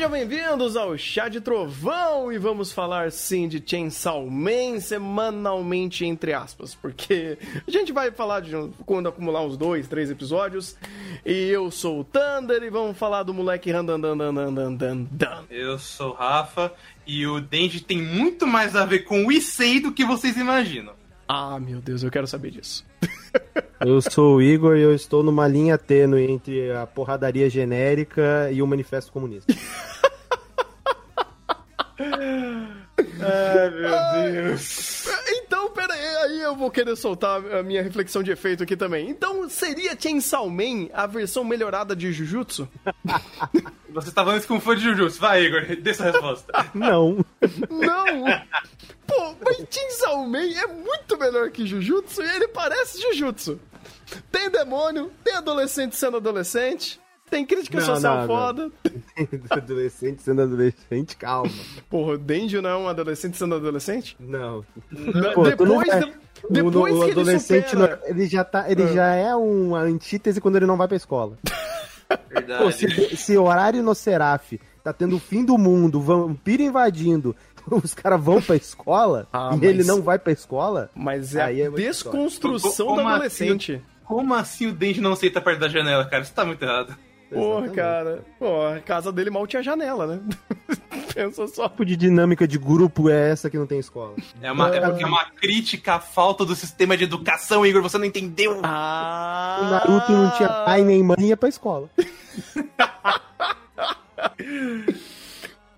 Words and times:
Sejam 0.00 0.12
bem-vindos 0.12 0.76
ao 0.78 0.96
Chá 0.96 1.28
de 1.28 1.42
Trovão 1.42 2.32
e 2.32 2.38
vamos 2.38 2.72
falar 2.72 3.12
sim 3.12 3.46
de 3.46 3.62
Chainsaw 3.62 4.26
Man 4.30 4.80
semanalmente, 4.80 6.06
entre 6.06 6.32
aspas, 6.32 6.74
porque 6.74 7.36
a 7.68 7.70
gente 7.70 7.92
vai 7.92 8.10
falar 8.10 8.40
de 8.40 8.52
quando 8.86 9.10
acumular 9.10 9.42
uns 9.42 9.58
dois, 9.58 9.86
três 9.86 10.10
episódios. 10.10 10.74
E 11.22 11.50
eu 11.50 11.70
sou 11.70 12.00
o 12.00 12.04
Thunder 12.04 12.62
e 12.62 12.70
vamos 12.70 12.96
falar 12.96 13.24
do 13.24 13.34
moleque 13.34 13.70
Randandandandandandan. 13.70 15.44
Eu 15.50 15.78
sou 15.78 16.12
o 16.12 16.14
Rafa 16.14 16.72
e 17.06 17.26
o 17.26 17.38
Denji 17.38 17.82
tem 17.82 18.00
muito 18.00 18.46
mais 18.46 18.74
a 18.74 18.86
ver 18.86 19.00
com 19.00 19.26
o 19.26 19.30
Issei 19.30 19.80
do 19.80 19.92
que 19.92 20.02
vocês 20.02 20.34
imaginam. 20.38 20.94
Ah, 21.28 21.60
meu 21.60 21.78
Deus, 21.82 22.02
eu 22.02 22.10
quero 22.10 22.26
saber 22.26 22.52
disso. 22.52 22.89
Eu 23.80 24.02
sou 24.02 24.36
o 24.36 24.42
Igor 24.42 24.76
e 24.76 24.82
eu 24.82 24.94
estou 24.94 25.22
numa 25.22 25.48
linha 25.48 25.78
tênue 25.78 26.30
entre 26.30 26.70
a 26.72 26.86
porradaria 26.86 27.48
genérica 27.48 28.50
e 28.52 28.60
o 28.60 28.66
manifesto 28.66 29.10
comunista. 29.10 29.52
Ai, 33.20 33.70
meu 33.70 34.32
Deus. 34.32 35.06
Então, 35.28 35.70
pera 35.70 35.92
aí, 35.92 36.16
aí 36.16 36.40
eu 36.40 36.54
vou 36.54 36.70
querer 36.70 36.96
soltar 36.96 37.44
a 37.54 37.62
minha 37.62 37.82
reflexão 37.82 38.22
de 38.22 38.30
efeito 38.30 38.62
aqui 38.62 38.76
também. 38.76 39.08
Então, 39.08 39.48
seria 39.48 39.98
Chainsaw 39.98 40.48
Man 40.48 40.88
a 40.92 41.06
versão 41.06 41.44
melhorada 41.44 41.94
de 41.94 42.12
Jujutsu? 42.12 42.68
Você 43.90 44.12
tá 44.12 44.22
falando 44.22 44.38
isso 44.38 44.48
como 44.48 44.60
fã 44.60 44.76
de 44.76 44.82
Jujutsu. 44.82 45.20
Vai, 45.20 45.44
Igor, 45.44 45.64
dê 45.76 45.90
essa 45.90 46.04
resposta. 46.04 46.52
Não. 46.74 47.24
Não! 47.68 48.24
Pô, 49.06 49.34
mas 49.44 49.66
Chainsaw 49.70 50.26
Man 50.26 50.48
é 50.48 50.66
muito 50.66 51.18
melhor 51.18 51.50
que 51.50 51.66
Jujutsu 51.66 52.22
e 52.22 52.36
ele 52.36 52.48
parece 52.48 53.00
Jujutsu. 53.02 53.60
Tem 54.30 54.50
demônio, 54.50 55.10
tem 55.22 55.34
adolescente 55.34 55.96
sendo 55.96 56.16
adolescente, 56.16 57.00
tem 57.30 57.46
crítica 57.46 57.78
Não, 57.78 57.86
social 57.86 58.14
não, 58.14 58.20
não. 58.20 58.26
foda. 58.28 58.70
adolescente 59.50 60.22
sendo 60.22 60.42
adolescente, 60.42 61.16
calma. 61.16 61.50
Porra, 61.88 62.12
o 62.14 62.18
Denji 62.18 62.60
não 62.60 62.70
é 62.70 62.76
um 62.76 62.88
adolescente 62.88 63.36
sendo 63.36 63.54
adolescente? 63.54 64.16
Não. 64.20 64.64
Não, 64.90 65.32
Pô, 65.32 65.42
não 65.44 65.50
depois 65.50 66.04
de- 66.04 66.12
depois 66.50 66.94
o, 66.94 66.98
o 66.98 67.04
que 67.04 67.10
ele 67.10 67.12
adolescente, 67.12 67.70
supera... 67.70 67.96
não- 68.02 68.08
ele 68.08 68.26
já 68.26 68.44
tá, 68.44 68.70
ele 68.70 68.86
já 68.92 69.14
é 69.14 69.34
uma 69.34 69.80
antítese 69.80 70.40
quando 70.40 70.56
ele 70.56 70.66
não 70.66 70.76
vai 70.76 70.88
pra 70.88 70.96
escola. 70.96 71.38
Verdade. 72.28 72.64
Pô, 72.64 72.72
se, 72.72 73.16
se 73.16 73.36
horário 73.38 73.82
no 73.82 73.94
Seraf 73.94 74.58
tá 74.82 74.92
tendo 74.92 75.16
o 75.16 75.20
fim 75.20 75.44
do 75.44 75.56
mundo, 75.56 76.00
vampiro 76.00 76.62
invadindo, 76.62 77.36
os 77.70 77.94
caras 77.94 78.20
vão 78.20 78.40
pra 78.42 78.56
escola 78.56 79.28
Ah, 79.32 79.50
e 79.52 79.56
mas- 79.58 79.62
ele 79.62 79.84
não 79.84 80.02
vai 80.02 80.18
pra 80.18 80.32
escola, 80.32 80.90
Mas 80.94 81.34
é 81.36 81.42
Aí 81.42 81.62
a 81.62 81.66
é 81.66 81.70
desconstrução 81.70 82.86
do 82.94 83.00
assim? 83.00 83.08
adolescente. 83.10 83.82
Como 84.04 84.34
assim 84.34 84.66
o 84.66 84.72
Denji 84.72 85.00
não 85.00 85.12
aceita 85.12 85.40
perto 85.40 85.60
da 85.60 85.68
janela, 85.68 86.04
cara? 86.04 86.24
Isso 86.24 86.32
tá 86.34 86.44
muito 86.44 86.60
errado. 86.64 86.96
Porra, 87.32 87.68
cara. 87.70 88.24
Pô, 88.38 88.66
a 88.66 88.80
casa 88.80 89.12
dele 89.12 89.30
mal 89.30 89.46
tinha 89.46 89.62
janela, 89.62 90.06
né? 90.06 90.20
Pensa 91.14 91.46
só. 91.46 91.68
tipo 91.68 91.84
de 91.84 91.96
dinâmica 91.96 92.46
de 92.46 92.58
grupo 92.58 93.08
é 93.08 93.30
essa 93.30 93.48
que 93.48 93.58
não 93.58 93.66
tem 93.66 93.78
escola? 93.78 94.14
É, 94.40 94.50
uma, 94.50 94.74
é 94.74 94.80
porque 94.80 95.04
é 95.04 95.06
uma 95.06 95.24
crítica 95.24 95.94
à 95.94 96.00
falta 96.00 96.44
do 96.44 96.54
sistema 96.54 96.96
de 96.96 97.04
educação, 97.04 97.64
Igor. 97.64 97.82
Você 97.82 97.98
não 97.98 98.04
entendeu? 98.04 98.60
Ah! 98.62 99.58
O 99.60 99.64
Naruto 99.70 100.12
não 100.12 100.30
tinha 100.36 100.48
pai 100.48 100.82
nem 100.82 101.02
mãe 101.02 101.16
ia 101.20 101.36
pra 101.36 101.48
escola. 101.48 101.88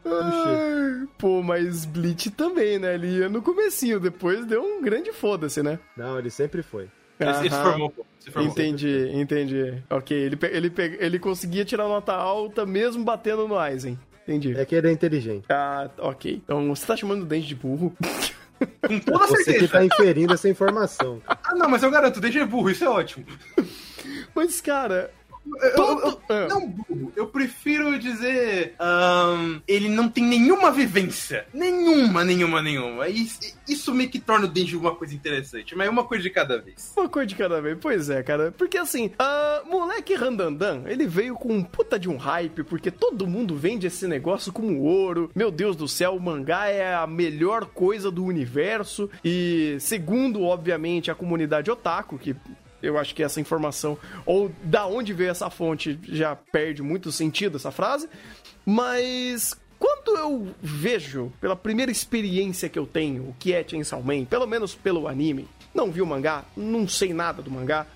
Ai, 0.04 1.06
Pô, 1.18 1.42
mas 1.42 1.84
Bleach 1.84 2.30
também, 2.30 2.78
né? 2.78 2.94
Ele 2.94 3.18
ia 3.18 3.28
no 3.28 3.40
comecinho, 3.40 4.00
depois 4.00 4.44
deu 4.44 4.62
um 4.62 4.82
grande 4.82 5.12
foda-se, 5.12 5.62
né? 5.62 5.78
Não, 5.96 6.18
ele 6.18 6.30
sempre 6.30 6.62
foi. 6.62 6.88
Ele 7.22 7.34
se 7.34 7.48
Aham. 7.54 7.62
formou. 7.70 7.94
Se 8.20 8.30
formou. 8.30 8.50
Entendi, 8.52 9.10
entendi. 9.12 9.74
Ok, 9.90 10.16
ele, 10.16 10.38
ele, 10.50 10.72
ele 10.98 11.18
conseguia 11.18 11.64
tirar 11.64 11.88
nota 11.88 12.12
alta 12.14 12.64
mesmo 12.66 13.04
batendo 13.04 13.46
no 13.48 13.58
Aizen. 13.58 13.98
Entendi. 14.22 14.56
É 14.56 14.64
que 14.64 14.74
ele 14.74 14.88
é 14.88 14.92
inteligente. 14.92 15.44
Ah, 15.48 15.90
ok. 15.98 16.40
Então 16.44 16.68
você 16.74 16.86
tá 16.86 16.96
chamando 16.96 17.22
o 17.22 17.26
Dente 17.26 17.48
de 17.48 17.54
burro? 17.56 17.92
Com 18.86 18.98
toda 19.00 19.26
Você 19.26 19.38
que 19.38 19.44
certeza. 19.44 19.72
tá 19.72 19.84
inferindo 19.84 20.32
essa 20.34 20.48
informação. 20.48 21.20
Ah, 21.26 21.52
não, 21.56 21.68
mas 21.68 21.82
eu 21.82 21.90
garanto, 21.90 22.18
o 22.18 22.20
Denji 22.20 22.38
é 22.38 22.46
burro. 22.46 22.70
Isso 22.70 22.84
é 22.84 22.88
ótimo. 22.88 23.26
Mas, 24.34 24.60
cara. 24.60 25.10
Eu- 25.44 26.18
eu- 26.28 26.48
não 26.48 26.68
burro. 26.68 27.12
Eu 27.16 27.26
prefiro 27.26 27.98
dizer... 27.98 28.74
ahn, 28.78 29.60
ele 29.66 29.88
não 29.88 30.08
tem 30.08 30.24
nenhuma 30.24 30.70
vivência. 30.70 31.46
Nenhuma, 31.52 32.24
nenhuma, 32.24 32.62
nenhuma. 32.62 33.08
Isso, 33.08 33.40
isso 33.68 33.94
meio 33.94 34.08
que 34.08 34.18
torna 34.20 34.46
o 34.46 34.48
Denji 34.48 34.76
uma 34.76 34.94
coisa 34.94 35.14
interessante. 35.14 35.74
Mas 35.76 35.86
é 35.86 35.90
uma 35.90 36.04
coisa 36.04 36.22
de 36.22 36.30
cada 36.30 36.58
vez. 36.60 36.92
Uma 36.96 37.08
coisa 37.08 37.26
de 37.26 37.34
cada 37.34 37.60
vez. 37.60 37.76
Pois 37.80 38.08
é, 38.08 38.22
cara. 38.22 38.52
Porque 38.56 38.78
assim, 38.78 39.10
ah, 39.18 39.62
moleque 39.68 40.14
Randandan, 40.14 40.82
ele 40.86 41.06
veio 41.06 41.34
com 41.34 41.52
um 41.52 41.62
puta 41.62 41.98
de 41.98 42.08
um 42.08 42.16
hype, 42.16 42.62
porque 42.64 42.90
todo 42.90 43.26
mundo 43.26 43.56
vende 43.56 43.86
esse 43.86 44.06
negócio 44.06 44.52
como 44.52 44.80
ouro. 44.82 45.30
Meu 45.34 45.50
Deus 45.50 45.74
do 45.76 45.88
céu, 45.88 46.14
o 46.16 46.20
mangá 46.20 46.68
é 46.68 46.94
a 46.94 47.06
melhor 47.06 47.66
coisa 47.66 48.10
do 48.10 48.24
universo. 48.24 49.10
E 49.24 49.76
segundo, 49.80 50.42
obviamente, 50.42 51.10
a 51.10 51.14
comunidade 51.14 51.70
otaku, 51.70 52.18
que 52.18 52.34
eu 52.82 52.98
acho 52.98 53.14
que 53.14 53.22
essa 53.22 53.40
informação, 53.40 53.96
ou 54.26 54.50
da 54.62 54.86
onde 54.86 55.12
veio 55.12 55.30
essa 55.30 55.48
fonte, 55.48 55.98
já 56.08 56.34
perde 56.34 56.82
muito 56.82 57.12
sentido 57.12 57.56
essa 57.56 57.70
frase. 57.70 58.08
Mas 58.64 59.56
quando 59.78 60.16
eu 60.16 60.54
vejo, 60.60 61.32
pela 61.40 61.56
primeira 61.56 61.90
experiência 61.90 62.68
que 62.68 62.78
eu 62.78 62.86
tenho, 62.86 63.30
o 63.30 63.36
que 63.38 63.52
é 63.52 63.64
Chainsaw 63.66 64.02
Man, 64.02 64.24
pelo 64.24 64.46
menos 64.46 64.74
pelo 64.74 65.08
anime, 65.08 65.48
não 65.74 65.90
vi 65.90 66.02
o 66.02 66.06
mangá, 66.06 66.44
não 66.56 66.86
sei 66.86 67.12
nada 67.12 67.42
do 67.42 67.50
mangá, 67.50 67.86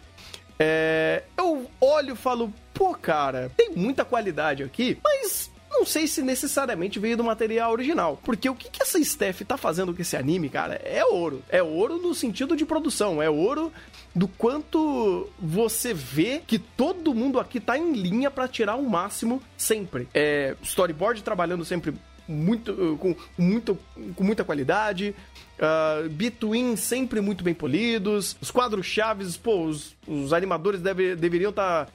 é, 0.58 1.22
eu 1.36 1.70
olho 1.80 2.14
e 2.14 2.16
falo, 2.16 2.52
pô, 2.72 2.94
cara, 2.94 3.52
tem 3.56 3.70
muita 3.70 4.04
qualidade 4.04 4.62
aqui, 4.62 4.98
mas 5.04 5.50
não 5.70 5.84
sei 5.84 6.06
se 6.06 6.22
necessariamente 6.22 6.98
veio 6.98 7.16
do 7.16 7.24
material 7.24 7.70
original. 7.70 8.18
Porque 8.24 8.48
o 8.48 8.54
que, 8.54 8.70
que 8.70 8.82
essa 8.82 9.02
Steph 9.02 9.42
tá 9.42 9.56
fazendo 9.56 9.94
com 9.94 10.00
esse 10.00 10.16
anime, 10.16 10.48
cara, 10.48 10.80
é 10.82 11.04
ouro. 11.04 11.42
É 11.48 11.62
ouro 11.62 11.98
no 11.98 12.14
sentido 12.14 12.56
de 12.56 12.64
produção, 12.64 13.22
é 13.22 13.28
ouro 13.28 13.70
do 14.16 14.26
quanto 14.26 15.28
você 15.38 15.92
vê 15.92 16.40
que 16.44 16.58
todo 16.58 17.14
mundo 17.14 17.38
aqui 17.38 17.60
tá 17.60 17.76
em 17.76 17.92
linha 17.92 18.30
pra 18.30 18.48
tirar 18.48 18.76
o 18.76 18.88
máximo 18.88 19.42
sempre. 19.58 20.08
É, 20.14 20.56
storyboard 20.62 21.22
trabalhando 21.22 21.66
sempre 21.66 21.92
muito, 22.26 22.72
uh, 22.72 22.96
com, 22.96 23.14
muito, 23.36 23.78
com 24.14 24.24
muita 24.24 24.42
qualidade. 24.42 25.14
Uh, 25.58 26.08
Between 26.08 26.76
sempre 26.76 27.20
muito 27.20 27.44
bem 27.44 27.52
polidos. 27.52 28.38
Os 28.40 28.50
quadros 28.50 28.86
chaves, 28.86 29.36
pô, 29.36 29.66
os, 29.66 29.94
os 30.08 30.32
animadores 30.32 30.80
deve, 30.80 31.14
deveriam 31.14 31.50
estar 31.50 31.88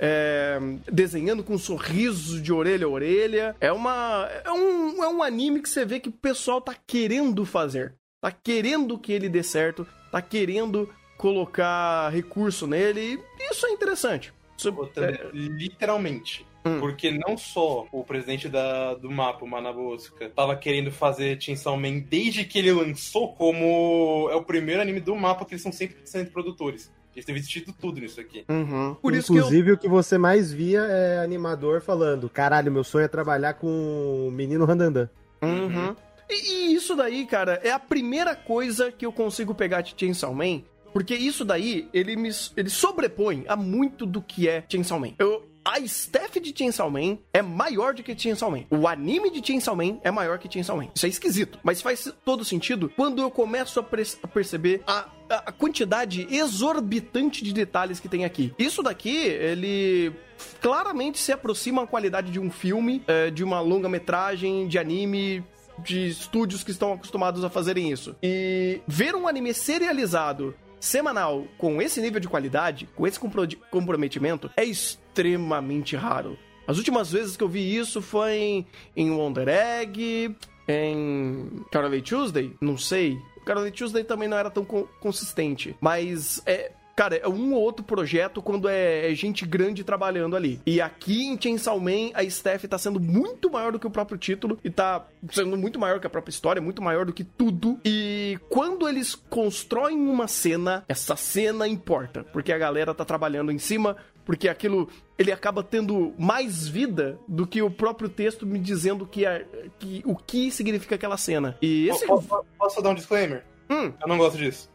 desenhando 0.91 1.43
com 1.43 1.55
um 1.55 1.59
sorriso 1.59 2.39
de 2.39 2.53
orelha 2.53 2.85
a 2.85 2.89
orelha. 2.89 3.55
É 3.59 3.71
uma. 3.71 4.29
É 4.45 4.51
um, 4.51 5.03
é 5.03 5.07
um 5.07 5.23
anime 5.23 5.59
que 5.59 5.69
você 5.69 5.83
vê 5.83 5.99
que 5.99 6.09
o 6.09 6.13
pessoal 6.13 6.61
tá 6.61 6.75
querendo 6.85 7.45
fazer. 7.45 7.95
Tá 8.21 8.31
querendo 8.31 8.97
que 8.99 9.11
ele 9.11 9.27
dê 9.27 9.41
certo. 9.41 9.87
Tá 10.11 10.21
querendo 10.21 10.87
colocar 11.21 12.09
recurso 12.09 12.65
nele. 12.65 13.19
E 13.39 13.51
isso 13.51 13.67
é 13.67 13.69
interessante. 13.69 14.33
Isso, 14.57 14.69
é, 14.97 15.29
Literalmente. 15.31 16.45
Hum. 16.65 16.79
Porque 16.79 17.11
não 17.11 17.37
só 17.37 17.87
o 17.91 18.03
presidente 18.03 18.49
da, 18.49 18.95
do 18.95 19.09
mapa, 19.09 19.45
o 19.45 19.47
Manabuska, 19.47 20.29
tava 20.29 20.55
querendo 20.55 20.91
fazer 20.91 21.41
Chainsaw 21.41 21.77
Man 21.77 21.99
desde 21.99 22.43
que 22.43 22.59
ele 22.59 22.71
lançou, 22.71 23.33
como 23.33 24.29
é 24.31 24.35
o 24.35 24.43
primeiro 24.43 24.81
anime 24.81 24.99
do 24.99 25.15
mapa 25.15 25.45
que 25.45 25.53
eles 25.53 25.61
são 25.61 25.71
100% 25.71 26.31
produtores. 26.31 26.91
Eles 27.15 27.25
têm 27.25 27.35
investido 27.35 27.73
tudo 27.73 27.99
nisso 27.99 28.19
aqui. 28.19 28.45
uhum. 28.49 28.95
Por 28.95 29.13
isso 29.13 29.31
que 29.31 29.37
eu 29.37 29.43
Inclusive, 29.43 29.71
o 29.73 29.77
que 29.77 29.87
você 29.87 30.17
mais 30.17 30.51
via 30.51 30.81
é 30.81 31.19
animador 31.19 31.81
falando: 31.81 32.29
caralho, 32.29 32.71
meu 32.71 32.83
sonho 32.83 33.05
é 33.05 33.07
trabalhar 33.07 33.55
com 33.55 34.27
o 34.27 34.31
menino 34.31 34.65
Randandan. 34.65 35.09
Uhum. 35.41 35.95
E, 36.29 36.53
e 36.53 36.75
isso 36.75 36.95
daí, 36.95 37.25
cara, 37.25 37.59
é 37.63 37.71
a 37.71 37.79
primeira 37.79 38.35
coisa 38.35 38.91
que 38.91 39.05
eu 39.05 39.11
consigo 39.11 39.53
pegar 39.53 39.81
de 39.81 39.93
Chainsaw 39.97 40.33
Man, 40.33 40.61
porque 40.93 41.15
isso 41.15 41.45
daí, 41.45 41.87
ele 41.93 42.15
me 42.15 42.29
ele 42.55 42.69
sobrepõe 42.69 43.45
a 43.47 43.55
muito 43.55 44.05
do 44.05 44.21
que 44.21 44.47
é 44.47 44.63
Chainsaw 44.69 44.99
Man. 44.99 45.13
Eu, 45.19 45.49
a 45.63 45.79
staff 45.79 46.39
de 46.39 46.57
Chainsaw 46.57 46.89
Man 46.89 47.19
é 47.31 47.41
maior 47.41 47.93
do 47.93 48.01
que 48.01 48.17
Chainsaw 48.17 48.49
Man. 48.49 48.63
O 48.69 48.87
anime 48.87 49.29
de 49.29 49.45
Chainsaw 49.45 49.75
Man 49.75 49.99
é 50.03 50.09
maior 50.09 50.39
que 50.39 50.51
Chainsaw 50.51 50.75
Man. 50.75 50.89
Isso 50.93 51.05
é 51.05 51.09
esquisito, 51.09 51.59
mas 51.63 51.81
faz 51.81 52.11
todo 52.25 52.43
sentido 52.43 52.91
quando 52.95 53.21
eu 53.21 53.29
começo 53.29 53.79
a, 53.79 53.83
a 54.23 54.27
perceber 54.27 54.81
a, 54.87 55.07
a 55.29 55.51
quantidade 55.51 56.27
exorbitante 56.29 57.43
de 57.43 57.53
detalhes 57.53 57.99
que 57.99 58.09
tem 58.09 58.25
aqui. 58.25 58.53
Isso 58.57 58.81
daqui, 58.81 59.15
ele 59.15 60.13
claramente 60.59 61.19
se 61.19 61.31
aproxima 61.31 61.83
a 61.83 61.87
qualidade 61.87 62.31
de 62.31 62.39
um 62.39 62.49
filme, 62.49 63.03
eh, 63.07 63.29
de 63.29 63.43
uma 63.43 63.61
longa-metragem, 63.61 64.67
de 64.67 64.79
anime, 64.79 65.43
de 65.77 66.07
estúdios 66.07 66.63
que 66.63 66.71
estão 66.71 66.93
acostumados 66.93 67.43
a 67.43 67.49
fazerem 67.49 67.91
isso. 67.91 68.15
E 68.21 68.81
ver 68.87 69.15
um 69.15 69.27
anime 69.27 69.53
serializado 69.53 70.55
semanal 70.81 71.45
com 71.57 71.81
esse 71.81 72.01
nível 72.01 72.19
de 72.19 72.27
qualidade, 72.27 72.89
com 72.95 73.07
esse 73.07 73.17
compro- 73.19 73.47
comprometimento, 73.69 74.51
é 74.57 74.65
extremamente 74.65 75.95
raro. 75.95 76.37
As 76.67 76.77
últimas 76.77 77.11
vezes 77.11 77.37
que 77.37 77.43
eu 77.43 77.47
vi 77.49 77.75
isso 77.77 78.01
foi 78.01 78.33
em, 78.33 78.67
em 78.95 79.11
Wonder 79.11 79.47
Egg, 79.47 80.35
em 80.67 81.61
Carole 81.71 82.01
Tuesday, 82.01 82.53
não 82.59 82.77
sei. 82.77 83.17
Carole 83.45 83.71
Tuesday 83.71 84.03
também 84.03 84.27
não 84.27 84.37
era 84.37 84.49
tão 84.49 84.63
co- 84.63 84.87
consistente, 84.99 85.75
mas 85.81 86.41
é 86.45 86.71
Cara, 86.95 87.15
é 87.15 87.27
um 87.27 87.53
ou 87.53 87.61
outro 87.61 87.83
projeto 87.83 88.41
quando 88.41 88.67
é, 88.67 89.11
é 89.11 89.15
gente 89.15 89.45
grande 89.45 89.83
trabalhando 89.83 90.35
ali. 90.35 90.59
E 90.65 90.81
aqui 90.81 91.25
em 91.25 91.39
Chainsaw 91.39 91.79
Man, 91.79 92.11
a 92.13 92.23
staff 92.23 92.67
tá 92.67 92.77
sendo 92.77 92.99
muito 92.99 93.49
maior 93.49 93.71
do 93.71 93.79
que 93.79 93.87
o 93.87 93.91
próprio 93.91 94.17
título 94.17 94.59
e 94.63 94.69
tá 94.69 95.05
sendo 95.31 95.57
muito 95.57 95.79
maior 95.79 95.99
que 95.99 96.07
a 96.07 96.09
própria 96.09 96.31
história, 96.31 96.61
muito 96.61 96.81
maior 96.81 97.05
do 97.05 97.13
que 97.13 97.23
tudo. 97.23 97.79
E 97.85 98.39
quando 98.49 98.87
eles 98.87 99.15
constroem 99.15 99.97
uma 99.97 100.27
cena, 100.27 100.83
essa 100.87 101.15
cena 101.15 101.67
importa, 101.67 102.23
porque 102.23 102.51
a 102.51 102.57
galera 102.57 102.93
tá 102.93 103.05
trabalhando 103.05 103.51
em 103.51 103.59
cima, 103.59 103.95
porque 104.25 104.47
aquilo 104.47 104.89
ele 105.17 105.31
acaba 105.31 105.63
tendo 105.63 106.13
mais 106.17 106.67
vida 106.67 107.19
do 107.27 107.45
que 107.45 107.61
o 107.61 107.69
próprio 107.69 108.09
texto 108.09 108.45
me 108.45 108.59
dizendo 108.59 109.05
que, 109.05 109.25
é, 109.25 109.45
que 109.79 110.01
o 110.05 110.15
que 110.15 110.51
significa 110.51 110.95
aquela 110.95 111.17
cena. 111.17 111.57
E 111.61 111.89
esse... 111.89 112.07
Posso, 112.07 112.45
posso 112.57 112.81
dar 112.81 112.89
um 112.89 112.95
disclaimer? 112.95 113.43
Hum. 113.69 113.93
Eu 114.01 114.07
não 114.07 114.17
gosto 114.17 114.37
disso. 114.37 114.69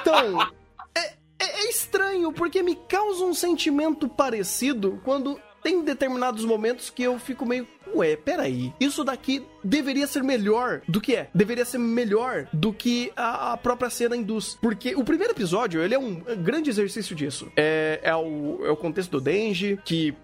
Então, 0.00 0.50
estranho, 1.76 2.32
porque 2.32 2.62
me 2.62 2.74
causa 2.74 3.24
um 3.24 3.34
sentimento 3.34 4.08
parecido 4.08 5.00
quando 5.04 5.40
tem 5.62 5.82
determinados 5.82 6.44
momentos 6.44 6.90
que 6.90 7.02
eu 7.02 7.18
fico 7.18 7.44
meio. 7.44 7.66
Ué, 7.92 8.16
peraí. 8.16 8.72
Isso 8.78 9.02
daqui 9.02 9.44
deveria 9.64 10.06
ser 10.06 10.22
melhor 10.22 10.80
do 10.86 11.00
que 11.00 11.16
é. 11.16 11.28
Deveria 11.34 11.64
ser 11.64 11.78
melhor 11.78 12.46
do 12.52 12.72
que 12.72 13.12
a, 13.16 13.52
a 13.52 13.56
própria 13.56 13.90
cena 13.90 14.16
induz. 14.16 14.56
Porque 14.60 14.94
o 14.94 15.02
primeiro 15.02 15.32
episódio, 15.32 15.82
ele 15.82 15.94
é 15.94 15.98
um 15.98 16.14
grande 16.42 16.70
exercício 16.70 17.16
disso. 17.16 17.50
É, 17.56 18.00
é, 18.02 18.14
o, 18.14 18.64
é 18.64 18.70
o 18.70 18.76
contexto 18.76 19.10
do 19.12 19.20
Denji, 19.20 19.78
que 19.84 20.14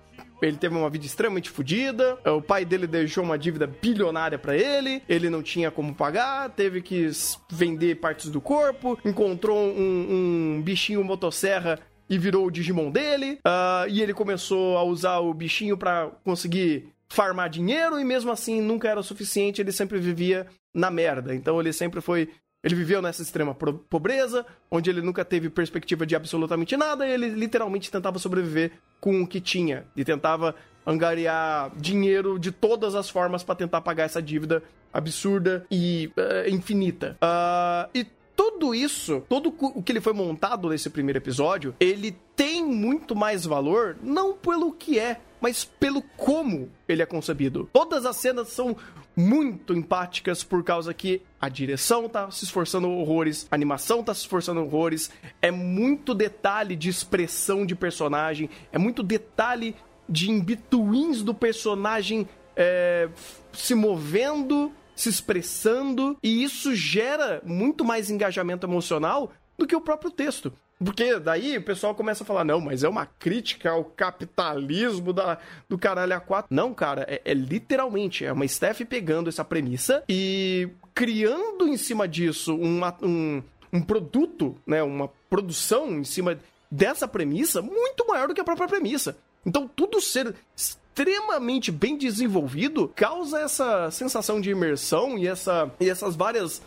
ele 0.42 0.56
teve 0.56 0.76
uma 0.76 0.90
vida 0.90 1.06
extremamente 1.06 1.50
fodida. 1.50 2.18
O 2.24 2.42
pai 2.42 2.64
dele 2.64 2.86
deixou 2.86 3.24
uma 3.24 3.38
dívida 3.38 3.66
bilionária 3.66 4.38
para 4.38 4.56
ele. 4.56 5.02
Ele 5.08 5.30
não 5.30 5.42
tinha 5.42 5.70
como 5.70 5.94
pagar, 5.94 6.50
teve 6.50 6.82
que 6.82 7.10
vender 7.50 7.96
partes 7.96 8.30
do 8.30 8.40
corpo. 8.40 8.98
Encontrou 9.04 9.58
um, 9.58 10.56
um 10.56 10.62
bichinho 10.62 11.04
motosserra 11.04 11.78
e 12.08 12.18
virou 12.18 12.46
o 12.46 12.50
Digimon 12.50 12.90
dele. 12.90 13.38
Uh, 13.46 13.88
e 13.88 14.02
ele 14.02 14.12
começou 14.12 14.76
a 14.76 14.82
usar 14.82 15.18
o 15.18 15.32
bichinho 15.32 15.76
para 15.76 16.10
conseguir 16.24 16.92
farmar 17.08 17.50
dinheiro 17.50 18.00
e 18.00 18.04
mesmo 18.04 18.30
assim 18.30 18.60
nunca 18.60 18.88
era 18.88 19.02
suficiente, 19.02 19.60
ele 19.60 19.70
sempre 19.70 19.98
vivia 19.98 20.46
na 20.74 20.90
merda. 20.90 21.34
Então 21.34 21.60
ele 21.60 21.72
sempre 21.72 22.00
foi 22.00 22.30
ele 22.62 22.74
viveu 22.74 23.02
nessa 23.02 23.22
extrema 23.22 23.54
pobreza, 23.54 24.46
onde 24.70 24.88
ele 24.88 25.02
nunca 25.02 25.24
teve 25.24 25.50
perspectiva 25.50 26.06
de 26.06 26.14
absolutamente 26.14 26.76
nada, 26.76 27.06
e 27.06 27.10
ele 27.10 27.28
literalmente 27.28 27.90
tentava 27.90 28.18
sobreviver 28.18 28.72
com 29.00 29.22
o 29.22 29.26
que 29.26 29.40
tinha. 29.40 29.84
E 29.96 30.04
tentava 30.04 30.54
angariar 30.86 31.72
dinheiro 31.76 32.38
de 32.38 32.52
todas 32.52 32.94
as 32.94 33.08
formas 33.10 33.42
para 33.42 33.54
tentar 33.54 33.80
pagar 33.80 34.04
essa 34.04 34.22
dívida 34.22 34.62
absurda 34.92 35.66
e 35.70 36.12
uh, 36.16 36.48
infinita. 36.48 37.16
Uh, 37.22 37.90
e 37.94 38.06
tudo 38.36 38.74
isso, 38.74 39.22
todo 39.28 39.54
o 39.58 39.82
que 39.82 39.92
ele 39.92 40.00
foi 40.00 40.12
montado 40.12 40.68
nesse 40.68 40.88
primeiro 40.88 41.18
episódio, 41.18 41.74
ele 41.80 42.16
tem 42.36 42.64
muito 42.64 43.14
mais 43.14 43.44
valor, 43.44 43.96
não 44.02 44.34
pelo 44.34 44.72
que 44.72 44.98
é, 44.98 45.20
mas 45.42 45.64
pelo 45.64 46.00
como 46.16 46.70
ele 46.88 47.02
é 47.02 47.06
concebido. 47.06 47.68
Todas 47.72 48.06
as 48.06 48.16
cenas 48.16 48.48
são 48.48 48.76
muito 49.16 49.74
empáticas 49.74 50.44
por 50.44 50.62
causa 50.62 50.94
que 50.94 51.20
a 51.40 51.48
direção 51.48 52.08
tá 52.08 52.30
se 52.30 52.44
esforçando 52.44 52.88
horrores, 52.88 53.46
a 53.50 53.54
animação 53.54 54.02
tá 54.02 54.14
se 54.14 54.20
esforçando 54.20 54.62
horrores, 54.62 55.10
é 55.42 55.50
muito 55.50 56.14
detalhe 56.14 56.76
de 56.76 56.88
expressão 56.88 57.66
de 57.66 57.74
personagem, 57.74 58.48
é 58.70 58.78
muito 58.78 59.02
detalhe 59.02 59.74
de 60.08 60.30
in-betweens 60.30 61.22
do 61.22 61.34
personagem 61.34 62.28
é, 62.54 63.08
se 63.52 63.74
movendo, 63.74 64.72
se 64.94 65.08
expressando, 65.08 66.16
e 66.22 66.44
isso 66.44 66.74
gera 66.74 67.42
muito 67.44 67.84
mais 67.84 68.10
engajamento 68.10 68.66
emocional 68.66 69.32
do 69.58 69.66
que 69.66 69.74
o 69.74 69.80
próprio 69.80 70.10
texto. 70.10 70.52
Porque 70.82 71.18
daí 71.18 71.58
o 71.58 71.62
pessoal 71.62 71.94
começa 71.94 72.24
a 72.24 72.26
falar, 72.26 72.44
não, 72.44 72.60
mas 72.60 72.82
é 72.82 72.88
uma 72.88 73.06
crítica 73.06 73.70
ao 73.70 73.84
capitalismo 73.84 75.12
da, 75.12 75.38
do 75.68 75.78
caralho 75.78 76.20
A4. 76.20 76.46
Não, 76.50 76.74
cara, 76.74 77.06
é, 77.08 77.20
é 77.24 77.34
literalmente, 77.34 78.24
é 78.24 78.32
uma 78.32 78.46
Steph 78.46 78.82
pegando 78.88 79.28
essa 79.28 79.44
premissa 79.44 80.02
e 80.08 80.68
criando 80.94 81.66
em 81.66 81.76
cima 81.76 82.06
disso 82.06 82.56
uma, 82.56 82.96
um, 83.02 83.42
um 83.72 83.82
produto, 83.82 84.56
né, 84.66 84.82
uma 84.82 85.08
produção 85.30 85.90
em 85.90 86.04
cima 86.04 86.38
dessa 86.70 87.06
premissa 87.06 87.60
muito 87.60 88.06
maior 88.06 88.28
do 88.28 88.34
que 88.34 88.40
a 88.40 88.44
própria 88.44 88.68
premissa. 88.68 89.16
Então, 89.44 89.68
tudo 89.68 90.00
ser 90.00 90.34
extremamente 90.56 91.72
bem 91.72 91.96
desenvolvido 91.96 92.92
causa 92.94 93.40
essa 93.40 93.90
sensação 93.90 94.40
de 94.40 94.50
imersão 94.50 95.18
e, 95.18 95.26
essa, 95.26 95.70
e 95.80 95.88
essas 95.88 96.14
várias 96.14 96.62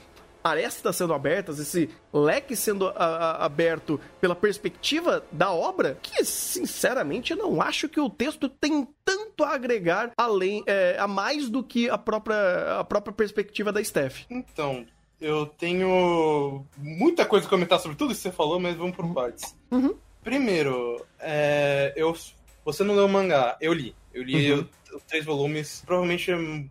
arestas 0.45 0.95
sendo 0.95 1.11
abertas, 1.11 1.57
esse 1.57 1.89
leque 2.13 2.55
sendo 2.55 2.87
a, 2.89 2.93
a, 2.93 3.45
aberto 3.45 3.99
pela 4.21 4.35
perspectiva 4.35 5.25
da 5.31 5.51
obra, 5.51 5.97
que 6.03 6.23
sinceramente 6.23 7.31
eu 7.31 7.37
não 7.37 7.59
acho 7.59 7.89
que 7.89 7.99
o 7.99 8.11
texto 8.11 8.47
tem 8.47 8.87
tanto 9.03 9.43
a 9.43 9.55
agregar 9.55 10.11
além 10.15 10.63
é, 10.67 10.97
a 10.99 11.07
mais 11.07 11.49
do 11.49 11.63
que 11.63 11.89
a 11.89 11.97
própria, 11.97 12.79
a 12.79 12.83
própria 12.83 13.11
perspectiva 13.11 13.71
da 13.71 13.83
Steph. 13.83 14.25
Então, 14.29 14.85
eu 15.19 15.47
tenho 15.47 16.63
muita 16.77 17.25
coisa 17.25 17.47
a 17.47 17.49
comentar 17.49 17.79
sobre 17.79 17.97
tudo 17.97 18.11
isso 18.11 18.21
que 18.21 18.29
você 18.29 18.35
falou, 18.35 18.59
mas 18.59 18.75
vamos 18.75 18.95
por 18.95 19.11
partes. 19.15 19.55
Uhum. 19.71 19.95
Primeiro, 20.23 21.03
é, 21.19 21.91
eu, 21.95 22.15
você 22.63 22.83
não 22.83 22.95
leu 22.95 23.05
o 23.05 23.09
mangá, 23.09 23.57
eu 23.59 23.73
li. 23.73 23.95
Eu 24.13 24.23
li 24.23 24.53
uhum 24.53 24.67
os 24.95 25.03
três 25.03 25.25
volumes. 25.25 25.83
Provavelmente 25.85 26.33
hum, 26.33 26.67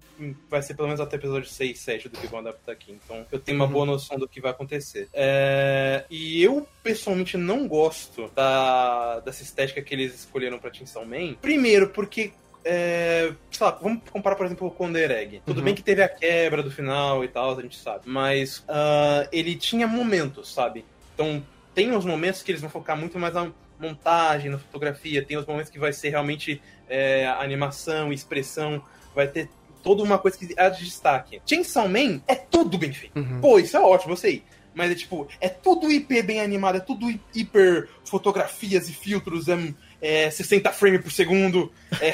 vai 0.49 0.63
ser 0.63 0.75
pelo 0.75 0.89
menos 0.89 1.01
até 1.01 1.17
episódio 1.17 1.49
6, 1.49 1.79
7 1.79 2.09
do 2.09 2.19
que 2.19 2.27
vão 2.27 2.41
adaptar 2.41 2.73
aqui. 2.73 2.93
Então 2.93 3.27
eu 3.31 3.39
tenho 3.39 3.57
uma 3.57 3.67
uhum. 3.67 3.73
boa 3.73 3.87
noção 3.87 4.19
do 4.19 4.29
que 4.29 4.41
vai 4.41 4.51
acontecer. 4.51 5.09
É... 5.13 6.05
E 6.11 6.43
eu, 6.43 6.67
pessoalmente, 6.83 7.37
não 7.37 7.67
gosto 7.69 8.31
da... 8.35 9.21
dessa 9.21 9.43
estética 9.43 9.83
que 9.83 9.95
eles 9.95 10.15
escolheram 10.15 10.59
pra 10.59 10.73
Chainsaw 10.73 11.05
Man. 11.05 11.35
Primeiro, 11.41 11.91
porque 11.91 12.33
é, 12.65 13.33
sei 13.51 13.67
lá, 13.67 13.79
vamos 13.81 14.03
comparar, 14.11 14.37
por 14.37 14.47
exemplo, 14.47 14.71
com 14.71 14.89
o 14.89 14.93
Dereg. 14.93 15.43
Tudo 15.45 15.59
uhum. 15.59 15.65
bem 15.65 15.75
que 15.75 15.83
teve 15.83 16.03
a 16.03 16.09
quebra 16.09 16.63
do 16.63 16.71
final 16.71 17.23
e 17.23 17.29
tal, 17.29 17.57
a 17.57 17.63
gente 17.63 17.77
sabe. 17.77 18.03
Mas 18.07 18.61
uh, 18.61 19.29
ele 19.31 19.55
tinha 19.55 19.87
momentos, 19.87 20.53
sabe? 20.53 20.85
Então, 21.15 21.45
tem 21.75 21.93
uns 21.93 22.05
momentos 22.05 22.43
que 22.43 22.51
eles 22.51 22.63
vão 22.63 22.71
focar 22.71 22.97
muito 22.97 23.19
mais 23.19 23.35
na 23.35 23.53
montagem, 23.85 24.51
na 24.51 24.59
fotografia. 24.59 25.25
Tem 25.25 25.37
os 25.37 25.47
momentos 25.47 25.71
que 25.71 25.79
vai 25.79 25.93
ser 25.93 26.11
realmente 26.11 26.61
é, 26.89 27.27
animação, 27.27 28.13
expressão, 28.13 28.83
vai 29.15 29.29
ter 29.29 29.49
toda 29.83 30.03
uma 30.03 30.19
coisa 30.19 30.37
que 30.37 30.55
é 30.57 30.71
de 30.71 30.85
destaque. 30.85 31.41
Chainsaw 31.47 31.89
Man 31.89 32.21
é 32.27 32.35
tudo 32.35 32.79
bem 32.79 32.93
feito. 32.93 33.19
Uhum. 33.19 33.41
Pô, 33.41 33.59
isso 33.59 33.77
é 33.77 33.81
ótimo, 33.81 34.13
eu 34.13 34.17
sei. 34.17 34.43
Mas 34.75 34.91
é 34.91 34.95
tipo, 34.95 35.29
é 35.41 35.49
tudo 35.49 35.91
hiper 35.91 36.25
bem 36.25 36.41
animado, 36.41 36.77
é 36.77 36.81
tudo 36.81 37.09
hiper 37.35 37.89
fotografias 38.05 38.89
e 38.89 38.93
filtros, 38.93 39.47
é, 39.49 39.57
é 40.05 40.29
60 40.29 40.71
frames 40.71 41.01
por 41.01 41.11
segundo, 41.11 41.73
é 41.99 42.11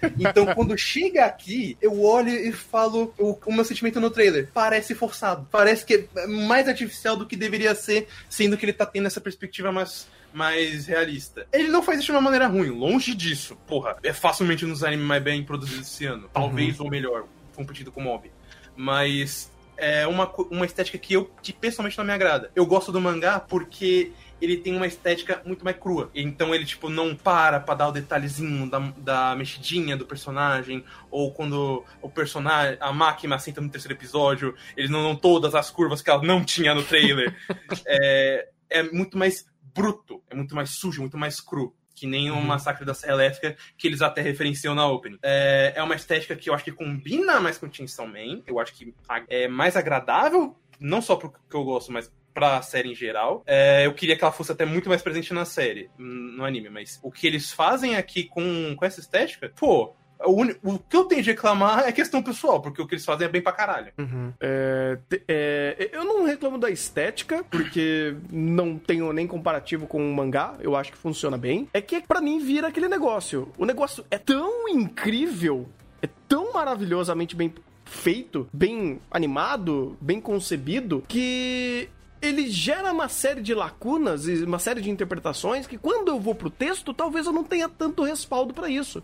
Então 0.18 0.46
quando 0.54 0.78
chega 0.78 1.26
aqui, 1.26 1.76
eu 1.82 2.02
olho 2.02 2.30
e 2.30 2.50
falo 2.52 3.12
o, 3.18 3.38
o 3.44 3.52
meu 3.52 3.66
sentimento 3.66 4.00
no 4.00 4.10
trailer. 4.10 4.48
Parece 4.54 4.94
forçado. 4.94 5.46
Parece 5.52 5.84
que 5.84 6.08
é 6.16 6.26
mais 6.26 6.66
artificial 6.66 7.14
do 7.14 7.26
que 7.26 7.36
deveria 7.36 7.74
ser, 7.74 8.08
sendo 8.30 8.56
que 8.56 8.64
ele 8.64 8.72
tá 8.72 8.86
tendo 8.86 9.06
essa 9.06 9.20
perspectiva 9.20 9.70
mais 9.70 10.08
mais 10.32 10.86
realista. 10.86 11.46
Ele 11.52 11.68
não 11.68 11.82
faz 11.82 11.98
isso 11.98 12.06
de 12.06 12.12
uma 12.12 12.20
maneira 12.20 12.46
ruim, 12.46 12.70
longe 12.70 13.14
disso. 13.14 13.56
Porra, 13.66 13.96
é 14.02 14.12
facilmente 14.12 14.64
um 14.64 14.70
dos 14.70 14.82
animes 14.82 15.06
mais 15.06 15.22
bem 15.22 15.42
produzidos 15.42 15.86
esse 15.86 16.06
ano. 16.06 16.30
Talvez 16.32 16.78
uhum. 16.78 16.86
ou 16.86 16.90
melhor, 16.90 17.24
competido 17.54 17.92
com 17.92 18.00
Mob. 18.00 18.30
Mas 18.74 19.50
é 19.76 20.06
uma, 20.06 20.30
uma 20.50 20.64
estética 20.64 20.98
que 20.98 21.14
eu 21.14 21.30
que 21.42 21.52
pessoalmente 21.52 21.96
não 21.98 22.04
me 22.04 22.12
agrada. 22.12 22.50
Eu 22.54 22.64
gosto 22.66 22.90
do 22.90 23.00
mangá 23.00 23.38
porque 23.38 24.12
ele 24.40 24.56
tem 24.56 24.76
uma 24.76 24.86
estética 24.86 25.42
muito 25.44 25.64
mais 25.64 25.76
crua. 25.76 26.10
Então 26.14 26.54
ele, 26.54 26.64
tipo, 26.64 26.88
não 26.88 27.14
para 27.14 27.60
pra 27.60 27.74
dar 27.74 27.88
o 27.88 27.92
detalhezinho 27.92 28.68
da, 28.68 28.78
da 28.98 29.36
mexidinha 29.36 29.96
do 29.96 30.06
personagem, 30.06 30.84
ou 31.10 31.32
quando 31.32 31.84
o 32.02 32.08
personagem, 32.08 32.76
a 32.80 32.92
máquina 32.92 33.38
senta 33.38 33.60
no 33.60 33.68
terceiro 33.68 33.94
episódio, 33.94 34.54
eles 34.76 34.90
não 34.90 35.02
dão 35.02 35.16
todas 35.16 35.54
as 35.54 35.70
curvas 35.70 36.02
que 36.02 36.10
ela 36.10 36.22
não 36.22 36.44
tinha 36.44 36.74
no 36.74 36.82
trailer. 36.82 37.34
é, 37.86 38.48
é 38.68 38.82
muito 38.82 39.16
mais 39.16 39.46
bruto, 39.74 40.22
é 40.30 40.34
muito 40.34 40.54
mais 40.54 40.70
sujo, 40.70 41.00
muito 41.00 41.18
mais 41.18 41.40
cru. 41.40 41.74
Que 41.94 42.06
nem 42.06 42.30
o 42.30 42.34
uhum. 42.34 42.42
Massacre 42.42 42.84
da 42.84 42.92
Serra 42.92 43.14
Elétrica, 43.14 43.56
que 43.78 43.86
eles 43.86 44.02
até 44.02 44.20
referenciam 44.20 44.74
na 44.74 44.86
Opening. 44.86 45.18
É, 45.22 45.72
é 45.76 45.82
uma 45.82 45.94
estética 45.94 46.36
que 46.36 46.50
eu 46.50 46.52
acho 46.52 46.62
que 46.62 46.70
combina 46.70 47.40
mais 47.40 47.56
com 47.56 47.72
Chainsaw 47.72 48.06
Man. 48.06 48.42
Eu 48.46 48.60
acho 48.60 48.74
que 48.74 48.94
é 49.28 49.48
mais 49.48 49.76
agradável, 49.76 50.54
não 50.78 51.00
só 51.00 51.16
pro 51.16 51.32
que 51.32 51.56
eu 51.56 51.64
gosto, 51.64 51.90
mas 51.90 52.12
pra 52.36 52.60
série 52.60 52.92
em 52.92 52.94
geral. 52.94 53.42
É, 53.46 53.86
eu 53.86 53.94
queria 53.94 54.14
que 54.14 54.22
ela 54.22 54.30
fosse 54.30 54.52
até 54.52 54.66
muito 54.66 54.90
mais 54.90 55.00
presente 55.00 55.32
na 55.32 55.46
série, 55.46 55.88
no 55.96 56.44
anime, 56.44 56.68
mas 56.68 57.00
o 57.02 57.10
que 57.10 57.26
eles 57.26 57.50
fazem 57.50 57.96
aqui 57.96 58.24
com, 58.24 58.76
com 58.76 58.84
essa 58.84 59.00
estética, 59.00 59.50
pô, 59.58 59.94
o, 60.20 60.42
o, 60.62 60.78
que 60.78 60.94
eu 60.94 61.04
tenho 61.04 61.22
de 61.22 61.30
reclamar 61.30 61.88
é 61.88 61.92
questão 61.92 62.22
pessoal, 62.22 62.60
porque 62.60 62.82
o 62.82 62.86
que 62.86 62.94
eles 62.94 63.06
fazem 63.06 63.26
é 63.26 63.30
bem 63.30 63.40
pra 63.40 63.52
caralho. 63.52 63.90
Uhum. 63.96 64.34
É, 64.38 64.98
é, 65.26 65.90
eu 65.94 66.04
não 66.04 66.26
reclamo 66.26 66.58
da 66.58 66.68
estética, 66.68 67.42
porque 67.50 68.14
não 68.30 68.76
tenho 68.76 69.10
nem 69.14 69.26
comparativo 69.26 69.86
com 69.86 69.98
o 69.98 70.14
mangá, 70.14 70.56
eu 70.60 70.76
acho 70.76 70.92
que 70.92 70.98
funciona 70.98 71.38
bem. 71.38 71.66
É 71.72 71.80
que 71.80 72.02
para 72.02 72.20
mim 72.20 72.38
vira 72.38 72.68
aquele 72.68 72.88
negócio. 72.88 73.50
O 73.56 73.64
negócio 73.64 74.04
é 74.10 74.18
tão 74.18 74.68
incrível, 74.68 75.66
é 76.02 76.08
tão 76.28 76.52
maravilhosamente 76.52 77.34
bem 77.34 77.50
feito, 77.86 78.46
bem 78.52 79.00
animado, 79.10 79.96
bem 80.02 80.20
concebido, 80.20 81.02
que 81.08 81.88
ele 82.26 82.50
gera 82.50 82.92
uma 82.92 83.08
série 83.08 83.40
de 83.40 83.54
lacunas 83.54 84.26
e 84.26 84.44
uma 84.44 84.58
série 84.58 84.80
de 84.80 84.90
interpretações 84.90 85.66
que 85.66 85.78
quando 85.78 86.08
eu 86.08 86.20
vou 86.20 86.34
pro 86.34 86.50
texto, 86.50 86.92
talvez 86.92 87.26
eu 87.26 87.32
não 87.32 87.44
tenha 87.44 87.68
tanto 87.68 88.02
respaldo 88.02 88.52
para 88.52 88.68
isso. 88.68 89.02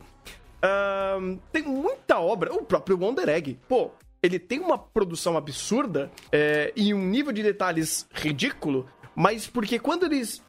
Uh, 0.64 1.38
tem 1.50 1.62
muita 1.62 2.20
obra, 2.20 2.52
o 2.52 2.62
próprio 2.62 2.98
Wonder 2.98 3.28
Egg. 3.28 3.58
Pô, 3.68 3.90
ele 4.22 4.38
tem 4.38 4.60
uma 4.60 4.78
produção 4.78 5.36
absurda 5.36 6.10
é, 6.30 6.72
e 6.76 6.94
um 6.94 7.04
nível 7.04 7.32
de 7.32 7.42
detalhes 7.42 8.06
ridículo, 8.12 8.88
mas 9.16 9.46
porque 9.48 9.78
quando 9.78 10.06
eles 10.06 10.40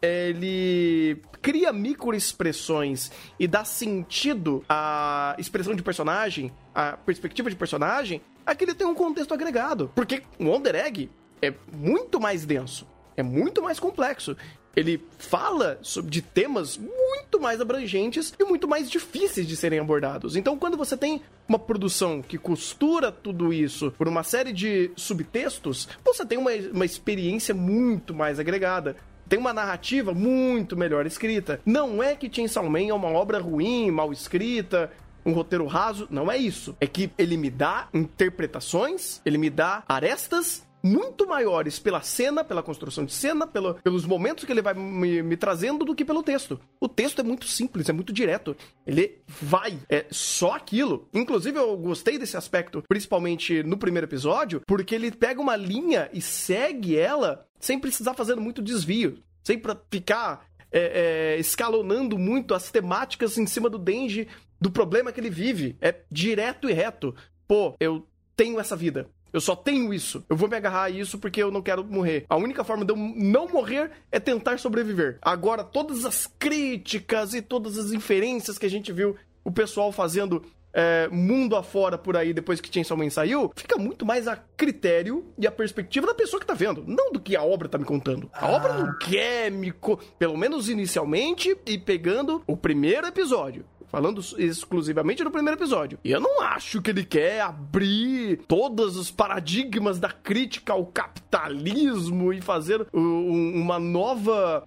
ele 0.00 1.20
cria 1.42 1.70
microexpressões 1.70 3.10
e 3.38 3.46
dá 3.46 3.62
sentido 3.62 4.64
à 4.66 5.34
expressão 5.38 5.74
de 5.74 5.82
personagem, 5.82 6.50
à 6.74 6.96
perspectiva 6.96 7.50
de 7.50 7.56
personagem, 7.56 8.22
aquele 8.46 8.74
tem 8.74 8.86
um 8.86 8.94
contexto 8.94 9.34
agregado. 9.34 9.92
Porque 9.94 10.22
o 10.38 10.46
Wonder 10.46 10.74
Egg 10.74 11.10
é 11.42 11.52
muito 11.72 12.20
mais 12.20 12.44
denso, 12.44 12.86
é 13.16 13.22
muito 13.22 13.62
mais 13.62 13.78
complexo 13.78 14.36
ele 14.76 15.04
fala 15.18 15.78
sobre, 15.82 16.10
de 16.10 16.22
temas 16.22 16.78
muito 16.78 17.40
mais 17.40 17.60
abrangentes 17.60 18.32
e 18.38 18.44
muito 18.44 18.68
mais 18.68 18.90
difíceis 18.90 19.46
de 19.46 19.56
serem 19.56 19.78
abordados. 19.78 20.36
Então, 20.36 20.58
quando 20.58 20.76
você 20.76 20.96
tem 20.96 21.20
uma 21.48 21.58
produção 21.58 22.22
que 22.22 22.38
costura 22.38 23.10
tudo 23.10 23.52
isso 23.52 23.92
por 23.92 24.06
uma 24.06 24.22
série 24.22 24.52
de 24.52 24.90
subtextos, 24.96 25.88
você 26.04 26.24
tem 26.24 26.38
uma, 26.38 26.50
uma 26.72 26.84
experiência 26.84 27.54
muito 27.54 28.14
mais 28.14 28.38
agregada 28.38 28.96
tem 29.28 29.38
uma 29.38 29.52
narrativa 29.52 30.12
muito 30.12 30.76
melhor 30.76 31.06
escrita. 31.06 31.60
Não 31.64 32.02
é 32.02 32.16
que 32.16 32.28
Chainsaw 32.28 32.68
Man 32.68 32.88
é 32.88 32.92
uma 32.92 33.10
obra 33.10 33.38
ruim, 33.38 33.88
mal 33.88 34.12
escrita, 34.12 34.90
um 35.24 35.32
roteiro 35.32 35.66
raso, 35.66 36.08
não 36.10 36.32
é 36.32 36.36
isso. 36.36 36.76
É 36.80 36.86
que 36.88 37.12
ele 37.16 37.36
me 37.36 37.48
dá 37.48 37.86
interpretações, 37.94 39.20
ele 39.24 39.38
me 39.38 39.48
dá 39.48 39.84
arestas 39.88 40.66
muito 40.82 41.26
maiores 41.26 41.78
pela 41.78 42.00
cena, 42.00 42.42
pela 42.42 42.62
construção 42.62 43.04
de 43.04 43.12
cena, 43.12 43.46
pelo, 43.46 43.74
pelos 43.74 44.04
momentos 44.04 44.44
que 44.44 44.52
ele 44.52 44.62
vai 44.62 44.74
me, 44.74 45.22
me, 45.22 45.36
trazendo 45.36 45.84
do 45.84 45.94
que 45.94 46.04
pelo 46.04 46.22
texto. 46.22 46.60
O 46.80 46.88
texto 46.88 47.20
é 47.20 47.22
muito 47.22 47.46
simples, 47.46 47.88
é 47.88 47.92
muito 47.92 48.12
direto. 48.12 48.56
Ele 48.86 49.22
vai, 49.26 49.78
é 49.88 50.06
só 50.10 50.52
aquilo. 50.52 51.08
Inclusive, 51.12 51.58
eu 51.58 51.76
gostei 51.76 52.18
desse 52.18 52.36
aspecto, 52.36 52.82
principalmente 52.88 53.62
no 53.62 53.76
primeiro 53.76 54.06
episódio, 54.06 54.62
porque 54.66 54.94
ele 54.94 55.10
pega 55.10 55.40
uma 55.40 55.56
linha 55.56 56.08
e 56.12 56.20
segue 56.20 56.96
ela 56.96 57.46
sem 57.58 57.78
precisar 57.78 58.14
fazer 58.14 58.36
muito 58.36 58.62
desvio, 58.62 59.22
sem 59.44 59.58
pra 59.58 59.76
ficar 59.90 60.46
é, 60.72 61.34
é, 61.34 61.40
escalonando 61.40 62.18
muito 62.18 62.54
as 62.54 62.70
temáticas 62.70 63.36
em 63.36 63.46
cima 63.46 63.68
do 63.68 63.78
Denji, 63.78 64.28
do 64.60 64.70
problema 64.70 65.12
que 65.12 65.20
ele 65.20 65.30
vive. 65.30 65.76
É 65.80 65.94
direto 66.10 66.68
e 66.68 66.72
reto. 66.72 67.14
Pô, 67.46 67.74
eu 67.80 68.06
tenho 68.36 68.60
essa 68.60 68.76
vida. 68.76 69.10
Eu 69.32 69.40
só 69.40 69.54
tenho 69.54 69.92
isso. 69.92 70.24
Eu 70.28 70.36
vou 70.36 70.48
me 70.48 70.56
agarrar 70.56 70.84
a 70.84 70.90
isso 70.90 71.18
porque 71.18 71.42
eu 71.42 71.50
não 71.50 71.62
quero 71.62 71.84
morrer. 71.84 72.24
A 72.28 72.36
única 72.36 72.64
forma 72.64 72.84
de 72.84 72.92
eu 72.92 72.96
não 72.96 73.48
morrer 73.48 73.90
é 74.10 74.18
tentar 74.18 74.58
sobreviver. 74.58 75.18
Agora, 75.22 75.64
todas 75.64 76.04
as 76.04 76.26
críticas 76.26 77.34
e 77.34 77.42
todas 77.42 77.78
as 77.78 77.92
inferências 77.92 78.58
que 78.58 78.66
a 78.66 78.70
gente 78.70 78.92
viu 78.92 79.16
o 79.44 79.50
pessoal 79.50 79.90
fazendo 79.92 80.42
é, 80.72 81.08
mundo 81.08 81.56
afora 81.56 81.98
por 81.98 82.16
aí 82.16 82.32
depois 82.32 82.60
que 82.60 82.72
Chainsaw 82.72 82.96
Man 82.96 83.10
saiu, 83.10 83.50
fica 83.56 83.76
muito 83.76 84.06
mais 84.06 84.28
a 84.28 84.36
critério 84.36 85.26
e 85.38 85.46
a 85.46 85.50
perspectiva 85.50 86.06
da 86.06 86.14
pessoa 86.14 86.40
que 86.40 86.46
tá 86.46 86.54
vendo, 86.54 86.84
não 86.86 87.12
do 87.12 87.20
que 87.20 87.36
a 87.36 87.42
obra 87.42 87.68
tá 87.68 87.78
me 87.78 87.84
contando. 87.84 88.30
A 88.32 88.46
ah. 88.46 88.50
obra 88.50 88.74
não 88.74 88.98
quer 88.98 89.50
me. 89.50 89.72
Co... 89.72 89.98
Pelo 90.18 90.36
menos 90.36 90.68
inicialmente, 90.68 91.56
e 91.66 91.78
pegando 91.78 92.42
o 92.46 92.56
primeiro 92.56 93.06
episódio 93.06 93.64
falando 93.90 94.22
exclusivamente 94.38 95.24
no 95.24 95.30
primeiro 95.30 95.58
episódio. 95.58 95.98
E 96.04 96.10
eu 96.10 96.20
não 96.20 96.42
acho 96.42 96.80
que 96.80 96.90
ele 96.90 97.04
quer 97.04 97.40
abrir 97.40 98.40
todos 98.46 98.96
os 98.96 99.10
paradigmas 99.10 99.98
da 99.98 100.10
crítica 100.10 100.72
ao 100.72 100.86
capitalismo 100.86 102.32
e 102.32 102.40
fazer 102.40 102.86
uma 102.92 103.78
nova. 103.78 104.64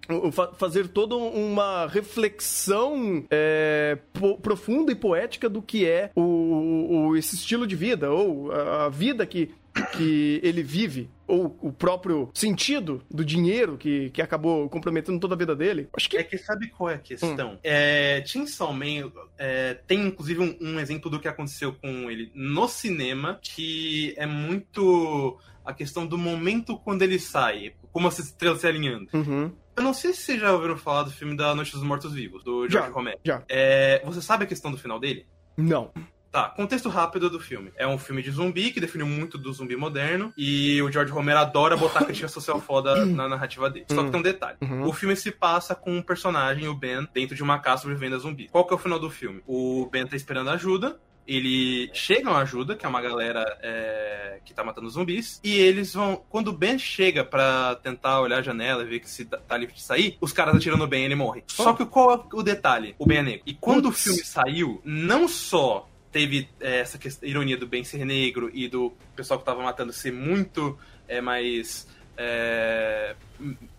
fazer 0.56 0.88
toda 0.88 1.16
uma 1.16 1.86
reflexão 1.86 3.24
é, 3.30 3.98
profunda 4.42 4.92
e 4.92 4.94
poética 4.94 5.48
do 5.48 5.62
que 5.62 5.86
é 5.86 6.10
o, 6.14 7.08
o, 7.08 7.16
esse 7.16 7.34
estilo 7.36 7.66
de 7.66 7.76
vida, 7.76 8.10
ou 8.10 8.52
a 8.52 8.88
vida 8.88 9.24
que 9.26 9.50
que 9.96 10.40
ele 10.42 10.62
vive, 10.62 11.10
ou 11.26 11.58
o 11.60 11.72
próprio 11.72 12.30
sentido 12.34 13.02
do 13.10 13.24
dinheiro 13.24 13.76
que, 13.76 14.10
que 14.10 14.22
acabou 14.22 14.68
comprometendo 14.68 15.18
toda 15.18 15.34
a 15.34 15.38
vida 15.38 15.54
dele. 15.56 15.88
Acho 15.96 16.08
que... 16.08 16.16
É 16.16 16.22
que 16.22 16.38
sabe 16.38 16.68
qual 16.68 16.90
é 16.90 16.94
a 16.94 16.98
questão? 16.98 17.54
Hum. 17.54 17.58
É, 17.62 18.20
Tim 18.20 18.46
Salman 18.46 19.10
é, 19.38 19.74
tem 19.86 20.06
inclusive 20.06 20.40
um, 20.40 20.56
um 20.60 20.80
exemplo 20.80 21.10
do 21.10 21.18
que 21.18 21.28
aconteceu 21.28 21.72
com 21.74 22.10
ele 22.10 22.30
no 22.34 22.68
cinema, 22.68 23.38
que 23.42 24.14
é 24.16 24.26
muito 24.26 25.38
a 25.64 25.72
questão 25.72 26.06
do 26.06 26.18
momento 26.18 26.78
quando 26.78 27.02
ele 27.02 27.18
sai, 27.18 27.74
como 27.90 28.06
as 28.06 28.18
estrelas 28.18 28.60
se 28.60 28.66
alinhando. 28.66 29.08
Uhum. 29.12 29.50
Eu 29.76 29.82
não 29.82 29.94
sei 29.94 30.12
se 30.12 30.20
vocês 30.20 30.40
já 30.40 30.52
ouviram 30.52 30.76
falar 30.76 31.02
do 31.02 31.10
filme 31.10 31.36
da 31.36 31.54
Noite 31.54 31.72
dos 31.72 31.82
Mortos 31.82 32.12
Vivos, 32.12 32.44
do 32.44 32.68
George 32.68 32.90
Romero. 32.90 33.18
Já. 33.24 33.42
É, 33.48 34.00
você 34.04 34.22
sabe 34.22 34.44
a 34.44 34.46
questão 34.46 34.70
do 34.70 34.78
final 34.78 35.00
dele? 35.00 35.26
Não. 35.56 35.90
Tá, 36.34 36.48
contexto 36.48 36.88
rápido 36.88 37.30
do 37.30 37.38
filme. 37.38 37.70
É 37.76 37.86
um 37.86 37.96
filme 37.96 38.20
de 38.20 38.28
zumbi 38.32 38.72
que 38.72 38.80
definiu 38.80 39.06
muito 39.06 39.38
do 39.38 39.52
zumbi 39.52 39.76
moderno 39.76 40.32
e 40.36 40.82
o 40.82 40.90
George 40.90 41.12
Romero 41.12 41.38
adora 41.38 41.76
botar 41.76 42.04
crítica 42.04 42.26
social 42.26 42.60
foda 42.60 43.06
na 43.06 43.28
narrativa 43.28 43.70
dele. 43.70 43.86
Só 43.88 44.02
que 44.02 44.10
tem 44.10 44.18
um 44.18 44.22
detalhe. 44.22 44.58
Uhum. 44.60 44.88
O 44.88 44.92
filme 44.92 45.14
se 45.14 45.30
passa 45.30 45.76
com 45.76 45.96
um 45.96 46.02
personagem, 46.02 46.66
o 46.66 46.74
Ben, 46.74 47.06
dentro 47.14 47.36
de 47.36 47.42
uma 47.44 47.60
casa 47.60 47.82
sobrevivendo 47.82 48.16
a 48.16 48.18
zumbi. 48.18 48.48
Qual 48.48 48.66
que 48.66 48.72
é 48.72 48.76
o 48.76 48.80
final 48.80 48.98
do 48.98 49.08
filme? 49.08 49.44
O 49.46 49.88
Ben 49.92 50.08
tá 50.08 50.16
esperando 50.16 50.50
ajuda, 50.50 50.98
ele 51.24 51.88
chega 51.94 52.28
a 52.30 52.38
ajuda, 52.38 52.74
que 52.74 52.84
é 52.84 52.88
uma 52.88 53.00
galera 53.00 53.44
é, 53.62 54.40
que 54.44 54.52
tá 54.52 54.64
matando 54.64 54.90
zumbis, 54.90 55.40
e 55.44 55.56
eles 55.56 55.94
vão. 55.94 56.20
Quando 56.28 56.48
o 56.48 56.52
Ben 56.52 56.76
chega 56.80 57.24
para 57.24 57.76
tentar 57.76 58.20
olhar 58.20 58.38
a 58.38 58.42
janela 58.42 58.82
e 58.82 58.86
ver 58.86 58.98
que 58.98 59.08
se 59.08 59.24
tá, 59.24 59.38
tá 59.38 59.56
livre 59.56 59.76
de 59.76 59.82
sair, 59.82 60.18
os 60.20 60.32
caras 60.32 60.56
atiram 60.56 60.76
no 60.76 60.88
Ben 60.88 61.02
e 61.02 61.04
ele 61.04 61.14
morre. 61.14 61.44
Oh. 61.58 61.62
Só 61.62 61.72
que 61.74 61.86
qual 61.86 62.12
é 62.12 62.36
o 62.36 62.42
detalhe? 62.42 62.96
O 62.98 63.06
Ben 63.06 63.18
é 63.18 63.22
negro. 63.22 63.42
E 63.46 63.54
quando 63.54 63.88
Ups. 63.88 64.00
o 64.00 64.02
filme 64.02 64.24
saiu, 64.24 64.82
não 64.84 65.28
só 65.28 65.88
teve 66.14 66.48
é, 66.60 66.78
essa 66.78 66.96
questão, 66.96 67.28
ironia 67.28 67.56
do 67.56 67.66
Ben 67.66 67.82
ser 67.82 68.04
negro 68.06 68.48
e 68.54 68.68
do 68.68 68.92
pessoal 69.16 69.40
que 69.40 69.44
tava 69.44 69.60
matando 69.60 69.92
ser 69.92 70.12
muito 70.12 70.78
é, 71.08 71.20
mais. 71.20 71.88
É, 72.16 73.16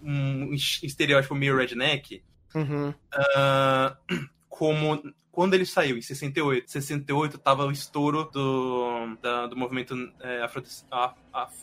um 0.03 0.53
estereótipo 0.53 1.33
meio 1.33 1.55
redneck. 1.55 2.21
Uhum. 2.53 2.89
Uh, 2.89 4.29
como 4.49 5.01
quando 5.31 5.53
ele 5.53 5.65
saiu, 5.65 5.97
em 5.97 6.01
68, 6.01 6.69
68 6.69 7.37
tava 7.37 7.65
o 7.65 7.71
estouro 7.71 8.29
do, 8.31 9.17
da, 9.21 9.47
do 9.47 9.55
movimento 9.55 9.95
é, 10.21 10.45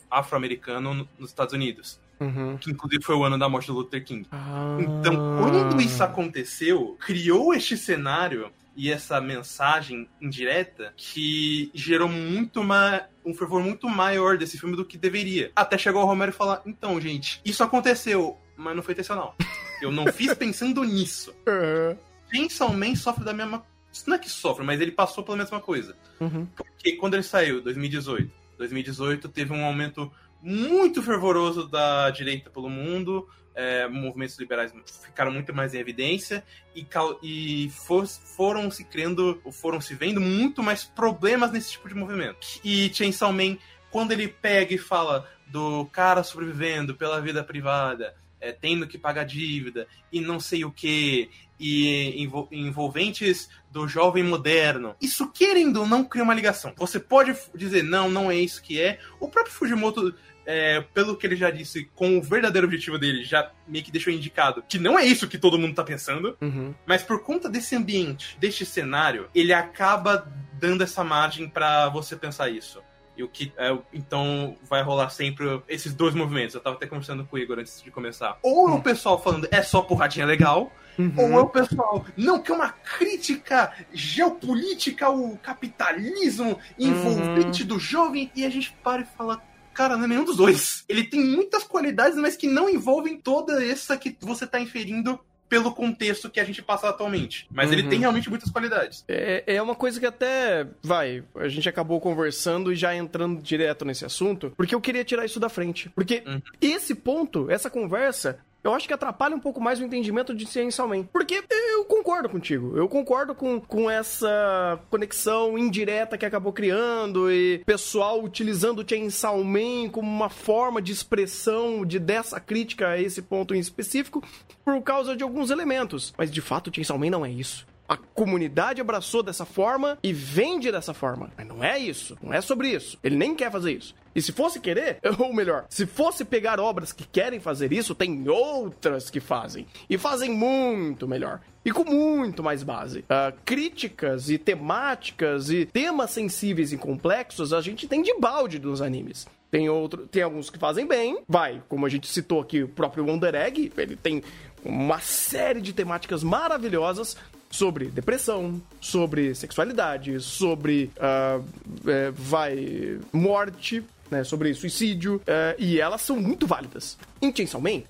afro-americano 0.09 0.89
afro 0.91 1.09
nos 1.19 1.29
Estados 1.29 1.53
Unidos. 1.53 1.99
Uhum. 2.19 2.57
Que 2.57 2.71
inclusive 2.71 3.03
foi 3.03 3.15
o 3.15 3.23
ano 3.23 3.37
da 3.37 3.47
morte 3.49 3.67
do 3.67 3.73
Luther 3.73 4.03
King. 4.03 4.27
Ah. 4.31 4.77
Então, 4.79 5.15
quando 5.39 5.81
isso 5.81 6.03
aconteceu, 6.03 6.97
criou 6.99 7.53
este 7.53 7.77
cenário 7.77 8.51
e 8.75 8.91
essa 8.91 9.19
mensagem 9.21 10.09
indireta 10.21 10.93
que 10.95 11.71
gerou 11.73 12.07
muito 12.07 12.61
uma, 12.61 13.07
um 13.25 13.33
fervor 13.33 13.61
muito 13.61 13.87
maior 13.87 14.37
desse 14.37 14.57
filme 14.57 14.75
do 14.75 14.85
que 14.85 14.97
deveria. 14.97 15.51
Até 15.55 15.77
chegou 15.77 16.01
o 16.01 16.05
Romero 16.05 16.31
e 16.31 16.35
falar: 16.35 16.61
então, 16.65 16.99
gente, 16.99 17.41
isso 17.45 17.63
aconteceu, 17.63 18.37
mas 18.57 18.75
não 18.75 18.83
foi 18.83 18.93
intencional. 18.93 19.35
Eu 19.81 19.91
não 19.91 20.11
fiz 20.11 20.33
pensando 20.35 20.83
nisso. 20.83 21.33
Uhum. 21.47 21.97
Chainsaw 22.31 22.73
Man 22.73 22.95
sofre 22.95 23.23
da 23.23 23.33
mesma. 23.33 23.63
Não 24.07 24.15
é 24.15 24.19
que 24.19 24.29
sofre, 24.29 24.65
mas 24.65 24.81
ele 24.81 24.91
passou 24.91 25.23
pela 25.23 25.37
mesma 25.37 25.59
coisa. 25.59 25.95
Uhum. 26.19 26.47
Porque 26.47 26.93
quando 26.93 27.13
ele 27.13 27.23
saiu, 27.23 27.61
2018, 27.61 28.31
2018 28.57 29.29
teve 29.29 29.53
um 29.53 29.63
aumento 29.63 30.11
muito 30.43 31.01
fervoroso 31.01 31.67
da 31.69 32.09
direita 32.09 32.49
pelo 32.49 32.69
mundo, 32.69 33.27
é, 33.55 33.87
movimentos 33.87 34.37
liberais 34.37 34.73
ficaram 35.03 35.31
muito 35.31 35.53
mais 35.53 35.73
em 35.73 35.79
evidência 35.79 36.43
e, 36.75 36.85
e 37.23 37.69
for, 37.69 38.05
foram 38.05 38.69
se 38.69 38.83
criando, 38.83 39.41
foram 39.53 39.79
se 39.79 39.95
vendo 39.95 40.19
muito 40.19 40.61
mais 40.61 40.83
problemas 40.83 41.51
nesse 41.51 41.71
tipo 41.71 41.87
de 41.87 41.95
movimento. 41.95 42.45
E 42.63 42.93
Chainsaw 42.93 43.31
Man, 43.31 43.57
quando 43.89 44.11
ele 44.11 44.27
pega 44.27 44.73
e 44.73 44.77
fala 44.77 45.29
do 45.47 45.85
cara 45.85 46.23
sobrevivendo 46.23 46.95
pela 46.95 47.21
vida 47.21 47.43
privada, 47.43 48.15
é, 48.43 48.51
tendo 48.51 48.85
que 48.85 48.97
pagar 48.97 49.23
dívida 49.23 49.87
e 50.11 50.19
não 50.19 50.39
sei 50.39 50.65
o 50.65 50.71
que, 50.71 51.29
e 51.59 52.21
envolventes 52.51 53.49
do 53.71 53.87
jovem 53.87 54.23
moderno. 54.23 54.95
Isso, 55.01 55.31
querendo 55.31 55.77
ou 55.77 55.87
não, 55.87 56.03
cria 56.03 56.23
uma 56.23 56.33
ligação. 56.33 56.73
Você 56.77 56.99
pode 56.99 57.35
dizer, 57.55 57.83
não, 57.83 58.09
não 58.09 58.29
é 58.29 58.35
isso 58.35 58.61
que 58.61 58.81
é. 58.81 58.99
O 59.19 59.29
próprio 59.29 59.53
Fujimoto 59.53 60.13
é, 60.45 60.81
pelo 60.93 61.15
que 61.15 61.25
ele 61.25 61.37
já 61.37 61.49
disse, 61.49 61.89
com 61.95 62.17
o 62.17 62.21
verdadeiro 62.21 62.67
objetivo 62.67 62.99
dele, 62.99 63.23
já 63.23 63.49
meio 63.65 63.83
que 63.83 63.91
deixou 63.91 64.11
indicado 64.11 64.63
que 64.67 64.77
não 64.77 64.99
é 64.99 65.05
isso 65.05 65.27
que 65.27 65.37
todo 65.37 65.57
mundo 65.57 65.75
tá 65.75 65.83
pensando, 65.83 66.37
uhum. 66.41 66.73
mas 66.85 67.01
por 67.01 67.23
conta 67.23 67.49
desse 67.49 67.75
ambiente, 67.77 68.37
deste 68.39 68.65
cenário, 68.65 69.29
ele 69.33 69.53
acaba 69.53 70.29
dando 70.59 70.83
essa 70.83 71.01
margem 71.01 71.47
para 71.47 71.87
você 71.89 72.15
pensar 72.15 72.49
isso. 72.49 72.81
E 73.15 73.23
o 73.23 73.27
que. 73.27 73.53
É, 73.57 73.77
então 73.93 74.57
vai 74.63 74.81
rolar 74.81 75.09
sempre 75.09 75.61
esses 75.67 75.93
dois 75.93 76.15
movimentos. 76.15 76.55
Eu 76.55 76.61
tava 76.61 76.75
até 76.75 76.87
conversando 76.87 77.25
com 77.25 77.35
o 77.35 77.39
Igor 77.39 77.59
antes 77.59 77.81
de 77.81 77.91
começar. 77.91 78.37
Ou 78.41 78.69
é 78.69 78.73
o 78.73 78.81
pessoal 78.81 79.21
falando 79.21 79.47
é 79.51 79.61
só 79.61 79.81
porradinha 79.81 80.25
legal. 80.25 80.71
Uhum. 80.97 81.13
Ou 81.17 81.39
é 81.39 81.41
o 81.41 81.49
pessoal, 81.49 82.05
não, 82.15 82.39
que 82.39 82.51
é 82.51 82.55
uma 82.55 82.69
crítica 82.69 83.73
geopolítica 83.91 85.07
ao 85.07 85.37
capitalismo 85.37 86.59
envolvente 86.77 87.63
uhum. 87.63 87.67
do 87.67 87.79
jovem. 87.79 88.31
E 88.35 88.45
a 88.45 88.49
gente 88.49 88.75
para 88.83 89.01
e 89.01 89.05
fala, 89.05 89.41
Cara, 89.73 89.97
não 89.97 90.05
é 90.05 90.07
nenhum 90.07 90.23
dos 90.23 90.37
dois. 90.37 90.85
Ele 90.87 91.03
tem 91.03 91.19
muitas 91.19 91.63
qualidades, 91.63 92.17
mas 92.17 92.35
que 92.35 92.47
não 92.47 92.69
envolvem 92.69 93.17
toda 93.17 93.65
essa 93.65 93.97
que 93.97 94.15
você 94.21 94.45
tá 94.45 94.59
inferindo 94.59 95.19
pelo 95.47 95.73
contexto 95.73 96.29
que 96.29 96.39
a 96.39 96.43
gente 96.43 96.61
passa 96.61 96.89
atualmente. 96.89 97.47
Mas 97.51 97.67
uhum. 97.67 97.73
ele 97.73 97.89
tem 97.89 97.99
realmente 97.99 98.29
muitas 98.29 98.49
qualidades. 98.49 99.03
É, 99.07 99.43
é 99.45 99.61
uma 99.61 99.75
coisa 99.75 99.99
que 99.99 100.05
até, 100.05 100.67
vai, 100.81 101.23
a 101.35 101.47
gente 101.47 101.69
acabou 101.69 101.99
conversando 102.01 102.71
e 102.71 102.75
já 102.75 102.95
entrando 102.95 103.41
direto 103.41 103.85
nesse 103.85 104.05
assunto, 104.05 104.51
porque 104.57 104.73
eu 104.73 104.81
queria 104.81 105.03
tirar 105.03 105.25
isso 105.25 105.39
da 105.39 105.49
frente. 105.49 105.89
Porque 105.89 106.23
uhum. 106.25 106.41
esse 106.59 106.95
ponto, 106.95 107.49
essa 107.49 107.69
conversa, 107.69 108.39
eu 108.63 108.73
acho 108.73 108.87
que 108.87 108.93
atrapalha 108.93 109.35
um 109.35 109.39
pouco 109.39 109.59
mais 109.59 109.79
o 109.79 109.83
entendimento 109.83 110.33
de 110.33 110.45
Chainsaw 110.47 110.87
Man. 110.87 111.03
Porque 111.03 111.43
eu 111.83 111.85
concordo 111.85 112.29
contigo. 112.29 112.77
Eu 112.77 112.87
concordo 112.87 113.35
com, 113.35 113.59
com 113.59 113.91
essa 113.91 114.79
conexão 114.89 115.57
indireta 115.57 116.17
que 116.17 116.25
acabou 116.25 116.53
criando 116.53 117.31
e 117.31 117.61
pessoal 117.65 118.23
utilizando 118.23 118.79
o 118.79 118.87
Chainsaw 118.87 119.43
Man 119.43 119.89
como 119.91 120.09
uma 120.09 120.29
forma 120.29 120.81
de 120.81 120.91
expressão 120.91 121.85
de 121.85 121.99
dessa 121.99 122.39
crítica 122.39 122.89
a 122.89 123.01
esse 123.01 123.21
ponto 123.21 123.53
em 123.53 123.59
específico 123.59 124.23
por 124.63 124.81
causa 124.81 125.15
de 125.15 125.23
alguns 125.23 125.49
elementos. 125.49 126.13
Mas 126.17 126.31
de 126.31 126.41
fato, 126.41 126.69
o 126.69 126.73
Chainsaw 126.73 126.97
Man 126.97 127.09
não 127.09 127.25
é 127.25 127.29
isso 127.29 127.65
a 127.93 127.97
comunidade 127.97 128.81
abraçou 128.81 129.21
dessa 129.21 129.45
forma 129.45 129.99
e 130.01 130.11
vende 130.11 130.71
dessa 130.71 130.95
forma. 130.95 131.29
Mas 131.37 131.47
não 131.47 131.63
é 131.63 131.77
isso. 131.77 132.17
Não 132.23 132.33
é 132.33 132.41
sobre 132.41 132.69
isso. 132.69 132.97
Ele 133.03 133.15
nem 133.15 133.35
quer 133.35 133.51
fazer 133.51 133.71
isso. 133.71 133.93
E 134.15 134.21
se 134.21 134.31
fosse 134.31 134.59
querer, 134.59 134.97
ou 135.19 135.31
melhor, 135.31 135.65
se 135.69 135.85
fosse 135.85 136.25
pegar 136.25 136.59
obras 136.59 136.91
que 136.91 137.05
querem 137.05 137.39
fazer 137.39 137.71
isso, 137.71 137.93
tem 137.93 138.27
outras 138.27 139.11
que 139.11 139.19
fazem. 139.19 139.67
E 139.87 139.95
fazem 139.95 140.31
muito 140.31 141.07
melhor. 141.07 141.39
E 141.63 141.71
com 141.71 141.85
muito 141.85 142.41
mais 142.41 142.63
base. 142.63 142.99
Uh, 143.01 143.37
críticas 143.45 144.27
e 144.27 144.39
temáticas 144.39 145.51
e 145.51 145.65
temas 145.67 146.09
sensíveis 146.09 146.73
e 146.73 146.77
complexos 146.77 147.53
a 147.53 147.61
gente 147.61 147.87
tem 147.87 148.01
de 148.01 148.17
balde 148.19 148.57
nos 148.57 148.81
animes. 148.81 149.27
Tem 149.51 149.69
outro, 149.69 150.07
tem 150.07 150.23
alguns 150.23 150.49
que 150.49 150.57
fazem 150.57 150.87
bem, 150.87 151.19
vai, 151.27 151.61
como 151.69 151.85
a 151.85 151.89
gente 151.89 152.07
citou 152.07 152.41
aqui, 152.41 152.63
o 152.63 152.67
próprio 152.67 153.05
Wonder 153.05 153.35
Egg, 153.35 153.71
ele 153.77 153.95
tem 153.95 154.23
uma 154.65 154.99
série 154.99 155.61
de 155.61 155.73
temáticas 155.73 156.23
maravilhosas 156.23 157.15
sobre 157.53 157.85
depressão, 157.85 158.59
sobre 158.81 159.35
sexualidade, 159.35 160.19
sobre 160.19 160.91
uh, 160.97 161.45
é, 161.87 162.09
vai 162.09 162.99
morte, 163.11 163.85
né, 164.09 164.23
sobre 164.23 164.53
suicídio, 164.55 165.17
uh, 165.17 165.55
e 165.59 165.79
elas 165.79 166.01
são 166.01 166.19
muito 166.19 166.47
válidas. 166.47 166.97
Man, 167.21 167.83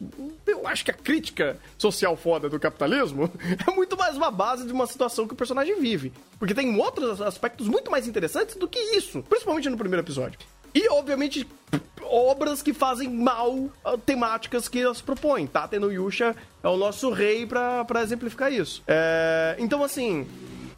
eu 0.45 0.67
acho 0.67 0.83
que 0.83 0.91
a 0.91 0.93
crítica 0.93 1.57
social 1.77 2.17
foda 2.17 2.49
do 2.49 2.59
capitalismo 2.59 3.31
é 3.65 3.71
muito 3.71 3.95
mais 3.95 4.17
uma 4.17 4.29
base 4.29 4.67
de 4.67 4.73
uma 4.73 4.85
situação 4.85 5.25
que 5.25 5.33
o 5.33 5.37
personagem 5.37 5.79
vive. 5.79 6.11
Porque 6.37 6.53
tem 6.53 6.77
outros 6.77 7.21
aspectos 7.21 7.67
muito 7.67 7.89
mais 7.89 8.05
interessantes 8.05 8.55
do 8.55 8.67
que 8.67 8.79
isso, 8.97 9.23
principalmente 9.23 9.69
no 9.69 9.77
primeiro 9.77 10.03
episódio. 10.03 10.37
E, 10.73 10.89
obviamente, 10.89 11.47
obras 12.03 12.61
que 12.61 12.73
fazem 12.73 13.09
mal 13.09 13.69
temáticas 14.05 14.67
que 14.67 14.79
elas 14.79 15.01
propõem. 15.01 15.47
Tate 15.47 15.79
no 15.79 15.91
Yusha 15.91 16.35
é 16.61 16.67
o 16.67 16.77
nosso 16.77 17.11
rei 17.11 17.45
para 17.45 18.01
exemplificar 18.01 18.51
isso. 18.51 18.83
É, 18.87 19.55
então, 19.59 19.83
assim, 19.83 20.27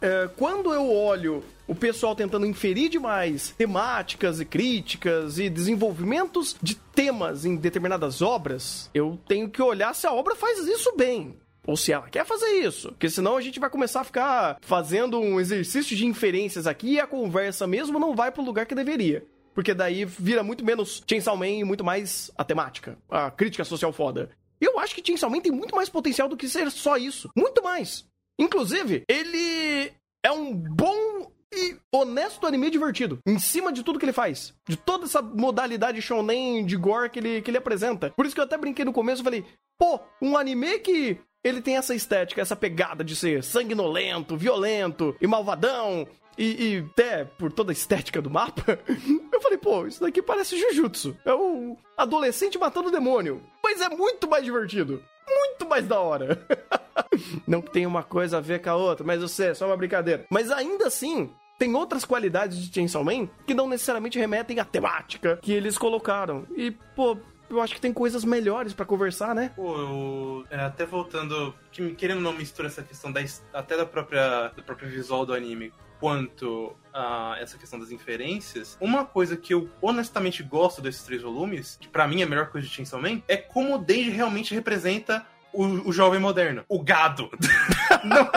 é, 0.00 0.28
quando 0.36 0.72
eu 0.72 0.90
olho 0.90 1.42
o 1.66 1.74
pessoal 1.74 2.14
tentando 2.14 2.46
inferir 2.46 2.88
demais 2.88 3.54
temáticas 3.56 4.40
e 4.40 4.44
críticas 4.44 5.38
e 5.38 5.50
desenvolvimentos 5.50 6.56
de 6.62 6.74
temas 6.74 7.44
em 7.44 7.56
determinadas 7.56 8.22
obras, 8.22 8.88
eu 8.94 9.18
tenho 9.26 9.48
que 9.48 9.60
olhar 9.60 9.94
se 9.94 10.06
a 10.06 10.12
obra 10.12 10.36
faz 10.36 10.58
isso 10.66 10.94
bem. 10.96 11.36
Ou 11.66 11.76
se 11.76 11.90
ela 11.90 12.08
quer 12.08 12.24
fazer 12.24 12.46
isso. 12.60 12.90
Porque 12.90 13.10
senão 13.10 13.36
a 13.36 13.40
gente 13.40 13.58
vai 13.58 13.68
começar 13.68 14.02
a 14.02 14.04
ficar 14.04 14.58
fazendo 14.60 15.18
um 15.18 15.40
exercício 15.40 15.96
de 15.96 16.06
inferências 16.06 16.64
aqui 16.64 16.92
e 16.92 17.00
a 17.00 17.06
conversa 17.08 17.66
mesmo 17.66 17.98
não 17.98 18.14
vai 18.14 18.30
pro 18.30 18.44
lugar 18.44 18.66
que 18.66 18.74
deveria 18.74 19.24
porque 19.56 19.72
daí 19.72 20.04
vira 20.04 20.42
muito 20.42 20.62
menos 20.62 21.02
Chainsaw 21.08 21.34
Man 21.34 21.48
e 21.48 21.64
muito 21.64 21.82
mais 21.82 22.30
a 22.36 22.44
temática, 22.44 22.98
a 23.08 23.30
crítica 23.30 23.64
social 23.64 23.90
foda. 23.90 24.28
Eu 24.60 24.78
acho 24.78 24.94
que 24.94 25.02
Chainsaw 25.02 25.30
Man 25.30 25.40
tem 25.40 25.50
muito 25.50 25.74
mais 25.74 25.88
potencial 25.88 26.28
do 26.28 26.36
que 26.36 26.46
ser 26.46 26.70
só 26.70 26.98
isso. 26.98 27.30
Muito 27.34 27.62
mais. 27.62 28.04
Inclusive, 28.38 29.02
ele 29.08 29.90
é 30.22 30.30
um 30.30 30.54
bom 30.54 31.32
e 31.54 31.74
honesto 31.90 32.46
anime 32.46 32.70
divertido. 32.70 33.18
Em 33.26 33.38
cima 33.38 33.72
de 33.72 33.82
tudo 33.82 33.98
que 33.98 34.04
ele 34.04 34.12
faz. 34.12 34.52
De 34.68 34.76
toda 34.76 35.06
essa 35.06 35.22
modalidade 35.22 36.02
shonen 36.02 36.66
de 36.66 36.76
gore 36.76 37.08
que 37.08 37.18
ele, 37.18 37.40
que 37.40 37.50
ele 37.50 37.56
apresenta. 37.56 38.10
Por 38.10 38.26
isso 38.26 38.34
que 38.34 38.40
eu 38.42 38.44
até 38.44 38.58
brinquei 38.58 38.84
no 38.84 38.92
começo 38.92 39.22
e 39.22 39.24
falei: 39.24 39.44
pô, 39.78 39.98
um 40.20 40.36
anime 40.36 40.80
que 40.80 41.18
ele 41.42 41.62
tem 41.62 41.78
essa 41.78 41.94
estética, 41.94 42.42
essa 42.42 42.56
pegada 42.56 43.02
de 43.02 43.16
ser 43.16 43.42
sanguinolento, 43.42 44.36
violento 44.36 45.16
e 45.18 45.26
malvadão 45.26 46.06
e, 46.38 46.44
e, 46.44 46.78
até 46.90 47.24
por 47.24 47.50
toda 47.52 47.70
a 47.70 47.74
estética 47.74 48.20
do 48.20 48.30
mapa, 48.30 48.78
eu 49.32 49.40
falei, 49.40 49.58
pô, 49.58 49.86
isso 49.86 50.00
daqui 50.00 50.20
parece 50.20 50.58
Jujutsu. 50.58 51.16
É 51.24 51.32
o 51.32 51.76
adolescente 51.96 52.58
matando 52.58 52.90
demônio. 52.90 53.42
Mas 53.62 53.80
é 53.80 53.88
muito 53.88 54.28
mais 54.28 54.44
divertido. 54.44 55.02
Muito 55.28 55.68
mais 55.68 55.86
da 55.86 55.98
hora. 55.98 56.46
Não 57.46 57.62
que 57.62 57.70
tenha 57.70 57.88
uma 57.88 58.02
coisa 58.02 58.38
a 58.38 58.40
ver 58.40 58.60
com 58.60 58.70
a 58.70 58.76
outra, 58.76 59.04
mas 59.04 59.20
eu 59.20 59.28
sei, 59.28 59.48
é 59.48 59.54
só 59.54 59.66
uma 59.66 59.76
brincadeira. 59.76 60.26
Mas 60.30 60.50
ainda 60.50 60.86
assim, 60.86 61.30
tem 61.58 61.74
outras 61.74 62.04
qualidades 62.04 62.58
de 62.58 62.72
Chainsaw 62.72 63.02
Man 63.02 63.28
que 63.46 63.54
não 63.54 63.68
necessariamente 63.68 64.18
remetem 64.18 64.60
à 64.60 64.64
temática 64.64 65.38
que 65.42 65.52
eles 65.52 65.78
colocaram. 65.78 66.46
E, 66.56 66.70
pô, 66.70 67.16
eu 67.48 67.60
acho 67.60 67.74
que 67.74 67.80
tem 67.80 67.92
coisas 67.92 68.24
melhores 68.24 68.72
para 68.72 68.84
conversar, 68.84 69.34
né? 69.34 69.52
Pô, 69.56 69.76
eu, 69.78 70.44
é, 70.50 70.60
até 70.60 70.84
voltando, 70.84 71.54
que, 71.72 71.94
querendo 71.94 72.20
não 72.20 72.32
misturar 72.32 72.70
essa 72.70 72.82
questão 72.82 73.10
da, 73.10 73.20
até 73.52 73.76
da 73.76 73.86
própria, 73.86 74.48
do 74.48 74.62
próprio 74.62 74.88
visual 74.88 75.24
do 75.24 75.32
anime 75.32 75.72
quanto 75.98 76.76
a 76.92 77.36
essa 77.40 77.58
questão 77.58 77.78
das 77.78 77.90
inferências, 77.90 78.76
uma 78.80 79.04
coisa 79.04 79.36
que 79.36 79.52
eu 79.52 79.68
honestamente 79.82 80.42
gosto 80.42 80.80
desses 80.80 81.02
três 81.02 81.22
volumes, 81.22 81.76
que 81.80 81.88
para 81.88 82.06
mim 82.08 82.20
é 82.20 82.24
a 82.24 82.28
melhor 82.28 82.50
coisa 82.50 82.66
de 82.66 82.72
Chainsaw 82.72 83.00
Man, 83.00 83.22
é 83.28 83.36
como 83.36 83.74
o 83.74 83.78
Denji 83.78 84.10
realmente 84.10 84.54
representa 84.54 85.26
o, 85.56 85.88
o 85.88 85.92
jovem 85.92 86.20
moderno. 86.20 86.64
O 86.68 86.82
gado. 86.82 87.30
não, 88.04 88.30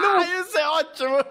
não, 0.00 0.40
isso 0.40 0.58
é 0.58 0.68
ótimo! 0.68 1.24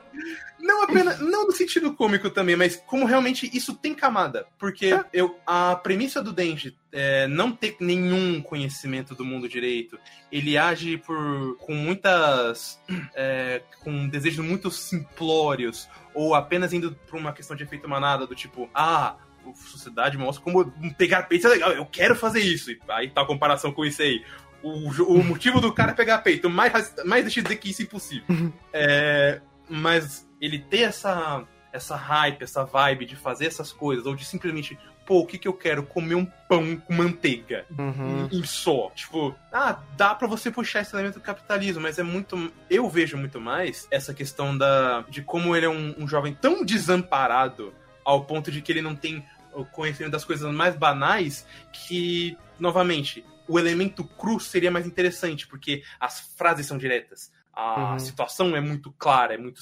Não 0.60 0.84
apenas, 0.84 1.20
não 1.20 1.46
no 1.46 1.52
sentido 1.54 1.94
cômico 1.94 2.30
também, 2.30 2.56
mas 2.56 2.76
como 2.76 3.06
realmente 3.06 3.50
isso 3.56 3.74
tem 3.76 3.94
camada. 3.94 4.46
Porque 4.58 4.88
é. 4.88 5.06
eu, 5.14 5.40
a 5.48 5.76
premissa 5.76 6.22
do 6.22 6.34
Denji 6.34 6.76
é 6.92 7.28
não 7.28 7.52
ter 7.52 7.78
nenhum 7.80 8.42
conhecimento 8.42 9.16
do 9.16 9.24
mundo 9.24 9.48
direito, 9.48 9.98
ele 10.32 10.58
age 10.58 10.98
por 10.98 11.56
com 11.60 11.74
muitas. 11.74 12.80
É, 13.16 13.62
com 13.82 14.08
desejos 14.08 14.44
muito 14.44 14.70
simplórios, 14.70 15.88
ou 16.14 16.36
apenas 16.36 16.74
indo 16.74 16.94
por 17.08 17.18
uma 17.18 17.32
questão 17.32 17.56
de 17.56 17.64
efeito 17.64 17.88
manada, 17.88 18.28
do 18.28 18.36
tipo, 18.36 18.70
ah, 18.74 19.16
sociedade 19.56 20.18
mostra 20.18 20.44
como 20.44 20.72
pegar 20.98 21.24
peito 21.24 21.48
é 21.48 21.50
legal, 21.50 21.72
eu 21.72 21.86
quero 21.86 22.16
fazer 22.16 22.42
isso. 22.42 22.72
E 22.72 22.80
aí 22.90 23.10
tá 23.10 23.22
a 23.22 23.26
comparação 23.26 23.72
com 23.72 23.86
isso 23.86 24.02
aí 24.02 24.24
o, 24.64 24.90
o 25.04 25.24
motivo 25.24 25.62
do 25.62 25.74
cara 25.74 25.94
pegar 25.94 26.20
peito, 26.20 26.50
mais, 26.50 26.94
mais 27.06 27.24
deixa 27.24 27.40
eu 27.40 27.44
dizer 27.44 27.56
que 27.58 27.70
isso 27.70 27.82
é 27.82 27.86
impossível. 27.86 28.26
É, 28.72 29.42
mas 29.68 30.28
ele 30.40 30.60
ter 30.60 30.82
essa, 30.82 31.44
essa 31.72 31.96
hype, 31.96 32.44
essa 32.44 32.64
vibe 32.64 33.06
de 33.06 33.16
fazer 33.16 33.46
essas 33.48 33.72
coisas, 33.72 34.06
ou 34.06 34.16
de 34.16 34.26
simplesmente, 34.26 34.78
pô, 35.06 35.20
o 35.20 35.26
que 35.26 35.38
que 35.38 35.48
eu 35.48 35.54
quero? 35.54 35.84
Comer 35.84 36.16
um 36.16 36.26
pão 36.48 36.76
com 36.78 36.94
manteiga. 36.94 37.66
Uhum. 37.78 38.28
Em, 38.32 38.40
em 38.40 38.44
só. 38.44 38.92
Tipo, 38.96 39.36
ah, 39.52 39.80
dá 39.98 40.14
para 40.14 40.28
você 40.28 40.52
puxar 40.52 40.82
esse 40.82 40.96
elemento 40.96 41.16
do 41.16 41.22
capitalismo, 41.22 41.82
mas 41.82 42.00
é 42.00 42.04
muito. 42.04 42.52
Eu 42.70 42.90
vejo 42.90 43.18
muito 43.18 43.40
mais 43.40 43.88
essa 43.92 44.14
questão 44.14 44.58
da 44.58 45.04
de 45.10 45.22
como 45.22 45.56
ele 45.56 45.66
é 45.66 45.70
um, 45.70 45.96
um 45.98 46.08
jovem 46.08 46.34
tão 46.34 46.64
desamparado 46.64 47.74
ao 48.06 48.26
ponto 48.26 48.52
de 48.52 48.62
que 48.62 48.72
ele 48.72 48.82
não 48.82 48.96
tem 48.96 49.24
conhecimento 49.66 50.12
das 50.12 50.26
coisas 50.26 50.54
mais 50.54 50.76
banais 50.76 51.46
que, 51.72 52.38
novamente, 52.60 53.26
o 53.48 53.58
elemento 53.58 54.04
cru 54.04 54.40
seria 54.40 54.72
mais 54.72 54.86
interessante, 54.86 55.48
porque 55.48 55.84
as 56.00 56.20
frases 56.38 56.68
são 56.68 56.78
diretas. 56.78 57.32
A 57.54 57.94
uhum. 57.94 58.00
situação 58.00 58.56
é 58.56 58.62
muito 58.62 58.92
clara, 58.92 59.34
é 59.34 59.38
muito 59.38 59.60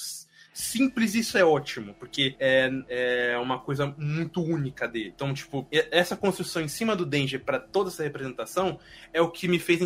simples 0.57 1.13
isso 1.13 1.37
é 1.37 1.45
ótimo, 1.45 1.93
porque 1.99 2.35
é, 2.39 2.71
é 2.89 3.37
uma 3.37 3.59
coisa 3.59 3.93
muito 3.95 4.41
única 4.41 4.87
dele. 4.87 5.13
Então, 5.15 5.31
tipo, 5.31 5.67
essa 5.71 6.17
construção 6.17 6.63
em 6.63 6.67
cima 6.67 6.95
do 6.95 7.05
Danger 7.05 7.43
para 7.43 7.59
toda 7.59 7.89
essa 7.89 8.01
representação 8.01 8.79
é 9.13 9.21
o 9.21 9.29
que 9.29 9.47
me 9.47 9.59
fez 9.59 9.79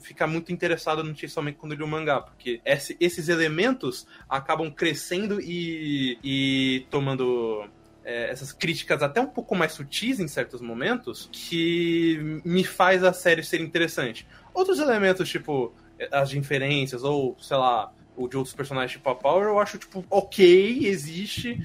ficar 0.00 0.26
muito 0.26 0.52
interessado 0.52 1.04
no 1.04 1.16
Chainsaw 1.16 1.42
Man 1.42 1.52
quando 1.52 1.76
li 1.76 1.84
o 1.84 1.86
mangá, 1.86 2.20
porque 2.20 2.60
esse, 2.64 2.96
esses 2.98 3.28
elementos 3.28 4.08
acabam 4.28 4.72
crescendo 4.72 5.40
e, 5.40 6.18
e 6.22 6.86
tomando 6.90 7.64
é, 8.08 8.30
essas 8.30 8.52
críticas 8.52 9.02
até 9.02 9.20
um 9.20 9.26
pouco 9.26 9.54
mais 9.54 9.72
sutis 9.72 10.18
em 10.18 10.26
certos 10.26 10.62
momentos 10.62 11.28
que 11.30 12.40
me 12.42 12.64
faz 12.64 13.04
a 13.04 13.12
série 13.12 13.42
ser 13.42 13.60
interessante. 13.60 14.26
Outros 14.54 14.78
elementos, 14.78 15.28
tipo 15.28 15.74
as 16.10 16.32
inferências 16.32 17.04
ou, 17.04 17.36
sei 17.38 17.58
lá, 17.58 17.92
o 18.16 18.26
de 18.26 18.36
outros 18.38 18.54
personagens 18.54 18.92
tipo 18.92 19.10
a 19.10 19.14
Power, 19.14 19.48
eu 19.48 19.58
acho, 19.58 19.76
tipo, 19.76 20.02
ok, 20.08 20.86
existe, 20.86 21.62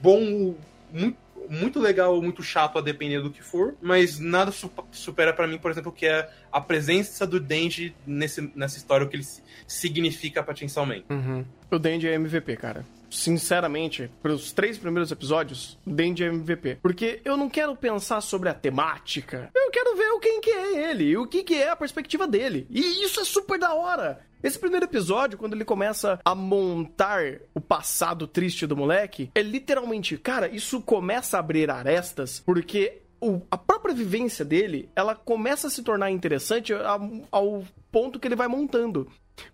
bom, 0.00 0.54
muito, 0.92 1.18
muito 1.48 1.80
legal, 1.80 2.22
muito 2.22 2.44
chato 2.44 2.78
a 2.78 2.80
depender 2.80 3.20
do 3.20 3.30
que 3.30 3.42
for, 3.42 3.74
mas 3.82 4.20
nada 4.20 4.52
supera 4.92 5.32
para 5.32 5.48
mim, 5.48 5.58
por 5.58 5.72
exemplo, 5.72 5.90
que 5.90 6.06
é 6.06 6.30
a 6.52 6.60
presença 6.60 7.26
do 7.26 7.40
Denji 7.40 7.92
nesse, 8.06 8.52
nessa 8.54 8.78
história, 8.78 9.04
o 9.04 9.08
que 9.08 9.16
ele 9.16 9.26
significa 9.66 10.44
pra 10.44 10.54
Chainsaw 10.54 10.86
Man. 10.86 11.02
Uhum. 11.10 11.44
O 11.68 11.78
Denji 11.78 12.06
é 12.06 12.14
MVP, 12.14 12.56
cara. 12.56 12.84
Sinceramente, 13.10 14.10
pros 14.22 14.52
três 14.52 14.78
primeiros 14.78 15.10
episódios, 15.10 15.78
é 15.86 16.24
MVP. 16.24 16.78
Porque 16.80 17.20
eu 17.24 17.36
não 17.36 17.50
quero 17.50 17.74
pensar 17.76 18.20
sobre 18.20 18.48
a 18.48 18.54
temática. 18.54 19.50
Eu 19.54 19.70
quero 19.70 19.96
ver 19.96 20.10
o 20.12 20.20
quem 20.20 20.40
que 20.40 20.50
é 20.50 20.90
ele, 20.90 21.16
o 21.16 21.26
que 21.26 21.42
que 21.42 21.54
é 21.54 21.70
a 21.70 21.76
perspectiva 21.76 22.26
dele. 22.26 22.66
E 22.70 23.04
isso 23.04 23.20
é 23.20 23.24
super 23.24 23.58
da 23.58 23.74
hora. 23.74 24.20
Esse 24.42 24.58
primeiro 24.58 24.86
episódio, 24.86 25.36
quando 25.36 25.52
ele 25.52 25.64
começa 25.64 26.18
a 26.24 26.34
montar 26.34 27.40
o 27.54 27.60
passado 27.60 28.26
triste 28.26 28.66
do 28.66 28.76
moleque, 28.76 29.30
é 29.34 29.42
literalmente, 29.42 30.16
cara, 30.16 30.48
isso 30.48 30.80
começa 30.80 31.36
a 31.36 31.40
abrir 31.40 31.70
arestas, 31.70 32.40
porque 32.40 33.02
o, 33.20 33.42
a 33.50 33.58
própria 33.58 33.94
vivência 33.94 34.44
dele, 34.44 34.88
ela 34.96 35.14
começa 35.14 35.66
a 35.66 35.70
se 35.70 35.82
tornar 35.82 36.10
interessante 36.10 36.72
ao, 36.72 37.10
ao 37.30 37.64
ponto 37.92 38.18
que 38.18 38.26
ele 38.26 38.36
vai 38.36 38.48
montando. 38.48 39.06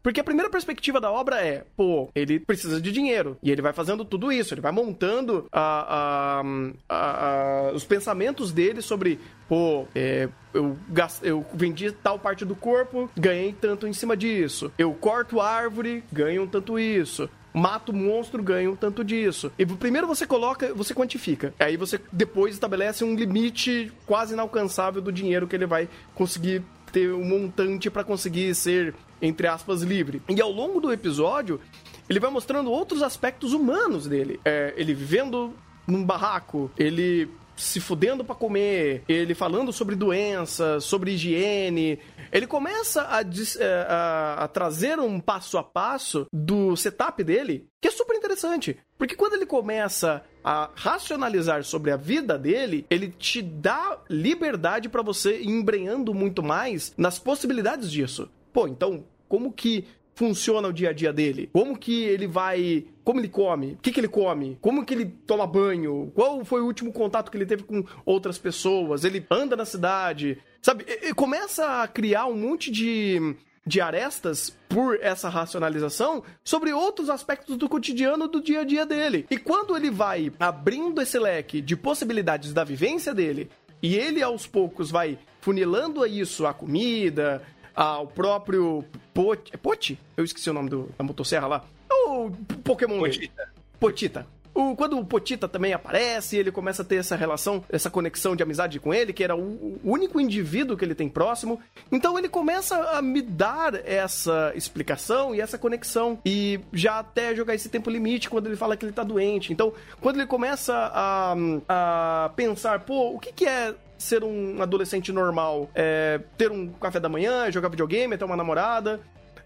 Porque 0.02 0.20
a 0.20 0.24
primeira 0.24 0.50
perspectiva 0.50 1.00
da 1.00 1.10
obra 1.10 1.40
é, 1.40 1.64
pô, 1.76 2.08
ele 2.14 2.38
precisa 2.38 2.80
de 2.80 2.92
dinheiro. 2.92 3.36
E 3.42 3.50
ele 3.50 3.62
vai 3.62 3.72
fazendo 3.72 4.04
tudo 4.04 4.30
isso, 4.32 4.54
ele 4.54 4.60
vai 4.60 4.72
montando 4.72 5.46
a, 5.52 6.42
a, 6.88 7.68
a, 7.68 7.72
os 7.72 7.84
pensamentos 7.84 8.52
dele 8.52 8.82
sobre, 8.82 9.18
pô, 9.48 9.86
é, 9.94 10.28
eu, 10.52 10.76
eu 11.22 11.46
vendi 11.52 11.90
tal 11.92 12.18
parte 12.18 12.44
do 12.44 12.54
corpo, 12.54 13.10
ganhei 13.16 13.52
tanto 13.52 13.86
em 13.86 13.92
cima 13.92 14.16
disso. 14.16 14.72
Eu 14.78 14.92
corto 14.94 15.40
árvore, 15.40 16.02
ganho 16.12 16.46
tanto 16.46 16.78
isso 16.78 17.28
mato 17.56 17.90
monstro, 17.90 18.42
ganho 18.42 18.76
tanto 18.78 19.02
disso. 19.02 19.50
E 19.58 19.64
primeiro 19.64 20.06
você 20.06 20.26
coloca, 20.26 20.74
você 20.74 20.92
quantifica. 20.92 21.54
Aí 21.58 21.78
você 21.78 21.98
depois 22.12 22.52
estabelece 22.52 23.02
um 23.02 23.14
limite 23.14 23.90
quase 24.04 24.34
inalcançável 24.34 25.00
do 25.00 25.10
dinheiro 25.10 25.48
que 25.48 25.56
ele 25.56 25.64
vai 25.64 25.88
conseguir 26.14 26.62
ter 26.92 27.12
um 27.12 27.24
montante 27.24 27.90
para 27.90 28.04
conseguir 28.04 28.54
ser 28.54 28.94
entre 29.20 29.46
aspas, 29.46 29.82
livre. 29.82 30.22
E 30.28 30.40
ao 30.40 30.50
longo 30.50 30.80
do 30.80 30.92
episódio, 30.92 31.60
ele 32.08 32.20
vai 32.20 32.30
mostrando 32.30 32.70
outros 32.70 33.02
aspectos 33.02 33.52
humanos 33.52 34.06
dele. 34.06 34.40
É, 34.44 34.74
ele 34.76 34.94
vivendo 34.94 35.52
num 35.86 36.04
barraco, 36.04 36.70
ele 36.76 37.28
se 37.56 37.80
fudendo 37.80 38.24
para 38.24 38.34
comer, 38.34 39.02
ele 39.08 39.34
falando 39.34 39.72
sobre 39.72 39.96
doença, 39.96 40.78
sobre 40.78 41.12
higiene. 41.12 41.98
Ele 42.30 42.46
começa 42.46 43.02
a, 43.02 43.20
é, 43.22 43.86
a, 43.88 44.44
a, 44.44 44.48
trazer 44.48 44.98
um 44.98 45.18
passo 45.18 45.56
a 45.56 45.62
passo 45.62 46.26
do 46.32 46.76
setup 46.76 47.24
dele, 47.24 47.66
que 47.80 47.88
é 47.88 47.90
super 47.90 48.16
interessante. 48.16 48.76
Porque 48.98 49.16
quando 49.16 49.34
ele 49.34 49.46
começa 49.46 50.22
a 50.44 50.70
racionalizar 50.74 51.64
sobre 51.64 51.90
a 51.90 51.96
vida 51.96 52.38
dele, 52.38 52.84
ele 52.90 53.08
te 53.08 53.40
dá 53.40 53.98
liberdade 54.10 54.88
para 54.88 55.02
você 55.02 55.40
ir 55.40 55.48
embrenhando 55.48 56.12
muito 56.12 56.42
mais 56.42 56.92
nas 56.96 57.18
possibilidades 57.18 57.90
disso. 57.90 58.28
Pô, 58.56 58.66
então, 58.66 59.04
como 59.28 59.52
que 59.52 59.84
funciona 60.14 60.68
o 60.68 60.72
dia 60.72 60.88
a 60.88 60.92
dia 60.94 61.12
dele? 61.12 61.50
Como 61.52 61.76
que 61.76 62.04
ele 62.04 62.26
vai. 62.26 62.86
Como 63.04 63.20
ele 63.20 63.28
come? 63.28 63.72
O 63.72 63.76
que, 63.76 63.92
que 63.92 64.00
ele 64.00 64.08
come? 64.08 64.56
Como 64.62 64.82
que 64.82 64.94
ele 64.94 65.04
toma 65.04 65.46
banho? 65.46 66.10
Qual 66.14 66.42
foi 66.42 66.62
o 66.62 66.64
último 66.64 66.90
contato 66.90 67.30
que 67.30 67.36
ele 67.36 67.44
teve 67.44 67.64
com 67.64 67.84
outras 68.02 68.38
pessoas? 68.38 69.04
Ele 69.04 69.26
anda 69.30 69.54
na 69.56 69.66
cidade? 69.66 70.38
Sabe? 70.62 70.86
E, 70.88 71.12
começa 71.12 71.82
a 71.82 71.86
criar 71.86 72.24
um 72.28 72.34
monte 72.34 72.70
de, 72.70 73.36
de 73.66 73.78
arestas 73.78 74.56
por 74.70 74.98
essa 75.02 75.28
racionalização 75.28 76.22
sobre 76.42 76.72
outros 76.72 77.10
aspectos 77.10 77.58
do 77.58 77.68
cotidiano 77.68 78.26
do 78.26 78.40
dia 78.40 78.62
a 78.62 78.64
dia 78.64 78.86
dele. 78.86 79.26
E 79.30 79.36
quando 79.36 79.76
ele 79.76 79.90
vai 79.90 80.32
abrindo 80.40 81.02
esse 81.02 81.18
leque 81.18 81.60
de 81.60 81.76
possibilidades 81.76 82.54
da 82.54 82.64
vivência 82.64 83.12
dele, 83.12 83.50
e 83.82 83.96
ele 83.96 84.22
aos 84.22 84.46
poucos 84.46 84.90
vai 84.90 85.18
funilando 85.46 86.04
isso 86.04 86.44
a 86.44 86.52
comida, 86.52 87.40
ao 87.76 88.06
próprio 88.06 88.82
Pot... 89.12 89.50
É 89.52 89.56
Poti? 89.58 89.98
Eu 90.16 90.24
esqueci 90.24 90.48
o 90.48 90.54
nome 90.54 90.70
do, 90.70 90.88
da 90.96 91.04
motosserra 91.04 91.46
lá. 91.46 91.64
O 91.90 92.30
Pokémon 92.64 92.98
Potita. 92.98 93.52
Potita. 93.78 94.26
O, 94.56 94.74
quando 94.74 94.98
o 94.98 95.04
Potita 95.04 95.46
também 95.46 95.74
aparece, 95.74 96.38
ele 96.38 96.50
começa 96.50 96.80
a 96.80 96.84
ter 96.84 96.96
essa 96.96 97.14
relação, 97.14 97.62
essa 97.68 97.90
conexão 97.90 98.34
de 98.34 98.42
amizade 98.42 98.80
com 98.80 98.94
ele, 98.94 99.12
que 99.12 99.22
era 99.22 99.36
o, 99.36 99.78
único 99.84 100.18
indivíduo 100.18 100.78
que 100.78 100.82
ele 100.82 100.94
tem 100.94 101.10
próximo. 101.10 101.60
Então 101.92 102.18
ele 102.18 102.26
começa 102.26 102.74
a 102.92 103.02
me 103.02 103.20
dar 103.20 103.74
essa 103.86 104.52
explicação 104.54 105.34
e 105.34 105.42
essa 105.42 105.58
conexão. 105.58 106.18
E 106.24 106.58
já 106.72 107.00
até 107.00 107.36
jogar 107.36 107.54
esse 107.54 107.68
tempo 107.68 107.90
limite 107.90 108.30
quando 108.30 108.46
ele 108.46 108.56
fala 108.56 108.78
que 108.78 108.86
ele 108.86 108.92
tá 108.92 109.02
doente. 109.02 109.52
Então, 109.52 109.74
quando 110.00 110.16
ele 110.16 110.26
começa 110.26 110.74
a, 110.74 111.34
a 111.68 112.30
pensar, 112.30 112.80
pô, 112.80 113.10
o 113.10 113.18
que, 113.18 113.34
que 113.34 113.44
é 113.44 113.74
ser 113.98 114.24
um 114.24 114.62
adolescente 114.62 115.12
normal, 115.12 115.68
é, 115.74 116.18
ter 116.38 116.50
um 116.50 116.68
café 116.68 116.98
da 116.98 117.10
manhã, 117.10 117.50
jogar 117.50 117.68
videogame, 117.68 118.16
ter 118.16 118.24
uma 118.24 118.36
namorada, 118.36 119.00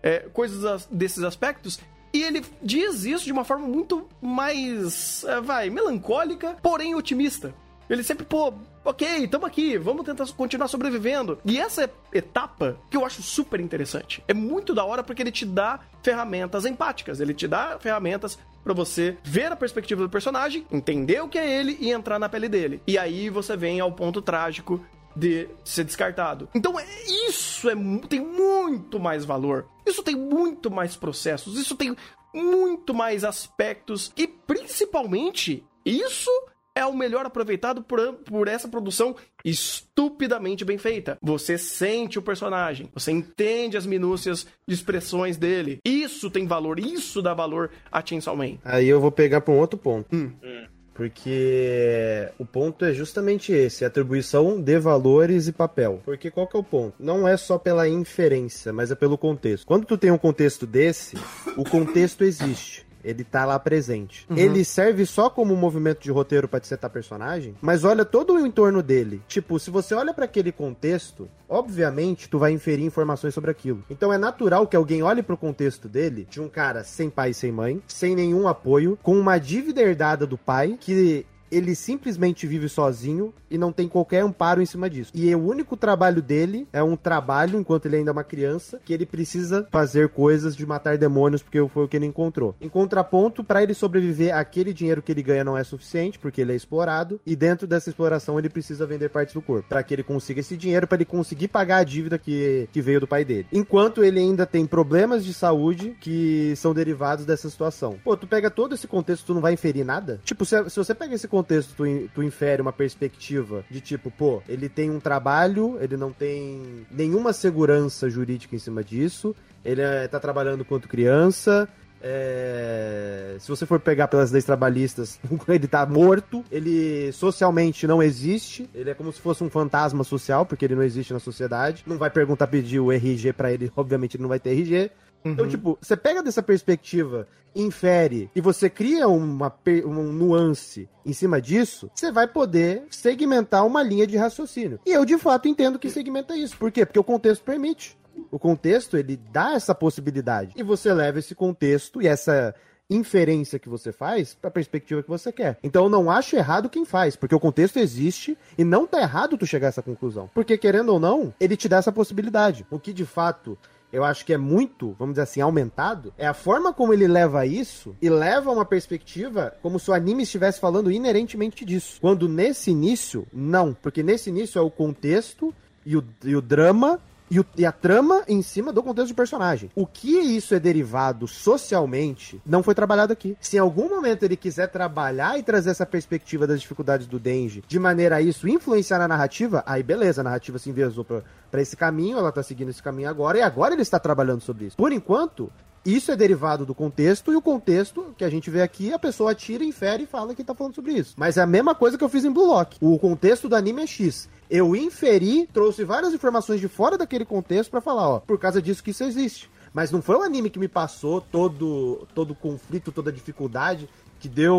é, 0.05 0.20
coisas 0.33 0.87
desses 0.88 1.25
aspectos. 1.25 1.81
E 2.12 2.23
ele 2.23 2.44
diz 2.62 3.05
isso 3.05 3.25
de 3.25 3.33
uma 3.33 3.44
forma 3.44 3.66
muito 3.66 4.07
mais, 4.20 5.25
é, 5.25 5.40
vai, 5.40 5.70
melancólica, 5.70 6.57
porém 6.62 6.94
otimista. 6.94 7.55
Ele 7.88 8.05
sempre, 8.05 8.25
pô, 8.25 8.55
ok, 8.85 9.27
tamo 9.27 9.46
aqui, 9.46 9.77
vamos 9.77 10.05
tentar 10.05 10.25
continuar 10.37 10.68
sobrevivendo. 10.68 11.38
E 11.44 11.59
essa 11.59 11.90
etapa 12.12 12.77
que 12.88 12.96
eu 12.96 13.05
acho 13.05 13.20
super 13.20 13.61
interessante. 13.61 14.23
É 14.29 14.35
muito 14.35 14.73
da 14.73 14.85
hora 14.85 15.03
porque 15.03 15.23
ele 15.23 15.33
te 15.33 15.44
dá 15.44 15.81
ferramentas 16.03 16.64
empáticas, 16.64 17.20
ele 17.20 17.35
te 17.35 17.49
dá 17.49 17.79
ferramentas 17.81 18.38
para 18.62 18.75
você 18.75 19.16
ver 19.25 19.51
a 19.51 19.57
perspectiva 19.57 20.03
do 20.03 20.09
personagem, 20.09 20.64
entender 20.70 21.20
o 21.20 21.29
que 21.29 21.38
é 21.38 21.59
ele 21.59 21.77
e 21.81 21.90
entrar 21.90 22.18
na 22.18 22.29
pele 22.29 22.49
dele. 22.49 22.81
E 22.87 22.96
aí 22.96 23.29
você 23.29 23.57
vem 23.57 23.81
ao 23.81 23.90
ponto 23.90 24.23
trágico 24.23 24.81
de 25.14 25.49
ser 25.64 25.85
descartado. 25.85 26.49
Então, 26.55 26.79
é, 26.79 26.87
isso 27.29 27.68
é, 27.68 27.75
tem 28.09 28.20
muito 28.20 28.99
mais 28.99 29.25
valor. 29.25 29.66
Isso 29.87 30.03
tem 30.03 30.16
muito 30.16 30.70
mais 30.70 30.96
processos. 30.96 31.59
Isso 31.59 31.75
tem 31.75 31.96
muito 32.35 32.94
mais 32.94 33.25
aspectos. 33.25 34.12
E 34.16 34.27
principalmente, 34.27 35.64
isso 35.85 36.31
é 36.75 36.85
o 36.85 36.96
melhor 36.96 37.27
aproveitado 37.27 37.83
por, 37.83 38.14
por 38.25 38.49
essa 38.49 38.68
produção 38.68 39.16
estupidamente 39.44 40.64
bem 40.64 40.79
feita. 40.79 41.18
Você 41.20 41.59
sente 41.59 42.18
o 42.18 42.23
personagem, 42.23 42.88
você 42.94 43.11
entende 43.11 43.77
as 43.77 43.87
minúcias 43.87 44.46
de 44.66 44.75
expressões 44.75 45.37
dele. 45.37 45.79
Isso 45.85 46.31
tem 46.31 46.46
valor, 46.46 46.79
isso 46.79 47.20
dá 47.20 47.35
valor 47.35 47.70
a 47.90 48.05
Chainsaw 48.05 48.37
Man. 48.37 48.59
Aí 48.64 48.87
eu 48.87 49.01
vou 49.01 49.11
pegar 49.11 49.40
para 49.40 49.53
um 49.53 49.59
outro 49.59 49.79
ponto. 49.79 50.14
Hum. 50.14 50.33
Hum. 50.42 50.66
Porque 51.00 52.28
o 52.38 52.44
ponto 52.44 52.84
é 52.84 52.92
justamente 52.92 53.54
esse, 53.54 53.86
atribuição 53.86 54.60
de 54.60 54.78
valores 54.78 55.48
e 55.48 55.52
papel. 55.52 56.02
Porque 56.04 56.30
qual 56.30 56.46
que 56.46 56.54
é 56.54 56.60
o 56.60 56.62
ponto? 56.62 56.94
Não 56.98 57.26
é 57.26 57.38
só 57.38 57.56
pela 57.56 57.88
inferência, 57.88 58.70
mas 58.70 58.90
é 58.90 58.94
pelo 58.94 59.16
contexto. 59.16 59.66
Quando 59.66 59.86
tu 59.86 59.96
tem 59.96 60.10
um 60.10 60.18
contexto 60.18 60.66
desse, 60.66 61.16
o 61.56 61.64
contexto 61.64 62.22
existe. 62.22 62.86
Ele 63.04 63.24
tá 63.24 63.44
lá 63.44 63.58
presente. 63.58 64.26
Uhum. 64.28 64.36
Ele 64.36 64.64
serve 64.64 65.06
só 65.06 65.30
como 65.30 65.54
um 65.54 65.56
movimento 65.56 66.00
de 66.00 66.10
roteiro 66.10 66.48
para 66.48 66.60
te 66.60 66.66
setar 66.66 66.90
personagem, 66.90 67.54
mas 67.60 67.84
olha 67.84 68.04
todo 68.04 68.34
o 68.34 68.46
entorno 68.46 68.82
dele. 68.82 69.22
Tipo, 69.28 69.58
se 69.58 69.70
você 69.70 69.94
olha 69.94 70.12
para 70.12 70.24
aquele 70.24 70.52
contexto, 70.52 71.28
obviamente 71.48 72.28
tu 72.28 72.38
vai 72.38 72.52
inferir 72.52 72.84
informações 72.84 73.34
sobre 73.34 73.50
aquilo. 73.50 73.82
Então 73.90 74.12
é 74.12 74.18
natural 74.18 74.66
que 74.66 74.76
alguém 74.76 75.02
olhe 75.02 75.22
pro 75.22 75.36
contexto 75.36 75.88
dele, 75.88 76.26
de 76.28 76.40
um 76.40 76.48
cara 76.48 76.84
sem 76.84 77.10
pai 77.10 77.30
e 77.30 77.34
sem 77.34 77.50
mãe, 77.50 77.82
sem 77.86 78.14
nenhum 78.14 78.46
apoio, 78.46 78.98
com 79.02 79.18
uma 79.18 79.38
dívida 79.38 79.80
herdada 79.80 80.26
do 80.26 80.38
pai, 80.38 80.76
que 80.78 81.26
ele 81.50 81.74
simplesmente 81.74 82.46
vive 82.46 82.68
sozinho 82.68 83.34
e 83.50 83.58
não 83.58 83.72
tem 83.72 83.88
qualquer 83.88 84.22
amparo 84.22 84.62
em 84.62 84.66
cima 84.66 84.88
disso. 84.88 85.10
E 85.14 85.34
o 85.34 85.44
único 85.44 85.76
trabalho 85.76 86.22
dele 86.22 86.68
é 86.72 86.82
um 86.82 86.96
trabalho, 86.96 87.58
enquanto 87.58 87.86
ele 87.86 87.96
ainda 87.96 88.10
é 88.10 88.12
uma 88.12 88.24
criança, 88.24 88.80
que 88.84 88.92
ele 88.92 89.04
precisa 89.04 89.66
fazer 89.70 90.08
coisas 90.10 90.54
de 90.54 90.64
matar 90.64 90.96
demônios, 90.96 91.42
porque 91.42 91.66
foi 91.68 91.84
o 91.84 91.88
que 91.88 91.96
ele 91.96 92.06
encontrou. 92.06 92.54
Em 92.60 92.68
contraponto, 92.68 93.42
para 93.42 93.62
ele 93.62 93.74
sobreviver, 93.74 94.34
aquele 94.34 94.72
dinheiro 94.72 95.02
que 95.02 95.10
ele 95.10 95.22
ganha 95.22 95.44
não 95.44 95.58
é 95.58 95.64
suficiente, 95.64 96.18
porque 96.18 96.40
ele 96.40 96.52
é 96.52 96.56
explorado, 96.56 97.20
e 97.26 97.34
dentro 97.34 97.66
dessa 97.66 97.90
exploração 97.90 98.38
ele 98.38 98.48
precisa 98.48 98.86
vender 98.86 99.08
partes 99.08 99.34
do 99.34 99.42
corpo, 99.42 99.68
para 99.68 99.82
que 99.82 99.94
ele 99.94 100.02
consiga 100.02 100.40
esse 100.40 100.56
dinheiro, 100.56 100.86
para 100.86 100.96
ele 100.96 101.04
conseguir 101.04 101.48
pagar 101.48 101.78
a 101.78 101.84
dívida 101.84 102.18
que, 102.18 102.68
que 102.72 102.80
veio 102.80 103.00
do 103.00 103.06
pai 103.06 103.24
dele. 103.24 103.46
Enquanto 103.52 104.04
ele 104.04 104.20
ainda 104.20 104.46
tem 104.46 104.66
problemas 104.66 105.24
de 105.24 105.34
saúde 105.34 105.96
que 106.00 106.54
são 106.56 106.72
derivados 106.72 107.24
dessa 107.24 107.50
situação. 107.50 107.98
Pô, 108.04 108.16
tu 108.16 108.26
pega 108.26 108.50
todo 108.50 108.74
esse 108.74 108.86
contexto, 108.86 109.26
tu 109.26 109.34
não 109.34 109.40
vai 109.40 109.54
inferir 109.54 109.84
nada? 109.84 110.20
Tipo, 110.24 110.44
se, 110.44 110.70
se 110.70 110.76
você 110.76 110.94
pega 110.94 111.14
esse 111.14 111.26
contexto 111.26 111.39
contexto 111.40 111.74
tu, 111.74 111.85
tu 112.14 112.22
infere 112.22 112.62
uma 112.62 112.72
perspectiva 112.72 113.64
de 113.70 113.81
tipo, 113.81 114.11
pô, 114.11 114.42
ele 114.48 114.68
tem 114.68 114.90
um 114.90 115.00
trabalho, 115.00 115.79
ele 115.81 115.96
não 115.96 116.12
tem 116.12 116.87
nenhuma 116.90 117.33
segurança 117.33 118.09
jurídica 118.09 118.55
em 118.55 118.59
cima 118.59 118.85
disso, 118.85 119.35
ele 119.64 119.81
é, 119.81 120.07
tá 120.07 120.20
trabalhando 120.20 120.64
quanto 120.64 120.88
criança, 120.88 121.68
é... 122.03 123.37
Se 123.38 123.48
você 123.48 123.66
for 123.66 123.79
pegar 123.79 124.09
pelas 124.09 124.31
leis 124.31 124.44
trabalhistas, 124.44 125.20
ele 125.48 125.68
tá 125.68 125.85
morto, 125.85 126.44
ele 126.50 127.12
socialmente 127.12 127.87
não 127.87 128.03
existe, 128.03 128.68
ele 128.74 128.90
é 128.90 128.94
como 128.94 129.12
se 129.12 129.20
fosse 129.20 129.44
um 129.44 129.50
fantasma 129.50 130.03
social, 130.03 130.46
porque 130.46 130.64
ele 130.64 130.74
não 130.74 130.83
existe 130.83 131.12
na 131.12 131.18
sociedade. 131.18 131.85
Não 131.87 131.98
vai 131.98 132.11
perguntar 132.11 132.46
pedir 132.46 132.81
o 132.81 132.90
RG 132.90 133.33
para 133.33 133.53
ele, 133.53 133.70
obviamente 133.76 134.16
ele 134.16 134.22
não 134.22 134.29
vai 134.29 134.40
ter 134.40 134.50
RG. 134.50 134.90
Então, 135.20 135.30
uhum. 135.30 135.33
Então, 135.33 135.48
tipo, 135.48 135.78
você 135.80 135.96
pega 135.96 136.22
dessa 136.22 136.42
perspectiva, 136.42 137.26
infere 137.54 138.30
e 138.35 138.40
você 138.40 138.70
cria 138.70 139.09
uma, 139.09 139.54
uma 139.85 140.02
nuance 140.02 140.88
em 141.04 141.12
cima 141.12 141.40
disso, 141.40 141.90
você 141.94 142.12
vai 142.12 142.26
poder 142.26 142.85
segmentar 142.90 143.66
uma 143.66 143.83
linha 143.83 144.06
de 144.06 144.16
raciocínio. 144.16 144.80
E 144.87 144.92
eu, 144.92 145.04
de 145.04 145.18
fato, 145.18 145.48
entendo 145.48 145.78
que 145.78 145.90
segmenta 145.90 146.37
isso. 146.37 146.56
Por 146.56 146.70
quê? 146.70 146.85
Porque 146.85 146.98
o 146.98 147.04
contexto 147.04 147.42
permite. 147.42 147.98
O 148.30 148.38
contexto, 148.38 148.96
ele 148.96 149.16
dá 149.16 149.52
essa 149.54 149.74
possibilidade. 149.74 150.52
E 150.56 150.62
você 150.62 150.92
leva 150.92 151.18
esse 151.18 151.35
contexto 151.35 152.02
e 152.02 152.06
essa 152.06 152.54
inferência 152.90 153.59
que 153.59 153.68
você 153.68 153.92
faz 153.92 154.35
para 154.35 154.48
a 154.48 154.52
perspectiva 154.52 155.02
que 155.02 155.09
você 155.09 155.30
quer. 155.30 155.56
Então 155.62 155.85
eu 155.85 155.88
não 155.88 156.11
acho 156.11 156.35
errado 156.35 156.68
quem 156.68 156.85
faz, 156.85 157.14
porque 157.14 157.35
o 157.35 157.40
contexto 157.40 157.78
existe 157.78 158.37
e 158.59 158.64
não 158.64 158.85
tá 158.85 159.00
errado 159.00 159.38
tu 159.38 159.46
chegar 159.46 159.68
a 159.68 159.70
essa 159.70 159.83
conclusão. 159.83 160.28
Porque 160.35 160.59
querendo 160.59 160.92
ou 160.92 160.98
não, 160.98 161.33
ele 161.38 161.56
te 161.56 161.68
dá 161.68 161.76
essa 161.76 161.92
possibilidade. 161.92 162.66
O 162.68 162.80
que 162.80 162.92
de 162.92 163.06
fato 163.06 163.56
eu 163.92 164.05
acho 164.05 164.24
que 164.24 164.33
é 164.33 164.38
muito, 164.38 164.94
vamos 164.98 165.14
dizer 165.14 165.22
assim, 165.22 165.40
aumentado, 165.40 166.12
é 166.16 166.26
a 166.26 166.35
forma 166.35 166.72
como 166.72 166.92
ele 166.92 167.07
leva 167.09 167.44
isso 167.44 167.96
e 168.00 168.09
leva 168.09 168.50
uma 168.50 168.64
perspectiva 168.64 169.55
como 169.62 169.79
se 169.79 169.90
o 169.90 169.94
anime 169.94 170.22
estivesse 170.22 170.61
falando 170.61 170.90
inerentemente 170.90 171.64
disso. 171.64 172.00
Quando 172.00 172.29
nesse 172.29 172.70
início, 172.70 173.26
não. 173.33 173.74
Porque 173.74 174.03
nesse 174.03 174.31
início 174.31 174.59
é 174.59 174.62
o 174.62 174.70
contexto 174.70 175.55
e 175.85 175.96
o, 175.96 176.05
e 176.24 176.37
o 176.37 176.40
drama 176.40 177.00
e, 177.30 177.38
o, 177.38 177.46
e, 177.56 177.64
a 177.64 177.72
trama 177.72 178.24
em 178.26 178.42
cima 178.42 178.72
do 178.72 178.82
contexto 178.82 179.12
do 179.12 179.14
personagem. 179.14 179.70
O 179.74 179.86
que 179.86 180.18
isso 180.18 180.54
é 180.54 180.58
derivado 180.58 181.28
socialmente 181.28 182.40
não 182.44 182.62
foi 182.62 182.74
trabalhado 182.74 183.12
aqui. 183.12 183.36
Se 183.40 183.56
em 183.56 183.60
algum 183.60 183.88
momento 183.88 184.24
ele 184.24 184.36
quiser 184.36 184.66
trabalhar 184.68 185.38
e 185.38 185.42
trazer 185.42 185.70
essa 185.70 185.86
perspectiva 185.86 186.46
das 186.46 186.60
dificuldades 186.60 187.06
do 187.06 187.18
Denji, 187.18 187.62
de 187.66 187.78
maneira 187.78 188.16
a 188.16 188.20
isso 188.20 188.48
influenciar 188.48 188.98
na 188.98 189.08
narrativa, 189.08 189.62
aí 189.66 189.82
beleza, 189.82 190.20
a 190.20 190.24
narrativa 190.24 190.58
se 190.58 190.70
envezou 190.70 191.04
para 191.04 191.62
esse 191.62 191.76
caminho, 191.76 192.18
ela 192.18 192.32
tá 192.32 192.42
seguindo 192.42 192.70
esse 192.70 192.82
caminho 192.82 193.08
agora, 193.08 193.38
e 193.38 193.42
agora 193.42 193.74
ele 193.74 193.82
está 193.82 193.98
trabalhando 193.98 194.40
sobre 194.40 194.66
isso. 194.66 194.76
Por 194.76 194.92
enquanto, 194.92 195.50
isso 195.84 196.12
é 196.12 196.16
derivado 196.16 196.66
do 196.66 196.74
contexto, 196.74 197.32
e 197.32 197.36
o 197.36 197.40
contexto 197.40 198.14
que 198.16 198.24
a 198.24 198.28
gente 198.28 198.50
vê 198.50 198.60
aqui, 198.60 198.92
a 198.92 198.98
pessoa 198.98 199.34
tira, 199.34 199.64
infere 199.64 200.02
e 200.02 200.06
fala 200.06 200.34
que 200.34 200.44
tá 200.44 200.54
falando 200.54 200.74
sobre 200.74 200.92
isso. 200.92 201.14
Mas 201.16 201.36
é 201.36 201.42
a 201.42 201.46
mesma 201.46 201.74
coisa 201.74 201.96
que 201.96 202.04
eu 202.04 202.08
fiz 202.08 202.24
em 202.24 202.30
Blue 202.30 202.46
Lock. 202.46 202.76
O 202.80 202.98
contexto 202.98 203.48
do 203.48 203.56
anime 203.56 203.82
é 203.82 203.86
X. 203.86 204.28
Eu 204.50 204.76
inferi, 204.76 205.48
trouxe 205.52 205.84
várias 205.84 206.12
informações 206.12 206.60
de 206.60 206.68
fora 206.68 206.98
daquele 206.98 207.24
contexto 207.24 207.70
para 207.70 207.80
falar, 207.80 208.08
ó, 208.08 208.20
por 208.20 208.38
causa 208.38 208.60
disso 208.60 208.82
que 208.82 208.90
isso 208.90 209.04
existe. 209.04 209.50
Mas 209.72 209.90
não 209.90 210.02
foi 210.02 210.16
o 210.16 210.22
anime 210.22 210.50
que 210.50 210.58
me 210.58 210.68
passou 210.68 211.20
todo 211.20 212.06
todo 212.14 212.32
o 212.32 212.34
conflito, 212.34 212.90
toda 212.90 213.10
a 213.10 213.12
dificuldade 213.12 213.88
que 214.20 214.28
deu 214.28 214.54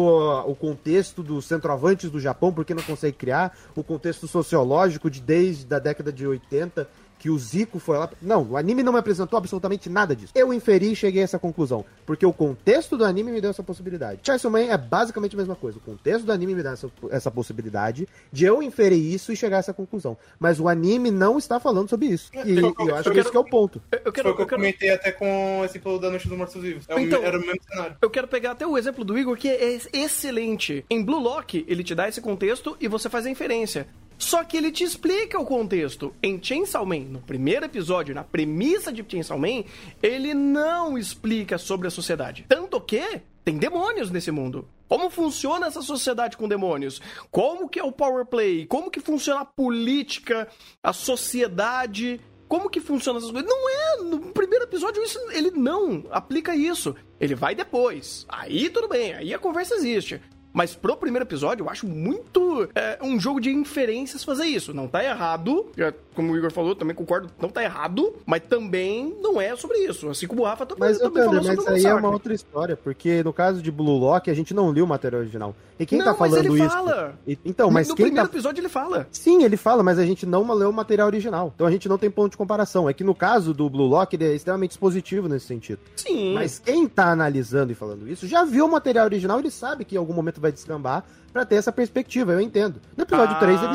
o 0.48 0.56
contexto 0.56 1.22
dos 1.22 1.46
centroavantes 1.46 2.10
do 2.10 2.20
Japão, 2.20 2.52
porque 2.52 2.74
não 2.74 2.82
consegue 2.82 3.16
criar, 3.16 3.56
o 3.76 3.84
contexto 3.84 4.28
sociológico 4.28 5.08
de 5.08 5.22
desde 5.22 5.72
a 5.74 5.78
década 5.78 6.12
de 6.12 6.26
80 6.26 6.90
que 7.22 7.30
o 7.30 7.38
Zico 7.38 7.78
foi 7.78 8.00
lá. 8.00 8.10
Não, 8.20 8.44
o 8.50 8.58
anime 8.58 8.82
não 8.82 8.92
me 8.92 8.98
apresentou 8.98 9.38
absolutamente 9.38 9.88
nada 9.88 10.16
disso. 10.16 10.34
Eu 10.34 10.52
inferi 10.52 10.92
e 10.92 10.96
cheguei 10.96 11.22
a 11.22 11.26
essa 11.26 11.38
conclusão. 11.38 11.86
Porque 12.04 12.26
o 12.26 12.34
contexto 12.34 12.98
do 12.98 13.06
anime 13.06 13.32
me 13.32 13.40
deu 13.40 13.52
essa 13.52 13.62
possibilidade. 13.62 14.22
Chainsaw 14.24 14.50
Man 14.50 14.62
é 14.62 14.76
basicamente 14.76 15.36
a 15.36 15.38
mesma 15.38 15.56
coisa. 15.56 15.78
O 15.78 15.82
contexto 15.82 16.26
do 16.26 16.32
anime 16.32 16.56
me 16.56 16.64
dá 16.64 16.72
essa, 16.72 16.92
essa 17.12 17.30
possibilidade 17.30 18.08
de 18.32 18.46
eu 18.46 18.64
inferir 18.64 19.14
isso 19.14 19.32
e 19.32 19.36
chegar 19.36 19.58
a 19.58 19.60
essa 19.60 19.72
conclusão. 19.72 20.18
Mas 20.40 20.60
o 20.60 20.68
anime 20.68 21.12
não 21.12 21.38
está 21.38 21.60
falando 21.60 21.88
sobre 21.88 22.08
isso. 22.08 22.32
E, 22.44 22.58
eu, 22.58 22.74
eu, 22.80 22.88
eu 22.88 22.96
acho 22.96 23.12
que 23.12 23.20
esse 23.20 23.30
que 23.30 23.38
é 23.38 23.40
o 23.40 23.46
ponto. 23.46 23.80
Eu, 23.92 24.12
quero, 24.12 24.30
Foi 24.30 24.32
o 24.32 24.36
que 24.36 24.42
eu, 24.42 24.58
comentei 24.58 24.90
até 24.90 25.12
com 25.12 25.62
esse 25.64 25.78
exemplo 25.78 26.00
da 26.00 26.10
Noite 26.10 26.28
dos 26.28 26.36
Mortos 26.36 26.60
Vivos. 26.60 26.86
É 26.90 27.00
então, 27.00 27.22
o, 27.22 27.24
era 27.24 27.38
o 27.38 27.42
mesmo 27.42 27.62
cenário. 27.70 27.98
Eu 28.02 28.10
quero 28.10 28.28
pegar 28.28 28.52
até 28.52 28.66
o 28.66 28.76
exemplo 28.76 29.06
do 29.06 29.16
Igor, 29.16 29.38
que 29.38 29.48
é 29.48 29.78
excelente. 29.94 30.84
Em 30.90 31.04
Blue 31.04 31.20
Lock, 31.20 31.64
ele 31.68 31.84
te 31.84 31.94
dá 31.94 32.10
esse 32.10 32.20
contexto 32.20 32.76
e 32.82 32.88
você 32.88 33.12
faz 33.12 33.28
a 33.28 33.30
inferência. 33.30 33.86
Só 34.22 34.44
que 34.44 34.56
ele 34.56 34.72
te 34.72 34.84
explica 34.84 35.40
o 35.40 35.46
contexto. 35.46 36.14
Em 36.22 36.42
Chainsaw 36.42 36.86
Man, 36.86 37.06
no 37.10 37.20
primeiro 37.20 37.66
episódio, 37.66 38.14
na 38.14 38.24
premissa 38.24 38.94
de 38.94 39.04
Chainsaw 39.06 39.38
Man, 39.38 39.64
ele 40.02 40.36
não 40.36 40.96
explica 40.96 41.58
sobre 41.58 41.88
a 41.88 41.92
sociedade. 41.92 42.46
Tanto 42.48 42.80
que 42.80 43.02
tem 43.44 43.58
demônios 43.58 44.12
nesse 44.12 44.30
mundo. 44.30 44.70
Como 44.88 45.10
funciona 45.10 45.66
essa 45.66 45.82
sociedade 45.82 46.38
com 46.38 46.48
demônios? 46.48 47.02
Como 47.32 47.68
que 47.68 47.80
é 47.80 47.84
o 47.84 47.92
power 47.92 48.24
play? 48.24 48.68
Como 48.68 48.92
que 48.92 49.00
funciona 49.00 49.42
a 49.42 49.46
política, 49.46 50.48
a 50.84 50.94
sociedade? 50.94 52.22
Como 52.48 52.70
que 52.70 52.80
funciona 52.80 53.18
essas 53.18 53.32
coisas? 53.32 53.50
Não 53.50 53.70
é, 53.70 54.04
no 54.04 54.20
primeiro 54.34 54.66
episódio 54.66 55.02
isso, 55.02 55.18
ele 55.32 55.50
não 55.50 56.06
aplica 56.12 56.56
isso. 56.56 56.96
Ele 57.20 57.34
vai 57.34 57.56
depois. 57.56 58.24
Aí 58.30 58.70
tudo 58.70 58.88
bem, 58.88 59.16
aí 59.16 59.34
a 59.34 59.40
conversa 59.40 59.74
existe. 59.74 60.22
Mas 60.54 60.76
pro 60.76 60.98
primeiro 60.98 61.26
episódio, 61.26 61.64
eu 61.64 61.70
acho 61.70 61.88
muito 61.88 62.70
é, 62.76 63.00
um 63.02 63.20
jogo 63.20 63.40
de 63.40 63.50
inferências 63.50 64.24
fazer 64.24 64.46
isso. 64.46 64.74
Não 64.74 64.88
tá 64.88 65.04
errado, 65.04 65.66
como 66.14 66.34
o 66.34 66.38
Igor 66.38 66.52
falou, 66.52 66.76
também 66.76 66.96
concordo, 66.96 67.30
não 67.40 67.50
tá 67.50 67.64
errado, 67.64 68.14
mas 68.26 68.42
também 68.44 69.16
não 69.22 69.40
é 69.40 69.56
sobre 69.56 69.78
isso. 69.80 70.10
Assim 70.10 70.28
como 70.28 70.42
o 70.42 70.46
Rafa 70.46 70.66
também, 70.66 70.90
mas, 70.90 71.00
também 71.00 71.24
falou 71.24 71.44
mas 71.44 71.56
sobre 71.56 71.74
aí 71.76 71.86
é 71.86 71.94
uma 71.94 72.10
outra 72.10 72.34
história, 72.34 72.76
porque 72.76 73.24
no 73.24 73.32
caso 73.32 73.62
de 73.62 73.72
Blue 73.72 73.98
Lock, 73.98 74.30
a 74.30 74.34
gente 74.34 74.54
não 74.54 74.70
leu 74.70 74.86
o 74.86 74.88
material 74.88 75.22
original. 75.22 75.56
E 75.80 75.86
quem 75.86 75.98
não, 75.98 76.06
tá 76.06 76.14
falando 76.14 76.36
mas 76.36 76.46
ele 76.46 76.64
isso? 76.64 76.70
Fala. 76.70 77.20
Então, 77.44 77.72
mas 77.72 77.88
no 77.88 77.96
quem 77.96 78.06
primeiro 78.06 78.28
tá... 78.28 78.34
episódio 78.34 78.62
ele 78.62 78.70
fala. 78.70 79.08
Sim, 79.12 79.44
ele 79.44 79.58
fala, 79.58 79.82
mas 79.82 79.98
a 79.98 80.06
gente 80.06 80.26
não 80.26 80.48
leu 80.54 80.70
o 80.70 80.74
material 80.74 81.08
original. 81.08 81.52
Então 81.56 81.66
a 81.66 81.72
gente 81.72 81.90
não 81.90 81.98
tem 81.98 82.12
ponto 82.12 82.32
de 82.32 82.38
comparação. 82.38 82.88
É 82.88 82.94
que 82.94 83.04
no 83.04 83.16
caso 83.16 83.54
do 83.54 83.70
Blue 83.70 83.88
Lock, 83.88 84.16
ele 84.16 84.26
é 84.26 84.36
extremamente 84.36 84.72
expositivo 84.72 85.28
nesse 85.28 85.48
sentido. 85.48 85.80
Sim. 85.96 86.36
Mas 86.36 86.60
quem 86.60 86.88
tá 86.88 87.12
analisando 87.12 87.72
e 87.72 87.76
falando 87.76 88.08
isso 88.08 88.28
já 88.28 88.44
viu 88.44 88.66
o 88.66 88.72
material 88.72 89.06
original, 89.06 89.40
ele 89.40 89.50
sabe 89.50 89.84
que 89.84 89.96
em 89.96 89.98
algum 89.98 90.14
momento 90.14 90.41
vai 90.42 90.52
descambar 90.52 91.04
para 91.32 91.46
ter 91.46 91.56
essa 91.56 91.72
perspectiva, 91.72 92.34
eu 92.34 92.42
entendo. 92.42 92.82
No 92.96 93.04
episódio 93.04 93.36
ah, 93.36 93.40
3 93.40 93.62
ele 93.62 93.72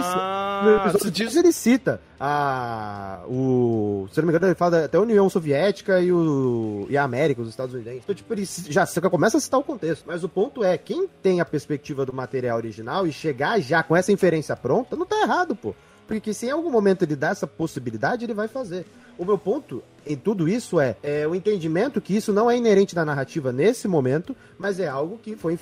no 0.63 0.77
episódio 0.77 1.11
diz... 1.11 1.33
3 1.33 1.37
ele 1.37 1.53
cita 1.53 2.01
a 2.21 3.21
o, 3.29 4.07
se 4.13 4.21
não 4.21 4.27
me 4.27 4.33
engano, 4.33 4.47
ele 4.47 4.55
fala 4.55 4.85
até 4.85 4.97
a 4.97 5.01
União 5.01 5.29
Soviética 5.29 6.01
e 6.01 6.13
o 6.13 6.87
e 6.91 6.97
a 6.97 7.03
América, 7.03 7.41
os 7.41 7.49
Estados 7.49 7.75
Unidos. 7.75 7.95
Então, 7.95 8.15
tipo, 8.15 8.33
ele 8.33 8.45
já 8.45 8.87
começa 9.11 9.39
a 9.39 9.41
citar 9.41 9.59
o 9.59 9.65
contexto, 9.65 10.05
mas 10.07 10.23
o 10.23 10.29
ponto 10.29 10.63
é, 10.63 10.77
quem 10.77 11.09
tem 11.23 11.41
a 11.41 11.45
perspectiva 11.45 12.05
do 12.05 12.13
material 12.13 12.59
original 12.59 13.07
e 13.07 13.13
chegar 13.13 13.59
já 13.61 13.83
com 13.83 13.97
essa 13.97 14.13
inferência 14.13 14.55
pronta, 14.57 14.97
não 14.97 15.07
tá 15.07 15.21
errado, 15.23 15.57
pô. 15.57 15.75
Porque 16.07 16.33
se 16.33 16.47
em 16.47 16.51
algum 16.51 16.71
momento 16.71 17.03
ele 17.03 17.17
dá 17.17 17.31
essa 17.31 17.47
possibilidade, 17.47 18.25
ele 18.25 18.35
vai 18.35 18.49
fazer. 18.49 18.87
O 19.19 19.25
meu 19.25 19.39
ponto 19.39 19.83
em 20.07 20.17
tudo 20.17 20.49
isso 20.49 20.79
é, 20.79 20.95
é, 21.03 21.27
o 21.27 21.35
entendimento 21.35 22.01
que 22.01 22.17
isso 22.17 22.33
não 22.33 22.51
é 22.51 22.57
inerente 22.57 22.95
da 22.95 23.05
narrativa 23.05 23.53
nesse 23.53 23.89
momento, 23.89 24.37
mas 24.57 24.79
é 24.79 24.87
algo 24.87 25.19
que 25.19 25.35
foi, 25.35 25.59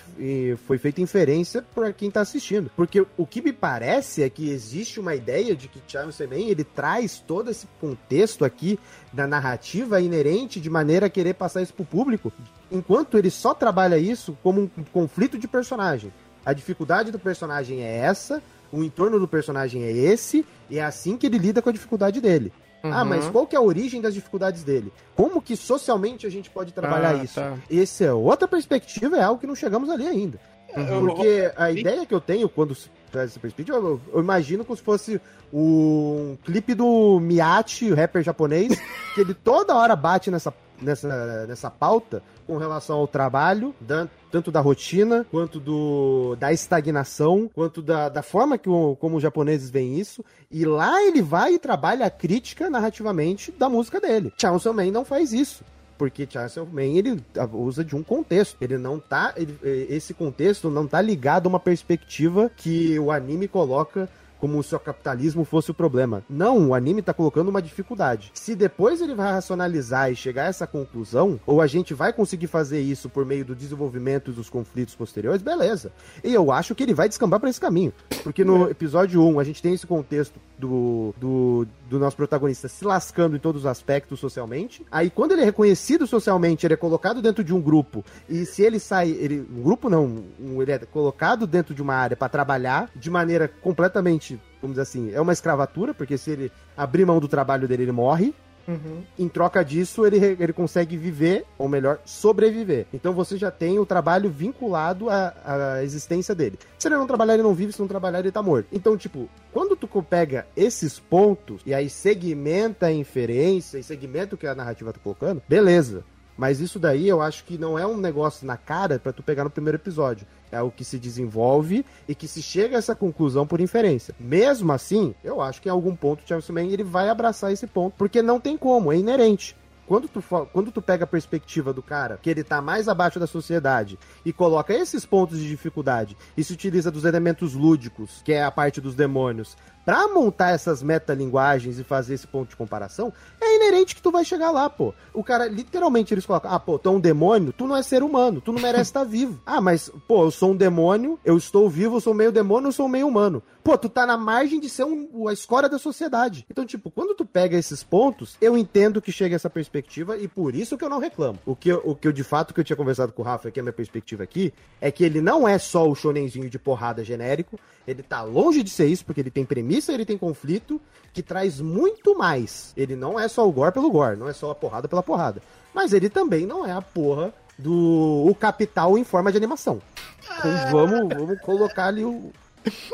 foi 0.66 0.76
feito 0.76 1.00
inferência 1.00 1.64
por 1.74 1.90
quem 1.94 2.08
está 2.08 2.20
assistindo. 2.20 2.70
Porque 2.76 3.06
o 3.16 3.26
que 3.26 3.40
me 3.40 3.52
parece 3.52 4.22
é 4.22 4.28
que 4.28 4.50
existe 4.50 5.00
uma 5.00 5.14
ideia 5.14 5.56
de 5.56 5.68
que 5.68 5.80
Charles 5.88 6.14
Semen, 6.16 6.50
ele 6.50 6.62
traz 6.62 7.18
todo 7.18 7.50
esse 7.50 7.66
contexto 7.80 8.44
aqui 8.44 8.78
da 9.12 9.26
narrativa 9.26 10.00
inerente 10.00 10.60
de 10.60 10.68
maneira 10.68 11.06
a 11.06 11.10
querer 11.10 11.34
passar 11.34 11.62
isso 11.62 11.72
pro 11.72 11.84
público, 11.84 12.32
enquanto 12.70 13.16
ele 13.16 13.30
só 13.30 13.54
trabalha 13.54 13.96
isso 13.96 14.36
como 14.42 14.62
um 14.62 14.84
conflito 14.92 15.38
de 15.38 15.48
personagem. 15.48 16.12
A 16.44 16.52
dificuldade 16.52 17.10
do 17.10 17.18
personagem 17.18 17.82
é 17.82 17.96
essa, 17.96 18.42
o 18.70 18.84
entorno 18.84 19.18
do 19.18 19.26
personagem 19.26 19.84
é 19.84 19.90
esse, 19.90 20.44
e 20.68 20.78
é 20.78 20.84
assim 20.84 21.16
que 21.16 21.26
ele 21.26 21.38
lida 21.38 21.62
com 21.62 21.70
a 21.70 21.72
dificuldade 21.72 22.20
dele. 22.20 22.52
Uhum. 22.84 22.92
Ah, 22.92 23.04
mas 23.04 23.26
qual 23.30 23.46
que 23.46 23.56
é 23.56 23.58
a 23.58 23.62
origem 23.62 23.98
das 24.00 24.12
dificuldades 24.12 24.62
dele? 24.62 24.92
Como 25.16 25.40
que 25.40 25.56
socialmente 25.56 26.26
a 26.26 26.30
gente 26.30 26.50
pode 26.50 26.70
trabalhar 26.70 27.16
ah, 27.16 27.24
isso? 27.24 27.36
Tá. 27.36 27.56
Essa 27.70 28.04
é 28.04 28.12
outra 28.12 28.46
perspectiva, 28.46 29.16
é 29.16 29.22
algo 29.22 29.40
que 29.40 29.46
não 29.46 29.56
chegamos 29.56 29.88
ali 29.88 30.06
ainda. 30.06 30.38
Uhum. 30.76 31.06
Porque 31.06 31.50
a 31.56 31.70
ideia 31.70 32.04
que 32.04 32.14
eu 32.14 32.20
tenho 32.20 32.46
quando 32.48 32.76
traz 33.10 33.30
essa 33.30 33.40
perspectiva, 33.40 33.78
eu, 33.78 34.00
eu, 34.12 34.20
imagino 34.20 34.64
como 34.64 34.76
se 34.76 34.82
fosse 34.82 35.20
um 35.52 36.36
clipe 36.44 36.74
do 36.74 37.18
Miyachi, 37.20 37.90
o 37.90 37.94
rapper 37.94 38.22
japonês, 38.22 38.78
que 39.14 39.20
ele 39.22 39.32
toda 39.32 39.74
hora 39.74 39.96
bate 39.96 40.30
nessa 40.30 40.52
nessa, 40.80 41.46
nessa 41.46 41.70
pauta 41.70 42.22
com 42.46 42.56
relação 42.56 42.98
ao 42.98 43.06
trabalho, 43.06 43.74
da, 43.80 44.08
tanto 44.30 44.50
da 44.50 44.60
rotina, 44.60 45.26
quanto 45.30 45.58
do, 45.58 46.37
da 46.37 46.52
estagnação, 46.52 47.50
quanto 47.54 47.80
da, 47.80 48.08
da 48.08 48.22
forma 48.22 48.58
que 48.58 48.68
o, 48.68 48.96
como 48.96 49.16
os 49.16 49.22
japoneses 49.22 49.70
veem 49.70 49.98
isso. 49.98 50.24
E 50.50 50.64
lá 50.64 51.02
ele 51.02 51.22
vai 51.22 51.54
e 51.54 51.58
trabalha 51.58 52.06
a 52.06 52.10
crítica 52.10 52.68
narrativamente 52.68 53.52
da 53.52 53.68
música 53.68 54.00
dele. 54.00 54.32
Chainsaw 54.37 54.74
Man 54.74 54.90
não 54.90 55.04
faz 55.04 55.32
isso 55.32 55.64
porque 55.96 56.26
Chainsaw 56.28 56.66
Man 56.66 56.82
ele 56.82 57.22
usa 57.52 57.84
de 57.84 57.94
um 57.96 58.02
contexto. 58.02 58.56
Ele 58.60 58.76
não 58.76 58.98
tá. 58.98 59.32
Ele, 59.37 59.56
esse 59.62 60.12
contexto 60.12 60.68
não 60.68 60.87
tá 60.87 61.00
ligado 61.00 61.46
a 61.46 61.48
uma 61.48 61.60
perspectiva 61.60 62.50
que 62.56 62.98
o 62.98 63.10
anime 63.10 63.48
coloca 63.48 64.08
como 64.44 64.62
se 64.62 64.76
o 64.76 64.78
capitalismo 64.78 65.42
fosse 65.42 65.70
o 65.70 65.74
problema. 65.74 66.22
Não, 66.28 66.68
o 66.68 66.74
anime 66.74 67.00
tá 67.00 67.14
colocando 67.14 67.48
uma 67.48 67.62
dificuldade. 67.62 68.30
Se 68.35 68.54
depois 68.54 69.00
ele 69.00 69.14
vai 69.14 69.33
racionalizar 69.33 70.12
e 70.12 70.16
chegar 70.16 70.44
a 70.44 70.48
essa 70.48 70.66
conclusão, 70.66 71.40
ou 71.46 71.62
a 71.62 71.66
gente 71.66 71.94
vai 71.94 72.12
conseguir 72.12 72.46
fazer 72.46 72.78
isso 72.78 73.09
por 73.09 73.24
meio 73.24 73.42
do 73.42 73.57
desenvolvimento 73.57 74.33
dos 74.33 74.50
conflitos 74.50 74.94
posteriores, 74.94 75.40
beleza. 75.40 75.90
E 76.22 76.35
eu 76.35 76.52
acho 76.52 76.74
que 76.74 76.83
ele 76.83 76.92
vai 76.92 77.09
descambar 77.09 77.40
para 77.40 77.48
esse 77.48 77.59
caminho. 77.59 77.90
Porque 78.22 78.44
no 78.44 78.68
episódio 78.68 79.22
1 79.22 79.40
a 79.40 79.44
gente 79.44 79.62
tem 79.62 79.72
esse 79.72 79.87
contexto 79.87 80.38
do, 80.59 81.14
do, 81.18 81.66
do 81.88 81.98
nosso 81.98 82.16
protagonista 82.16 82.68
se 82.68 82.85
lascando 82.85 83.37
em 83.37 83.40
todos 83.40 83.62
os 83.62 83.66
aspectos 83.66 84.20
socialmente. 84.20 84.85
Aí 84.92 85.09
quando 85.09 85.33
ele 85.33 85.40
é 85.40 85.44
reconhecido 85.46 86.07
socialmente, 86.07 86.66
ele 86.66 86.74
é 86.74 86.76
colocado 86.76 87.22
dentro 87.22 87.42
de 87.42 87.54
um 87.54 87.62
grupo. 87.62 88.04
E 88.28 88.44
se 88.44 88.62
ele 88.62 88.78
sai, 88.78 89.09
ele, 89.09 89.40
um 89.57 89.62
grupo 89.62 89.88
não, 89.88 90.22
um, 90.38 90.61
ele 90.61 90.72
é 90.72 90.78
colocado 90.80 91.46
dentro 91.46 91.74
de 91.74 91.80
uma 91.80 91.94
área 91.94 92.14
para 92.14 92.28
trabalhar 92.28 92.90
de 92.94 93.11
maneira 93.11 93.48
completamente 93.62 94.33
vamos 94.60 94.76
dizer 94.76 94.82
assim, 94.82 95.12
é 95.12 95.20
uma 95.20 95.32
escravatura, 95.32 95.92
porque 95.92 96.16
se 96.16 96.30
ele 96.30 96.52
abrir 96.76 97.04
mão 97.04 97.20
do 97.20 97.28
trabalho 97.28 97.68
dele, 97.68 97.84
ele 97.84 97.92
morre. 97.92 98.34
Uhum. 98.66 99.02
Em 99.18 99.28
troca 99.28 99.62
disso, 99.62 100.06
ele, 100.06 100.16
ele 100.40 100.52
consegue 100.52 100.96
viver, 100.96 101.44
ou 101.58 101.68
melhor, 101.68 101.98
sobreviver. 102.04 102.86
Então 102.94 103.12
você 103.12 103.36
já 103.36 103.50
tem 103.50 103.78
o 103.78 103.84
trabalho 103.84 104.30
vinculado 104.30 105.10
à, 105.10 105.34
à 105.44 105.84
existência 105.84 106.34
dele. 106.34 106.58
Se 106.78 106.88
ele 106.88 106.96
não 106.96 107.06
trabalhar, 107.06 107.34
ele 107.34 107.42
não 107.42 107.54
vive, 107.54 107.72
se 107.72 107.80
não 107.80 107.88
trabalhar, 107.88 108.20
ele 108.20 108.32
tá 108.32 108.42
morto. 108.42 108.68
Então, 108.72 108.96
tipo, 108.96 109.28
quando 109.52 109.76
tu 109.76 109.86
pega 110.02 110.46
esses 110.56 110.98
pontos 110.98 111.60
e 111.66 111.74
aí 111.74 111.90
segmenta 111.90 112.86
a 112.86 112.92
inferência 112.92 113.78
e 113.78 113.82
segmenta 113.82 114.34
o 114.34 114.38
que 114.38 114.46
a 114.46 114.54
narrativa 114.54 114.92
tá 114.92 115.00
colocando, 115.02 115.42
beleza. 115.48 116.04
Mas 116.36 116.60
isso 116.60 116.78
daí 116.78 117.08
eu 117.08 117.20
acho 117.20 117.44
que 117.44 117.56
não 117.56 117.78
é 117.78 117.86
um 117.86 117.96
negócio 117.96 118.46
na 118.46 118.56
cara 118.56 118.98
para 118.98 119.12
tu 119.12 119.22
pegar 119.22 119.44
no 119.44 119.50
primeiro 119.50 119.76
episódio. 119.76 120.26
É 120.50 120.60
o 120.60 120.70
que 120.70 120.84
se 120.84 120.98
desenvolve 120.98 121.84
e 122.08 122.14
que 122.14 122.28
se 122.28 122.42
chega 122.42 122.76
a 122.76 122.78
essa 122.78 122.94
conclusão 122.94 123.46
por 123.46 123.60
inferência. 123.60 124.14
Mesmo 124.18 124.72
assim, 124.72 125.14
eu 125.22 125.40
acho 125.40 125.60
que 125.60 125.68
em 125.68 125.72
algum 125.72 125.94
ponto 125.94 126.22
o 126.24 126.28
Chainsaw 126.28 126.54
Man 126.54 126.64
ele 126.64 126.84
vai 126.84 127.08
abraçar 127.08 127.52
esse 127.52 127.66
ponto, 127.66 127.94
porque 127.96 128.22
não 128.22 128.40
tem 128.40 128.56
como, 128.56 128.92
é 128.92 128.96
inerente. 128.96 129.56
Quando 129.86 130.08
tu, 130.08 130.22
quando 130.50 130.72
tu 130.72 130.80
pega 130.80 131.04
a 131.04 131.06
perspectiva 131.06 131.72
do 131.72 131.82
cara, 131.82 132.18
que 132.20 132.30
ele 132.30 132.42
tá 132.42 132.62
mais 132.62 132.88
abaixo 132.88 133.20
da 133.20 133.26
sociedade, 133.26 133.98
e 134.24 134.32
coloca 134.32 134.72
esses 134.72 135.04
pontos 135.04 135.38
de 135.38 135.46
dificuldade, 135.46 136.16
e 136.36 136.42
se 136.42 136.54
utiliza 136.54 136.90
dos 136.90 137.04
elementos 137.04 137.52
lúdicos, 137.52 138.22
que 138.24 138.32
é 138.32 138.42
a 138.42 138.50
parte 138.50 138.80
dos 138.80 138.94
demônios, 138.94 139.56
Pra 139.84 140.08
montar 140.08 140.50
essas 140.50 140.82
metalinguagens 140.82 141.78
e 141.78 141.84
fazer 141.84 142.14
esse 142.14 142.26
ponto 142.26 142.48
de 142.48 142.56
comparação, 142.56 143.12
é 143.40 143.56
inerente 143.56 143.94
que 143.94 144.02
tu 144.02 144.10
vai 144.10 144.24
chegar 144.24 144.50
lá, 144.50 144.68
pô. 144.70 144.94
O 145.12 145.22
cara, 145.22 145.46
literalmente, 145.46 146.14
eles 146.14 146.24
colocam, 146.24 146.50
ah, 146.50 146.58
pô, 146.58 146.78
tu 146.78 146.88
é 146.88 146.92
um 146.92 147.00
demônio, 147.00 147.52
tu 147.52 147.66
não 147.66 147.76
é 147.76 147.82
ser 147.82 148.02
humano, 148.02 148.40
tu 148.40 148.52
não 148.52 148.60
merece 148.60 148.90
estar 148.90 149.04
vivo. 149.04 149.40
Ah, 149.54 149.60
mas, 149.60 149.90
pô, 150.08 150.24
eu 150.24 150.30
sou 150.30 150.50
um 150.50 150.56
demônio, 150.56 151.18
eu 151.24 151.36
estou 151.36 151.68
vivo, 151.68 151.96
eu 151.96 152.00
sou 152.00 152.12
meio 152.12 152.32
demônio, 152.32 152.68
eu 152.68 152.72
sou 152.72 152.88
meio 152.88 153.06
humano. 153.06 153.42
Pô, 153.62 153.78
tu 153.78 153.88
tá 153.88 154.04
na 154.04 154.16
margem 154.16 154.58
de 154.58 154.68
ser 154.68 154.84
um, 154.84 155.28
a 155.28 155.32
escória 155.32 155.68
da 155.68 155.78
sociedade. 155.78 156.44
Então, 156.50 156.66
tipo, 156.66 156.90
quando 156.90 157.14
tu 157.14 157.24
pega 157.24 157.56
esses 157.56 157.82
pontos, 157.82 158.36
eu 158.40 158.58
entendo 158.58 159.00
que 159.00 159.12
chega 159.12 159.36
essa 159.36 159.48
perspectiva 159.48 160.18
e 160.18 160.26
por 160.26 160.54
isso 160.54 160.76
que 160.76 160.84
eu 160.84 160.88
não 160.88 160.98
reclamo. 160.98 161.38
O 161.46 161.54
que, 161.54 161.68
eu, 161.68 161.80
o 161.84 161.94
que 161.94 162.08
eu, 162.08 162.12
de 162.12 162.24
fato, 162.24 162.52
que 162.52 162.60
eu 162.60 162.64
tinha 162.64 162.76
conversado 162.76 163.12
com 163.12 163.22
o 163.22 163.24
Rafa, 163.24 163.50
que 163.50 163.58
é 163.58 163.62
a 163.62 163.64
minha 163.64 163.72
perspectiva 163.72 164.22
aqui, 164.22 164.52
é 164.80 164.90
que 164.90 165.04
ele 165.04 165.20
não 165.20 165.46
é 165.46 165.56
só 165.58 165.88
o 165.88 165.94
shonenzinho 165.94 166.50
de 166.50 166.58
porrada 166.58 167.04
genérico, 167.04 167.58
ele 167.86 168.02
tá 168.02 168.22
longe 168.22 168.62
de 168.62 168.70
ser 168.70 168.86
isso, 168.86 169.04
porque 169.04 169.20
ele 169.20 169.30
tem 169.30 169.44
premissa, 169.44 169.73
ele 169.92 170.04
tem 170.04 170.18
conflito, 170.18 170.80
que 171.12 171.22
traz 171.22 171.60
muito 171.60 172.16
mais. 172.16 172.72
Ele 172.76 172.96
não 172.96 173.18
é 173.18 173.28
só 173.28 173.48
o 173.48 173.52
gore 173.52 173.72
pelo 173.72 173.90
gore, 173.90 174.16
não 174.16 174.28
é 174.28 174.32
só 174.32 174.50
a 174.50 174.54
porrada 174.54 174.88
pela 174.88 175.02
porrada. 175.02 175.40
Mas 175.72 175.92
ele 175.92 176.08
também 176.08 176.44
não 176.46 176.66
é 176.66 176.72
a 176.72 176.82
porra 176.82 177.32
do 177.58 178.26
o 178.28 178.34
capital 178.34 178.98
em 178.98 179.04
forma 179.04 179.30
de 179.30 179.38
animação. 179.38 179.80
Então 180.22 180.50
ah. 180.50 180.70
vamos, 180.70 181.08
vamos 181.14 181.40
colocar 181.40 181.87
ali 181.87 182.04
o. 182.04 182.32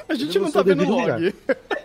A 0.08 0.14
gente 0.14 0.38
não 0.38 0.50
tá 0.50 0.62
vendo 0.62 0.84
log. 0.84 1.34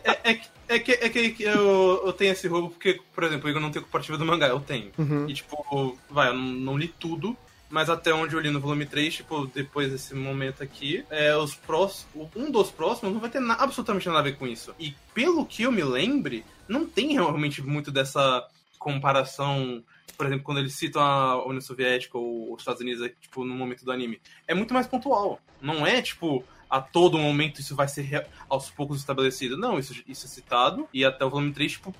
É, 0.03 0.31
é, 0.31 0.41
é, 0.67 0.79
que, 0.79 0.91
é 0.91 1.09
que 1.09 1.43
eu, 1.43 2.03
eu 2.05 2.13
tenho 2.13 2.31
esse 2.31 2.47
roubo 2.47 2.69
porque, 2.69 2.99
por 3.13 3.23
exemplo, 3.23 3.49
eu 3.49 3.59
não 3.59 3.71
tenho 3.71 3.85
compartilhado 3.85 4.23
do 4.23 4.27
mangá, 4.27 4.47
eu 4.47 4.59
tenho. 4.59 4.91
Uhum. 4.97 5.29
E 5.29 5.33
tipo, 5.33 5.97
vai, 6.09 6.29
eu 6.29 6.33
não, 6.33 6.43
não 6.43 6.77
li 6.77 6.87
tudo, 6.87 7.37
mas 7.69 7.89
até 7.89 8.13
onde 8.13 8.35
eu 8.35 8.39
li 8.39 8.49
no 8.49 8.59
volume 8.59 8.85
3, 8.85 9.15
tipo, 9.15 9.47
depois 9.47 9.91
desse 9.91 10.13
momento 10.13 10.61
aqui, 10.61 11.03
é, 11.09 11.35
os 11.35 11.55
próximos, 11.55 12.29
um 12.35 12.51
dos 12.51 12.69
próximos 12.71 13.13
não 13.13 13.19
vai 13.19 13.29
ter 13.29 13.39
na, 13.39 13.55
absolutamente 13.55 14.07
nada 14.07 14.19
a 14.19 14.23
ver 14.23 14.37
com 14.37 14.47
isso. 14.47 14.73
E 14.79 14.95
pelo 15.13 15.45
que 15.45 15.63
eu 15.63 15.71
me 15.71 15.83
lembre, 15.83 16.45
não 16.67 16.85
tem 16.85 17.13
realmente 17.13 17.61
muito 17.61 17.91
dessa 17.91 18.47
comparação, 18.77 19.83
por 20.15 20.27
exemplo, 20.27 20.43
quando 20.43 20.59
eles 20.59 20.75
citam 20.75 21.01
a 21.01 21.43
União 21.45 21.61
Soviética 21.61 22.17
ou 22.17 22.53
os 22.53 22.61
Estados 22.61 22.81
Unidos, 22.81 23.09
tipo, 23.19 23.43
no 23.43 23.55
momento 23.55 23.83
do 23.83 23.91
anime. 23.91 24.21
É 24.47 24.53
muito 24.53 24.73
mais 24.73 24.85
pontual. 24.87 25.39
Não 25.59 25.85
é, 25.87 26.01
tipo, 26.01 26.43
a 26.69 26.79
todo 26.79 27.17
momento 27.17 27.61
isso 27.61 27.75
vai 27.75 27.87
ser 27.87 28.27
aos 28.47 28.69
poucos 28.69 28.99
estabelecido. 28.99 29.57
Não, 29.57 29.79
isso, 29.79 30.03
isso 30.07 30.25
é 30.25 30.29
citado, 30.29 30.87
e 30.93 31.03
até 31.03 31.25
o 31.25 31.29
volume 31.29 31.51
3, 31.51 31.71
tipo, 31.71 31.95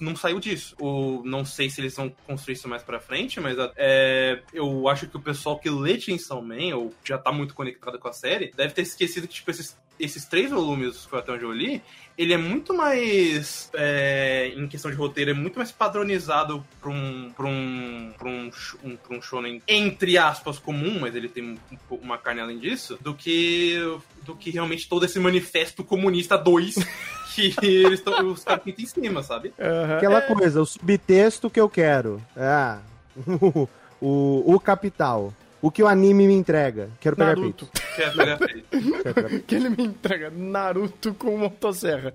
não 0.00 0.14
saiu 0.16 0.38
disso. 0.40 0.74
Ou 0.78 1.24
não 1.24 1.44
sei 1.44 1.70
se 1.70 1.80
eles 1.80 1.96
vão 1.96 2.10
construir 2.26 2.54
isso 2.54 2.68
mais 2.68 2.82
pra 2.82 3.00
frente, 3.00 3.40
mas 3.40 3.56
é, 3.76 4.42
eu 4.52 4.88
acho 4.88 5.06
que 5.06 5.16
o 5.16 5.20
pessoal 5.20 5.58
que 5.58 5.70
lê 5.70 5.98
Chainsaw 5.98 6.42
Man, 6.42 6.76
ou 6.76 6.94
já 7.04 7.18
tá 7.18 7.32
muito 7.32 7.54
conectado 7.54 7.98
com 7.98 8.08
a 8.08 8.12
série, 8.12 8.52
deve 8.56 8.74
ter 8.74 8.82
esquecido 8.82 9.26
que, 9.26 9.34
tipo, 9.34 9.50
esses, 9.50 9.76
esses 10.02 10.24
três 10.24 10.50
volumes, 10.50 11.04
foi 11.04 11.20
até 11.20 11.32
onde 11.32 11.44
eu 11.44 11.52
li, 11.52 11.80
ele 12.18 12.32
é 12.32 12.36
muito 12.36 12.74
mais, 12.74 13.70
é, 13.72 14.52
em 14.56 14.66
questão 14.66 14.90
de 14.90 14.96
roteiro, 14.96 15.30
é 15.30 15.34
muito 15.34 15.56
mais 15.56 15.70
padronizado 15.70 16.64
pra 16.80 16.90
um, 16.90 17.32
pra 17.34 17.46
um, 17.46 18.12
pra 18.18 18.28
um, 18.28 18.50
um, 18.84 18.96
pra 18.96 19.16
um 19.16 19.22
shonen, 19.22 19.62
entre 19.66 20.18
aspas, 20.18 20.58
comum, 20.58 20.98
mas 21.00 21.14
ele 21.14 21.28
tem 21.28 21.56
uma 21.90 22.18
carne 22.18 22.40
além 22.40 22.58
disso, 22.58 22.98
do 23.00 23.14
que, 23.14 23.76
do 24.22 24.34
que 24.34 24.50
realmente 24.50 24.88
todo 24.88 25.04
esse 25.04 25.18
manifesto 25.20 25.84
comunista 25.84 26.36
2 26.36 26.74
que 27.34 27.54
eles 27.64 28.00
tão, 28.02 28.32
os 28.32 28.44
caras 28.44 28.62
pintam 28.62 28.84
em 28.84 28.88
cima, 28.88 29.22
sabe? 29.22 29.54
Uhum. 29.58 29.96
Aquela 29.96 30.18
é... 30.18 30.22
coisa, 30.22 30.60
o 30.60 30.66
subtexto 30.66 31.48
que 31.48 31.60
eu 31.60 31.68
quero. 31.68 32.20
Ah, 32.36 32.80
o, 34.00 34.54
o 34.54 34.60
capital. 34.60 35.32
O 35.62 35.70
que 35.70 35.80
o 35.80 35.86
anime 35.86 36.26
me 36.26 36.34
entrega. 36.34 36.90
Quero 37.00 37.14
pegar 37.14 37.36
Naruto. 37.36 37.68
Quero 37.94 38.16
pegar 38.16 38.38
peito. 38.38 39.44
que 39.46 39.54
ele 39.54 39.68
me 39.68 39.84
entrega 39.84 40.28
Naruto 40.28 41.14
com 41.14 41.38
motosserra. 41.38 42.12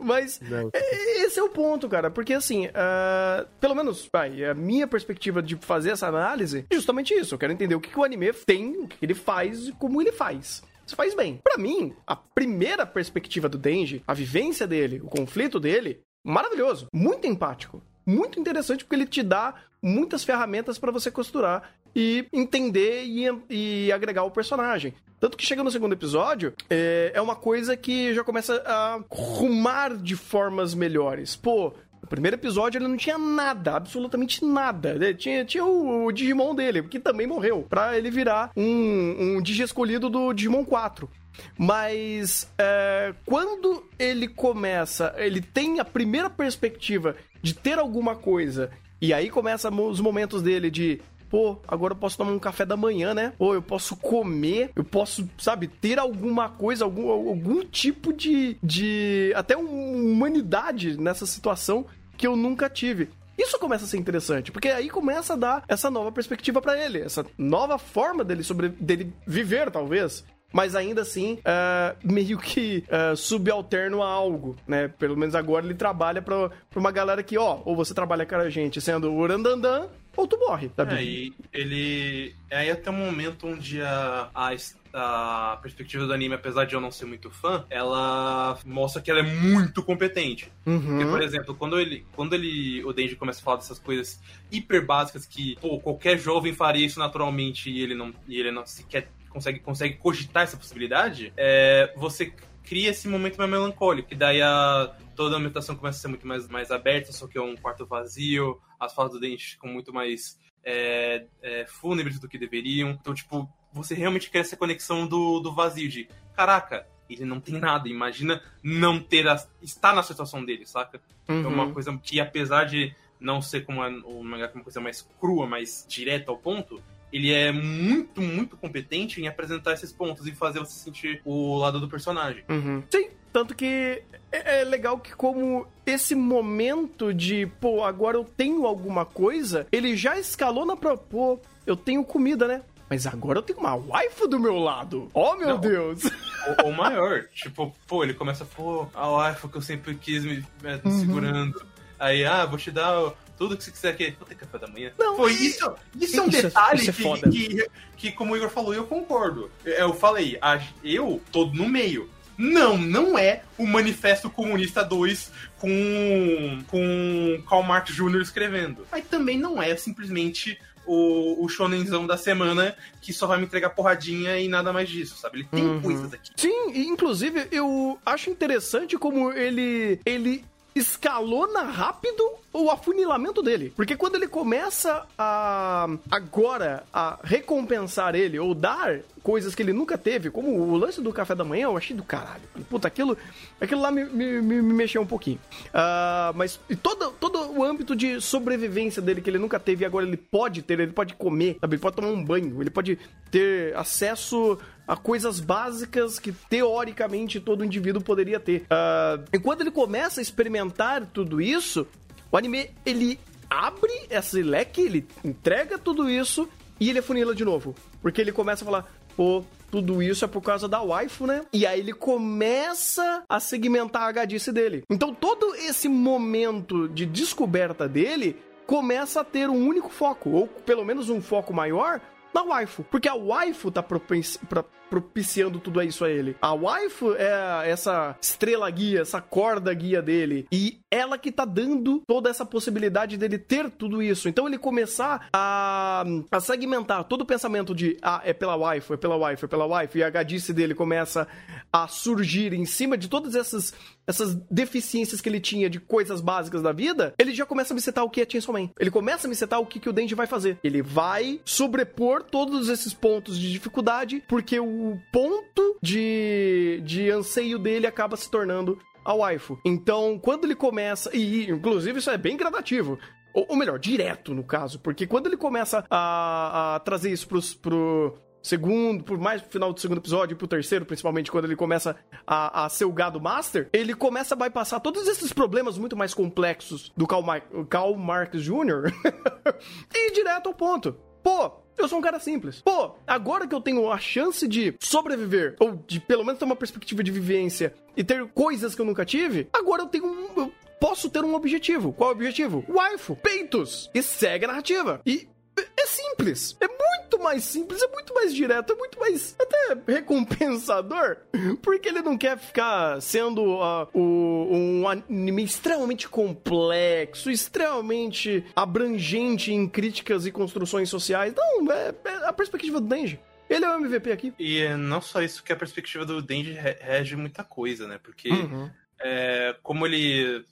Mas 0.00 0.40
Não. 0.40 0.70
esse 0.72 1.38
é 1.38 1.42
o 1.42 1.50
ponto, 1.50 1.88
cara. 1.90 2.10
Porque 2.10 2.32
assim, 2.32 2.66
uh, 2.68 3.46
pelo 3.60 3.74
menos, 3.74 4.08
vai, 4.10 4.42
a 4.44 4.54
minha 4.54 4.86
perspectiva 4.86 5.42
de 5.42 5.56
fazer 5.56 5.90
essa 5.90 6.08
análise 6.08 6.64
é 6.70 6.74
justamente 6.74 7.12
isso. 7.12 7.34
Eu 7.34 7.38
quero 7.38 7.52
entender 7.52 7.74
o 7.74 7.80
que, 7.80 7.90
que 7.90 7.98
o 7.98 8.04
anime 8.04 8.32
tem, 8.32 8.78
o 8.78 8.88
que 8.88 9.04
ele 9.04 9.14
faz 9.14 9.68
e 9.68 9.72
como 9.72 10.00
ele 10.00 10.12
faz. 10.12 10.62
Você 10.86 10.96
faz 10.96 11.14
bem. 11.14 11.38
Para 11.44 11.58
mim, 11.58 11.94
a 12.06 12.16
primeira 12.16 12.86
perspectiva 12.86 13.48
do 13.48 13.58
Denji, 13.58 14.02
a 14.06 14.14
vivência 14.14 14.66
dele, 14.66 15.02
o 15.04 15.08
conflito 15.08 15.60
dele, 15.60 16.00
maravilhoso, 16.24 16.86
muito 16.94 17.26
empático, 17.26 17.82
muito 18.06 18.40
interessante 18.40 18.84
porque 18.84 18.94
ele 18.94 19.06
te 19.06 19.22
dá 19.22 19.54
muitas 19.82 20.24
ferramentas 20.24 20.78
para 20.78 20.92
você 20.92 21.10
costurar 21.10 21.74
e 21.96 22.26
entender 22.30 23.04
e, 23.06 23.24
e, 23.48 23.90
agregar 23.90 24.22
o 24.24 24.30
personagem. 24.30 24.92
Tanto 25.18 25.34
que 25.34 25.46
chega 25.46 25.64
no 25.64 25.70
segundo 25.70 25.94
episódio, 25.94 26.52
é, 26.68 27.10
é 27.14 27.22
uma 27.22 27.34
coisa 27.34 27.74
que 27.74 28.14
já 28.14 28.22
começa 28.22 28.62
a 28.66 29.00
rumar 29.08 29.96
de 29.96 30.14
formas 30.14 30.74
melhores. 30.74 31.34
Pô, 31.34 31.72
o 32.02 32.06
primeiro 32.06 32.36
episódio 32.36 32.76
ele 32.76 32.86
não 32.86 32.98
tinha 32.98 33.16
nada, 33.16 33.76
absolutamente 33.76 34.44
nada. 34.44 35.14
Tinha, 35.14 35.42
tinha 35.46 35.64
o, 35.64 36.04
o, 36.04 36.12
Digimon 36.12 36.54
dele, 36.54 36.82
que 36.82 37.00
também 37.00 37.26
morreu, 37.26 37.64
pra 37.66 37.96
ele 37.96 38.10
virar 38.10 38.50
um, 38.54 39.38
um 39.38 39.42
Digi 39.42 39.62
escolhido 39.62 40.10
do 40.10 40.34
Digimon 40.34 40.66
4. 40.66 41.08
Mas 41.56 42.52
é, 42.58 43.14
quando 43.24 43.88
ele 43.98 44.28
começa, 44.28 45.14
ele 45.16 45.40
tem 45.40 45.80
a 45.80 45.84
primeira 45.84 46.28
perspectiva 46.28 47.16
de 47.40 47.54
ter 47.54 47.78
alguma 47.78 48.14
coisa, 48.14 48.70
e 49.00 49.14
aí 49.14 49.30
começa 49.30 49.70
os 49.70 50.00
momentos 50.00 50.42
dele 50.42 50.70
de 50.70 51.00
pô, 51.30 51.58
agora 51.66 51.92
eu 51.92 51.98
posso 51.98 52.16
tomar 52.16 52.32
um 52.32 52.38
café 52.38 52.64
da 52.64 52.76
manhã, 52.76 53.14
né? 53.14 53.32
Pô, 53.38 53.54
eu 53.54 53.62
posso 53.62 53.96
comer, 53.96 54.70
eu 54.74 54.84
posso, 54.84 55.28
sabe, 55.38 55.68
ter 55.68 55.98
alguma 55.98 56.48
coisa, 56.48 56.84
algum, 56.84 57.10
algum 57.10 57.64
tipo 57.64 58.12
de, 58.12 58.56
de. 58.62 59.32
até 59.34 59.56
uma 59.56 59.70
humanidade 59.70 60.98
nessa 61.00 61.26
situação 61.26 61.86
que 62.16 62.26
eu 62.26 62.36
nunca 62.36 62.68
tive. 62.70 63.08
Isso 63.38 63.58
começa 63.58 63.84
a 63.84 63.88
ser 63.88 63.98
interessante, 63.98 64.50
porque 64.50 64.68
aí 64.68 64.88
começa 64.88 65.34
a 65.34 65.36
dar 65.36 65.64
essa 65.68 65.90
nova 65.90 66.10
perspectiva 66.10 66.62
para 66.62 66.82
ele, 66.82 67.00
essa 67.00 67.24
nova 67.36 67.76
forma 67.76 68.24
dele 68.24 68.42
sobre 68.42 68.70
dele 68.70 69.12
viver, 69.26 69.70
talvez 69.70 70.24
mas 70.52 70.74
ainda 70.74 71.02
assim, 71.02 71.34
uh, 71.40 71.96
meio 72.02 72.38
que 72.38 72.84
uh, 72.88 73.16
subalterno 73.16 74.02
a 74.02 74.08
algo, 74.08 74.56
né? 74.66 74.88
Pelo 74.88 75.16
menos 75.16 75.34
agora 75.34 75.64
ele 75.64 75.74
trabalha 75.74 76.22
pra 76.22 76.50
uma 76.74 76.90
galera 76.90 77.22
que, 77.22 77.36
ó, 77.36 77.60
ou 77.64 77.76
você 77.76 77.92
trabalha 77.92 78.24
com 78.24 78.36
a 78.36 78.48
gente 78.48 78.80
sendo 78.80 79.10
o 79.10 79.18
Urandandan, 79.18 79.88
ou 80.16 80.26
tu 80.26 80.38
morre, 80.38 80.70
sabe? 80.74 80.94
É, 80.94 81.02
e 81.02 81.34
ele. 81.52 82.34
É 82.50 82.58
aí 82.58 82.70
até 82.70 82.90
o 82.90 82.92
momento 82.92 83.46
onde 83.46 83.82
a, 83.82 84.30
a, 84.34 84.50
a, 84.92 85.58
perspectiva 85.60 86.06
do 86.06 86.12
anime, 86.12 86.34
apesar 86.34 86.64
de 86.64 86.74
eu 86.74 86.80
não 86.80 86.90
ser 86.90 87.04
muito 87.06 87.30
fã, 87.30 87.64
ela 87.68 88.58
mostra 88.64 89.02
que 89.02 89.10
ela 89.10 89.20
é 89.20 89.22
muito 89.22 89.82
competente. 89.82 90.50
Uhum. 90.64 90.80
Porque, 90.80 91.04
por 91.04 91.22
exemplo, 91.22 91.54
quando 91.54 91.78
ele. 91.78 92.06
Quando 92.14 92.34
ele. 92.34 92.84
O 92.84 92.92
Denji 92.92 93.16
começa 93.16 93.40
a 93.40 93.44
falar 93.44 93.56
dessas 93.58 93.78
coisas 93.78 94.20
hiper 94.50 94.84
básicas 94.84 95.26
que, 95.26 95.56
pô, 95.60 95.78
qualquer 95.80 96.18
jovem 96.18 96.52
faria 96.52 96.86
isso 96.86 96.98
naturalmente 96.98 97.70
e 97.70 97.82
ele 97.82 97.94
não, 97.94 98.12
e 98.26 98.38
ele 98.40 98.50
não 98.50 98.64
sequer 98.64 99.08
consegue, 99.36 99.58
consegue 99.58 99.96
cogitar 99.96 100.44
essa 100.44 100.56
possibilidade, 100.56 101.32
é, 101.36 101.92
você 101.94 102.32
cria 102.64 102.90
esse 102.90 103.06
momento 103.06 103.36
mais 103.36 103.50
melancólico, 103.50 104.08
que 104.08 104.14
daí 104.14 104.40
a, 104.42 104.90
toda 105.16 105.34
a 105.34 105.38
ambientação 105.38 105.74
começa 105.74 105.98
a 105.98 106.00
ser 106.02 106.08
muito 106.08 106.26
mais, 106.26 106.46
mais 106.48 106.70
aberta, 106.70 107.10
só 107.10 107.26
que 107.26 107.38
é 107.38 107.42
um 107.42 107.56
quarto 107.56 107.86
vazio, 107.86 108.60
as 108.78 108.94
falas 108.94 109.12
do 109.12 109.20
dente 109.20 109.52
ficam 109.52 109.68
muito 109.68 109.92
mais 109.92 110.38
é, 110.62 111.26
é, 111.42 111.66
fúnebres 111.66 112.20
do 112.20 112.28
que 112.28 112.38
deveriam. 112.38 112.90
Então, 112.90 113.14
tipo, 113.14 113.48
você 113.72 113.94
realmente 113.94 114.30
quer 114.30 114.40
essa 114.40 114.56
conexão 114.56 115.06
do, 115.06 115.40
do 115.40 115.52
vazio, 115.52 115.88
de 115.88 116.08
caraca, 116.34 116.86
ele 117.08 117.24
não 117.24 117.40
tem 117.40 117.58
nada, 117.58 117.88
imagina 117.88 118.42
não 118.62 119.00
ter 119.00 119.26
a, 119.28 119.42
estar 119.62 119.94
na 119.94 120.02
situação 120.02 120.44
dele, 120.44 120.66
saca? 120.66 121.00
Uhum. 121.28 121.44
É 121.44 121.46
uma 121.46 121.64
uhum. 121.64 121.72
coisa 121.72 121.96
que, 121.98 122.20
apesar 122.20 122.64
de 122.64 122.94
não 123.18 123.40
ser 123.40 123.64
como 123.64 123.80
o 123.80 124.22
mangá, 124.22 124.50
uma 124.54 124.64
coisa 124.64 124.80
mais 124.80 125.02
crua, 125.18 125.46
mais 125.46 125.86
direta 125.88 126.30
ao 126.30 126.36
ponto, 126.36 126.82
ele 127.12 127.32
é 127.32 127.52
muito, 127.52 128.20
muito 128.20 128.56
competente 128.56 129.20
em 129.20 129.28
apresentar 129.28 129.72
esses 129.72 129.92
pontos 129.92 130.26
e 130.26 130.32
fazer 130.32 130.58
você 130.58 130.78
sentir 130.78 131.20
o 131.24 131.56
lado 131.56 131.80
do 131.80 131.88
personagem. 131.88 132.44
Uhum. 132.48 132.82
Sim, 132.90 133.08
tanto 133.32 133.54
que 133.54 134.02
é, 134.32 134.60
é 134.60 134.64
legal 134.64 134.98
que 134.98 135.14
como 135.14 135.66
esse 135.84 136.14
momento 136.14 137.12
de, 137.14 137.46
pô, 137.60 137.84
agora 137.84 138.16
eu 138.16 138.24
tenho 138.24 138.66
alguma 138.66 139.04
coisa, 139.04 139.66
ele 139.70 139.96
já 139.96 140.18
escalou 140.18 140.66
na 140.66 140.76
pro, 140.76 140.96
pô, 140.96 141.38
eu 141.66 141.76
tenho 141.76 142.04
comida, 142.04 142.46
né? 142.46 142.62
Mas 142.88 143.06
agora 143.06 143.40
eu 143.40 143.42
tenho 143.42 143.58
uma 143.58 143.74
waifu 143.74 144.28
do 144.28 144.38
meu 144.38 144.58
lado. 144.58 145.10
Oh, 145.12 145.34
meu 145.34 145.48
Não, 145.48 145.58
Deus! 145.58 146.02
O, 146.62 146.68
o, 146.68 146.72
maior, 146.72 147.24
tipo, 147.34 147.74
pô, 147.88 148.04
ele 148.04 148.14
começa, 148.14 148.44
pô, 148.44 148.86
a 148.94 149.08
waifu 149.08 149.48
que 149.48 149.56
eu 149.56 149.60
sempre 149.60 149.96
quis 149.96 150.24
me, 150.24 150.46
me 150.62 150.80
uhum. 150.84 151.00
segurando. 151.00 151.60
Aí, 151.98 152.24
ah, 152.24 152.46
vou 152.46 152.56
te 152.56 152.70
dar 152.70 153.12
tudo 153.36 153.56
que 153.56 153.64
você 153.64 153.70
quiser 153.70 153.96
que. 153.96 154.10
Vou 154.18 154.26
ter 154.26 154.34
café 154.34 154.58
da 154.58 154.66
manhã. 154.66 154.92
Não, 154.98 155.16
Foi 155.16 155.32
isso. 155.32 155.70
Isso 156.00 156.18
é 156.18 156.22
um 156.22 156.28
isso 156.28 156.38
é- 156.38 156.42
detalhe 156.42 156.80
isso 156.80 156.90
é 156.90 157.20
que, 157.30 157.30
que, 157.30 157.66
que, 157.96 158.12
como 158.12 158.32
o 158.32 158.36
Igor 158.36 158.48
falou, 158.50 158.74
eu 158.74 158.84
concordo. 158.86 159.50
Eu 159.64 159.92
falei, 159.94 160.38
eu 160.82 161.20
tô 161.32 161.46
no 161.46 161.68
meio. 161.68 162.08
Não, 162.38 162.76
não 162.76 163.18
é 163.18 163.42
o 163.56 163.66
Manifesto 163.66 164.28
Comunista 164.28 164.84
2 164.84 165.30
com, 165.58 166.58
com 166.68 167.42
Karl 167.48 167.62
Marx 167.62 167.94
Jr. 167.94 168.20
escrevendo. 168.20 168.86
Mas 168.92 169.06
também 169.06 169.38
não 169.38 169.62
é 169.62 169.74
simplesmente 169.76 170.58
o, 170.84 171.42
o 171.44 171.48
shonenzão 171.48 172.06
da 172.06 172.16
semana 172.18 172.76
que 173.00 173.12
só 173.12 173.26
vai 173.26 173.38
me 173.38 173.44
entregar 173.44 173.70
porradinha 173.70 174.38
e 174.38 174.48
nada 174.48 174.70
mais 174.72 174.88
disso, 174.88 175.16
sabe? 175.16 175.38
Ele 175.38 175.48
tem 175.50 175.64
Uhum. 175.66 175.80
coisas 175.80 176.12
aqui. 176.12 176.30
Sim, 176.36 176.72
e, 176.72 176.86
inclusive 176.86 177.48
eu 177.50 177.98
acho 178.04 178.28
interessante 178.30 178.96
como 178.98 179.32
ele 179.32 179.98
ele 180.04 180.44
escalona 180.74 181.62
rápido 181.62 182.22
o 182.64 182.70
afunilamento 182.70 183.42
dele. 183.42 183.72
Porque 183.76 183.96
quando 183.96 184.14
ele 184.16 184.26
começa 184.28 185.06
a 185.18 185.88
agora 186.10 186.84
a 186.92 187.18
recompensar 187.22 188.14
ele 188.14 188.38
ou 188.38 188.54
dar 188.54 189.00
coisas 189.22 189.54
que 189.56 189.62
ele 189.62 189.72
nunca 189.72 189.98
teve, 189.98 190.30
como 190.30 190.50
o 190.56 190.76
lance 190.76 191.00
do 191.00 191.12
café 191.12 191.34
da 191.34 191.42
manhã, 191.44 191.64
eu 191.64 191.76
achei 191.76 191.96
do 191.96 192.04
caralho. 192.04 192.42
Puta, 192.70 192.86
aquilo, 192.86 193.16
aquilo 193.60 193.80
lá 193.80 193.90
me, 193.90 194.04
me, 194.04 194.40
me- 194.40 194.62
me 194.62 194.72
mexeu 194.74 195.02
um 195.02 195.06
pouquinho. 195.06 195.40
Ah, 195.74 196.32
mas 196.36 196.60
todo, 196.82 197.10
todo 197.12 197.52
o 197.58 197.64
âmbito 197.64 197.96
de 197.96 198.20
sobrevivência 198.20 199.02
dele 199.02 199.20
que 199.20 199.28
ele 199.28 199.38
nunca 199.38 199.58
teve 199.58 199.82
e 199.82 199.86
agora 199.86 200.06
ele 200.06 200.16
pode 200.16 200.62
ter, 200.62 200.78
ele 200.78 200.92
pode 200.92 201.14
comer, 201.14 201.56
sabe? 201.60 201.74
Ele 201.74 201.82
pode 201.82 201.96
tomar 201.96 202.08
um 202.08 202.24
banho, 202.24 202.62
ele 202.62 202.70
pode 202.70 202.98
ter 203.30 203.76
acesso 203.76 204.58
a 204.86 204.96
coisas 204.96 205.40
básicas 205.40 206.20
que 206.20 206.30
teoricamente 206.30 207.40
todo 207.40 207.64
indivíduo 207.64 208.00
poderia 208.00 208.38
ter. 208.38 208.64
Ah, 208.70 209.18
e 209.32 209.38
quando 209.40 209.62
ele 209.62 209.72
começa 209.72 210.20
a 210.20 210.22
experimentar 210.22 211.04
tudo 211.06 211.40
isso, 211.40 211.84
o 212.30 212.36
anime 212.36 212.70
ele 212.84 213.18
abre 213.48 213.92
esse 214.10 214.42
leque, 214.42 214.80
ele 214.80 215.06
entrega 215.24 215.78
tudo 215.78 216.10
isso 216.10 216.48
e 216.80 216.90
ele 216.90 216.98
afunila 216.98 217.34
de 217.34 217.44
novo. 217.44 217.74
Porque 218.02 218.20
ele 218.20 218.32
começa 218.32 218.64
a 218.64 218.66
falar, 218.66 218.92
pô, 219.16 219.44
tudo 219.70 220.02
isso 220.02 220.24
é 220.24 220.28
por 220.28 220.42
causa 220.42 220.68
da 220.68 220.80
waifu, 220.80 221.26
né? 221.26 221.42
E 221.52 221.66
aí 221.66 221.80
ele 221.80 221.92
começa 221.92 223.24
a 223.28 223.40
segmentar 223.40 224.02
a 224.02 224.12
gadice 224.12 224.52
dele. 224.52 224.82
Então 224.90 225.14
todo 225.14 225.54
esse 225.54 225.88
momento 225.88 226.88
de 226.88 227.06
descoberta 227.06 227.88
dele 227.88 228.36
começa 228.66 229.20
a 229.20 229.24
ter 229.24 229.48
um 229.48 229.66
único 229.66 229.88
foco, 229.88 230.30
ou 230.30 230.46
pelo 230.46 230.84
menos 230.84 231.08
um 231.08 231.20
foco 231.20 231.54
maior, 231.54 232.00
na 232.36 232.42
waifu. 232.42 232.84
Porque 232.84 233.08
a 233.08 233.14
waifu 233.14 233.70
tá 233.70 233.82
propiciando 233.82 235.58
tudo 235.58 235.82
isso 235.82 236.04
a 236.04 236.10
ele. 236.10 236.36
A 236.40 236.52
waifu 236.52 237.14
é 237.14 237.70
essa 237.70 238.16
estrela 238.20 238.70
guia, 238.70 239.00
essa 239.00 239.20
corda 239.20 239.72
guia 239.72 240.02
dele. 240.02 240.46
E 240.52 240.78
ela 240.90 241.18
que 241.18 241.32
tá 241.32 241.44
dando 241.44 242.02
toda 242.06 242.28
essa 242.28 242.44
possibilidade 242.44 243.16
dele 243.16 243.38
ter 243.38 243.70
tudo 243.70 244.02
isso. 244.02 244.28
Então 244.28 244.46
ele 244.46 244.58
começar 244.58 245.28
a, 245.32 246.04
a 246.30 246.40
segmentar 246.40 247.04
todo 247.04 247.22
o 247.22 247.26
pensamento 247.26 247.74
de 247.74 247.96
ah, 248.02 248.20
é 248.24 248.32
pela 248.32 248.56
waifu, 248.56 248.94
é 248.94 248.96
pela 248.96 249.16
waifu, 249.16 249.46
é 249.46 249.48
pela 249.48 249.66
waifu. 249.66 249.98
E 249.98 250.04
a 250.04 250.10
gadice 250.10 250.52
dele 250.52 250.74
começa 250.74 251.26
a 251.72 251.88
surgir 251.88 252.52
em 252.52 252.64
cima 252.64 252.96
de 252.96 253.08
todas 253.08 253.34
essas, 253.34 253.74
essas 254.06 254.34
deficiências 254.50 255.20
que 255.20 255.28
ele 255.28 255.40
tinha 255.40 255.68
de 255.68 255.80
coisas 255.80 256.20
básicas 256.20 256.62
da 256.62 256.72
vida. 256.72 257.14
Ele 257.18 257.34
já 257.34 257.44
começa 257.44 257.72
a 257.72 257.76
me 257.76 257.80
setar 257.80 258.04
o 258.04 258.10
que 258.10 258.20
é 258.20 258.26
Chainsaw 258.28 258.54
Man. 258.54 258.70
Ele 258.78 258.90
começa 258.90 259.26
a 259.26 259.30
me 259.30 259.34
setar 259.34 259.60
o 259.60 259.66
que, 259.66 259.80
que 259.80 259.88
o 259.88 259.92
Denji 259.92 260.14
vai 260.14 260.26
fazer. 260.26 260.58
Ele 260.62 260.82
vai 260.82 261.40
sobrepor 261.44 262.22
todos 262.22 262.68
esses 262.68 262.94
pontos 262.94 263.38
de 263.38 263.50
dificuldade, 263.50 264.22
porque 264.28 264.58
o 264.60 264.98
ponto 265.12 265.76
de, 265.82 266.80
de 266.84 267.10
anseio 267.10 267.58
dele 267.58 267.86
acaba 267.86 268.16
se 268.16 268.30
tornando 268.30 268.78
a 269.04 269.14
waifu. 269.14 269.58
Então, 269.64 270.18
quando 270.20 270.44
ele 270.44 270.54
começa, 270.54 271.10
e 271.16 271.48
inclusive 271.50 271.98
isso 271.98 272.10
é 272.10 272.18
bem 272.18 272.36
gradativo, 272.36 272.98
ou, 273.32 273.46
ou 273.50 273.56
melhor, 273.56 273.78
direto 273.78 274.34
no 274.34 274.42
caso, 274.42 274.80
porque 274.80 275.06
quando 275.06 275.26
ele 275.26 275.36
começa 275.36 275.84
a, 275.90 276.76
a 276.76 276.80
trazer 276.80 277.12
isso 277.12 277.28
pros, 277.28 277.54
pro 277.54 278.18
segundo, 278.46 279.02
por 279.02 279.18
mais 279.18 279.42
pro 279.42 279.50
final 279.50 279.72
do 279.72 279.80
segundo 279.80 279.98
episódio, 279.98 280.34
e 280.34 280.36
pro 280.36 280.46
terceiro, 280.46 280.86
principalmente 280.86 281.30
quando 281.30 281.46
ele 281.46 281.56
começa 281.56 281.96
a, 282.26 282.64
a 282.64 282.68
ser 282.68 282.84
o 282.84 282.92
gado 282.92 283.20
master, 283.20 283.68
ele 283.72 283.94
começa 283.94 284.34
a 284.34 284.36
bypassar 284.36 284.80
todos 284.80 285.08
esses 285.08 285.32
problemas 285.32 285.76
muito 285.76 285.96
mais 285.96 286.14
complexos 286.14 286.92
do 286.96 287.06
Karl, 287.06 287.22
Mar 287.22 287.42
Karl 287.68 287.96
Marx 287.96 288.40
Jr. 288.42 288.92
e 289.92 290.08
ir 290.08 290.12
direto 290.12 290.48
ao 290.48 290.54
ponto. 290.54 290.96
Pô, 291.22 291.50
eu 291.76 291.88
sou 291.88 291.98
um 291.98 292.02
cara 292.02 292.20
simples. 292.20 292.62
Pô, 292.62 292.94
agora 293.04 293.48
que 293.48 293.54
eu 293.54 293.60
tenho 293.60 293.90
a 293.90 293.98
chance 293.98 294.46
de 294.46 294.74
sobreviver, 294.80 295.56
ou 295.58 295.82
de 295.84 295.98
pelo 295.98 296.24
menos 296.24 296.38
ter 296.38 296.44
uma 296.44 296.54
perspectiva 296.54 297.02
de 297.02 297.10
vivência 297.10 297.74
e 297.96 298.04
ter 298.04 298.24
coisas 298.28 298.76
que 298.76 298.80
eu 298.80 298.86
nunca 298.86 299.04
tive, 299.04 299.48
agora 299.52 299.82
eu 299.82 299.86
tenho 299.86 300.06
um. 300.06 300.50
Posso 300.78 301.08
ter 301.08 301.24
um 301.24 301.34
objetivo. 301.34 301.92
Qual 301.92 302.10
é 302.10 302.12
o 302.12 302.16
objetivo? 302.16 302.64
Waifu, 302.68 303.16
peitos. 303.16 303.90
E 303.94 304.02
segue 304.02 304.44
a 304.44 304.48
narrativa. 304.48 305.00
E 305.06 305.26
é 305.56 305.86
simples. 305.86 306.56
É 306.60 306.66
muito 306.68 307.18
mais 307.22 307.44
simples, 307.44 307.82
é 307.82 307.88
muito 307.88 308.14
mais 308.14 308.34
direto, 308.34 308.72
é 308.72 308.76
muito 308.76 308.98
mais 309.00 309.34
até 309.40 309.92
recompensador. 309.92 311.16
Porque 311.62 311.88
ele 311.88 312.02
não 312.02 312.16
quer 312.18 312.38
ficar 312.38 313.00
sendo 313.00 313.60
ah, 313.62 313.88
o- 313.94 314.48
um 314.50 314.88
anime 314.88 315.44
extremamente 315.44 316.08
complexo, 316.08 317.30
extremamente 317.30 318.44
abrangente 318.54 319.52
em 319.52 319.68
críticas 319.68 320.26
e 320.26 320.32
construções 320.32 320.88
sociais. 320.88 321.34
Não, 321.36 321.70
é, 321.72 321.94
é 322.04 322.28
a 322.28 322.32
perspectiva 322.32 322.80
do 322.80 322.86
Denji. 322.86 323.18
Ele 323.48 323.64
é 323.64 323.68
o 323.68 323.74
MVP 323.80 324.10
aqui. 324.10 324.34
E 324.40 324.68
não 324.76 325.00
só 325.00 325.22
isso 325.22 325.42
que 325.44 325.52
a 325.52 325.56
perspectiva 325.56 326.04
do 326.04 326.20
Denji 326.20 326.52
re- 326.52 326.78
rege 326.80 327.14
muita 327.14 327.44
coisa, 327.44 327.86
né? 327.86 327.98
Porque 328.02 328.28
Uhum. 328.28 328.68
É, 329.00 329.54
como 329.62 329.86
ele 329.86 330.44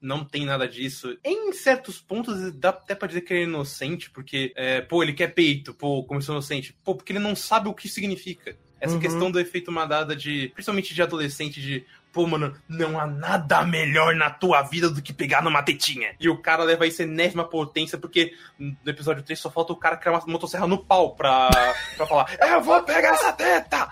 não 0.00 0.24
tem 0.24 0.44
nada 0.44 0.66
disso, 0.68 1.16
em 1.24 1.52
certos 1.52 2.00
pontos 2.00 2.52
dá 2.52 2.70
até 2.70 2.94
pra 2.94 3.08
dizer 3.08 3.20
que 3.22 3.32
ele 3.32 3.40
é 3.40 3.44
inocente, 3.44 4.10
porque, 4.10 4.52
é, 4.56 4.80
pô, 4.80 5.02
ele 5.02 5.12
quer 5.12 5.28
peito, 5.28 5.72
pô, 5.74 6.06
sou 6.20 6.34
inocente, 6.34 6.76
pô, 6.84 6.94
porque 6.94 7.12
ele 7.12 7.18
não 7.20 7.34
sabe 7.36 7.68
o 7.68 7.74
que 7.74 7.88
significa. 7.88 8.56
Essa 8.80 8.94
Uhum. 8.94 9.00
questão 9.00 9.30
do 9.30 9.40
efeito 9.40 9.72
Madada 9.72 10.14
de, 10.14 10.50
principalmente 10.52 10.92
de 10.94 11.00
adolescente, 11.02 11.58
de, 11.62 11.86
pô, 12.12 12.26
mano, 12.26 12.54
não 12.68 13.00
há 13.00 13.06
nada 13.06 13.64
melhor 13.64 14.14
na 14.14 14.28
tua 14.28 14.60
vida 14.62 14.90
do 14.90 15.00
que 15.00 15.12
pegar 15.12 15.42
numa 15.42 15.62
tetinha. 15.62 16.14
E 16.20 16.28
o 16.28 16.36
cara 16.36 16.64
leva 16.64 16.86
isso 16.86 17.00
enésima 17.00 17.44
potência, 17.48 17.96
porque 17.96 18.34
no 18.58 18.76
episódio 18.84 19.22
3 19.22 19.38
só 19.38 19.50
falta 19.50 19.72
o 19.72 19.76
cara 19.76 19.96
criar 19.96 20.12
uma 20.18 20.26
motosserra 20.26 20.66
no 20.66 20.84
pau 20.84 21.14
pra, 21.14 21.48
pra 21.96 22.06
falar, 22.06 22.36
eu 22.38 22.60
vou 22.60 22.82
pegar 22.82 23.14
essa 23.14 23.32
teta! 23.32 23.90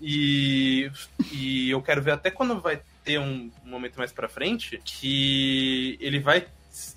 E, 0.00 0.90
e 1.32 1.70
eu 1.70 1.82
quero 1.82 2.00
ver 2.02 2.12
até 2.12 2.30
quando 2.30 2.60
vai 2.60 2.80
ter 3.04 3.18
um 3.18 3.50
momento 3.64 3.96
mais 3.96 4.12
pra 4.12 4.28
frente 4.28 4.80
que 4.84 5.96
ele 6.00 6.20
vai 6.20 6.46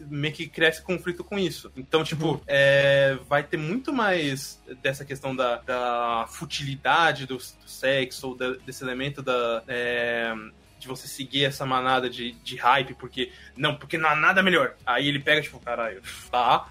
meio 0.02 0.34
que 0.34 0.48
criar 0.48 0.70
esse 0.70 0.82
conflito 0.82 1.24
com 1.24 1.40
isso. 1.40 1.72
Então, 1.76 2.04
tipo, 2.04 2.42
é, 2.46 3.18
vai 3.28 3.42
ter 3.42 3.58
muito 3.58 3.92
mais 3.92 4.62
dessa 4.82 5.04
questão 5.04 5.36
da, 5.36 5.58
da 5.58 6.26
futilidade 6.30 7.26
do, 7.26 7.38
do 7.38 7.42
sexo, 7.70 8.28
ou 8.30 8.36
da- 8.36 8.52
desse 8.66 8.84
elemento 8.84 9.22
da. 9.24 9.64
é, 9.68 10.34
de 10.78 10.88
você 10.88 11.08
seguir 11.08 11.46
essa 11.46 11.66
manada 11.66 12.10
de, 12.10 12.32
de 12.34 12.56
hype, 12.58 12.94
porque. 12.96 13.32
Não, 13.56 13.76
porque 13.76 13.98
não 13.98 14.10
há 14.10 14.16
nada 14.16 14.44
melhor. 14.44 14.76
Aí 14.86 15.08
ele 15.08 15.20
pega, 15.20 15.42
tipo, 15.42 15.60
caralho, 15.60 16.02
tá. 16.30 16.68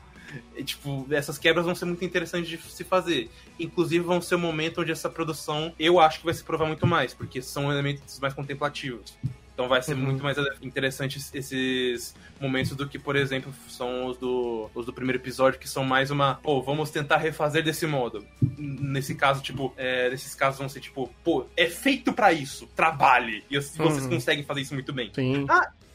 E, 0.57 0.63
tipo, 0.65 1.07
essas 1.11 1.39
quebras 1.39 1.65
vão 1.67 1.75
ser 1.75 1.85
muito 1.87 2.05
interessantes 2.05 2.49
de 2.49 2.57
se 2.59 2.85
fazer. 2.85 3.31
Inclusive, 3.59 4.05
vão 4.05 4.21
ser 4.21 4.35
o 4.35 4.39
momento 4.39 4.81
onde 4.81 4.93
essa 4.93 5.09
produção, 5.11 5.75
eu 5.79 5.99
acho 6.01 6.19
que 6.21 6.25
vai 6.25 6.35
se 6.35 6.45
provar 6.45 6.67
muito 6.67 6.87
mais, 6.87 7.13
porque 7.15 7.41
são 7.43 7.71
elementos 7.73 8.19
mais 8.21 8.35
contemplativos. 8.35 9.15
Então 9.53 9.69
vai 9.69 9.83
ser 9.83 9.93
Uhum. 9.95 10.01
muito 10.05 10.23
mais 10.23 10.39
interessante 10.63 11.19
esses 11.35 12.15
momentos 12.41 12.75
do 12.75 12.89
que, 12.89 12.99
por 12.99 13.15
exemplo, 13.15 13.53
são 13.69 14.07
os 14.07 14.17
do, 14.17 14.71
os 14.75 14.87
do 14.87 14.93
primeiro 14.93 15.19
episódio, 15.21 15.59
que 15.61 15.69
são 15.69 15.85
mais 15.85 16.11
uma, 16.11 16.37
pô, 16.37 16.63
vamos 16.63 16.89
tentar 16.91 17.19
refazer 17.19 17.63
desse 17.63 17.87
modo. 17.87 18.25
Nesse 18.57 19.15
caso, 19.15 19.43
tipo, 19.43 19.75
é, 19.77 20.09
nesses 20.09 20.35
casos 20.35 20.59
vão 20.61 20.69
ser 20.69 20.81
tipo, 20.81 21.13
pô, 21.23 21.45
é 21.59 21.67
feito 21.67 22.11
pra 22.11 22.33
isso, 22.33 22.67
trabalhe. 22.75 23.45
E 23.51 23.61
vocês 23.61 23.79
Uhum. 24.03 24.09
conseguem 24.09 24.45
fazer 24.45 24.63
isso 24.63 24.73
muito 24.73 24.95
bem. 24.95 25.11
Sim. 25.15 25.45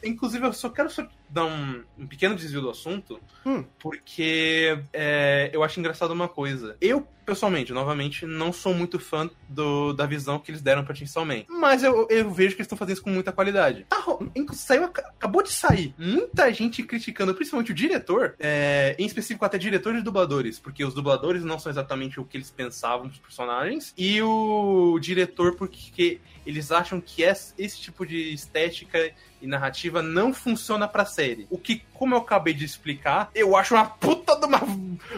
Inclusive, 0.04 0.46
eu 0.46 0.52
só 0.52 0.68
quero 0.68 0.88
só 0.88 1.04
dar 1.28 1.44
um, 1.44 1.82
um 1.98 2.06
pequeno 2.06 2.34
desvio 2.34 2.60
do 2.60 2.70
assunto, 2.70 3.20
Hum. 3.44 3.64
porque 3.78 4.78
é, 4.92 5.50
eu 5.52 5.62
acho 5.62 5.78
engraçado 5.80 6.10
uma 6.12 6.28
coisa. 6.28 6.76
Eu, 6.80 7.06
pessoalmente, 7.24 7.72
novamente, 7.72 8.24
não 8.26 8.52
sou 8.52 8.72
muito 8.74 8.98
fã 8.98 9.28
do, 9.48 9.92
da 9.92 10.06
visão 10.06 10.38
que 10.38 10.50
eles 10.50 10.62
deram 10.62 10.84
pra 10.84 10.94
Chainsaw 10.94 11.24
Man. 11.24 11.44
Mas 11.48 11.82
eu, 11.82 12.06
eu 12.10 12.30
vejo 12.30 12.50
que 12.54 12.60
eles 12.62 12.66
estão 12.66 12.78
fazendo 12.78 12.94
isso 12.94 13.02
com 13.02 13.10
muita 13.10 13.32
qualidade. 13.32 13.84
Tá, 13.88 14.04
saiu, 14.52 14.84
ac- 14.84 15.00
acabou 15.00 15.42
de 15.42 15.52
sair 15.52 15.94
muita 15.98 16.52
gente 16.52 16.82
criticando, 16.82 17.34
principalmente 17.34 17.72
o 17.72 17.74
diretor, 17.74 18.34
é, 18.38 18.94
em 18.98 19.06
específico 19.06 19.44
até 19.44 19.58
diretores 19.58 20.00
e 20.00 20.04
dubladores, 20.04 20.58
porque 20.58 20.84
os 20.84 20.94
dubladores 20.94 21.44
não 21.44 21.58
são 21.58 21.70
exatamente 21.70 22.18
o 22.20 22.24
que 22.24 22.36
eles 22.36 22.50
pensavam 22.50 23.08
dos 23.08 23.18
personagens, 23.18 23.92
e 23.96 24.20
o 24.22 24.98
diretor 25.00 25.56
porque 25.56 26.20
eles 26.44 26.70
acham 26.70 27.00
que 27.00 27.22
esse, 27.22 27.54
tipo 27.80 28.06
de 28.06 28.32
estética 28.32 29.12
e 29.42 29.46
narrativa 29.46 30.00
não 30.00 30.32
funciona 30.32 30.86
pra 30.88 31.04
série. 31.16 31.46
O 31.50 31.58
que, 31.58 31.82
como 31.94 32.14
eu 32.14 32.18
acabei 32.18 32.52
de 32.52 32.64
explicar, 32.64 33.30
eu 33.34 33.56
acho 33.56 33.74
uma 33.74 33.86
puta 33.86 34.36
de, 34.36 34.44
uma, 34.44 34.60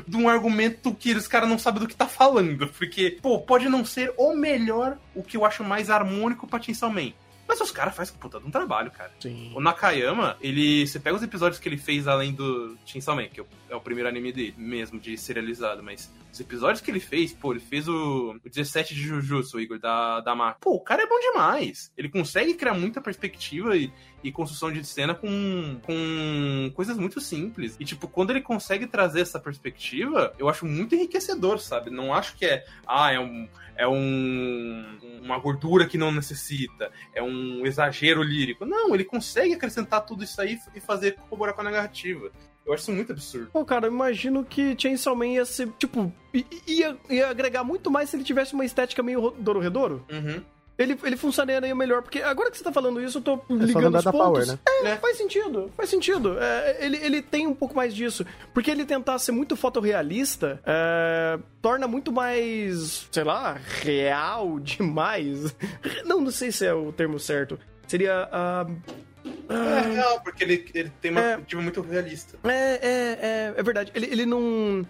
de 0.06 0.16
um 0.16 0.28
argumento 0.28 0.94
que 0.94 1.12
os 1.12 1.26
caras 1.26 1.48
não 1.48 1.58
sabem 1.58 1.80
do 1.80 1.88
que 1.88 1.96
tá 1.96 2.06
falando. 2.06 2.68
Porque, 2.68 3.18
pô, 3.20 3.40
pode 3.40 3.68
não 3.68 3.84
ser 3.84 4.12
o 4.16 4.34
melhor, 4.34 4.96
o 5.14 5.22
que 5.22 5.36
eu 5.36 5.44
acho 5.44 5.64
mais 5.64 5.90
harmônico 5.90 6.46
pra 6.46 6.62
Chainsaw 6.62 6.90
Man. 6.90 7.12
Mas 7.48 7.60
os 7.62 7.70
caras 7.70 7.96
fazem 7.96 8.14
puta 8.16 8.38
de 8.38 8.46
um 8.46 8.50
trabalho, 8.50 8.90
cara. 8.90 9.10
Sim. 9.18 9.52
O 9.54 9.60
Nakayama, 9.60 10.36
ele. 10.40 10.86
Você 10.86 11.00
pega 11.00 11.16
os 11.16 11.22
episódios 11.22 11.58
que 11.58 11.66
ele 11.66 11.78
fez 11.78 12.06
além 12.06 12.32
do 12.32 12.76
Chainsaw 12.84 13.16
Man, 13.16 13.28
que 13.28 13.40
é 13.70 13.74
o 13.74 13.80
primeiro 13.80 14.06
anime 14.06 14.32
dele 14.32 14.54
mesmo, 14.58 15.00
de 15.00 15.16
serializado, 15.16 15.82
mas 15.82 16.12
os 16.38 16.40
episódios 16.40 16.80
que 16.80 16.90
ele 16.90 17.00
fez, 17.00 17.32
pô, 17.32 17.52
ele 17.52 17.60
fez 17.60 17.88
o, 17.88 18.36
o 18.44 18.48
17 18.48 18.94
de 18.94 19.02
Jujutsu, 19.02 19.56
o 19.56 19.60
Igor, 19.60 19.78
da, 19.78 20.20
da 20.20 20.34
Maka. 20.34 20.58
Pô, 20.60 20.74
o 20.74 20.80
cara 20.80 21.02
é 21.02 21.06
bom 21.06 21.18
demais. 21.18 21.92
Ele 21.96 22.08
consegue 22.08 22.54
criar 22.54 22.74
muita 22.74 23.00
perspectiva 23.00 23.76
e, 23.76 23.92
e 24.22 24.30
construção 24.30 24.72
de 24.72 24.84
cena 24.84 25.14
com, 25.14 25.80
com 25.82 26.72
coisas 26.74 26.96
muito 26.96 27.20
simples. 27.20 27.76
E, 27.80 27.84
tipo, 27.84 28.06
quando 28.06 28.30
ele 28.30 28.40
consegue 28.40 28.86
trazer 28.86 29.20
essa 29.20 29.40
perspectiva, 29.40 30.32
eu 30.38 30.48
acho 30.48 30.64
muito 30.64 30.94
enriquecedor, 30.94 31.58
sabe? 31.58 31.90
Não 31.90 32.14
acho 32.14 32.36
que 32.36 32.46
é, 32.46 32.64
ah, 32.86 33.12
é 33.12 33.18
um 33.18 33.48
é 33.78 33.86
um, 33.86 34.98
uma 35.22 35.38
gordura 35.38 35.86
que 35.86 35.96
não 35.96 36.10
necessita, 36.10 36.90
é 37.14 37.22
um 37.22 37.64
exagero 37.64 38.24
lírico. 38.24 38.66
Não, 38.66 38.92
ele 38.92 39.04
consegue 39.04 39.54
acrescentar 39.54 40.04
tudo 40.04 40.24
isso 40.24 40.40
aí 40.40 40.58
e 40.74 40.80
fazer 40.80 41.14
corroborar 41.14 41.54
com 41.54 41.60
a 41.60 41.64
narrativa. 41.64 42.32
Eu 42.68 42.74
acho 42.74 42.82
isso 42.82 42.92
muito 42.92 43.12
absurdo. 43.12 43.48
Pô, 43.52 43.64
cara, 43.64 43.86
eu 43.86 43.92
imagino 43.92 44.44
que 44.44 44.76
Chainsaw 44.78 45.16
Man 45.16 45.28
ia 45.28 45.44
ser, 45.44 45.68
tipo, 45.78 46.12
ia, 46.66 46.96
ia 47.08 47.28
agregar 47.28 47.64
muito 47.64 47.90
mais 47.90 48.10
se 48.10 48.16
ele 48.16 48.22
tivesse 48.22 48.54
uma 48.54 48.64
estética 48.64 49.02
meio 49.02 49.30
Dororedoro. 49.38 50.04
Uhum 50.12 50.42
ele, 50.78 50.96
ele 51.02 51.16
funcionaria 51.16 51.74
melhor. 51.74 52.02
Porque 52.02 52.22
agora 52.22 52.50
que 52.50 52.56
você 52.56 52.62
tá 52.62 52.72
falando 52.72 53.02
isso, 53.02 53.18
eu 53.18 53.22
tô 53.22 53.34
é 53.34 53.54
ligando 53.64 53.96
os 53.96 54.04
pontos. 54.04 54.20
Power, 54.20 54.46
né? 54.46 54.58
É, 54.68 54.90
é, 54.90 54.96
faz 54.96 55.16
sentido, 55.16 55.72
faz 55.76 55.90
sentido. 55.90 56.38
É, 56.38 56.76
ele, 56.80 56.96
ele 56.98 57.20
tem 57.20 57.48
um 57.48 57.54
pouco 57.54 57.74
mais 57.74 57.92
disso. 57.92 58.24
Porque 58.54 58.70
ele 58.70 58.86
tentar 58.86 59.18
ser 59.18 59.32
muito 59.32 59.56
fotorrealista 59.56 60.60
é, 60.64 61.38
torna 61.60 61.88
muito 61.88 62.12
mais, 62.12 63.08
sei 63.10 63.24
lá, 63.24 63.58
real 63.82 64.58
demais. 64.62 65.54
Não, 66.06 66.20
não 66.20 66.30
sei 66.30 66.52
se 66.52 66.64
é 66.64 66.72
o 66.72 66.92
termo 66.92 67.18
certo. 67.18 67.58
Seria. 67.88 68.28
Uh, 68.28 69.08
é 69.24 69.94
real, 69.94 70.20
porque 70.20 70.44
ele, 70.44 70.70
ele 70.74 70.92
tem 71.00 71.10
uma 71.10 71.20
é, 71.20 71.38
muito 71.54 71.80
realista. 71.80 72.38
É, 72.44 72.50
é, 72.50 73.18
é, 73.20 73.54
é 73.56 73.62
verdade. 73.62 73.90
Ele, 73.94 74.06
ele 74.06 74.26
não. 74.26 74.86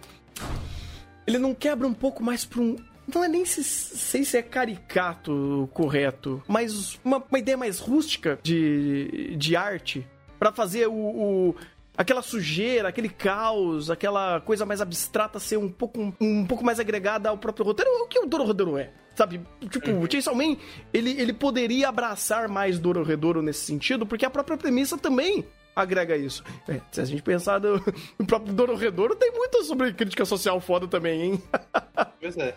Ele 1.25 1.37
não 1.37 1.53
quebra 1.53 1.87
um 1.87 1.93
pouco 1.93 2.23
mais 2.23 2.43
pra 2.43 2.59
um 2.59 2.75
não 3.13 3.23
é 3.23 3.27
nem 3.27 3.43
se, 3.43 3.63
sei 3.63 4.23
se 4.23 4.37
é 4.37 4.41
caricato 4.41 5.67
correto, 5.73 6.43
mas 6.47 6.99
uma, 7.03 7.17
uma 7.17 7.39
ideia 7.39 7.57
mais 7.57 7.79
rústica 7.79 8.39
de, 8.43 9.35
de 9.35 9.55
arte 9.55 10.05
para 10.37 10.51
fazer 10.51 10.87
o, 10.87 10.93
o, 10.93 11.55
aquela 11.99 12.21
sujeira, 12.21 12.87
aquele 12.87 13.09
caos, 13.09 13.91
aquela 13.91 14.39
coisa 14.39 14.65
mais 14.65 14.79
abstrata 14.79 15.37
ser 15.37 15.57
um 15.57 15.67
pouco, 15.67 15.99
um, 15.99 16.13
um 16.21 16.45
pouco 16.45 16.63
mais 16.63 16.79
agregada 16.79 17.27
ao 17.27 17.37
próprio 17.37 17.65
roteiro. 17.65 17.91
O 17.91 18.07
que 18.07 18.17
o 18.17 18.25
Dororedoro 18.25 18.77
é? 18.77 18.89
Sabe? 19.13 19.41
Tipo, 19.69 19.91
uhum. 19.91 20.03
o 20.03 20.09
Chainsaw 20.09 20.33
Man, 20.33 20.55
ele, 20.93 21.11
ele 21.19 21.33
poderia 21.33 21.89
abraçar 21.89 22.47
mais 22.47 22.79
Dororedoro 22.79 23.41
nesse 23.41 23.65
sentido, 23.65 24.05
porque 24.05 24.25
a 24.25 24.29
própria 24.29 24.55
premissa 24.55 24.97
também 24.97 25.45
agrega 25.75 26.15
isso. 26.15 26.41
É, 26.69 26.79
se 26.89 27.01
a 27.01 27.05
gente 27.05 27.21
pensar 27.21 27.59
no, 27.59 27.83
no 28.17 28.23
próprio 28.25 28.53
Dororedoro, 28.53 29.17
tem 29.17 29.33
muita 29.33 29.61
sobre 29.65 29.91
crítica 29.91 30.23
social 30.23 30.61
foda 30.61 30.87
também, 30.87 31.21
hein? 31.21 31.43
Pois 32.21 32.37
é. 32.37 32.55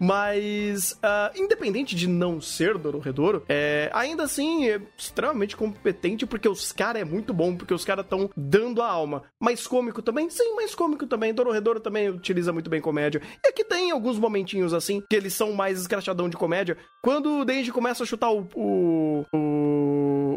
Mas, 0.00 0.92
uh, 0.92 1.38
independente 1.38 1.94
de 1.94 2.08
não 2.08 2.40
ser 2.40 2.78
Dororedoro, 2.78 3.44
é, 3.46 3.90
ainda 3.92 4.22
assim 4.22 4.66
é 4.66 4.80
extremamente 4.96 5.54
competente 5.54 6.24
porque 6.24 6.48
os 6.48 6.72
caras 6.72 7.02
é 7.02 7.04
muito 7.04 7.34
bom, 7.34 7.54
porque 7.54 7.74
os 7.74 7.84
caras 7.84 8.06
estão 8.06 8.30
dando 8.34 8.80
a 8.80 8.88
alma. 8.88 9.24
Mais 9.38 9.66
cômico 9.66 10.00
também? 10.00 10.30
Sim, 10.30 10.54
mais 10.54 10.74
cômico 10.74 11.06
também. 11.06 11.34
Dororedoro 11.34 11.80
também 11.80 12.08
utiliza 12.08 12.50
muito 12.50 12.70
bem 12.70 12.80
comédia. 12.80 13.20
E 13.44 13.48
aqui 13.48 13.62
tem 13.62 13.90
alguns 13.90 14.18
momentinhos 14.18 14.72
assim, 14.72 15.02
que 15.08 15.14
eles 15.14 15.34
são 15.34 15.52
mais 15.52 15.78
escrachadão 15.78 16.30
de 16.30 16.36
comédia. 16.36 16.78
Quando 17.02 17.40
o 17.40 17.44
Denji 17.44 17.70
começa 17.70 18.02
a 18.02 18.06
chutar 18.06 18.30
o, 18.30 18.48
o, 18.54 19.26
o, 19.34 19.38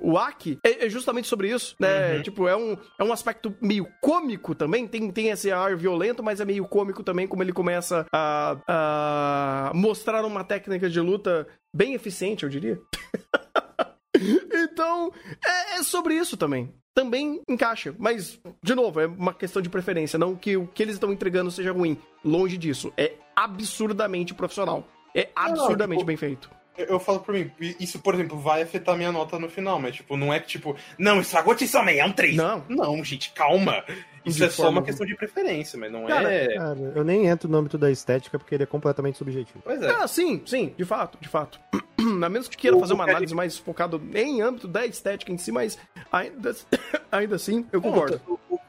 o 0.03 0.17
Aki, 0.17 0.59
é, 0.63 0.85
é, 0.85 0.89
justamente 0.89 1.27
sobre 1.27 1.49
isso, 1.49 1.75
né? 1.79 2.15
Uhum. 2.15 2.21
Tipo, 2.21 2.47
é 2.47 2.55
um, 2.55 2.77
é 2.99 3.03
um 3.03 3.13
aspecto 3.13 3.53
meio 3.61 3.87
cômico 4.01 4.55
também. 4.55 4.87
Tem, 4.87 5.11
tem 5.11 5.29
esse 5.29 5.51
ar 5.51 5.75
violento, 5.75 6.23
mas 6.23 6.39
é 6.39 6.45
meio 6.45 6.65
cômico 6.65 7.03
também, 7.03 7.27
como 7.27 7.43
ele 7.43 7.53
começa 7.53 8.05
a, 8.11 8.57
a 8.67 9.71
mostrar 9.73 10.25
uma 10.25 10.43
técnica 10.43 10.89
de 10.89 10.99
luta 10.99 11.47
bem 11.75 11.93
eficiente, 11.93 12.43
eu 12.43 12.49
diria. 12.49 12.79
então, 14.53 15.11
é, 15.45 15.79
é, 15.79 15.83
sobre 15.83 16.15
isso 16.15 16.37
também. 16.37 16.73
Também 16.95 17.41
encaixa, 17.49 17.95
mas, 17.97 18.39
de 18.63 18.75
novo, 18.75 18.99
é 18.99 19.07
uma 19.07 19.33
questão 19.33 19.61
de 19.61 19.69
preferência. 19.69 20.19
Não 20.19 20.35
que 20.35 20.55
o 20.55 20.67
que 20.67 20.83
eles 20.83 20.95
estão 20.95 21.11
entregando 21.11 21.49
seja 21.49 21.71
ruim. 21.71 21.97
Longe 22.23 22.55
disso. 22.55 22.93
É 22.95 23.13
absurdamente 23.35 24.33
profissional. 24.33 24.87
É 25.15 25.29
absurdamente 25.35 25.89
não, 25.89 25.97
tipo, 25.97 26.05
bem 26.05 26.17
feito. 26.17 26.49
Eu, 26.77 26.85
eu 26.85 26.99
falo 26.99 27.19
pra 27.19 27.33
mim, 27.33 27.51
isso, 27.79 27.99
por 27.99 28.13
exemplo, 28.13 28.37
vai 28.39 28.61
afetar 28.61 28.95
minha 28.95 29.11
nota 29.11 29.37
no 29.37 29.49
final, 29.49 29.79
mas, 29.79 29.95
tipo, 29.95 30.17
não 30.17 30.33
é 30.33 30.39
que, 30.39 30.47
tipo, 30.47 30.75
não, 30.97 31.21
estragou 31.21 31.57
Chainsaw 31.57 31.83
Man, 31.83 31.91
é 31.91 32.05
um 32.05 32.11
3. 32.11 32.35
Não. 32.35 32.63
Não, 32.67 33.03
gente, 33.03 33.31
calma. 33.31 33.83
Isso 34.25 34.37
de 34.37 34.45
é 34.45 34.49
só 34.49 34.69
uma 34.69 34.81
questão 34.81 35.05
de 35.05 35.15
preferência, 35.15 35.77
mas 35.77 35.91
não 35.91 36.05
cara, 36.05 36.31
é. 36.31 36.55
Cara, 36.55 36.93
eu 36.95 37.03
nem 37.03 37.27
entro 37.27 37.49
no 37.49 37.57
âmbito 37.57 37.77
da 37.77 37.91
estética 37.91 38.39
porque 38.39 38.55
ele 38.55 38.63
é 38.63 38.65
completamente 38.65 39.17
subjetivo. 39.17 39.59
Pois 39.63 39.81
é. 39.81 39.89
Ah, 39.89 40.07
sim, 40.07 40.41
sim, 40.45 40.73
de 40.77 40.85
fato, 40.85 41.17
de 41.19 41.27
fato. 41.27 41.59
A 42.23 42.29
menos 42.29 42.47
que 42.47 42.57
queira 42.57 42.77
fazer 42.79 42.93
uma 42.93 43.03
análise 43.03 43.33
mais 43.33 43.57
focada 43.57 43.99
em 44.13 44.41
âmbito 44.41 44.67
da 44.67 44.85
estética 44.85 45.31
em 45.31 45.37
si, 45.37 45.51
mas 45.51 45.77
ainda, 46.11 46.55
ainda 47.11 47.35
assim, 47.35 47.65
eu 47.71 47.81
concordo. 47.81 48.21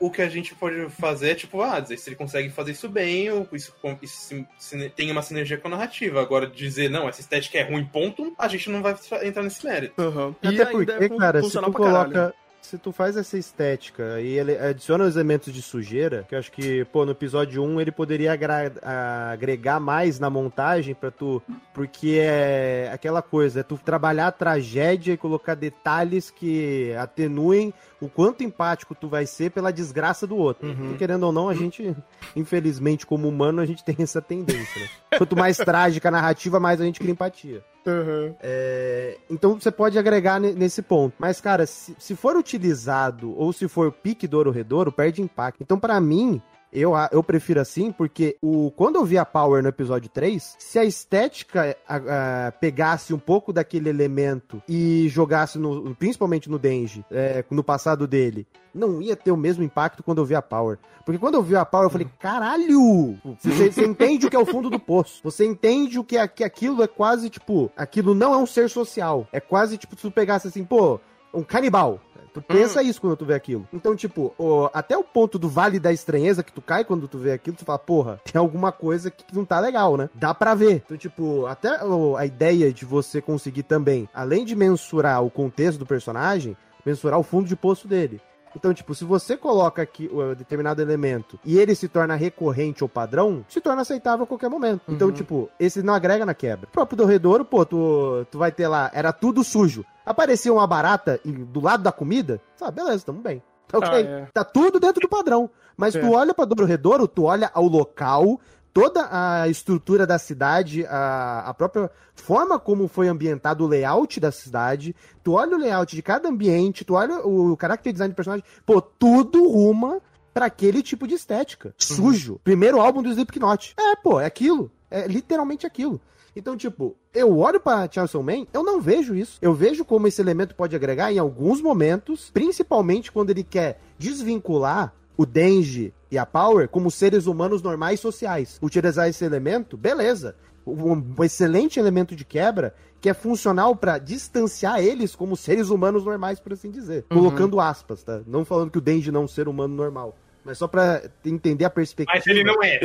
O, 0.06 0.10
que 0.10 0.22
a 0.22 0.28
gente 0.28 0.54
pode 0.54 0.88
fazer 0.90 1.30
é, 1.30 1.34
tipo, 1.34 1.62
ah, 1.62 1.80
dizer 1.80 1.98
se 1.98 2.08
ele 2.08 2.16
consegue 2.16 2.50
fazer 2.50 2.72
isso 2.72 2.88
bem, 2.88 3.30
ou 3.30 3.48
isso, 3.52 3.74
isso 4.02 4.46
tem 4.94 5.10
uma 5.10 5.22
sinergia 5.22 5.58
com 5.58 5.68
a 5.68 5.72
narrativa. 5.72 6.20
Agora, 6.20 6.46
dizer, 6.46 6.90
não, 6.90 7.08
essa 7.08 7.20
estética 7.20 7.58
é 7.58 7.62
ruim, 7.62 7.84
ponto, 7.84 8.34
a 8.38 8.48
gente 8.48 8.70
não 8.70 8.82
vai 8.82 8.94
entrar 9.22 9.42
nesse 9.42 9.64
mérito. 9.64 10.00
Uhum. 10.00 10.34
Até 10.42 10.66
porque, 10.66 11.08
cara, 11.10 11.42
se 11.42 11.52
tu 11.52 11.72
coloca... 11.72 12.10
Caralho 12.10 12.43
se 12.64 12.78
tu 12.78 12.92
faz 12.92 13.14
essa 13.14 13.36
estética 13.36 14.20
e 14.20 14.38
ele 14.38 14.56
adiciona 14.56 15.04
os 15.04 15.16
elementos 15.16 15.52
de 15.52 15.60
sujeira, 15.60 16.24
que 16.26 16.34
eu 16.34 16.38
acho 16.38 16.50
que, 16.50 16.82
pô, 16.86 17.04
no 17.04 17.12
episódio 17.12 17.62
1 17.62 17.78
ele 17.78 17.92
poderia 17.92 18.32
agregar 18.32 19.78
mais 19.78 20.18
na 20.18 20.30
montagem 20.30 20.94
para 20.94 21.10
tu, 21.10 21.42
porque 21.74 22.18
é 22.20 22.90
aquela 22.90 23.20
coisa, 23.20 23.60
é 23.60 23.62
tu 23.62 23.76
trabalhar 23.76 24.28
a 24.28 24.32
tragédia 24.32 25.12
e 25.12 25.16
colocar 25.16 25.54
detalhes 25.54 26.30
que 26.30 26.94
atenuem 26.94 27.72
o 28.00 28.08
quanto 28.08 28.42
empático 28.42 28.94
tu 28.94 29.08
vai 29.08 29.26
ser 29.26 29.50
pela 29.50 29.70
desgraça 29.70 30.26
do 30.26 30.36
outro. 30.36 30.66
Uhum. 30.66 30.94
E, 30.94 30.96
querendo 30.96 31.24
ou 31.24 31.32
não, 31.32 31.50
a 31.50 31.54
gente, 31.54 31.94
infelizmente, 32.34 33.04
como 33.04 33.28
humano, 33.28 33.60
a 33.60 33.66
gente 33.66 33.84
tem 33.84 33.96
essa 33.98 34.22
tendência, 34.22 34.80
né? 34.80 34.88
Quanto 35.18 35.36
mais 35.36 35.58
trágica 35.58 36.08
a 36.08 36.12
narrativa, 36.12 36.58
mais 36.58 36.80
a 36.80 36.84
gente 36.84 36.98
cria 36.98 37.12
empatia. 37.12 37.62
Uhum. 37.86 38.34
É, 38.40 39.18
então 39.30 39.58
você 39.58 39.70
pode 39.70 39.98
agregar 39.98 40.40
nesse 40.40 40.82
ponto. 40.82 41.14
Mas, 41.18 41.40
cara, 41.40 41.66
se, 41.66 41.94
se 41.98 42.16
for 42.16 42.36
utilizado 42.36 43.36
ou 43.38 43.52
se 43.52 43.68
for 43.68 43.92
pique 43.92 44.26
do 44.26 44.50
Redouro, 44.50 44.90
perde 44.90 45.22
impacto. 45.22 45.62
Então, 45.62 45.78
para 45.78 46.00
mim, 46.00 46.40
eu, 46.74 46.92
eu 47.12 47.22
prefiro 47.22 47.60
assim, 47.60 47.92
porque 47.92 48.36
o, 48.42 48.72
quando 48.72 48.96
eu 48.96 49.04
vi 49.04 49.16
a 49.16 49.24
Power 49.24 49.62
no 49.62 49.68
episódio 49.68 50.10
3, 50.10 50.56
se 50.58 50.78
a 50.78 50.84
estética 50.84 51.76
a, 51.86 52.48
a, 52.48 52.52
pegasse 52.52 53.14
um 53.14 53.18
pouco 53.18 53.52
daquele 53.52 53.88
elemento 53.88 54.60
e 54.68 55.08
jogasse, 55.08 55.58
no, 55.58 55.94
principalmente 55.94 56.50
no 56.50 56.58
Denji, 56.58 57.04
é, 57.10 57.44
no 57.48 57.62
passado 57.62 58.06
dele, 58.08 58.46
não 58.74 59.00
ia 59.00 59.14
ter 59.14 59.30
o 59.30 59.36
mesmo 59.36 59.62
impacto 59.62 60.02
quando 60.02 60.18
eu 60.18 60.24
vi 60.24 60.34
a 60.34 60.42
Power. 60.42 60.78
Porque 61.04 61.18
quando 61.18 61.34
eu 61.34 61.42
vi 61.42 61.54
a 61.54 61.64
Power, 61.64 61.86
eu 61.86 61.90
falei, 61.90 62.08
caralho! 62.18 63.16
Você, 63.38 63.70
você 63.70 63.84
entende 63.84 64.26
o 64.26 64.30
que 64.30 64.36
é 64.36 64.38
o 64.38 64.46
fundo 64.46 64.68
do 64.68 64.80
poço. 64.80 65.20
Você 65.22 65.44
entende 65.44 65.98
o 65.98 66.04
que, 66.04 66.16
é, 66.16 66.26
que 66.26 66.42
aquilo 66.42 66.82
é 66.82 66.88
quase, 66.88 67.30
tipo, 67.30 67.70
aquilo 67.76 68.14
não 68.14 68.34
é 68.34 68.36
um 68.36 68.46
ser 68.46 68.68
social. 68.68 69.28
É 69.30 69.38
quase, 69.38 69.78
tipo, 69.78 69.94
se 69.94 70.02
tu 70.02 70.10
pegasse 70.10 70.48
assim, 70.48 70.64
pô, 70.64 70.98
um 71.32 71.42
canibal. 71.42 72.00
Tu 72.34 72.42
pensa 72.42 72.80
uhum. 72.82 72.86
isso 72.86 73.00
quando 73.00 73.16
tu 73.16 73.24
vê 73.24 73.32
aquilo. 73.32 73.66
Então, 73.72 73.94
tipo, 73.94 74.34
o, 74.36 74.68
até 74.74 74.98
o 74.98 75.04
ponto 75.04 75.38
do 75.38 75.48
vale 75.48 75.78
da 75.78 75.92
estranheza 75.92 76.42
que 76.42 76.52
tu 76.52 76.60
cai 76.60 76.84
quando 76.84 77.06
tu 77.06 77.16
vê 77.16 77.30
aquilo, 77.30 77.56
tu 77.56 77.64
fala, 77.64 77.78
porra, 77.78 78.20
tem 78.24 78.40
alguma 78.40 78.72
coisa 78.72 79.08
que 79.08 79.24
não 79.32 79.44
tá 79.44 79.60
legal, 79.60 79.96
né? 79.96 80.10
Dá 80.12 80.34
pra 80.34 80.52
ver. 80.52 80.82
Então, 80.84 80.96
tipo, 80.96 81.46
até 81.46 81.78
a 82.18 82.26
ideia 82.26 82.72
de 82.72 82.84
você 82.84 83.22
conseguir 83.22 83.62
também, 83.62 84.08
além 84.12 84.44
de 84.44 84.56
mensurar 84.56 85.24
o 85.24 85.30
contexto 85.30 85.78
do 85.78 85.86
personagem, 85.86 86.56
mensurar 86.84 87.20
o 87.20 87.22
fundo 87.22 87.46
de 87.46 87.54
poço 87.54 87.86
dele. 87.86 88.20
Então, 88.56 88.72
tipo, 88.74 88.94
se 88.94 89.04
você 89.04 89.36
coloca 89.36 89.82
aqui 89.82 90.08
um 90.12 90.34
determinado 90.34 90.80
elemento 90.80 91.38
e 91.44 91.58
ele 91.58 91.74
se 91.74 91.88
torna 91.88 92.14
recorrente 92.14 92.84
ou 92.84 92.88
padrão, 92.88 93.44
se 93.48 93.60
torna 93.60 93.82
aceitável 93.82 94.24
a 94.24 94.26
qualquer 94.26 94.48
momento. 94.48 94.82
Então, 94.88 94.88
uhum. 94.88 94.94
Então, 94.94 95.12
tipo, 95.12 95.50
esse 95.58 95.82
não 95.82 95.94
agrega 95.94 96.24
na 96.24 96.34
quebra. 96.34 96.68
O 96.68 96.72
próprio 96.72 96.96
Dorredouro, 96.96 97.44
pô, 97.44 97.64
tu, 97.64 98.26
tu 98.30 98.38
vai 98.38 98.52
ter 98.52 98.68
lá, 98.68 98.90
era 98.94 99.12
tudo 99.12 99.44
sujo. 99.44 99.84
Aparecia 100.04 100.52
uma 100.52 100.66
barata 100.66 101.20
do 101.24 101.60
lado 101.60 101.82
da 101.82 101.92
comida, 101.92 102.40
ah, 102.60 102.70
beleza, 102.70 103.06
tamo 103.06 103.20
bem. 103.20 103.42
Tá 103.68 103.78
ok. 103.78 103.90
Ah, 103.90 104.00
é. 104.00 104.28
Tá 104.32 104.44
tudo 104.44 104.78
dentro 104.78 105.00
do 105.00 105.08
padrão. 105.08 105.50
Mas 105.76 105.94
é. 105.94 106.00
tu 106.00 106.12
olha 106.12 106.34
pra 106.34 106.44
Dorredouro, 106.44 107.08
tu 107.08 107.24
olha 107.24 107.50
ao 107.52 107.66
local, 107.66 108.40
toda 108.72 109.08
a 109.10 109.48
estrutura 109.48 110.06
da 110.06 110.18
cidade, 110.18 110.84
a, 110.86 111.44
a 111.46 111.54
própria 111.54 111.90
forma 112.14 112.58
como 112.58 112.88
foi 112.88 113.08
ambientado 113.08 113.64
o 113.64 113.66
layout 113.66 114.20
da 114.20 114.30
cidade, 114.30 114.94
tu 115.22 115.32
olha 115.32 115.56
o 115.56 115.58
layout 115.58 115.94
de 115.94 116.02
cada 116.02 116.28
ambiente, 116.28 116.84
tu 116.84 116.94
olha 116.94 117.26
o, 117.26 117.52
o 117.52 117.58
character 117.60 117.92
design 117.92 118.12
do 118.12 118.16
personagem, 118.16 118.44
pô, 118.66 118.80
tudo 118.80 119.48
ruma 119.48 120.00
para 120.32 120.46
aquele 120.46 120.82
tipo 120.82 121.06
de 121.06 121.14
estética. 121.14 121.68
Uhum. 121.68 121.96
Sujo. 121.96 122.40
Primeiro 122.42 122.80
álbum 122.80 123.02
do 123.02 123.08
Slipknot. 123.08 123.74
É, 123.78 123.94
pô, 123.96 124.20
é 124.20 124.26
aquilo. 124.26 124.70
É 124.90 125.06
literalmente 125.06 125.64
aquilo. 125.66 126.00
Então, 126.36 126.56
tipo, 126.56 126.96
eu 127.12 127.38
olho 127.38 127.60
para 127.60 127.88
Chainsaw 127.90 128.22
Man, 128.22 128.46
eu 128.52 128.64
não 128.64 128.80
vejo 128.80 129.14
isso. 129.14 129.38
Eu 129.40 129.54
vejo 129.54 129.84
como 129.84 130.06
esse 130.08 130.20
elemento 130.20 130.54
pode 130.54 130.74
agregar 130.74 131.12
em 131.12 131.18
alguns 131.18 131.60
momentos, 131.60 132.30
principalmente 132.32 133.12
quando 133.12 133.30
ele 133.30 133.44
quer 133.44 133.80
desvincular 133.98 134.92
o 135.16 135.24
Denji 135.24 135.94
e 136.10 136.18
a 136.18 136.26
Power 136.26 136.68
como 136.68 136.90
seres 136.90 137.26
humanos 137.26 137.62
normais 137.62 138.00
sociais. 138.00 138.58
Utilizar 138.62 139.08
esse 139.08 139.24
elemento, 139.24 139.76
beleza. 139.76 140.34
Um 140.66 141.22
excelente 141.22 141.78
elemento 141.78 142.16
de 142.16 142.24
quebra 142.24 142.74
que 143.00 143.08
é 143.08 143.14
funcional 143.14 143.76
para 143.76 143.98
distanciar 143.98 144.80
eles 144.80 145.14
como 145.14 145.36
seres 145.36 145.68
humanos 145.68 146.04
normais, 146.04 146.40
por 146.40 146.54
assim 146.54 146.70
dizer. 146.70 147.04
Uhum. 147.10 147.18
Colocando 147.18 147.60
aspas, 147.60 148.02
tá? 148.02 148.22
Não 148.26 148.46
falando 148.46 148.70
que 148.70 148.78
o 148.78 148.80
Denji 148.80 149.12
não 149.12 149.20
é 149.20 149.24
um 149.24 149.28
ser 149.28 149.46
humano 149.46 149.74
normal. 149.74 150.16
Mas 150.44 150.58
só 150.58 150.68
pra 150.68 151.02
entender 151.24 151.64
a 151.64 151.70
perspectiva. 151.70 152.16
Mas 152.16 152.26
ele 152.26 152.44
não 152.44 152.62
é. 152.62 152.80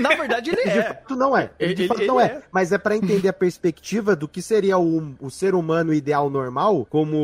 Na 0.00 0.10
verdade, 0.10 0.50
ele 0.50 0.60
é. 0.68 0.78
De 0.78 0.82
fato, 0.82 1.16
não 1.16 1.36
é. 1.36 1.50
De 1.58 1.64
ele, 1.64 1.88
fato, 1.88 2.00
ele 2.00 2.06
não 2.06 2.20
é. 2.20 2.26
é. 2.26 2.42
Mas 2.52 2.70
é 2.72 2.78
para 2.78 2.96
entender 2.96 3.28
a 3.28 3.32
perspectiva 3.32 4.14
do 4.14 4.28
que 4.28 4.42
seria 4.42 4.78
o, 4.78 5.14
o 5.20 5.30
ser 5.30 5.54
humano 5.54 5.94
ideal 5.94 6.28
normal, 6.28 6.86
como 6.90 7.16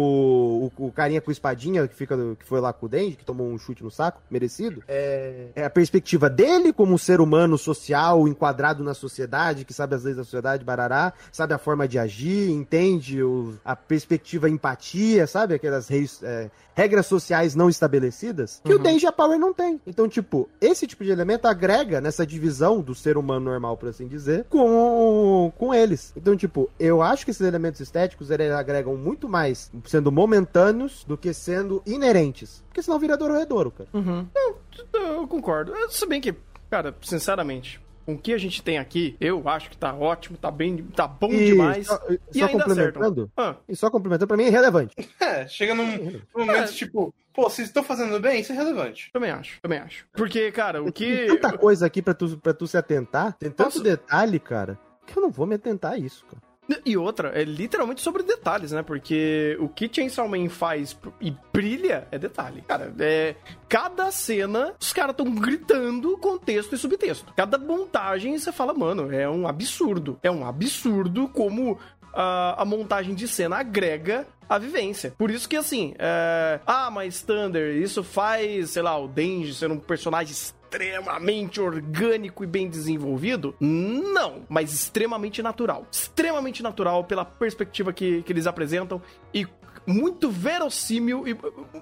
o, 0.78 0.86
o 0.86 0.92
carinha 0.92 1.20
com 1.20 1.30
espadinha 1.30 1.86
que, 1.86 1.94
fica, 1.94 2.16
que 2.38 2.44
foi 2.44 2.60
lá 2.60 2.72
com 2.72 2.86
o 2.86 2.88
Denji, 2.88 3.16
que 3.16 3.24
tomou 3.24 3.46
um 3.46 3.58
chute 3.58 3.82
no 3.82 3.90
saco, 3.90 4.22
merecido. 4.30 4.82
É, 4.88 5.48
é 5.54 5.64
a 5.64 5.70
perspectiva 5.70 6.30
dele 6.30 6.72
como 6.72 6.94
um 6.94 6.98
ser 6.98 7.20
humano 7.20 7.58
social, 7.58 8.26
enquadrado 8.26 8.82
na 8.82 8.94
sociedade, 8.94 9.64
que 9.64 9.74
sabe 9.74 9.94
as 9.94 10.04
leis 10.04 10.16
da 10.16 10.24
sociedade, 10.24 10.64
barará, 10.64 11.12
sabe 11.30 11.52
a 11.52 11.58
forma 11.58 11.86
de 11.86 11.98
agir, 11.98 12.50
entende 12.50 13.22
o, 13.22 13.54
a 13.64 13.76
perspectiva 13.76 14.48
empatia, 14.48 15.26
sabe? 15.26 15.54
Aquelas 15.54 15.88
reis, 15.88 16.22
é, 16.22 16.50
regras 16.74 17.06
sociais 17.06 17.54
não 17.54 17.68
estabelecidas, 17.68 18.60
que 18.64 18.72
uhum. 18.72 18.80
o 18.80 18.82
Denji 18.82 19.04
e 19.04 19.08
a 19.08 19.12
Power 19.12 19.38
não 19.38 19.52
tem. 19.52 19.73
Então, 19.86 20.08
tipo, 20.08 20.48
esse 20.60 20.86
tipo 20.86 21.04
de 21.04 21.10
elemento 21.10 21.46
agrega 21.46 22.00
nessa 22.00 22.26
divisão 22.26 22.80
do 22.80 22.94
ser 22.94 23.16
humano 23.16 23.46
normal, 23.46 23.76
por 23.76 23.88
assim 23.88 24.06
dizer, 24.06 24.44
com, 24.48 25.52
com 25.56 25.74
eles. 25.74 26.12
Então, 26.16 26.36
tipo, 26.36 26.70
eu 26.78 27.02
acho 27.02 27.24
que 27.24 27.30
esses 27.30 27.46
elementos 27.46 27.80
estéticos 27.80 28.30
eles 28.30 28.50
agregam 28.52 28.96
muito 28.96 29.28
mais 29.28 29.70
sendo 29.84 30.10
momentâneos 30.10 31.04
do 31.04 31.16
que 31.16 31.32
sendo 31.32 31.82
inerentes. 31.86 32.62
Porque 32.68 32.82
senão 32.82 32.98
vira 32.98 33.16
Dororedoro, 33.16 33.70
cara. 33.70 33.88
Uhum. 33.92 34.26
Eu, 34.34 34.58
eu 34.94 35.28
concordo. 35.28 35.72
Se 35.88 36.06
bem 36.06 36.20
que, 36.20 36.34
cara, 36.70 36.94
sinceramente, 37.02 37.80
com 38.04 38.14
o 38.14 38.18
que 38.18 38.32
a 38.32 38.38
gente 38.38 38.62
tem 38.62 38.78
aqui, 38.78 39.16
eu 39.20 39.48
acho 39.48 39.70
que 39.70 39.76
tá 39.76 39.94
ótimo, 39.94 40.36
tá 40.36 40.50
bem, 40.50 40.76
tá 40.94 41.06
bom 41.06 41.32
e 41.32 41.46
demais. 41.46 41.86
Só, 41.86 42.00
e 42.08 42.38
só 42.38 42.48
complementando, 42.48 43.32
ah. 43.36 43.56
e 43.68 43.76
só 43.76 43.90
complementando, 43.90 44.28
pra 44.28 44.36
mim 44.36 44.44
é 44.44 44.48
irrelevante. 44.48 44.94
É, 45.20 45.46
chega 45.48 45.74
num, 45.74 45.86
num 45.86 46.20
momento, 46.34 46.70
é. 46.70 46.72
tipo, 46.72 47.14
pô, 47.32 47.48
se 47.48 47.62
estão 47.62 47.82
fazendo 47.82 48.18
bem, 48.20 48.40
isso 48.40 48.52
é 48.52 48.54
relevante. 48.54 49.10
Também 49.12 49.30
acho, 49.30 49.60
também 49.60 49.78
acho. 49.78 50.06
Porque, 50.12 50.52
cara, 50.52 50.82
o 50.82 50.92
que. 50.92 51.26
Tem 51.26 51.40
tanta 51.40 51.56
coisa 51.56 51.86
aqui 51.86 52.02
pra 52.02 52.14
tu, 52.14 52.38
pra 52.38 52.52
tu 52.52 52.66
se 52.66 52.76
atentar, 52.76 53.32
tem 53.34 53.50
tanto 53.50 53.78
Nossa. 53.78 53.82
detalhe, 53.82 54.38
cara, 54.38 54.78
que 55.06 55.16
eu 55.16 55.22
não 55.22 55.30
vou 55.30 55.46
me 55.46 55.54
atentar 55.54 55.92
a 55.92 55.98
isso, 55.98 56.24
cara. 56.26 56.42
E 56.84 56.96
outra, 56.96 57.30
é 57.34 57.44
literalmente 57.44 58.00
sobre 58.00 58.22
detalhes, 58.22 58.72
né? 58.72 58.82
Porque 58.82 59.56
o 59.60 59.68
que 59.68 59.90
Chainsaw 59.92 60.28
Man 60.28 60.48
faz 60.48 60.96
e 61.20 61.34
brilha 61.52 62.08
é 62.10 62.18
detalhe. 62.18 62.62
Cara, 62.62 62.92
é... 62.98 63.34
Cada 63.68 64.10
cena, 64.10 64.74
os 64.80 64.92
caras 64.92 65.12
estão 65.12 65.30
gritando 65.34 66.16
contexto 66.18 66.74
e 66.74 66.78
subtexto. 66.78 67.32
Cada 67.34 67.58
montagem, 67.58 68.38
você 68.38 68.52
fala, 68.52 68.72
mano, 68.72 69.12
é 69.12 69.28
um 69.28 69.46
absurdo. 69.46 70.18
É 70.22 70.30
um 70.30 70.46
absurdo 70.46 71.28
como 71.28 71.78
a, 72.14 72.62
a 72.62 72.64
montagem 72.64 73.14
de 73.14 73.28
cena 73.28 73.56
agrega 73.56 74.26
a 74.48 74.58
vivência. 74.58 75.12
Por 75.18 75.30
isso 75.30 75.48
que, 75.48 75.56
assim, 75.56 75.94
é... 75.98 76.60
ah, 76.66 76.90
mas 76.90 77.22
Thunder, 77.22 77.76
isso 77.76 78.02
faz, 78.02 78.70
sei 78.70 78.82
lá, 78.82 78.96
o 78.98 79.08
Denji 79.08 79.54
ser 79.54 79.70
um 79.70 79.78
personagem 79.78 80.34
extremamente 80.74 81.60
orgânico 81.60 82.42
e 82.42 82.46
bem 82.46 82.68
desenvolvido? 82.68 83.54
Não, 83.60 84.44
mas 84.48 84.72
extremamente 84.72 85.40
natural. 85.42 85.86
Extremamente 85.90 86.62
natural 86.62 87.04
pela 87.04 87.24
perspectiva 87.24 87.92
que, 87.92 88.22
que 88.22 88.32
eles 88.32 88.46
apresentam 88.46 89.00
e 89.32 89.46
muito 89.86 90.30
verossímil 90.30 91.28
e 91.28 91.36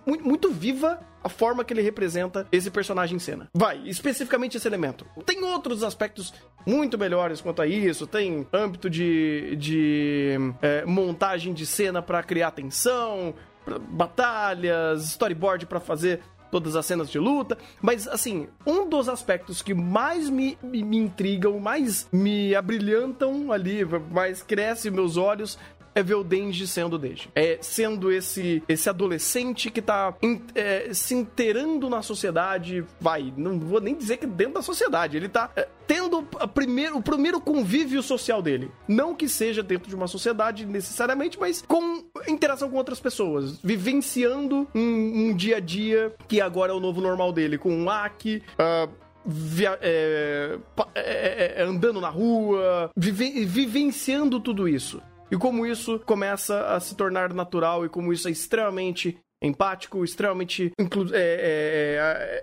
muito, 0.04 0.24
muito 0.24 0.50
viva 0.50 1.00
a 1.22 1.28
forma 1.28 1.64
que 1.64 1.72
ele 1.72 1.82
representa 1.82 2.46
esse 2.50 2.70
personagem 2.70 3.16
em 3.16 3.20
cena. 3.20 3.48
Vai, 3.54 3.80
especificamente 3.86 4.56
esse 4.56 4.66
elemento. 4.66 5.06
Tem 5.24 5.42
outros 5.44 5.82
aspectos 5.84 6.34
muito 6.66 6.98
melhores 6.98 7.40
quanto 7.40 7.62
a 7.62 7.66
isso, 7.66 8.06
tem 8.06 8.46
âmbito 8.52 8.90
de, 8.90 9.54
de 9.56 10.36
é, 10.60 10.84
montagem 10.84 11.54
de 11.54 11.64
cena 11.64 12.02
para 12.02 12.22
criar 12.24 12.50
tensão, 12.50 13.34
batalhas, 13.90 15.04
storyboard 15.04 15.66
para 15.66 15.78
fazer 15.78 16.20
todas 16.52 16.76
as 16.76 16.84
cenas 16.84 17.10
de 17.10 17.18
luta. 17.18 17.56
Mas, 17.80 18.06
assim, 18.06 18.46
um 18.64 18.88
dos 18.88 19.08
aspectos 19.08 19.62
que 19.62 19.72
mais 19.72 20.28
me, 20.28 20.56
me, 20.62 20.84
me 20.84 20.98
intrigam, 20.98 21.58
mais 21.58 22.06
me 22.12 22.54
abrilhantam 22.54 23.50
ali, 23.50 23.84
mais 24.10 24.42
cresce 24.42 24.90
meus 24.90 25.16
olhos, 25.16 25.58
é 25.94 26.02
ver 26.02 26.14
o 26.14 26.24
Denji 26.24 26.66
sendo 26.66 26.96
o 26.96 26.98
Denji. 26.98 27.28
É 27.34 27.58
sendo 27.60 28.10
esse, 28.10 28.62
esse 28.68 28.88
adolescente 28.88 29.70
que 29.70 29.82
tá 29.82 30.14
in, 30.22 30.42
é, 30.54 30.92
se 30.92 31.14
inteirando 31.14 31.88
na 31.88 32.02
sociedade. 32.02 32.84
Vai, 33.00 33.32
não 33.36 33.58
vou 33.58 33.80
nem 33.80 33.94
dizer 33.94 34.16
que 34.16 34.26
dentro 34.26 34.54
da 34.54 34.62
sociedade. 34.62 35.16
Ele 35.16 35.28
tá 35.28 35.50
é, 35.54 35.68
tendo 35.86 36.26
a 36.38 36.48
primeiro, 36.48 36.96
o 36.96 37.02
primeiro 37.02 37.40
convívio 37.40 38.02
social 38.02 38.40
dele. 38.40 38.70
Não 38.88 39.14
que 39.14 39.28
seja 39.28 39.62
dentro 39.62 39.88
de 39.88 39.94
uma 39.94 40.06
sociedade 40.06 40.64
necessariamente, 40.64 41.38
mas 41.38 41.62
com 41.66 42.04
interação 42.26 42.70
com 42.70 42.76
outras 42.76 43.00
pessoas. 43.00 43.58
Vivenciando 43.62 44.66
um, 44.74 45.28
um 45.28 45.36
dia 45.36 45.56
a 45.56 45.60
dia 45.60 46.14
que 46.26 46.40
agora 46.40 46.72
é 46.72 46.74
o 46.74 46.80
novo 46.80 47.00
normal 47.00 47.32
dele. 47.32 47.58
Com 47.58 47.70
um 47.70 47.90
Aki, 47.90 48.42
uh, 48.54 49.02
Via, 49.24 49.78
é, 49.80 50.58
é, 50.96 51.00
é, 51.00 51.54
é, 51.58 51.62
andando 51.62 52.00
na 52.00 52.08
rua, 52.08 52.90
vive, 52.96 53.44
vivenciando 53.44 54.40
tudo 54.40 54.68
isso 54.68 55.00
e 55.32 55.36
como 55.38 55.66
isso 55.66 55.98
começa 56.00 56.66
a 56.66 56.78
se 56.78 56.94
tornar 56.94 57.32
natural 57.32 57.86
e 57.86 57.88
como 57.88 58.12
isso 58.12 58.28
é 58.28 58.30
extremamente 58.30 59.18
empático, 59.40 60.04
extremamente. 60.04 60.70
Inclu 60.78 61.06
é, 61.14 62.36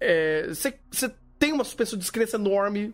é, 0.00 0.46
você 0.48 0.68
é, 0.68 1.06
é, 1.06 1.10
tem 1.38 1.52
uma 1.52 1.62
suspensão 1.62 1.96
de 1.96 2.02
descrença 2.02 2.36
enorme 2.36 2.92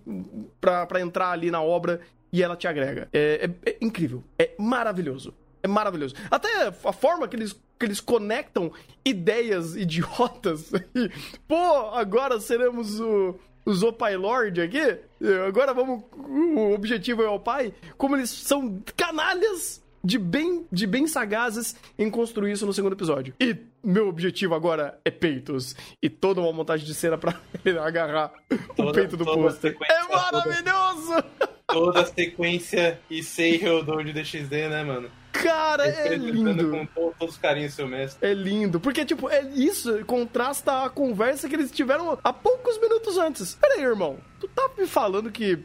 para 0.61 1.01
entrar 1.01 1.30
ali 1.30 1.51
na 1.51 1.62
obra 1.62 2.03
e 2.30 2.42
ela 2.42 2.57
te 2.57 2.68
agrega. 2.68 3.09
É, 3.11 3.51
é, 3.64 3.70
é, 3.70 3.78
incrível. 3.80 4.22
É 4.38 4.51
maravilhoso. 4.59 5.34
É 5.62 5.66
maravilhoso. 5.66 6.14
Até 6.30 6.66
a 6.66 6.92
forma 6.92 7.26
que 7.26 7.34
eles, 7.34 7.55
que 7.78 7.86
eles 7.86 8.03
conectam 8.03 8.70
ideias 9.03 9.76
idiotas. 9.76 10.70
Pô, 11.49 11.88
agora 11.94 12.38
seremos 12.38 13.01
o, 13.01 13.34
usou 13.68 13.92
Pai 13.92 14.16
Lord 14.16 14.60
aqui, 14.60 14.98
agora 15.46 15.74
vamos. 15.74 16.02
O 16.16 16.72
objetivo 16.72 17.22
é 17.22 17.28
o 17.28 17.38
pai. 17.38 17.74
Como 17.96 18.16
eles 18.16 18.30
são 18.30 18.82
canalhas 18.96 19.82
de 20.02 20.18
bem, 20.18 20.66
de 20.72 20.86
bem 20.86 21.06
sagazes 21.06 21.76
em 21.98 22.10
construir 22.10 22.52
isso 22.52 22.64
no 22.64 22.72
segundo 22.72 22.94
episódio. 22.94 23.34
E 23.38 23.56
meu 23.84 24.08
objetivo 24.08 24.54
agora 24.54 24.98
é 25.04 25.10
peitos. 25.10 25.76
E 26.02 26.08
toda 26.08 26.40
uma 26.40 26.52
montagem 26.52 26.86
de 26.86 26.94
cena 26.94 27.18
pra 27.18 27.38
agarrar 27.84 28.32
toda, 28.74 28.90
o 28.90 28.92
peito 28.92 29.16
do 29.16 29.24
pôster. 29.24 29.76
É 29.82 30.14
maravilhoso! 30.14 31.24
Toda, 31.66 32.00
a 32.00 32.06
sequência 32.06 32.98
e 33.10 33.22
seio 33.22 33.82
do 33.82 34.02
DXD, 34.02 34.68
né, 34.70 34.82
mano? 34.82 35.10
Cara, 35.43 35.86
é 35.86 36.14
lindo. 36.14 36.70
Com 36.70 37.12
todos 37.16 37.34
os 37.34 37.41
carinhos 37.41 37.74
seu 37.74 37.86
mestre. 37.86 38.28
É 38.28 38.34
lindo. 38.34 38.80
Porque, 38.80 39.05
tipo, 39.05 39.28
é 39.28 39.43
isso 39.55 40.05
contrasta 40.05 40.84
a 40.84 40.91
conversa 40.91 41.49
que 41.49 41.55
eles 41.55 41.70
tiveram 41.70 42.18
há 42.22 42.32
poucos 42.32 42.78
minutos 42.80 43.16
antes. 43.18 43.55
Pera 43.55 43.74
aí, 43.74 43.82
irmão. 43.82 44.18
Tu 44.41 44.49
tá 44.49 44.68
me 44.76 44.86
falando 44.86 45.30
que 45.30 45.59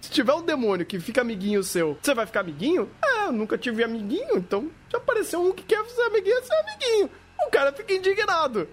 se 0.00 0.10
tiver 0.10 0.34
um 0.34 0.42
demônio 0.42 0.84
que 0.84 0.98
fica 0.98 1.20
amiguinho 1.20 1.62
seu, 1.62 1.96
você 2.02 2.14
vai 2.14 2.26
ficar 2.26 2.40
amiguinho? 2.40 2.88
É, 3.04 3.26
eu 3.26 3.32
nunca 3.32 3.56
tive 3.56 3.84
amiguinho, 3.84 4.36
então 4.36 4.70
já 4.90 4.98
apareceu 4.98 5.40
um 5.40 5.52
que 5.52 5.62
quer 5.62 5.84
ser 5.86 6.02
amiguinho, 6.02 6.38
é 6.38 6.42
ser 6.42 6.54
amiguinho. 6.54 7.10
O 7.46 7.50
cara 7.50 7.72
fica 7.72 7.92
indignado. 7.92 8.68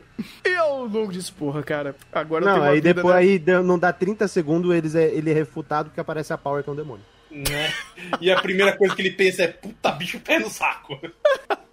E 0.46 0.56
ao 0.56 0.86
longo 0.86 1.12
disso, 1.12 1.34
porra, 1.34 1.64
cara, 1.64 1.96
agora 2.12 2.46
não, 2.46 2.52
eu 2.52 2.58
tenho 2.60 2.72
aí 2.72 2.76
vida, 2.76 2.94
depois 2.94 3.16
né? 3.16 3.22
aí 3.22 3.64
não 3.64 3.80
dá 3.80 3.94
30 3.94 4.28
segundos, 4.28 4.76
eles 4.76 4.96
é, 4.96 5.06
ele 5.06 5.32
é 5.32 5.34
refutado 5.34 5.90
que 5.90 6.00
aparece 6.00 6.34
a 6.34 6.38
Power 6.38 6.64
que 6.64 6.70
é 6.70 6.74
um 6.74 6.76
demônio. 6.76 7.06
Né? 7.32 7.72
E 8.20 8.32
a 8.32 8.42
primeira 8.42 8.76
coisa 8.76 8.96
que 8.96 9.02
ele 9.02 9.12
pensa 9.12 9.44
é, 9.44 9.48
puta, 9.48 9.92
bicho, 9.92 10.20
pé 10.20 10.40
no 10.40 10.50
saco. 10.50 11.00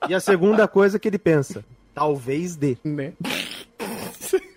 E 0.08 0.14
a 0.14 0.20
segunda 0.20 0.68
coisa 0.68 0.98
que 0.98 1.08
ele 1.08 1.18
pensa, 1.18 1.64
talvez 1.94 2.56
dê. 2.56 2.76
Né? 2.84 3.14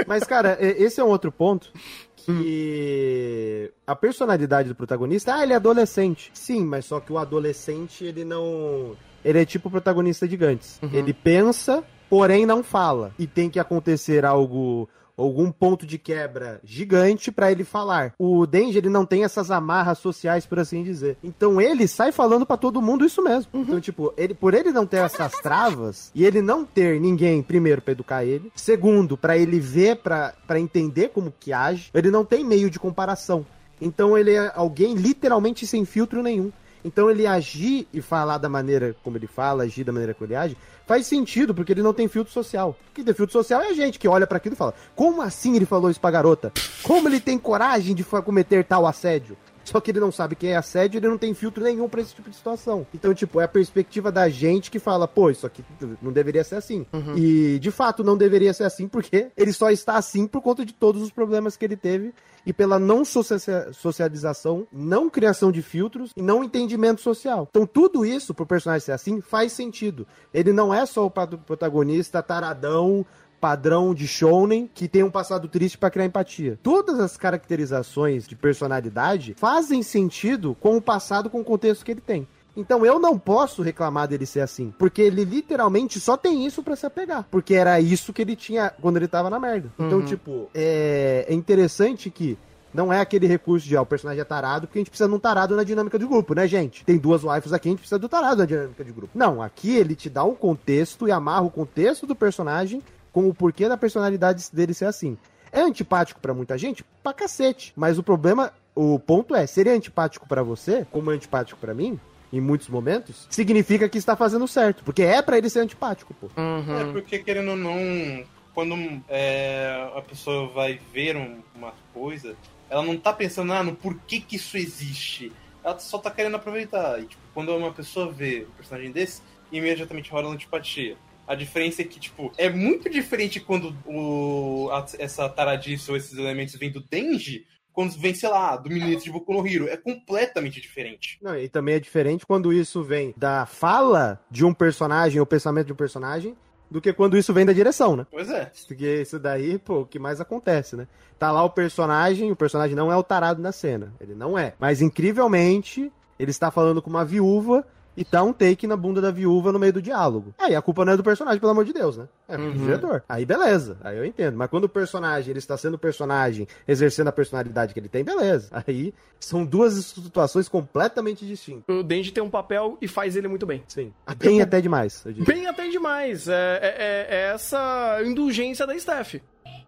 Mas, 0.06 0.24
cara, 0.24 0.58
esse 0.60 1.00
é 1.00 1.04
um 1.04 1.08
outro 1.08 1.32
ponto 1.32 1.72
que 2.16 3.72
a 3.88 3.96
personalidade 3.96 4.70
do 4.70 4.76
protagonista, 4.76 5.36
ah, 5.36 5.44
ele 5.44 5.54
é 5.54 5.56
adolescente. 5.56 6.32
Sim, 6.34 6.66
mas 6.66 6.86
só 6.86 7.00
que 7.00 7.12
o 7.12 7.18
adolescente, 7.18 8.04
ele 8.04 8.24
não... 8.24 8.96
Ele 9.24 9.42
é 9.42 9.46
tipo 9.46 9.68
o 9.68 9.72
protagonista 9.72 10.28
de 10.28 10.38
Gantz. 10.38 10.80
Uhum. 10.82 10.90
Ele 10.94 11.14
pensa, 11.14 11.84
porém 12.10 12.46
não 12.46 12.64
fala. 12.64 13.14
E 13.18 13.28
tem 13.28 13.50
que 13.50 13.60
acontecer 13.60 14.26
algo 14.26 14.88
algum 15.24 15.52
ponto 15.52 15.86
de 15.86 15.98
quebra 15.98 16.60
gigante 16.64 17.32
para 17.32 17.52
ele 17.52 17.64
falar. 17.64 18.14
O 18.18 18.46
Denji, 18.46 18.78
ele 18.78 18.90
não 18.90 19.06
tem 19.06 19.24
essas 19.24 19.52
amarras 19.52 20.00
sociais, 20.00 20.46
por 20.46 20.60
assim 20.60 20.84
dizer. 20.84 21.18
Então 21.24 21.60
ele 21.60 21.88
sai 21.88 22.12
falando 22.12 22.46
para 22.46 22.58
todo 22.58 22.82
mundo 22.82 23.06
isso 23.06 23.24
mesmo. 23.24 23.50
Uhum. 23.54 23.62
Então, 23.62 23.82
tipo, 23.82 24.14
ele, 24.18 24.34
por 24.34 24.54
ele 24.54 24.72
não 24.72 24.86
ter 24.86 24.98
essas 24.98 25.32
travas 25.42 26.12
e 26.14 26.26
ele 26.26 26.42
não 26.42 26.66
ter 26.66 27.00
ninguém, 27.00 27.42
primeiro, 27.42 27.82
para 27.82 27.92
educar 27.92 28.24
ele, 28.24 28.52
segundo, 28.56 29.18
para 29.18 29.38
ele 29.38 29.60
ver, 29.60 29.98
para 29.98 30.60
entender 30.60 31.10
como 31.10 31.34
que 31.40 31.54
age, 31.54 31.90
ele 31.94 32.12
não 32.12 32.26
tem 32.26 32.44
meio 32.44 32.70
de 32.70 32.80
comparação. 32.80 33.46
Então 33.82 34.18
ele 34.18 34.34
é 34.34 34.52
alguém 34.56 34.94
literalmente 34.96 35.66
sem 35.66 35.86
filtro 35.86 36.22
nenhum. 36.22 36.52
Então 36.84 37.10
ele 37.10 37.28
agir 37.28 37.88
e 37.94 38.02
falar 38.02 38.38
da 38.38 38.48
maneira 38.48 38.96
como 39.04 39.18
ele 39.18 39.28
fala, 39.28 39.64
agir 39.64 39.84
da 39.84 39.92
maneira 39.92 40.14
como 40.14 40.28
ele 40.28 40.36
age, 40.36 40.58
faz 40.88 41.06
sentido, 41.06 41.54
porque 41.54 41.74
ele 41.74 41.84
não 41.84 41.94
tem 41.94 42.08
filtro 42.08 42.34
social. 42.34 42.76
Quem 42.94 43.04
tem 43.04 43.14
filtro 43.14 43.34
social 43.34 43.62
é 43.62 43.68
a 43.68 43.74
gente 43.74 44.00
que 44.00 44.08
olha 44.08 44.26
para 44.26 44.38
aquilo 44.38 44.54
e 44.54 44.58
fala: 44.58 44.74
como 44.96 45.22
assim 45.22 45.56
ele 45.56 45.66
falou 45.66 45.90
isso 45.90 46.00
pra 46.00 46.12
garota? 46.12 46.52
Como 46.84 47.08
ele 47.08 47.20
tem 47.20 47.38
coragem 47.38 47.94
de 47.94 48.04
cometer 48.04 48.64
tal 48.64 48.88
assédio? 48.88 49.38
Só 49.70 49.80
que 49.80 49.92
ele 49.92 50.00
não 50.00 50.12
sabe 50.12 50.36
quem 50.36 50.52
é 50.52 50.56
assédio, 50.56 50.98
ele 50.98 51.08
não 51.08 51.18
tem 51.18 51.34
filtro 51.34 51.64
nenhum 51.64 51.88
para 51.88 52.02
esse 52.02 52.16
tipo 52.16 52.30
de 52.30 52.36
situação. 52.36 52.88
Então, 52.94 53.14
tipo, 53.14 53.40
é 53.40 53.44
a 53.44 53.48
perspectiva 53.48 54.12
da 54.12 54.28
gente 54.28 54.72
que 54.72 54.80
fala, 54.80 55.08
pô, 55.08 55.30
isso 55.30 55.46
aqui 55.46 55.64
não 56.02 56.12
deveria 56.12 56.44
ser 56.44 56.56
assim. 56.56 56.88
Uhum. 56.92 57.16
E, 57.16 57.60
de 57.60 57.70
fato, 57.70 58.04
não 58.04 58.18
deveria 58.18 58.54
ser 58.54 58.64
assim 58.64 58.88
porque 58.88 59.28
ele 59.38 59.54
só 59.54 59.70
está 59.70 59.96
assim 59.96 60.26
por 60.26 60.42
conta 60.42 60.66
de 60.66 60.74
todos 60.74 61.04
os 61.04 61.12
problemas 61.12 61.56
que 61.56 61.64
ele 61.64 61.78
teve 61.78 62.14
e 62.46 62.52
pela 62.52 62.80
não 62.80 63.04
socialização, 63.06 64.66
não 64.72 65.10
criação 65.10 65.52
de 65.52 65.62
filtros 65.62 66.12
e 66.16 66.22
não 66.22 66.44
entendimento 66.44 67.02
social. 67.02 67.48
Então, 67.50 67.68
tudo 67.68 68.06
isso, 68.06 68.34
pro 68.34 68.46
personagem 68.46 68.86
ser 68.86 68.94
assim, 68.94 69.22
faz 69.22 69.52
sentido. 69.52 70.08
Ele 70.34 70.52
não 70.52 70.74
é 70.74 70.86
só 70.86 71.06
o 71.06 71.12
protagonista 71.12 72.24
taradão, 72.24 73.06
padrão 73.40 73.94
de 73.94 74.08
shounen 74.08 74.70
que 74.74 74.88
tem 74.88 75.04
um 75.04 75.12
passado 75.12 75.48
triste 75.48 75.78
para 75.78 75.90
criar 75.90 76.06
empatia. 76.06 76.60
Todas 76.62 77.00
as 77.00 77.18
caracterizações 77.18 78.28
de 78.28 78.36
personalidade 78.36 79.34
fazem 79.38 79.82
sentido 79.82 80.56
com 80.60 80.78
o 80.78 80.82
passado, 80.82 81.30
com 81.30 81.42
o 81.42 81.46
contexto 81.46 81.86
que 81.86 81.92
ele 81.92 82.02
tem. 82.02 82.28
Então 82.56 82.86
eu 82.86 83.00
não 83.00 83.18
posso 83.18 83.62
reclamar 83.62 84.08
dele 84.08 84.26
ser 84.26 84.42
assim, 84.42 84.74
porque 84.78 85.02
ele 85.02 85.24
literalmente 85.24 86.00
só 86.00 86.18
tem 86.18 86.46
isso 86.46 86.62
para 86.62 86.76
se 86.76 86.86
apegar, 86.86 87.26
porque 87.32 87.54
era 87.54 87.80
isso 87.80 88.12
que 88.12 88.22
ele 88.22 88.36
tinha 88.36 88.74
quando 88.82 88.98
ele 88.98 89.08
tava 89.08 89.30
na 89.30 89.40
merda. 89.40 89.72
Então, 89.80 90.00
uhum. 90.00 90.06
tipo, 90.06 90.50
é, 90.54 91.26
é 91.28 91.34
interessante 91.34 92.10
que 92.10 92.38
não 92.74 92.92
é 92.94 93.00
aquele 93.00 93.28
recurso 93.28 93.68
de, 93.68 93.76
ó, 93.76 93.82
o 93.82 93.86
personagem 93.86 94.22
é 94.22 94.26
tarado, 94.26 94.68
porque 94.68 94.80
a 94.80 94.82
gente 94.82 94.90
precisa 94.90 95.10
de 95.10 95.16
um 95.16 95.20
tarado 95.20 95.56
na 95.56 95.64
dinâmica 95.64 95.98
de 95.98 96.06
grupo, 96.06 96.36
né, 96.36 96.48
gente? 96.48 96.84
Tem 96.84 96.98
duas 96.98 97.24
waifus 97.24 97.54
aqui, 97.54 97.70
a 97.70 97.72
gente 97.72 97.80
precisa 97.80 97.98
do 97.98 98.10
tarado 98.10 98.38
na 98.38 98.46
dinâmica 98.46 98.84
de 98.84 98.92
grupo. 98.92 99.12
Não, 99.16 99.42
aqui 99.42 99.76
ele 99.76 99.96
te 99.96 100.10
dá 100.10 100.24
um 100.24 100.36
contexto 100.36 101.08
e 101.08 101.12
amarra 101.12 101.44
o 101.44 101.50
contexto 101.50 102.06
do 102.06 102.16
personagem 102.16 102.82
com 103.20 103.28
o 103.28 103.34
porquê 103.34 103.68
da 103.68 103.76
personalidade 103.76 104.46
dele 104.54 104.74
ser 104.74 104.86
assim. 104.86 105.18
É 105.52 105.60
antipático 105.60 106.22
para 106.22 106.34
muita 106.34 106.58
gente? 106.58 106.86
Pra 107.04 107.12
cacete. 107.12 107.74
Mas 107.76 107.98
o 107.98 108.04
problema, 108.04 108.54
o 108.74 108.98
ponto 108.98 109.36
é, 109.36 109.46
seria 109.46 109.74
antipático 109.74 110.26
para 110.26 110.42
você, 110.42 110.88
como 110.90 111.12
é 111.12 111.16
antipático 111.16 111.60
para 111.60 111.74
mim, 111.74 112.00
em 112.32 112.40
muitos 112.40 112.70
momentos, 112.70 113.28
significa 113.30 113.90
que 113.90 113.98
está 113.98 114.16
fazendo 114.16 114.48
certo. 114.48 114.86
Porque 114.86 115.02
é 115.02 115.22
para 115.22 115.38
ele 115.38 115.50
ser 115.50 115.60
antipático, 115.60 116.14
pô. 116.14 116.28
Uhum. 116.38 116.80
É 116.80 116.92
porque, 116.94 117.20
querendo 117.20 117.50
ou 117.50 117.58
não, 117.58 118.24
quando 118.54 118.76
é, 119.10 119.92
a 119.94 120.02
pessoa 120.02 120.48
vai 120.48 120.80
ver 120.94 121.18
um, 121.18 121.40
uma 121.54 121.74
coisa, 121.94 122.38
ela 122.70 122.84
não 122.84 122.96
tá 122.96 123.12
pensando 123.12 123.52
ah, 123.52 123.64
no 123.64 123.76
porquê 123.76 124.22
que 124.22 124.38
isso 124.38 124.56
existe. 124.56 125.30
Ela 125.62 125.78
só 125.78 125.98
tá 125.98 126.10
querendo 126.10 126.36
aproveitar. 126.36 127.02
E, 127.02 127.06
tipo, 127.06 127.22
quando 127.34 127.54
uma 127.54 127.74
pessoa 127.74 128.10
vê 128.10 128.48
um 128.50 128.56
personagem 128.56 128.92
desse, 128.94 129.22
imediatamente 129.52 130.10
rola 130.10 130.30
antipatia. 130.30 130.96
A 131.30 131.36
diferença 131.36 131.84
é 131.84 131.86
que, 131.86 132.00
tipo, 132.00 132.32
é 132.40 132.50
muito 132.50 132.90
diferente 132.90 133.40
quando 133.40 133.72
o, 133.86 134.68
a, 134.72 134.84
essa 134.98 135.30
taradice 135.30 135.92
ou 135.92 135.96
esses 135.96 136.18
elementos 136.18 136.56
vêm 136.56 136.72
do 136.72 136.82
Denji, 136.82 137.46
quando 137.72 137.92
vem, 138.00 138.16
sei 138.16 138.30
lá, 138.30 138.58
do 138.58 138.68
Ministro 138.68 139.04
de 139.04 139.12
Boku 139.12 139.32
no 139.32 139.48
Hero. 139.48 139.68
É 139.68 139.78
completamente 139.78 140.60
diferente. 140.60 141.20
Não, 141.22 141.38
e 141.38 141.48
também 141.48 141.76
é 141.76 141.80
diferente 141.80 142.26
quando 142.26 142.52
isso 142.52 142.82
vem 142.82 143.14
da 143.16 143.46
fala 143.46 144.20
de 144.32 144.44
um 144.44 144.52
personagem 144.52 145.20
ou 145.20 145.26
pensamento 145.28 145.68
de 145.68 145.74
um 145.74 145.76
personagem 145.76 146.36
do 146.68 146.82
que 146.82 146.92
quando 146.92 147.16
isso 147.16 147.32
vem 147.32 147.46
da 147.46 147.54
direção, 147.54 147.96
né? 147.96 148.08
Pois 148.10 148.28
é. 148.32 148.52
Porque 148.68 149.04
isso 149.04 149.20
daí, 149.20 149.60
pô, 149.60 149.82
o 149.82 149.86
que 149.86 150.00
mais 150.00 150.20
acontece, 150.20 150.76
né? 150.76 150.88
Tá 151.20 151.32
lá 151.32 151.44
o 151.44 151.50
personagem, 151.52 152.32
o 152.32 152.36
personagem 152.36 152.76
não 152.76 152.92
é 152.92 152.98
o 152.98 153.04
tarado 153.04 153.40
na 153.40 153.52
cena. 153.52 153.94
Ele 154.02 154.16
não 154.16 154.36
é. 154.36 154.56
Mas 154.60 154.82
incrivelmente, 154.82 155.92
ele 156.18 156.32
está 156.32 156.50
falando 156.50 156.82
com 156.82 156.90
uma 156.90 157.06
viúva 157.06 157.64
e 158.00 158.08
dá 158.10 158.24
um 158.24 158.32
take 158.32 158.66
na 158.66 158.78
bunda 158.78 159.02
da 159.02 159.12
viúva 159.12 159.52
no 159.52 159.60
meio 159.60 159.74
do 159.74 159.82
diálogo. 159.82 160.34
Aí 160.40 160.56
a 160.56 160.62
culpa 160.62 160.86
não 160.86 160.94
é 160.94 160.98
do 160.98 161.04
personagem, 161.04 161.38
pelo 161.38 161.52
amor 161.52 161.66
de 161.66 161.74
Deus, 161.74 161.98
né? 161.98 162.08
É 162.30 162.38
do 162.38 162.44
uhum. 162.44 162.54
diretor. 162.54 163.04
Aí 163.10 163.26
beleza, 163.26 163.78
aí 163.84 163.98
eu 163.98 164.06
entendo. 164.06 164.38
Mas 164.38 164.50
quando 164.50 164.64
o 164.64 164.70
personagem, 164.70 165.32
ele 165.32 165.40
está 165.40 165.58
sendo 165.58 165.78
personagem, 165.78 166.48
exercendo 166.66 167.10
a 167.10 167.12
personalidade 167.12 167.74
que 167.74 167.80
ele 167.80 167.90
tem, 167.90 168.02
beleza. 168.02 168.64
Aí 168.66 168.94
são 169.20 169.46
duas 169.46 169.74
situações 169.74 170.48
completamente 170.48 171.26
distintas. 171.26 171.64
O 171.68 171.84
Denji 171.84 172.14
tem 172.14 172.24
um 172.24 172.30
papel 172.30 172.78
e 172.82 172.88
faz 172.88 173.18
ele 173.18 173.28
muito 173.28 173.46
bem. 173.46 173.64
Sim. 173.68 173.94
Bem 174.18 174.42
até 174.42 174.62
demais. 174.62 175.04
Bem 175.26 175.48
até 175.48 175.68
demais. 175.68 176.30
É, 176.30 176.60
é, 176.62 176.68
é, 176.68 177.08
é 177.10 177.34
essa 177.34 178.02
indulgência 178.06 178.66
da 178.66 178.80
Steph. 178.80 179.16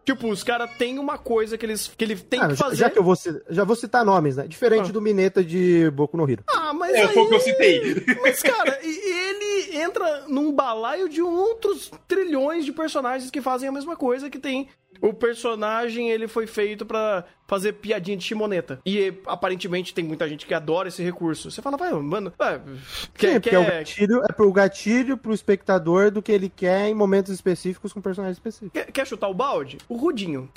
Tipo, 0.04 0.30
os 0.30 0.44
caras 0.44 0.70
têm 0.78 0.98
uma 0.98 1.18
coisa 1.18 1.58
que 1.58 1.66
eles 1.66 1.92
que 1.96 2.04
ele 2.04 2.16
tem 2.16 2.40
ah, 2.40 2.48
que 2.48 2.56
fazer. 2.56 2.76
Já, 2.76 2.90
que 2.90 2.98
eu 2.98 3.04
vou 3.04 3.16
já 3.50 3.64
vou 3.64 3.76
citar 3.76 4.04
nomes, 4.04 4.36
né? 4.36 4.48
Diferente 4.48 4.90
ah. 4.90 4.94
do 4.94 5.02
Mineta 5.02 5.44
de 5.44 5.92
Boku 5.92 6.18
no 6.18 6.30
Hero. 6.30 6.44
Ah, 6.48 6.74
mas 6.74 6.94
é, 6.94 7.04
aí... 7.04 7.14
foi 7.14 7.24
o 7.24 7.30
que 7.30 7.36
eu 7.36 7.40
citei. 7.40 8.06
Mas 8.22 8.42
cara, 8.42 8.80
ele 8.82 9.78
entra 9.78 10.26
num 10.28 10.52
balaio 10.52 11.08
de 11.08 11.22
outros 11.22 11.92
trilhões 12.08 12.66
de 12.66 12.72
personagens 12.72 13.30
que 13.30 13.42
fazem 13.42 13.70
a 13.70 13.72
mesma 13.72 13.96
coisa 13.96 14.30
que 14.30 14.40
tem 14.40 14.70
o 15.02 15.14
personagem 15.14 16.10
ele 16.10 16.28
foi 16.28 16.46
feito 16.46 16.86
para 16.86 17.26
fazer 17.48 17.74
piadinha 17.74 18.16
de 18.16 18.24
chimoneta. 18.24 18.80
E 18.86 19.14
aparentemente 19.26 19.94
tem 19.94 20.06
muita 20.06 20.30
gente 20.30 20.46
que 20.46 20.54
adora 20.54 20.88
esse 20.88 21.04
recurso. 21.04 21.50
Você 21.50 21.62
fala, 21.62 21.76
vai, 21.76 21.92
mano, 21.92 22.32
é, 22.40 22.60
quer, 23.18 23.34
Sim, 23.34 23.40
quer... 23.42 23.54
É, 23.56 23.60
o 23.60 23.66
gatilho, 23.66 24.24
é 24.24 24.32
pro 24.32 24.54
gatilho 24.54 25.18
pro 25.18 25.34
espectador 25.34 26.12
do 26.12 26.22
que 26.22 26.32
ele 26.32 26.50
quer 26.50 26.88
em 26.88 26.94
momentos 26.94 27.34
específicos 27.34 27.92
com 27.92 28.00
personagens 28.00 28.38
específicos. 28.38 28.72
Quer, 28.72 28.92
quer 28.92 29.08
chutar 29.08 29.28
o 29.28 29.34
balde? 29.34 29.80
O 29.90 29.98
Rudinho. 29.98 30.50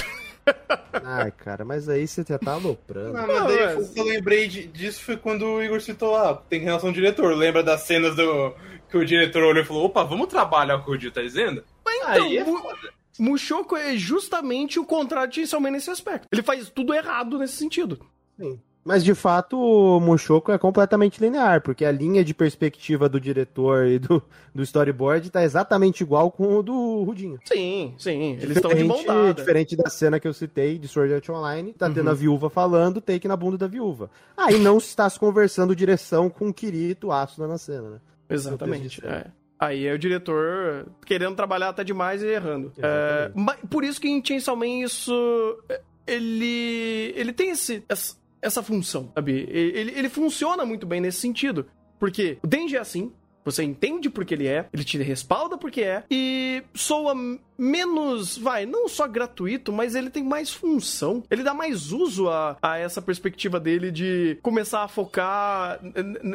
Ai, 1.02 1.30
cara, 1.30 1.64
mas 1.64 1.88
aí 1.88 2.06
você 2.06 2.22
já 2.26 2.38
tá 2.38 2.52
aloprando. 2.52 3.14
Não, 3.14 3.26
mas 3.26 3.46
daí 3.46 3.76
mas... 3.76 3.96
eu 3.96 4.04
lembrei 4.04 4.46
disso 4.46 5.02
foi 5.02 5.16
quando 5.16 5.46
o 5.46 5.62
Igor 5.62 5.80
citou 5.80 6.12
lá, 6.12 6.30
ah, 6.30 6.34
tem 6.34 6.60
relação 6.60 6.90
ao 6.90 6.94
diretor. 6.94 7.34
Lembra 7.34 7.62
das 7.62 7.82
cenas 7.82 8.14
do 8.14 8.54
que 8.90 8.96
o 8.96 9.04
diretor 9.04 9.42
olhou 9.42 9.62
e 9.62 9.66
falou: 9.66 9.86
opa, 9.86 10.04
vamos 10.04 10.28
trabalhar 10.28 10.76
o 10.76 10.84
que 10.84 10.90
o 10.90 10.98
Dio 10.98 11.10
tá 11.10 11.22
dizendo? 11.22 11.64
Mas 11.84 11.96
então, 11.96 12.26
aí 12.26 12.38
é 12.38 12.44
foda. 12.44 12.92
Mushoku 13.18 13.76
é 13.76 13.96
justamente 13.96 14.78
o 14.78 14.84
contrário 14.84 15.28
de 15.28 15.36
Chainsaw 15.36 15.60
Man 15.60 15.70
nesse 15.70 15.90
aspecto. 15.90 16.28
Ele 16.30 16.42
faz 16.42 16.68
tudo 16.70 16.94
errado 16.94 17.38
nesse 17.38 17.56
sentido. 17.56 17.98
Sim. 18.38 18.58
Mas 18.84 19.02
de 19.02 19.14
fato, 19.14 19.58
o 19.58 19.98
Mushoku 19.98 20.52
é 20.52 20.58
completamente 20.58 21.18
linear, 21.18 21.62
porque 21.62 21.86
a 21.86 21.90
linha 21.90 22.22
de 22.22 22.34
perspectiva 22.34 23.08
do 23.08 23.18
diretor 23.18 23.86
e 23.86 23.98
do, 23.98 24.22
do 24.54 24.62
storyboard 24.62 25.30
tá 25.30 25.42
exatamente 25.42 26.02
igual 26.02 26.30
com 26.30 26.58
o 26.58 26.62
do 26.62 27.02
Rudinho. 27.02 27.38
Sim, 27.46 27.94
sim. 27.96 28.32
Eles 28.34 28.56
estão 28.56 28.74
de 28.74 28.84
mão. 28.84 29.02
Diferente 29.34 29.74
da 29.74 29.88
cena 29.88 30.20
que 30.20 30.28
eu 30.28 30.34
citei 30.34 30.78
de 30.78 30.86
Sword 30.86 31.14
Art 31.14 31.28
Online, 31.30 31.72
tá 31.72 31.86
uhum. 31.86 31.94
tendo 31.94 32.10
a 32.10 32.14
viúva 32.14 32.50
falando, 32.50 33.00
take 33.00 33.26
na 33.26 33.36
bunda 33.36 33.56
da 33.56 33.66
viúva. 33.66 34.10
Aí 34.36 34.58
não 34.58 34.76
está 34.76 35.08
se 35.08 35.18
conversando 35.18 35.74
direção 35.74 36.28
com 36.28 36.48
o 36.48 36.54
Kirito 36.54 37.10
Asuna 37.10 37.48
na 37.48 37.56
cena, 37.56 37.88
né? 37.88 38.00
Exatamente. 38.28 39.04
É. 39.06 39.26
Aí 39.58 39.86
é 39.86 39.92
o 39.92 39.98
diretor 39.98 40.86
querendo 41.06 41.36
trabalhar 41.36 41.68
até 41.68 41.84
demais 41.84 42.22
e 42.22 42.26
errando. 42.26 42.72
É, 42.78 43.30
mas 43.34 43.58
por 43.70 43.84
isso 43.84 44.00
que 44.00 44.08
em 44.08 44.24
Chainsaw 44.24 44.56
Man 44.56 44.82
isso... 44.84 45.58
Ele, 46.06 47.14
ele 47.16 47.32
tem 47.32 47.50
esse, 47.50 47.82
essa, 47.88 48.16
essa 48.42 48.62
função, 48.62 49.10
sabe? 49.14 49.46
Ele, 49.48 49.92
ele 49.96 50.08
funciona 50.10 50.64
muito 50.66 50.86
bem 50.86 51.00
nesse 51.00 51.18
sentido. 51.18 51.66
Porque 51.98 52.36
o 52.42 52.46
Denji 52.46 52.76
é 52.76 52.80
assim, 52.80 53.10
você 53.44 53.62
entende 53.62 54.08
porque 54.08 54.34
ele 54.34 54.46
é, 54.46 54.66
ele 54.72 54.84
te 54.84 54.96
respalda 54.98 55.58
porque 55.58 55.82
é, 55.82 56.04
e 56.10 56.62
soa 56.72 57.14
menos, 57.58 58.38
vai, 58.38 58.66
não 58.66 58.88
só 58.88 59.06
gratuito, 59.06 59.72
mas 59.72 59.94
ele 59.94 60.10
tem 60.10 60.24
mais 60.24 60.52
função. 60.52 61.22
Ele 61.30 61.42
dá 61.42 61.54
mais 61.54 61.92
uso 61.92 62.28
a, 62.28 62.56
a 62.60 62.78
essa 62.78 63.00
perspectiva 63.02 63.60
dele 63.60 63.90
de 63.90 64.38
começar 64.42 64.82
a 64.82 64.88
focar 64.88 65.78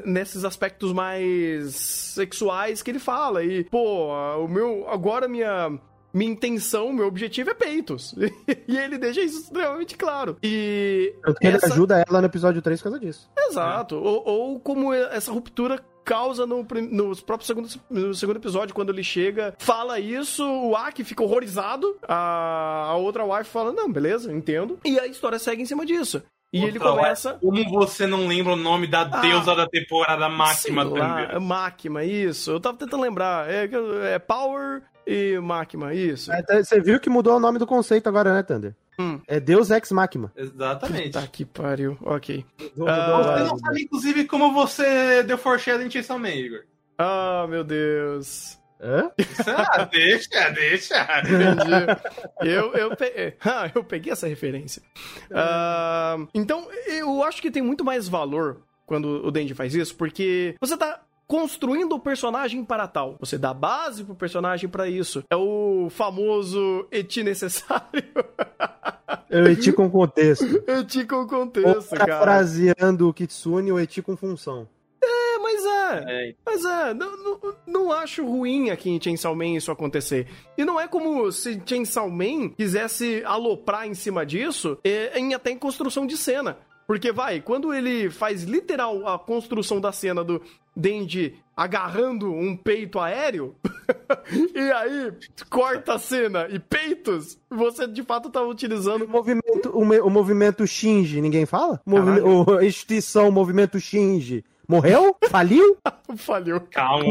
nesses 0.06 0.46
aspectos 0.46 0.94
mais 0.94 1.76
sexuais 1.76 2.82
que 2.82 2.92
ele 2.92 3.00
fala. 3.00 3.44
E, 3.44 3.64
pô, 3.66 4.14
o 4.38 4.48
meu. 4.48 4.88
Agora 4.88 5.28
minha 5.28 5.80
minha 6.14 6.32
intenção, 6.32 6.92
meu 6.92 7.08
objetivo 7.08 7.52
é 7.52 7.54
peitos. 7.54 8.16
e 8.68 8.78
ele 8.78 8.98
deixa 8.98 9.22
isso 9.22 9.42
extremamente 9.42 9.96
claro. 9.96 10.38
E. 10.42 11.14
Que 11.40 11.48
essa... 11.48 11.66
ele 11.66 11.74
ajuda 11.74 12.04
ela 12.08 12.22
no 12.22 12.28
episódio 12.28 12.62
3 12.62 12.80
por 12.80 12.84
causa 12.84 13.00
disso. 13.00 13.30
Exato. 13.38 13.96
É. 13.96 13.98
Ou, 13.98 14.28
ou, 14.28 14.60
como 14.60 14.94
essa 14.94 15.32
ruptura 15.32 15.80
causa 16.10 16.48
no, 16.48 16.66
no 16.92 17.16
próprio 17.18 17.46
segundo, 17.46 17.70
no 17.88 18.16
segundo 18.16 18.38
episódio, 18.38 18.74
quando 18.74 18.90
ele 18.90 19.04
chega, 19.04 19.54
fala 19.60 20.00
isso, 20.00 20.44
o 20.44 20.76
Aki 20.76 21.04
fica 21.04 21.22
horrorizado, 21.22 21.96
a, 22.08 22.88
a 22.88 22.96
outra 22.96 23.24
wife 23.24 23.52
fala, 23.52 23.72
não, 23.72 23.92
beleza, 23.92 24.34
entendo. 24.34 24.80
E 24.84 25.00
a 25.00 25.06
história 25.06 25.38
segue 25.38 25.62
em 25.62 25.68
cima 25.68 25.86
disso. 25.86 26.24
E 26.52 26.62
Outra, 26.62 26.72
ele 26.72 26.80
começa. 26.80 27.34
Como 27.34 27.70
você 27.70 28.08
não 28.08 28.26
lembra 28.26 28.54
o 28.54 28.56
nome 28.56 28.88
da 28.88 29.02
ah, 29.02 29.22
deusa 29.22 29.56
da 29.56 29.68
temporada 29.68 30.28
máxima 30.28 30.84
também? 30.84 31.40
Máquima, 31.40 32.04
isso. 32.04 32.50
Eu 32.50 32.60
tava 32.60 32.76
tentando 32.76 33.04
lembrar. 33.04 33.48
É, 33.48 33.70
é 34.16 34.18
Power 34.18 34.82
e 35.06 35.38
Máquina, 35.40 35.94
isso. 35.94 36.32
É, 36.32 36.42
tá, 36.42 36.56
Você 36.56 36.82
viu 36.82 37.00
que 37.00 37.08
mudou 37.08 37.38
o 37.38 37.40
nome 37.40 37.60
do 37.60 37.68
conceito 37.68 38.10
agora, 38.10 38.34
né, 38.34 38.42
Thunder? 38.42 38.76
Hum. 39.00 39.22
É 39.28 39.40
Deus 39.40 39.72
Ex 39.72 39.92
Machina. 39.92 40.32
Exatamente. 40.36 41.12
Tá 41.12 41.26
que 41.26 41.46
pariu. 41.46 41.98
Ok. 42.02 42.46
Ah, 42.86 43.22
Você 43.38 43.44
não 43.50 43.58
sabe, 43.58 43.84
inclusive, 43.84 44.26
como 44.26 44.54
você 44.54 45.24
deu 45.24 45.38
foreshadowing 45.38 45.88
em 45.88 45.92
Chainsaw 45.92 46.20
Man, 46.20 46.32
Igor. 46.32 46.64
Ah, 46.98 47.48
meu 47.50 47.64
Deus. 47.64 48.60
Hã? 48.82 49.10
Ah, 49.48 49.84
deixa, 49.92 50.50
deixa. 50.50 50.96
Entendi. 51.22 52.50
eu, 52.50 52.74
eu, 52.74 52.96
pe... 52.96 53.36
ah, 53.46 53.72
eu 53.74 53.84
peguei 53.84 54.12
essa 54.12 54.28
referência. 54.28 54.82
Ah, 55.34 56.18
então, 56.34 56.68
eu 56.88 57.24
acho 57.24 57.42
que 57.42 57.52
tem 57.52 57.62
muito 57.64 57.86
mais 57.86 58.08
valor 58.08 58.62
quando 58.86 59.26
o 59.26 59.32
Denji 59.32 59.54
faz 59.54 59.74
isso, 59.76 59.96
porque 59.96 60.56
você 60.60 60.76
tá 60.76 61.00
construindo 61.30 61.94
o 61.94 62.00
personagem 62.00 62.66
para 62.66 62.88
tal. 62.88 63.16
Você 63.20 63.38
dá 63.38 63.54
base 63.54 64.04
pro 64.04 64.16
personagem 64.16 64.68
para 64.68 64.90
isso. 64.90 65.24
É 65.30 65.36
o 65.36 65.88
famoso 65.92 66.88
eti 66.92 67.22
necessário. 67.22 68.04
Eu 69.30 69.46
eti 69.52 69.72
com 69.72 69.90
contexto. 69.90 70.44
eti 70.68 71.06
com 71.06 71.18
Ou 71.18 71.28
contexto, 71.28 71.90
cara. 71.92 72.06
parafraseando 72.06 73.08
o 73.08 73.14
Kitsune, 73.14 73.72
o 73.72 73.80
eti 73.80 74.02
com 74.02 74.18
função. 74.18 74.68
É, 75.04 75.38
mas 75.38 75.66
é. 75.66 76.30
É, 76.30 76.36
Mas 76.44 76.66
é, 76.66 76.94
não, 76.96 77.18
não, 77.18 77.40
não 77.66 77.92
acho 77.92 78.26
ruim 78.26 78.72
aqui 78.72 78.90
em 78.90 79.02
Chainsaw 79.02 79.36
Man 79.36 79.56
isso 79.56 79.72
acontecer. 79.72 80.28
E 80.58 80.66
não 80.66 80.80
é 80.80 80.88
como 80.88 81.32
se 81.32 81.62
Chainsaw 81.64 82.10
Man 82.10 82.50
quisesse 82.50 83.24
aloprar 83.24 83.88
em 83.88 83.94
cima 83.94 84.26
disso 84.26 84.80
é, 84.84 85.18
em 85.20 85.34
até 85.36 85.52
em 85.52 85.58
construção 85.60 86.08
de 86.08 86.18
cena. 86.18 86.58
Porque 86.90 87.12
vai, 87.12 87.40
quando 87.40 87.72
ele 87.72 88.10
faz 88.10 88.42
literal 88.46 89.08
a 89.08 89.20
construção 89.20 89.80
da 89.80 89.92
cena 89.92 90.24
do 90.24 90.42
Denji 90.76 91.36
agarrando 91.56 92.34
um 92.34 92.58
peito 92.58 93.00
aéreo, 93.00 93.54
e 94.56 94.60
aí 94.72 95.14
corta 95.52 95.94
a 95.94 96.00
cena 96.00 96.48
e 96.50 96.58
peitos, 96.58 97.38
você 97.48 97.86
de 97.88 98.02
fato 98.02 98.32
tá 98.32 98.42
utilizando 98.42 99.06
O 99.06 99.08
movimento, 99.08 99.70
o, 99.72 99.82
o 99.84 100.10
movimento 100.10 100.66
Shinji, 100.66 101.22
ninguém 101.22 101.46
fala? 101.46 101.80
O 101.86 101.92
movi- 101.92 102.22
o- 102.22 102.58
a 102.58 102.66
instituição 102.66 103.30
Movimento 103.30 103.80
Shinji 103.80 104.44
morreu? 104.68 105.16
Faliu? 105.30 105.78
Falhou. 106.18 106.60
Calma. 106.72 107.06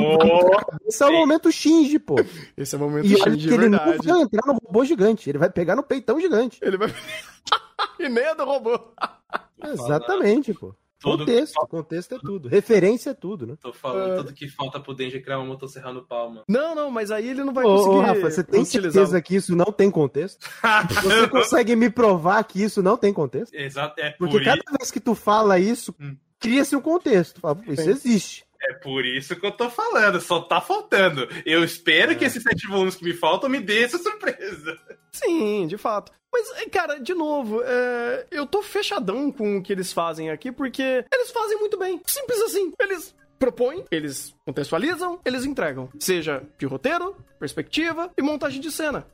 Esse 0.89 1.05
é 1.05 1.07
o 1.07 1.13
momento 1.13 1.53
Shinji, 1.53 2.01
pô. 2.01 2.17
Esse 2.57 2.75
é 2.75 2.79
o 2.79 2.81
momento 2.81 3.07
E 3.07 3.17
Shinji 3.17 3.55
ele 3.55 3.69
não 3.69 3.79
verdade. 3.79 4.09
vai 4.09 4.21
entrar 4.23 4.43
no 4.45 4.55
robô 4.55 4.85
gigante, 4.85 5.31
ele 5.31 5.39
vai 5.39 5.49
pegar 5.51 5.77
no 5.77 5.85
peitão 5.85 6.19
gigante. 6.21 6.59
Ele 6.63 6.77
vai. 6.77 6.89
e 8.05 8.09
nem 8.09 8.25
é 8.25 8.35
do 8.35 8.45
robô. 8.45 8.79
Exatamente, 9.63 10.55
pô. 10.55 10.75
Tudo 11.01 11.19
Contexto, 11.25 11.67
contexto 11.69 12.15
é 12.17 12.19
tudo. 12.19 12.49
Referência 12.49 13.11
é 13.11 13.15
tudo, 13.15 13.47
né? 13.47 13.55
Tô 13.63 13.73
falando 13.73 14.17
tudo 14.17 14.33
que 14.35 14.49
falta 14.49 14.81
pro 14.81 14.93
Denji 14.93 15.21
criar 15.21 15.39
uma 15.39 15.47
motosserra 15.47 15.93
no 15.93 16.03
pau, 16.05 16.29
mano. 16.29 16.43
Não, 16.49 16.75
não, 16.75 16.91
mas 16.91 17.13
aí 17.13 17.29
ele 17.29 17.45
não 17.45 17.53
vai 17.55 17.65
Ô, 17.65 17.69
conseguir. 17.77 17.95
ô, 17.97 18.01
Rafa, 18.01 18.31
você 18.33 18.43
tem 18.43 18.63
utilizar. 18.63 18.93
certeza 18.95 19.23
que 19.23 19.37
isso 19.37 19.55
não 19.55 19.67
tem 19.67 19.93
contexto? 19.93 20.45
Você 21.01 21.29
consegue 21.29 21.77
me 21.77 21.89
provar 21.89 22.43
que 22.43 22.61
isso 22.61 22.83
não 22.83 22.97
tem 22.97 23.13
contexto? 23.13 23.55
Exato, 23.55 24.01
é 24.01 24.11
Porque 24.11 24.39
por, 24.39 24.45
cada 24.45 24.57
isso, 24.57 24.77
vez 24.77 24.91
que 24.91 24.99
tu 24.99 25.15
fala 25.15 25.57
isso, 25.61 25.95
Hum. 26.01 26.17
cria-se 26.41 26.75
um 26.75 26.81
contexto. 26.81 27.41
Fala, 27.41 27.55
"Pô, 27.55 27.71
Isso 27.73 27.89
existe. 27.89 28.45
É 28.63 28.75
por 28.75 29.05
isso 29.07 29.37
que 29.37 29.47
eu 29.47 29.53
tô 29.53 29.69
falando, 29.71 30.21
só 30.21 30.41
tá 30.41 30.61
faltando. 30.61 31.29
Eu 31.47 31.63
espero 31.65 32.13
É. 32.13 32.15
que 32.15 32.25
esses 32.25 32.43
sete 32.43 32.67
volumes 32.67 32.97
que 32.97 33.05
me 33.05 33.13
faltam 33.15 33.49
me 33.49 33.61
dê 33.61 33.83
essa 33.85 33.99
surpresa. 33.99 34.79
Sim, 35.13 35.67
de 35.67 35.77
fato. 35.79 36.13
Mas, 36.33 36.51
é, 36.59 36.69
cara, 36.69 36.99
de 37.01 37.15
novo, 37.15 37.63
é, 37.65 38.27
eu 38.31 38.47
tô 38.47 38.61
fechadão 38.63 39.33
com 39.33 39.57
o 39.59 39.63
que 39.63 39.73
eles 39.73 39.93
fazem 39.93 40.31
aqui, 40.31 40.53
porque 40.53 41.05
eles 41.13 41.31
fazem 41.31 41.59
muito 41.59 41.79
bem. 41.79 42.01
Simples 42.07 42.41
assim. 42.43 42.73
Eles 42.81 43.15
propõem, 43.39 43.85
eles 43.91 44.35
contextualizam, 44.45 45.21
eles 45.25 45.45
entregam. 45.45 45.89
Seja 45.99 46.43
de 46.59 46.67
roteiro, 46.67 47.17
perspectiva 47.39 48.11
e 48.19 48.23
montagem 48.23 48.61
de 48.61 48.71
cena. 48.71 49.07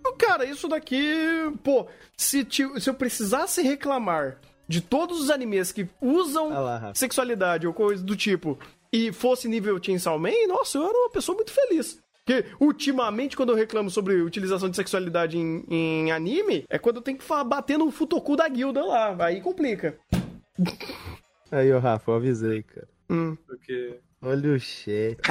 Então, 0.00 0.16
Cara, 0.18 0.44
isso 0.44 0.66
daqui, 0.68 1.14
pô, 1.62 1.86
se, 2.16 2.44
ti- 2.44 2.80
se 2.80 2.90
eu 2.90 2.94
precisasse 2.94 3.62
reclamar 3.62 4.38
de 4.68 4.80
todos 4.80 5.20
os 5.20 5.30
animes 5.30 5.72
que 5.72 5.88
usam 6.00 6.48
Olha 6.48 6.58
lá, 6.60 6.94
sexualidade 6.94 7.66
ou 7.66 7.72
coisa 7.72 8.02
do 8.04 8.14
tipo 8.16 8.58
e 8.92 9.12
fosse 9.12 9.48
nível 9.48 9.82
Chainsaw 9.82 10.18
Man, 10.18 10.46
nossa, 10.48 10.78
eu 10.78 10.84
era 10.84 10.98
uma 10.98 11.10
pessoa 11.10 11.36
muito 11.36 11.52
feliz. 11.52 11.98
Porque, 12.24 12.44
ultimamente, 12.60 13.36
quando 13.36 13.50
eu 13.50 13.56
reclamo 13.56 13.90
sobre 13.90 14.20
utilização 14.22 14.68
de 14.68 14.76
sexualidade 14.76 15.36
em, 15.36 15.64
em 15.68 16.12
anime, 16.12 16.64
é 16.68 16.78
quando 16.78 16.96
eu 16.96 17.02
tenho 17.02 17.18
que 17.18 17.24
bater 17.44 17.78
no 17.78 17.90
futoku 17.90 18.36
da 18.36 18.48
guilda 18.48 18.84
lá. 18.84 19.16
Aí 19.24 19.40
complica. 19.40 19.98
Aí, 21.50 21.72
ô 21.72 21.78
Rafa, 21.80 22.10
eu 22.10 22.14
avisei, 22.14 22.62
cara. 22.62 22.88
Hum. 23.10 23.36
Porque... 23.46 23.98
Olha 24.22 24.52
o 24.52 24.60
chat. 24.60 25.16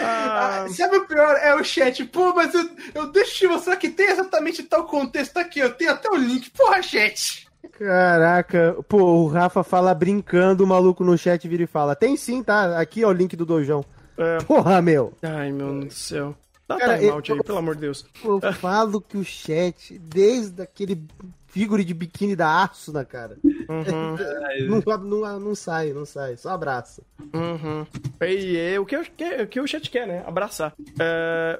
Ah, 0.00 0.62
Ah, 0.62 0.68
sabe 0.68 0.96
o 0.96 1.06
pior? 1.06 1.36
É 1.42 1.54
o 1.54 1.64
chat. 1.64 2.04
Pô, 2.04 2.32
mas 2.32 2.54
eu, 2.54 2.70
eu 2.94 3.12
deixo 3.12 3.40
de 3.40 3.48
mostrar 3.48 3.76
que 3.76 3.90
tem 3.90 4.06
exatamente 4.10 4.62
tal 4.62 4.86
contexto 4.86 5.36
aqui. 5.38 5.58
Eu 5.58 5.74
tenho 5.74 5.90
até 5.90 6.08
o 6.08 6.14
link. 6.14 6.50
Porra, 6.50 6.80
chat. 6.80 7.47
Caraca, 7.72 8.76
pô, 8.88 9.02
o 9.22 9.26
Rafa 9.28 9.62
fala 9.62 9.94
brincando, 9.94 10.64
o 10.64 10.66
maluco 10.66 11.04
no 11.04 11.16
chat 11.18 11.46
vira 11.48 11.62
e 11.62 11.66
fala: 11.66 11.94
Tem 11.96 12.16
sim, 12.16 12.42
tá? 12.42 12.78
Aqui 12.78 13.04
ó, 13.04 13.08
o 13.08 13.12
link 13.12 13.36
do 13.36 13.46
dojão. 13.46 13.84
é. 14.16 14.38
Porra, 14.38 14.80
meu. 14.82 15.12
Ai, 15.22 15.52
meu 15.52 15.72
Deus 15.72 15.84
do 15.86 15.94
céu. 15.94 16.34
Dá 16.66 16.76
Cara, 16.76 16.98
timeout 16.98 17.30
eu- 17.30 17.36
aí, 17.36 17.42
pelo 17.42 17.58
amor 17.58 17.74
de 17.76 17.80
Deus. 17.82 18.04
Eu 18.22 18.52
falo 18.54 19.00
que 19.00 19.16
o 19.16 19.24
chat, 19.24 19.98
desde 19.98 20.60
aquele 20.62 21.02
figure 21.46 21.82
de 21.82 21.94
biquíni 21.94 22.36
da 22.36 22.62
aço 22.62 22.92
na 22.92 23.04
cara, 23.06 23.38
Uhum, 23.42 24.16
não, 24.84 24.98
não, 25.20 25.40
não 25.40 25.54
sai, 25.54 25.92
não 25.94 26.04
sai, 26.04 26.36
só 26.36 26.50
abraça. 26.50 27.02
uhum. 27.32 27.86
E 28.20 28.56
é 28.56 28.78
o 28.78 28.84
que, 28.84 28.96
eu, 28.96 29.02
que, 29.04 29.42
o 29.42 29.46
que 29.46 29.60
o 29.60 29.66
chat 29.66 29.90
quer, 29.90 30.06
né? 30.06 30.22
Abraçar. 30.26 30.74
É, 31.00 31.58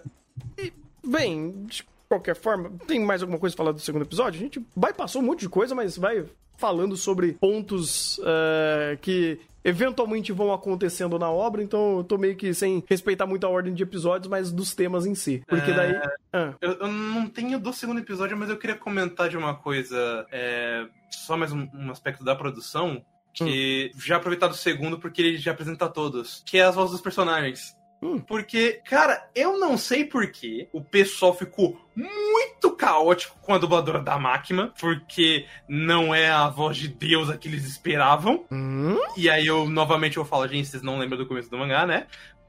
e, 0.59 0.73
bem, 1.07 1.65
de 1.67 1.87
qualquer 2.09 2.37
forma, 2.37 2.71
tem 2.87 3.01
mais 3.01 3.23
alguma 3.23 3.39
coisa 3.39 3.55
falar 3.57 3.73
do 3.73 3.81
segundo 3.81 4.03
episódio? 4.03 4.41
A 4.41 4.43
gente 4.43 4.65
vai 4.75 4.93
passou 4.93 5.23
um 5.23 5.25
monte 5.25 5.41
de 5.41 5.49
coisa, 5.49 5.75
mas 5.75 5.97
vai 5.97 6.25
falando 6.57 6.97
sobre 6.97 7.35
pontos 7.35 8.21
é, 8.25 8.99
que 9.01 9.39
eventualmente 9.65 10.33
vão 10.33 10.53
acontecendo 10.53 11.19
na 11.19 11.31
obra, 11.31 11.63
então 11.63 11.99
eu 11.99 12.05
tô 12.05 12.17
meio 12.17 12.35
que 12.37 12.55
sem 12.55 12.83
respeitar 12.89 13.27
muito 13.27 13.47
a 13.47 13.51
ordem 13.51 13.75
de 13.75 13.83
episódios, 13.83 14.29
mas 14.29 14.51
dos 14.51 14.75
temas 14.75 15.05
em 15.07 15.15
si. 15.15 15.43
Porque 15.47 15.73
daí. 15.73 15.95
Ah, 16.33 16.55
Eu, 16.61 16.73
eu 16.81 16.89
não 16.89 17.29
tenho 17.29 17.59
do 17.59 17.73
segundo 17.73 18.01
episódio, 18.01 18.37
mas 18.37 18.49
eu 18.49 18.57
queria 18.57 18.77
comentar 18.77 19.29
de 19.29 19.37
uma 19.37 19.55
coisa. 19.55 20.27
é, 20.33 20.87
só 21.11 21.37
mais 21.37 21.53
um, 21.53 21.69
um 21.75 21.91
aspecto 21.91 22.25
da 22.25 22.35
produção. 22.35 23.05
Que 23.35 23.93
já 23.97 24.17
aproveitar 24.17 24.49
do 24.49 24.57
segundo, 24.57 24.99
porque 24.99 25.23
ele 25.23 25.37
já 25.39 25.53
apresenta 25.53 25.89
todos. 25.89 26.43
Que 26.45 26.59
é 26.59 26.63
as 26.65 26.75
vozes 26.75 26.91
dos 26.91 27.01
personagens. 27.01 27.77
Hum. 28.01 28.21
Porque, 28.21 28.81
cara, 28.85 29.29
eu 29.35 29.59
não 29.59 29.77
sei 29.77 30.05
porquê 30.05 30.69
o 30.73 30.81
pessoal 30.81 31.35
ficou 31.35 31.81
muito 31.97 32.71
caótico 32.73 33.37
com 33.41 33.55
a 33.55 33.59
dubladora 33.59 34.01
da 34.01 34.19
máquina, 34.19 34.73
porque 34.81 35.47
não 35.69 36.15
é 36.15 36.31
a 36.31 36.49
voz 36.49 36.77
de 36.77 36.87
Deus 36.89 37.29
a 37.29 37.37
que 37.37 37.49
eles 37.49 37.65
esperavam. 37.65 38.45
hum, 38.51 38.97
E 39.17 39.29
aí 39.29 39.47
eu 39.47 39.69
novamente 39.69 40.17
eu 40.17 40.25
falo, 40.25 40.47
gente, 40.47 40.69
vocês 40.69 40.83
não 40.83 40.99
lembram 40.99 41.19
do 41.19 41.27
começo 41.27 41.51
do 41.51 41.59
mangá, 41.59 41.85
né? 41.87 42.07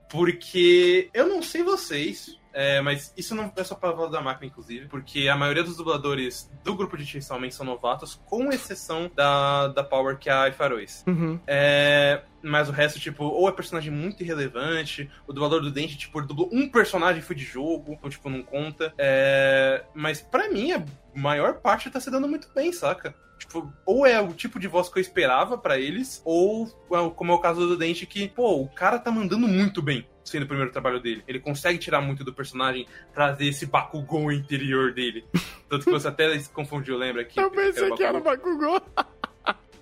Porque 0.10 1.10
eu 1.14 1.28
não 1.28 1.42
sei 1.42 1.62
vocês, 1.64 2.38
é, 2.60 2.82
mas 2.82 3.14
isso 3.16 3.34
não 3.34 3.50
é 3.56 3.64
só 3.64 3.74
pra 3.74 3.94
falar 3.94 4.10
da 4.10 4.20
máquina, 4.20 4.48
inclusive, 4.48 4.90
porque 4.90 5.30
a 5.30 5.38
maioria 5.38 5.64
dos 5.64 5.78
dubladores 5.78 6.52
do 6.62 6.76
grupo 6.76 6.98
de 6.98 7.06
Chainsaw 7.06 7.40
Man 7.40 7.50
são 7.52 7.66
novatos, 7.66 8.22
com 8.26 8.50
exceção 8.50 9.10
da, 9.16 9.70
da 9.70 9.82
Power, 9.82 10.18
que 10.18 10.30
é 10.30 10.34
a 10.34 10.50
Ifarois. 10.50 11.06
uhum. 11.08 11.40
É, 11.48 12.22
mas 12.44 12.68
o 12.68 12.74
resto, 12.74 13.00
tipo, 13.00 13.24
ou 13.24 13.48
é 13.48 13.52
personagem 13.54 13.94
muito 13.94 14.24
irrelevante, 14.24 15.10
o 15.26 15.32
dublador 15.32 15.62
do 15.62 15.72
Dente, 15.72 15.98
tipo, 15.98 16.22
dublou 16.22 16.50
um 16.52 16.68
personagem 16.68 17.22
foi 17.22 17.38
de 17.38 17.46
jogo, 17.46 17.94
então, 17.94 18.10
tipo, 18.10 18.30
não 18.30 18.44
conta. 18.44 18.94
É, 18.98 19.86
mas 19.94 20.20
pra 20.20 20.50
mim, 20.50 20.74
a 20.74 20.84
maior 21.16 21.62
parte 21.62 21.90
tá 21.90 22.02
se 22.02 22.12
dando 22.12 22.28
muito 22.28 22.50
bem, 22.54 22.74
saca? 22.74 23.16
Tipo, 23.38 23.72
ou 23.86 24.06
é 24.06 24.20
o 24.20 24.34
tipo 24.34 24.60
de 24.60 24.68
voz 24.68 24.90
que 24.90 25.00
eu 25.00 25.02
esperava 25.02 25.58
pra 25.58 25.80
eles, 25.80 26.22
ou 26.26 26.68
é, 26.92 27.10
como 27.16 27.32
é 27.32 27.36
o 27.36 27.40
caso 27.40 27.66
do 27.66 27.78
Dente, 27.78 28.06
que, 28.06 28.28
pô, 28.28 28.62
o 28.62 28.68
cara 28.68 29.00
tá 29.00 29.10
mandando 29.10 29.48
muito 29.48 29.82
bem 29.82 30.06
sendo 30.30 30.44
o 30.44 30.48
primeiro 30.48 30.72
trabalho 30.72 31.00
dele. 31.00 31.24
Ele 31.28 31.40
consegue 31.40 31.78
tirar 31.78 32.02
muito 32.02 32.24
do 32.24 32.34
personagem, 32.34 32.88
trazer 33.14 33.48
esse 33.48 33.66
Bakugou 33.66 34.32
interior 34.32 34.94
dele. 34.94 35.26
Tanto 35.70 35.86
que 35.86 35.92
você 35.92 36.08
até 36.08 36.38
se 36.40 36.50
confundiu, 36.52 36.98
lembra? 36.98 37.24
Que 37.24 37.40
Eu 37.40 37.52
pensei 37.52 37.92
que 37.92 38.04
era 38.04 38.18
o 38.18 38.22
Bakugou. 38.22 38.82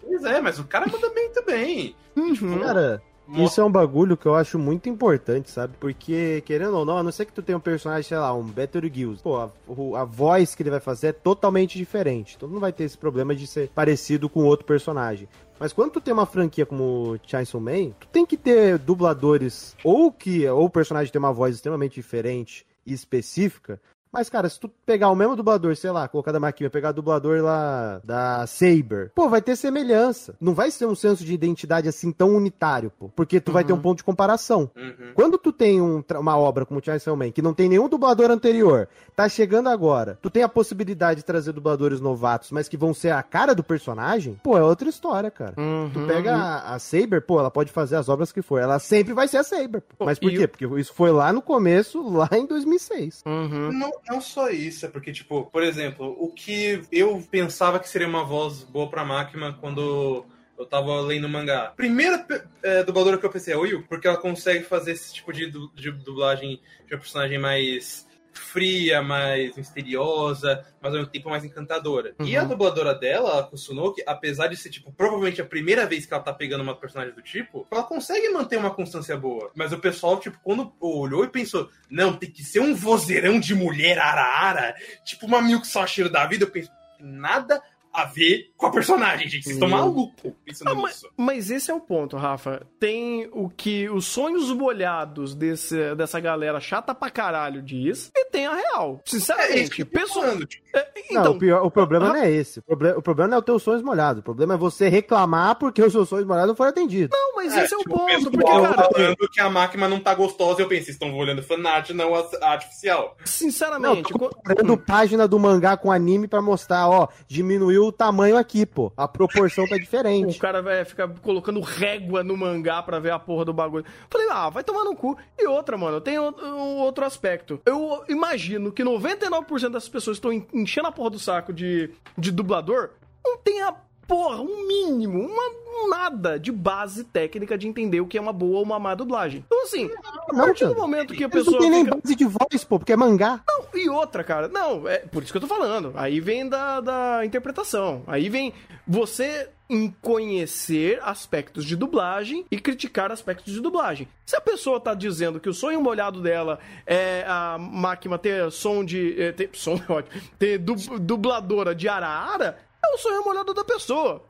Pois 0.01 0.23
é, 0.23 0.41
mas 0.41 0.57
o 0.57 0.63
cara 0.63 0.87
manda 0.87 1.09
bem 1.09 1.29
também. 1.31 1.95
Uhum. 2.15 2.59
Cara, 2.59 3.01
isso 3.29 3.59
é 3.59 3.63
um 3.63 3.71
bagulho 3.71 4.15
que 4.15 4.25
eu 4.25 4.35
acho 4.35 4.57
muito 4.57 4.87
importante, 4.87 5.51
sabe? 5.51 5.75
Porque, 5.79 6.41
querendo 6.45 6.77
ou 6.77 6.85
não, 6.85 6.97
a 6.97 7.03
não 7.03 7.11
ser 7.11 7.25
que 7.25 7.33
tu 7.33 7.41
tenha 7.41 7.57
um 7.57 7.61
personagem, 7.61 8.03
sei 8.03 8.17
lá, 8.17 8.33
um 8.33 8.53
Gills, 8.93 9.21
pô, 9.21 9.37
a, 9.37 9.51
a 9.99 10.05
voz 10.05 10.55
que 10.55 10.63
ele 10.63 10.69
vai 10.69 10.79
fazer 10.79 11.07
é 11.07 11.11
totalmente 11.11 11.77
diferente. 11.77 12.35
Então 12.37 12.47
não 12.47 12.59
vai 12.59 12.71
ter 12.71 12.85
esse 12.85 12.97
problema 12.97 13.35
de 13.35 13.45
ser 13.45 13.69
parecido 13.75 14.29
com 14.29 14.45
outro 14.45 14.65
personagem. 14.65 15.27
Mas 15.59 15.73
quando 15.73 15.91
tu 15.91 16.01
tem 16.01 16.13
uma 16.13 16.25
franquia 16.25 16.65
como 16.65 17.19
Chainsaw 17.25 17.59
Man, 17.59 17.91
tu 17.99 18.07
tem 18.07 18.25
que 18.25 18.37
ter 18.37 18.77
dubladores 18.77 19.75
ou 19.83 20.11
que 20.11 20.47
ou 20.47 20.65
o 20.65 20.69
personagem 20.69 21.11
tem 21.11 21.19
uma 21.19 21.33
voz 21.33 21.55
extremamente 21.55 21.95
diferente 21.95 22.65
e 22.85 22.93
específica 22.93 23.81
Mas, 24.11 24.29
cara, 24.29 24.49
se 24.49 24.59
tu 24.59 24.69
pegar 24.85 25.09
o 25.09 25.15
mesmo 25.15 25.35
dublador, 25.35 25.75
sei 25.75 25.91
lá, 25.91 26.07
colocar 26.07 26.31
da 26.31 26.39
Maquia, 26.39 26.69
pegar 26.69 26.89
o 26.89 26.93
dublador 26.93 27.41
lá 27.41 28.01
da 28.03 28.45
Saber, 28.47 29.11
pô, 29.13 29.29
vai 29.29 29.41
ter 29.41 29.55
semelhança. 29.55 30.35
Não 30.39 30.53
vai 30.53 30.71
ser 30.71 30.85
um 30.85 30.95
senso 30.95 31.23
de 31.23 31.33
identidade 31.33 31.87
assim 31.87 32.11
tão 32.11 32.35
unitário, 32.35 32.91
pô. 32.97 33.09
Porque 33.09 33.39
tu 33.39 33.49
uhum. 33.49 33.53
vai 33.53 33.63
ter 33.63 33.73
um 33.73 33.81
ponto 33.81 33.97
de 33.97 34.03
comparação. 34.03 34.69
Uhum. 34.75 35.11
Quando 35.13 35.37
tu 35.37 35.51
tem 35.51 35.81
um, 35.81 36.03
uma 36.15 36.37
obra 36.37 36.65
como 36.65 36.83
Chainsaw 36.83 37.15
Man, 37.15 37.31
que 37.31 37.41
não 37.41 37.53
tem 37.53 37.69
nenhum 37.69 37.89
dublador 37.89 38.31
anterior, 38.31 38.87
tá 39.15 39.27
chegando 39.27 39.69
agora, 39.69 40.17
tu 40.21 40.29
tem 40.29 40.43
a 40.43 40.49
possibilidade 40.49 41.19
de 41.19 41.25
trazer 41.25 41.51
dubladores 41.51 41.99
novatos, 41.99 42.51
mas 42.51 42.67
que 42.67 42.77
vão 42.77 42.93
ser 42.93 43.11
a 43.11 43.21
cara 43.23 43.53
do 43.53 43.63
personagem, 43.63 44.39
pô, 44.43 44.57
é 44.57 44.63
outra 44.63 44.89
história, 44.89 45.29
cara. 45.29 45.53
Uhum. 45.57 45.89
Tu 45.93 45.99
pega 46.07 46.35
a, 46.35 46.75
a, 46.75 46.79
Saber, 46.79 47.21
pô, 47.21 47.39
ela 47.39 47.51
pode 47.51 47.71
fazer 47.71 47.95
as 47.95 48.09
obras 48.09 48.31
que 48.31 48.41
for. 48.41 48.59
Ela 48.59 48.79
sempre 48.79 49.13
vai 49.13 49.27
ser 49.27 49.37
a 49.37 49.43
Saber. 49.43 49.81
Pô. 49.97 50.05
Mas 50.05 50.19
por 50.19 50.29
quê? 50.29 50.43
Eu... 50.43 50.47
Porque 50.47 50.65
isso 50.79 50.93
foi 50.93 51.11
lá 51.11 51.33
no 51.33 51.41
começo, 51.41 52.01
lá 52.09 52.29
em 52.31 52.45
2006. 52.45 53.23
Uhum. 53.25 53.71
Não, 53.71 53.91
não 54.07 54.21
só 54.21 54.49
isso, 54.49 54.85
é 54.85 54.89
porque, 54.89 55.11
tipo, 55.11 55.45
por 55.45 55.63
exemplo, 55.63 56.15
o 56.19 56.31
que 56.31 56.81
eu 56.91 57.25
pensava 57.29 57.79
que 57.79 57.89
seria 57.89 58.07
uma 58.07 58.23
voz 58.23 58.63
boa 58.63 58.89
pra 58.89 59.05
máquina 59.05 59.53
quando 59.53 60.25
eu 60.57 60.65
tava 60.65 60.99
lendo 61.01 61.29
mangá. 61.29 61.73
Primeira 61.75 62.25
é, 62.63 62.83
dubladora 62.83 63.17
que 63.17 63.25
eu 63.25 63.29
pensei 63.29 63.53
é 63.53 63.57
o 63.57 63.61
Will, 63.61 63.83
porque 63.87 64.07
ela 64.07 64.17
consegue 64.17 64.63
fazer 64.63 64.93
esse 64.93 65.13
tipo 65.13 65.31
de, 65.31 65.51
de 65.75 65.91
dublagem 65.91 66.59
de 66.87 66.93
uma 66.93 66.99
personagem 66.99 67.37
mais 67.37 68.06
fria, 68.39 69.01
mais 69.01 69.55
misteriosa, 69.55 70.65
mas 70.81 70.91
ao 70.91 70.99
mesmo 70.99 71.11
tempo 71.11 71.29
mais 71.29 71.43
encantadora. 71.43 72.13
Uhum. 72.19 72.25
E 72.25 72.35
a 72.35 72.43
uhum. 72.43 72.49
dubladora 72.49 72.93
dela, 72.93 73.39
a 73.39 73.43
Kusunoki, 73.43 74.03
apesar 74.05 74.47
de 74.47 74.57
ser, 74.57 74.69
tipo, 74.69 74.91
provavelmente 74.91 75.41
a 75.41 75.45
primeira 75.45 75.85
vez 75.85 76.05
que 76.05 76.13
ela 76.13 76.23
tá 76.23 76.33
pegando 76.33 76.61
uma 76.61 76.75
personagem 76.75 77.13
do 77.13 77.21
tipo, 77.21 77.67
ela 77.71 77.83
consegue 77.83 78.29
manter 78.29 78.57
uma 78.57 78.73
constância 78.73 79.17
boa. 79.17 79.51
Mas 79.55 79.71
o 79.71 79.79
pessoal, 79.79 80.19
tipo, 80.19 80.37
quando 80.43 80.73
olhou 80.79 81.23
e 81.23 81.29
pensou, 81.29 81.69
não, 81.89 82.13
tem 82.13 82.29
que 82.29 82.43
ser 82.43 82.59
um 82.59 82.75
vozeirão 82.75 83.39
de 83.39 83.53
mulher 83.55 83.99
ara-ara, 83.99 84.75
tipo 85.03 85.25
uma 85.25 85.41
Milk 85.41 85.67
Sashiro 85.67 86.09
da 86.09 86.25
vida, 86.25 86.45
eu 86.45 86.51
penso, 86.51 86.71
nada 86.99 87.61
a 87.97 88.05
ver 88.05 88.51
com 88.55 88.67
a 88.67 88.71
personagem, 88.71 89.27
gente. 89.27 89.45
Vocês 89.45 89.55
estão 89.55 89.67
malucos 89.67 90.31
pensando 90.45 90.69
ah, 90.69 90.75
mas, 90.75 91.01
mas, 91.17 91.49
esse 91.49 91.71
é 91.71 91.73
o 91.73 91.79
ponto, 91.79 92.15
Rafa. 92.15 92.61
Tem 92.79 93.27
o 93.31 93.49
que 93.49 93.89
os 93.89 94.05
sonhos 94.05 94.51
molhados 94.51 95.33
desse, 95.33 95.95
dessa 95.95 96.19
galera 96.19 96.59
chata 96.59 96.93
pra 96.93 97.09
caralho 97.09 97.59
diz, 97.59 98.11
e 98.15 98.25
tem 98.25 98.45
a 98.45 98.53
real. 98.53 99.01
Sinceramente, 99.03 99.81
é, 99.81 99.85
pessoal. 99.85 100.37
Tipo... 100.45 100.63
É, 100.75 100.87
então, 101.09 101.23
não, 101.23 101.31
o, 101.31 101.39
pior, 101.39 101.65
o 101.65 101.71
problema 101.71 102.09
não 102.09 102.15
é 102.17 102.29
esse. 102.29 102.59
O 102.59 102.63
problema, 102.63 102.99
o 102.99 103.01
problema 103.01 103.29
não 103.29 103.37
é 103.37 103.39
o 103.39 103.43
teu 103.43 103.57
sonhos 103.57 103.81
molhados. 103.81 104.19
O 104.19 104.23
problema 104.23 104.53
é 104.53 104.57
você 104.57 104.89
reclamar 104.89 105.55
porque 105.55 105.81
os 105.81 105.91
seus 105.91 106.07
sonhos 106.07 106.27
molhados 106.27 106.49
não 106.49 106.55
foram 106.55 106.69
atendidos. 106.69 107.17
Não, 107.17 107.35
mas 107.35 107.57
é, 107.57 107.63
esse 107.63 107.73
é 107.73 107.77
o 107.77 107.79
tipo, 107.79 107.97
ponto. 107.97 108.29
Porque, 108.29 108.45
cara, 108.45 108.89
falando 108.93 109.29
que 109.31 109.41
a 109.41 109.49
máquina 109.49 109.89
não 109.89 109.99
tá 109.99 110.13
gostosa, 110.13 110.61
eu 110.61 110.67
pensei, 110.67 110.93
estão 110.93 111.11
olhando 111.15 111.41
fanart, 111.41 111.89
não 111.89 112.13
a 112.13 112.27
artificial. 112.43 113.17
Sinceramente, 113.25 114.13
não, 114.13 114.19
tô 114.19 114.29
comprando 114.29 114.77
página 114.77 115.27
do 115.27 115.39
mangá 115.39 115.75
com 115.75 115.91
anime 115.91 116.27
pra 116.27 116.43
mostrar, 116.43 116.87
ó, 116.87 117.07
diminuiu 117.27 117.86
o 117.87 117.91
tamanho 117.91 118.37
aqui, 118.37 118.65
pô. 118.65 118.91
A 118.95 119.07
proporção 119.07 119.67
tá 119.67 119.77
diferente. 119.77 120.37
o 120.37 120.39
cara 120.39 120.61
vai 120.61 120.83
ficar 120.85 121.07
colocando 121.21 121.59
régua 121.59 122.23
no 122.23 122.35
mangá 122.37 122.81
pra 122.81 122.99
ver 122.99 123.11
a 123.11 123.19
porra 123.19 123.45
do 123.45 123.53
bagulho. 123.53 123.85
Falei, 124.09 124.27
ah, 124.29 124.49
vai 124.49 124.63
tomar 124.63 124.83
no 124.83 124.95
cu. 124.95 125.17
E 125.37 125.47
outra, 125.47 125.77
mano, 125.77 126.01
tem 126.01 126.19
um 126.19 126.77
outro 126.77 127.05
aspecto. 127.05 127.59
Eu 127.65 128.03
imagino 128.07 128.71
que 128.71 128.83
99% 128.83 129.69
das 129.69 129.89
pessoas 129.89 130.17
estão 130.17 130.31
enchendo 130.53 130.87
a 130.87 130.91
porra 130.91 131.11
do 131.11 131.19
saco 131.19 131.53
de, 131.53 131.89
de 132.17 132.31
dublador 132.31 132.91
não 133.27 133.37
tem 133.37 133.61
a 133.61 133.75
porra, 134.07 134.41
um 134.41 134.65
mínimo, 134.67 135.19
uma 135.19 135.67
nada 135.89 136.39
de 136.39 136.51
base 136.51 137.03
técnica 137.03 137.57
de 137.57 137.67
entender 137.67 138.01
o 138.01 138.07
que 138.07 138.17
é 138.17 138.21
uma 138.21 138.33
boa 138.33 138.57
ou 138.57 138.63
uma 138.63 138.79
má 138.79 138.95
dublagem. 138.95 139.43
Então, 139.45 139.63
assim, 139.63 139.89
a 140.29 140.33
partir 140.33 140.65
do 140.65 140.75
momento 140.75 141.13
que 141.13 141.23
a 141.23 141.29
pessoa. 141.29 141.53
Não 141.53 141.61
tem 141.61 141.69
nem 141.69 141.85
base 141.85 142.15
de 142.15 142.25
voz, 142.25 142.63
pô, 142.63 142.79
porque 142.79 142.93
é 142.93 142.95
mangá. 142.95 143.41
Não, 143.47 143.65
e 143.79 143.89
outra, 143.89 144.23
cara, 144.23 144.47
não, 144.47 144.87
é 144.87 144.99
por 144.99 145.21
isso 145.21 145.31
que 145.31 145.37
eu 145.37 145.41
tô 145.41 145.47
falando. 145.47 145.91
Aí 145.95 146.19
vem 146.19 146.47
da, 146.47 146.79
da 146.79 147.25
interpretação. 147.25 148.03
Aí 148.07 148.29
vem 148.29 148.53
você 148.87 149.49
em 149.69 149.93
conhecer 150.01 150.99
aspectos 151.03 151.65
de 151.65 151.75
dublagem 151.75 152.45
e 152.49 152.57
criticar 152.57 153.11
aspectos 153.11 153.53
de 153.53 153.59
dublagem. 153.59 154.07
Se 154.25 154.35
a 154.35 154.41
pessoa 154.41 154.79
tá 154.79 154.93
dizendo 154.93 155.39
que 155.39 155.49
o 155.49 155.53
sonho 155.53 155.81
molhado 155.81 156.21
dela 156.21 156.57
é 156.85 157.25
a 157.27 157.57
máquina 157.59 158.17
ter 158.17 158.49
som 158.51 158.83
de. 158.83 159.21
É, 159.21 159.31
ter, 159.31 159.49
som 159.53 159.75
é 159.75 159.91
ótimo. 159.91 160.21
Ter 160.39 160.57
dubladora 160.57 161.75
de 161.75 161.89
ara-ara, 161.89 162.57
é 162.87 162.95
o 162.95 162.97
sonho 162.97 163.23
molhado 163.23 163.53
da 163.53 163.63
pessoa. 163.63 164.23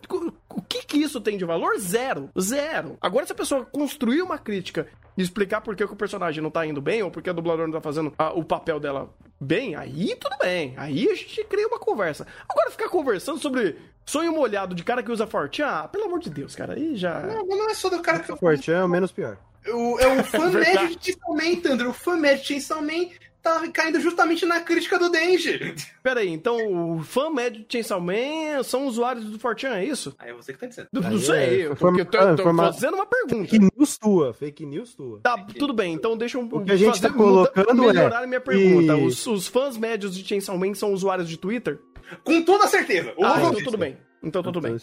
O 0.49 0.61
que 0.61 0.83
que 0.83 0.97
isso 0.97 1.21
tem 1.21 1.37
de 1.37 1.45
valor? 1.45 1.77
Zero. 1.79 2.29
Zero. 2.39 2.97
Agora, 3.01 3.25
se 3.25 3.31
a 3.31 3.35
pessoa 3.35 3.65
construir 3.65 4.21
uma 4.21 4.37
crítica 4.37 4.87
e 5.17 5.21
explicar 5.21 5.61
por 5.61 5.75
que, 5.75 5.85
que 5.85 5.93
o 5.93 5.97
personagem 5.97 6.41
não 6.41 6.51
tá 6.51 6.65
indo 6.65 6.81
bem, 6.81 7.01
ou 7.03 7.11
por 7.11 7.21
que 7.21 7.29
o 7.29 7.33
dublador 7.33 7.67
não 7.67 7.73
tá 7.73 7.81
fazendo 7.81 8.13
a, 8.17 8.31
o 8.33 8.43
papel 8.43 8.79
dela 8.79 9.09
bem, 9.39 9.75
aí 9.75 10.15
tudo 10.19 10.37
bem. 10.39 10.73
Aí 10.77 11.09
a 11.09 11.15
gente 11.15 11.43
cria 11.45 11.67
uma 11.67 11.79
conversa. 11.79 12.25
Agora, 12.47 12.71
ficar 12.71 12.89
conversando 12.89 13.39
sobre 13.39 13.77
sonho 14.05 14.31
molhado 14.31 14.75
de 14.75 14.83
cara 14.83 15.03
que 15.03 15.11
usa 15.11 15.27
Fortran, 15.27 15.67
ah, 15.67 15.87
pelo 15.87 16.05
amor 16.05 16.19
de 16.19 16.29
Deus, 16.29 16.55
cara, 16.55 16.73
aí 16.73 16.95
já... 16.95 17.21
Não, 17.21 17.45
não 17.45 17.69
é 17.69 17.73
só 17.73 17.89
do 17.89 18.01
cara 18.01 18.19
que... 18.19 18.35
Fortran 18.35 18.77
é 18.79 18.83
o 18.83 18.89
menos 18.89 19.11
pior. 19.11 19.37
O, 19.67 19.99
é 19.99 20.07
o 20.07 20.23
fã 20.25 20.49
médio 20.49 20.95
de 20.95 21.11
Chainsaw 21.11 21.35
Man, 21.35 21.61
Tandro. 21.61 21.89
O 21.89 21.93
fã 21.93 22.15
médio 22.15 22.41
de 22.41 22.47
Chainsaw 22.47 22.81
Man 22.81 23.09
tá 23.41 23.67
caindo 23.69 23.99
justamente 23.99 24.45
na 24.45 24.59
crítica 24.61 24.99
do 24.99 25.09
Denji. 25.09 25.75
Pera 26.03 26.19
aí, 26.19 26.29
então 26.29 26.95
o 26.97 27.03
fã 27.03 27.29
médio 27.29 27.65
de 27.65 27.71
Chainsaw 27.71 28.01
Man 28.01 28.63
são 28.63 28.87
usuários 28.87 29.25
do 29.25 29.39
Fortran, 29.39 29.75
é 29.75 29.85
isso? 29.85 30.15
Aí 30.19 30.31
é 30.31 30.33
você 30.33 30.53
que 30.53 30.59
tá 30.59 30.67
dizendo. 30.67 30.87
Não, 30.91 31.01
não 31.01 31.17
sei, 31.17 31.67
é, 31.67 31.75
porque 31.75 32.01
eu 32.01 32.05
tô, 32.05 32.17
tô, 32.35 32.43
tô 32.43 32.55
fazendo 32.55 32.95
uma 32.95 33.05
pergunta. 33.05 33.49
Fake 33.49 33.59
news 33.59 33.97
tua, 33.97 34.33
fake 34.33 34.65
news 34.65 34.95
tua. 34.95 35.19
Tá, 35.21 35.37
tudo 35.57 35.73
bem, 35.73 35.93
então 35.93 36.17
deixa 36.17 36.37
um... 36.37 36.47
O 36.51 36.63
que 36.63 36.71
a 36.71 36.75
gente 36.75 36.99
fazer, 36.99 37.07
tá 37.07 37.13
colocando 37.13 37.83
melhorar 37.83 38.21
é... 38.21 38.23
a 38.23 38.27
minha 38.27 38.41
pergunta. 38.41 38.93
E... 38.97 39.05
Os, 39.05 39.25
os, 39.27 39.47
fãs 39.47 39.77
médios 39.77 40.15
de 40.15 40.27
Chainsaw 40.27 40.57
Man 40.57 40.73
são 40.73 40.93
usuários 40.93 41.29
de 41.29 41.37
Twitter? 41.37 41.79
Com 42.23 42.41
toda 42.43 42.67
certeza. 42.67 43.13
Ah, 43.21 43.35
então 43.37 43.63
tudo 43.63 43.77
bem. 43.77 43.97
Então 44.23 44.41
tudo 44.41 44.59
então, 44.59 44.71
bem. 44.71 44.81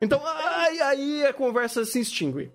Então 0.00 0.20
aí, 0.24 0.80
aí 0.80 1.26
a 1.26 1.32
conversa 1.32 1.84
se 1.84 2.00
extingue. 2.00 2.50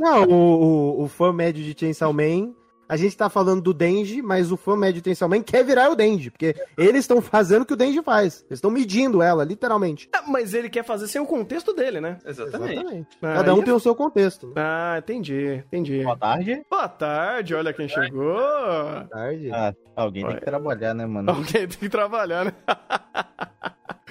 Não, 0.00 0.24
o, 0.24 0.32
o, 0.32 1.04
o 1.04 1.08
fã 1.08 1.32
médio 1.32 1.62
de 1.62 1.78
Chainsaw 1.78 2.12
Man 2.12 2.54
a 2.90 2.96
gente 2.96 3.16
tá 3.16 3.30
falando 3.30 3.62
do 3.62 3.72
Denji, 3.72 4.20
mas 4.20 4.50
o 4.50 4.56
fã 4.56 4.76
médio 4.76 5.00
Man 5.28 5.42
quer 5.42 5.64
virar 5.64 5.90
o 5.90 5.94
Denji, 5.94 6.28
porque 6.28 6.56
eles 6.76 7.02
estão 7.04 7.22
fazendo 7.22 7.62
o 7.62 7.64
que 7.64 7.74
o 7.74 7.76
Denji 7.76 8.02
faz. 8.02 8.44
Eles 8.50 8.58
estão 8.58 8.68
medindo 8.68 9.22
ela, 9.22 9.44
literalmente. 9.44 10.08
É, 10.12 10.20
mas 10.28 10.54
ele 10.54 10.68
quer 10.68 10.84
fazer 10.84 11.06
sem 11.06 11.20
o 11.20 11.26
contexto 11.26 11.72
dele, 11.72 12.00
né? 12.00 12.18
Exatamente. 12.26 12.74
Exatamente. 12.74 13.08
Ah, 13.22 13.34
Cada 13.34 13.54
um 13.54 13.62
tem 13.62 13.72
o 13.72 13.78
seu 13.78 13.94
contexto. 13.94 14.48
Né? 14.48 14.54
Ah, 14.56 14.96
entendi, 14.98 15.62
entendi. 15.68 16.02
Boa 16.02 16.16
tarde. 16.16 16.62
Boa 16.68 16.88
tarde, 16.88 17.54
olha 17.54 17.72
quem 17.72 17.86
chegou. 17.88 18.34
Boa 18.34 19.06
tarde. 19.08 19.50
Ah, 19.52 19.72
alguém 19.94 20.26
tem 20.26 20.36
que 20.36 20.44
trabalhar, 20.44 20.92
né, 20.92 21.06
mano? 21.06 21.30
Alguém 21.30 21.68
tem 21.68 21.78
que 21.78 21.88
trabalhar, 21.88 22.44
né? 22.46 22.52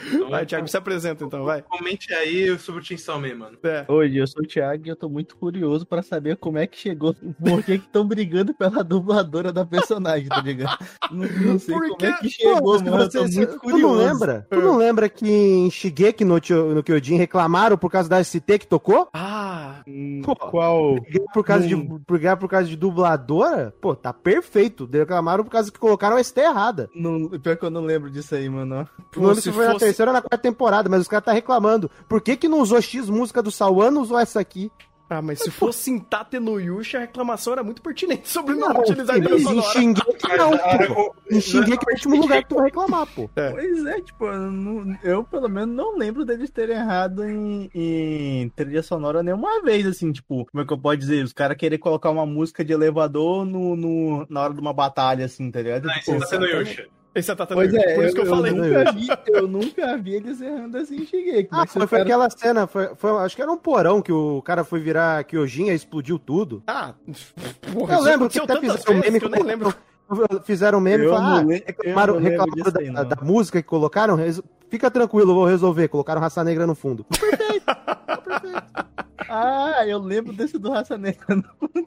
Então, 0.07 0.29
vai, 0.29 0.45
Thiago, 0.45 0.67
se 0.67 0.77
apresenta 0.77 1.23
então, 1.23 1.43
vai. 1.43 1.61
Comente 1.61 2.13
aí 2.13 2.57
sobre 2.59 2.81
o 2.81 2.83
Chainsaw 2.83 3.19
Man, 3.19 3.35
mano. 3.35 3.57
É. 3.63 3.85
Oi, 3.87 4.19
eu 4.19 4.27
sou 4.27 4.43
o 4.43 4.47
Thiago 4.47 4.85
e 4.85 4.89
eu 4.89 4.95
tô 4.95 5.09
muito 5.09 5.35
curioso 5.35 5.85
pra 5.85 6.01
saber 6.01 6.37
como 6.37 6.57
é 6.57 6.67
que 6.67 6.77
chegou, 6.77 7.13
por 7.13 7.63
que 7.63 7.73
estão 7.73 8.05
brigando 8.05 8.53
pela 8.53 8.83
dubladora 8.83 9.51
da 9.51 9.65
personagem, 9.65 10.27
tá 10.27 10.41
ligado? 10.41 10.77
Não, 11.11 11.27
não 11.27 11.59
sei 11.59 11.75
Porque... 11.75 11.89
como 11.89 12.11
é 12.11 12.17
que 12.17 12.29
chegou, 12.29 12.61
Pô, 12.61 12.83
mano, 12.83 12.97
você, 12.97 13.17
eu 13.17 13.29
tô 13.29 13.35
muito 13.35 13.59
curioso. 13.59 13.81
Tu 13.81 13.87
não 13.87 13.93
lembra? 13.93 14.47
Tu 14.49 14.61
não 14.61 14.77
lembra 14.77 15.09
que 15.09 15.29
em 15.29 15.71
Shigeki 15.71 16.23
no, 16.23 16.35
no 16.35 16.83
Kyojin 16.83 17.15
reclamaram 17.15 17.77
por 17.77 17.91
causa 17.91 18.09
da 18.09 18.23
ST 18.23 18.59
que 18.59 18.67
tocou? 18.67 19.09
Ah, 19.13 19.81
Pô, 20.23 20.35
qual? 20.35 20.95
Por 21.33 21.43
causa, 21.43 21.65
hum. 21.65 21.99
de, 21.99 22.05
por 22.05 22.49
causa 22.49 22.67
de 22.67 22.75
dubladora? 22.75 23.73
Pô, 23.81 23.95
tá 23.95 24.13
perfeito. 24.13 24.89
Reclamaram 24.91 25.43
por 25.43 25.49
causa 25.51 25.71
que 25.71 25.79
colocaram 25.79 26.17
a 26.17 26.23
ST 26.23 26.39
errada. 26.39 26.89
Não, 26.95 27.29
pior 27.29 27.57
que 27.57 27.65
eu 27.65 27.69
não 27.69 27.81
lembro 27.81 28.09
disso 28.09 28.35
aí, 28.35 28.49
mano. 28.49 28.87
Pô, 29.11 29.33
se 29.35 29.51
foi 29.51 29.65
fosse 29.67 29.88
terceira 29.89 30.11
ou 30.11 30.13
na 30.13 30.21
quarta 30.21 30.37
temporada, 30.37 30.89
mas 30.89 31.01
os 31.01 31.07
caras 31.07 31.25
tá 31.25 31.31
reclamando. 31.31 31.89
Por 32.07 32.21
que 32.21 32.35
que 32.35 32.47
não 32.47 32.61
usou 32.61 32.81
X 32.81 33.09
música 33.09 33.41
do 33.41 33.51
Sawan, 33.51 33.91
não 33.91 34.01
usou 34.01 34.19
essa 34.19 34.39
aqui? 34.39 34.71
Ah, 35.09 35.23
mas 35.23 35.39
se 35.39 35.49
fosse 35.49 35.89
em 35.89 35.97
Tate 35.97 36.39
no 36.39 36.59
Yusha, 36.59 36.99
a 36.99 37.01
reclamação 37.01 37.53
era 37.53 37.63
muito 37.63 37.81
pertinente 37.81 38.29
sobre 38.29 38.53
não, 38.53 38.71
não 38.71 38.81
utilizar 38.81 39.15
a 39.15 39.19
trilha 39.19 39.39
sonora. 39.39 39.67
Em 39.67 39.71
Shingeki 39.71 40.37
não, 40.37 40.95
pô. 40.95 41.15
Em 41.31 41.41
Shingeki 41.41 41.85
é 41.87 41.89
o 41.89 41.93
último 41.93 42.15
lugar 42.17 42.43
que 42.43 42.49
tu 42.49 42.55
vai 42.55 42.65
reclamar, 42.65 43.07
pô. 43.07 43.27
É. 43.35 43.49
Pois 43.49 43.85
é, 43.87 44.01
tipo, 44.01 44.25
eu, 44.25 44.51
não, 44.51 44.97
eu, 45.01 45.23
pelo 45.23 45.49
menos 45.49 45.75
não 45.75 45.97
lembro 45.97 46.23
deles 46.23 46.51
terem 46.51 46.75
errado 46.75 47.27
em, 47.27 47.71
em, 47.73 48.49
trilha 48.49 48.83
sonora 48.83 49.23
nenhuma 49.23 49.63
vez, 49.63 49.87
assim, 49.87 50.11
tipo, 50.11 50.45
como 50.45 50.63
é 50.63 50.67
que 50.67 50.73
eu 50.73 50.77
posso 50.77 50.97
dizer? 50.97 51.23
Os 51.23 51.33
caras 51.33 51.57
querer 51.57 51.79
colocar 51.79 52.11
uma 52.11 52.27
música 52.27 52.63
de 52.63 52.71
elevador 52.71 53.45
no, 53.45 53.75
no, 53.75 54.27
na 54.29 54.41
hora 54.41 54.53
de 54.53 54.61
uma 54.61 54.73
batalha, 54.73 55.25
assim, 55.25 55.49
tá 55.49 55.59
ligado? 55.59 55.85
Não, 55.85 55.93
tipo, 55.95 56.11
isso 56.11 56.19
tá 56.19 56.27
sendo 56.27 56.45
Yusha. 56.45 56.87
Esse 57.13 57.31
é 57.31 57.35
Tata 57.35 57.55
pois 57.55 57.73
é, 57.73 57.95
por 57.95 58.05
isso 58.05 58.17
eu, 58.17 58.21
que 58.21 58.21
eu, 58.21 58.25
eu 58.25 58.35
falei. 58.35 58.51
Nunca 58.53 58.91
vi, 58.91 59.07
eu 59.27 59.47
nunca 59.47 59.97
vi 59.97 60.15
eles 60.15 60.41
errando 60.41 60.77
assim 60.77 61.05
Shigeki. 61.05 61.49
Ah, 61.51 61.65
foi, 61.65 61.87
foi 61.87 62.01
aquela 62.01 62.29
cena, 62.29 62.67
foi, 62.67 62.93
foi, 62.95 63.11
acho 63.23 63.35
que 63.35 63.41
era 63.41 63.51
um 63.51 63.57
porão 63.57 64.01
que 64.01 64.11
o 64.11 64.41
cara 64.43 64.63
foi 64.63 64.79
virar 64.79 65.23
Kyojin 65.23 65.69
e 65.69 65.73
explodiu 65.73 66.19
tudo. 66.19 66.61
Ah, 66.67 66.93
porra, 67.73 67.95
eu 67.95 68.01
lembro 68.01 68.29
que 68.29 68.39
até 68.39 68.59
fizeram 68.59 68.93
um 68.93 68.99
meme 68.99 69.19
que 69.19 69.25
eu 69.25 69.29
nem 69.29 69.43
lembro. 69.43 69.73
Fizeram 70.43 70.79
um 70.79 70.81
meme 70.81 71.05
e 71.05 71.07
falaram, 71.07 71.49
ah, 71.49 71.53
reclamaram, 71.67 72.17
reclamaram 72.17 72.93
da, 72.93 73.03
da, 73.03 73.23
música 73.23 73.61
que 73.61 73.67
colocaram, 73.67 74.17
fica 74.67 74.89
tranquilo, 74.89 75.35
vou 75.35 75.45
resolver. 75.45 75.87
Colocaram 75.87 76.19
raça 76.19 76.43
negra 76.43 76.65
no 76.65 76.73
fundo. 76.73 77.03
Perfeito, 77.03 77.65
perfeito. 78.25 78.88
Ah, 79.29 79.85
eu 79.87 79.99
lembro 79.99 80.33
desse 80.33 80.57
do 80.57 80.71
Raça 80.71 80.97
Negra. 80.97 81.25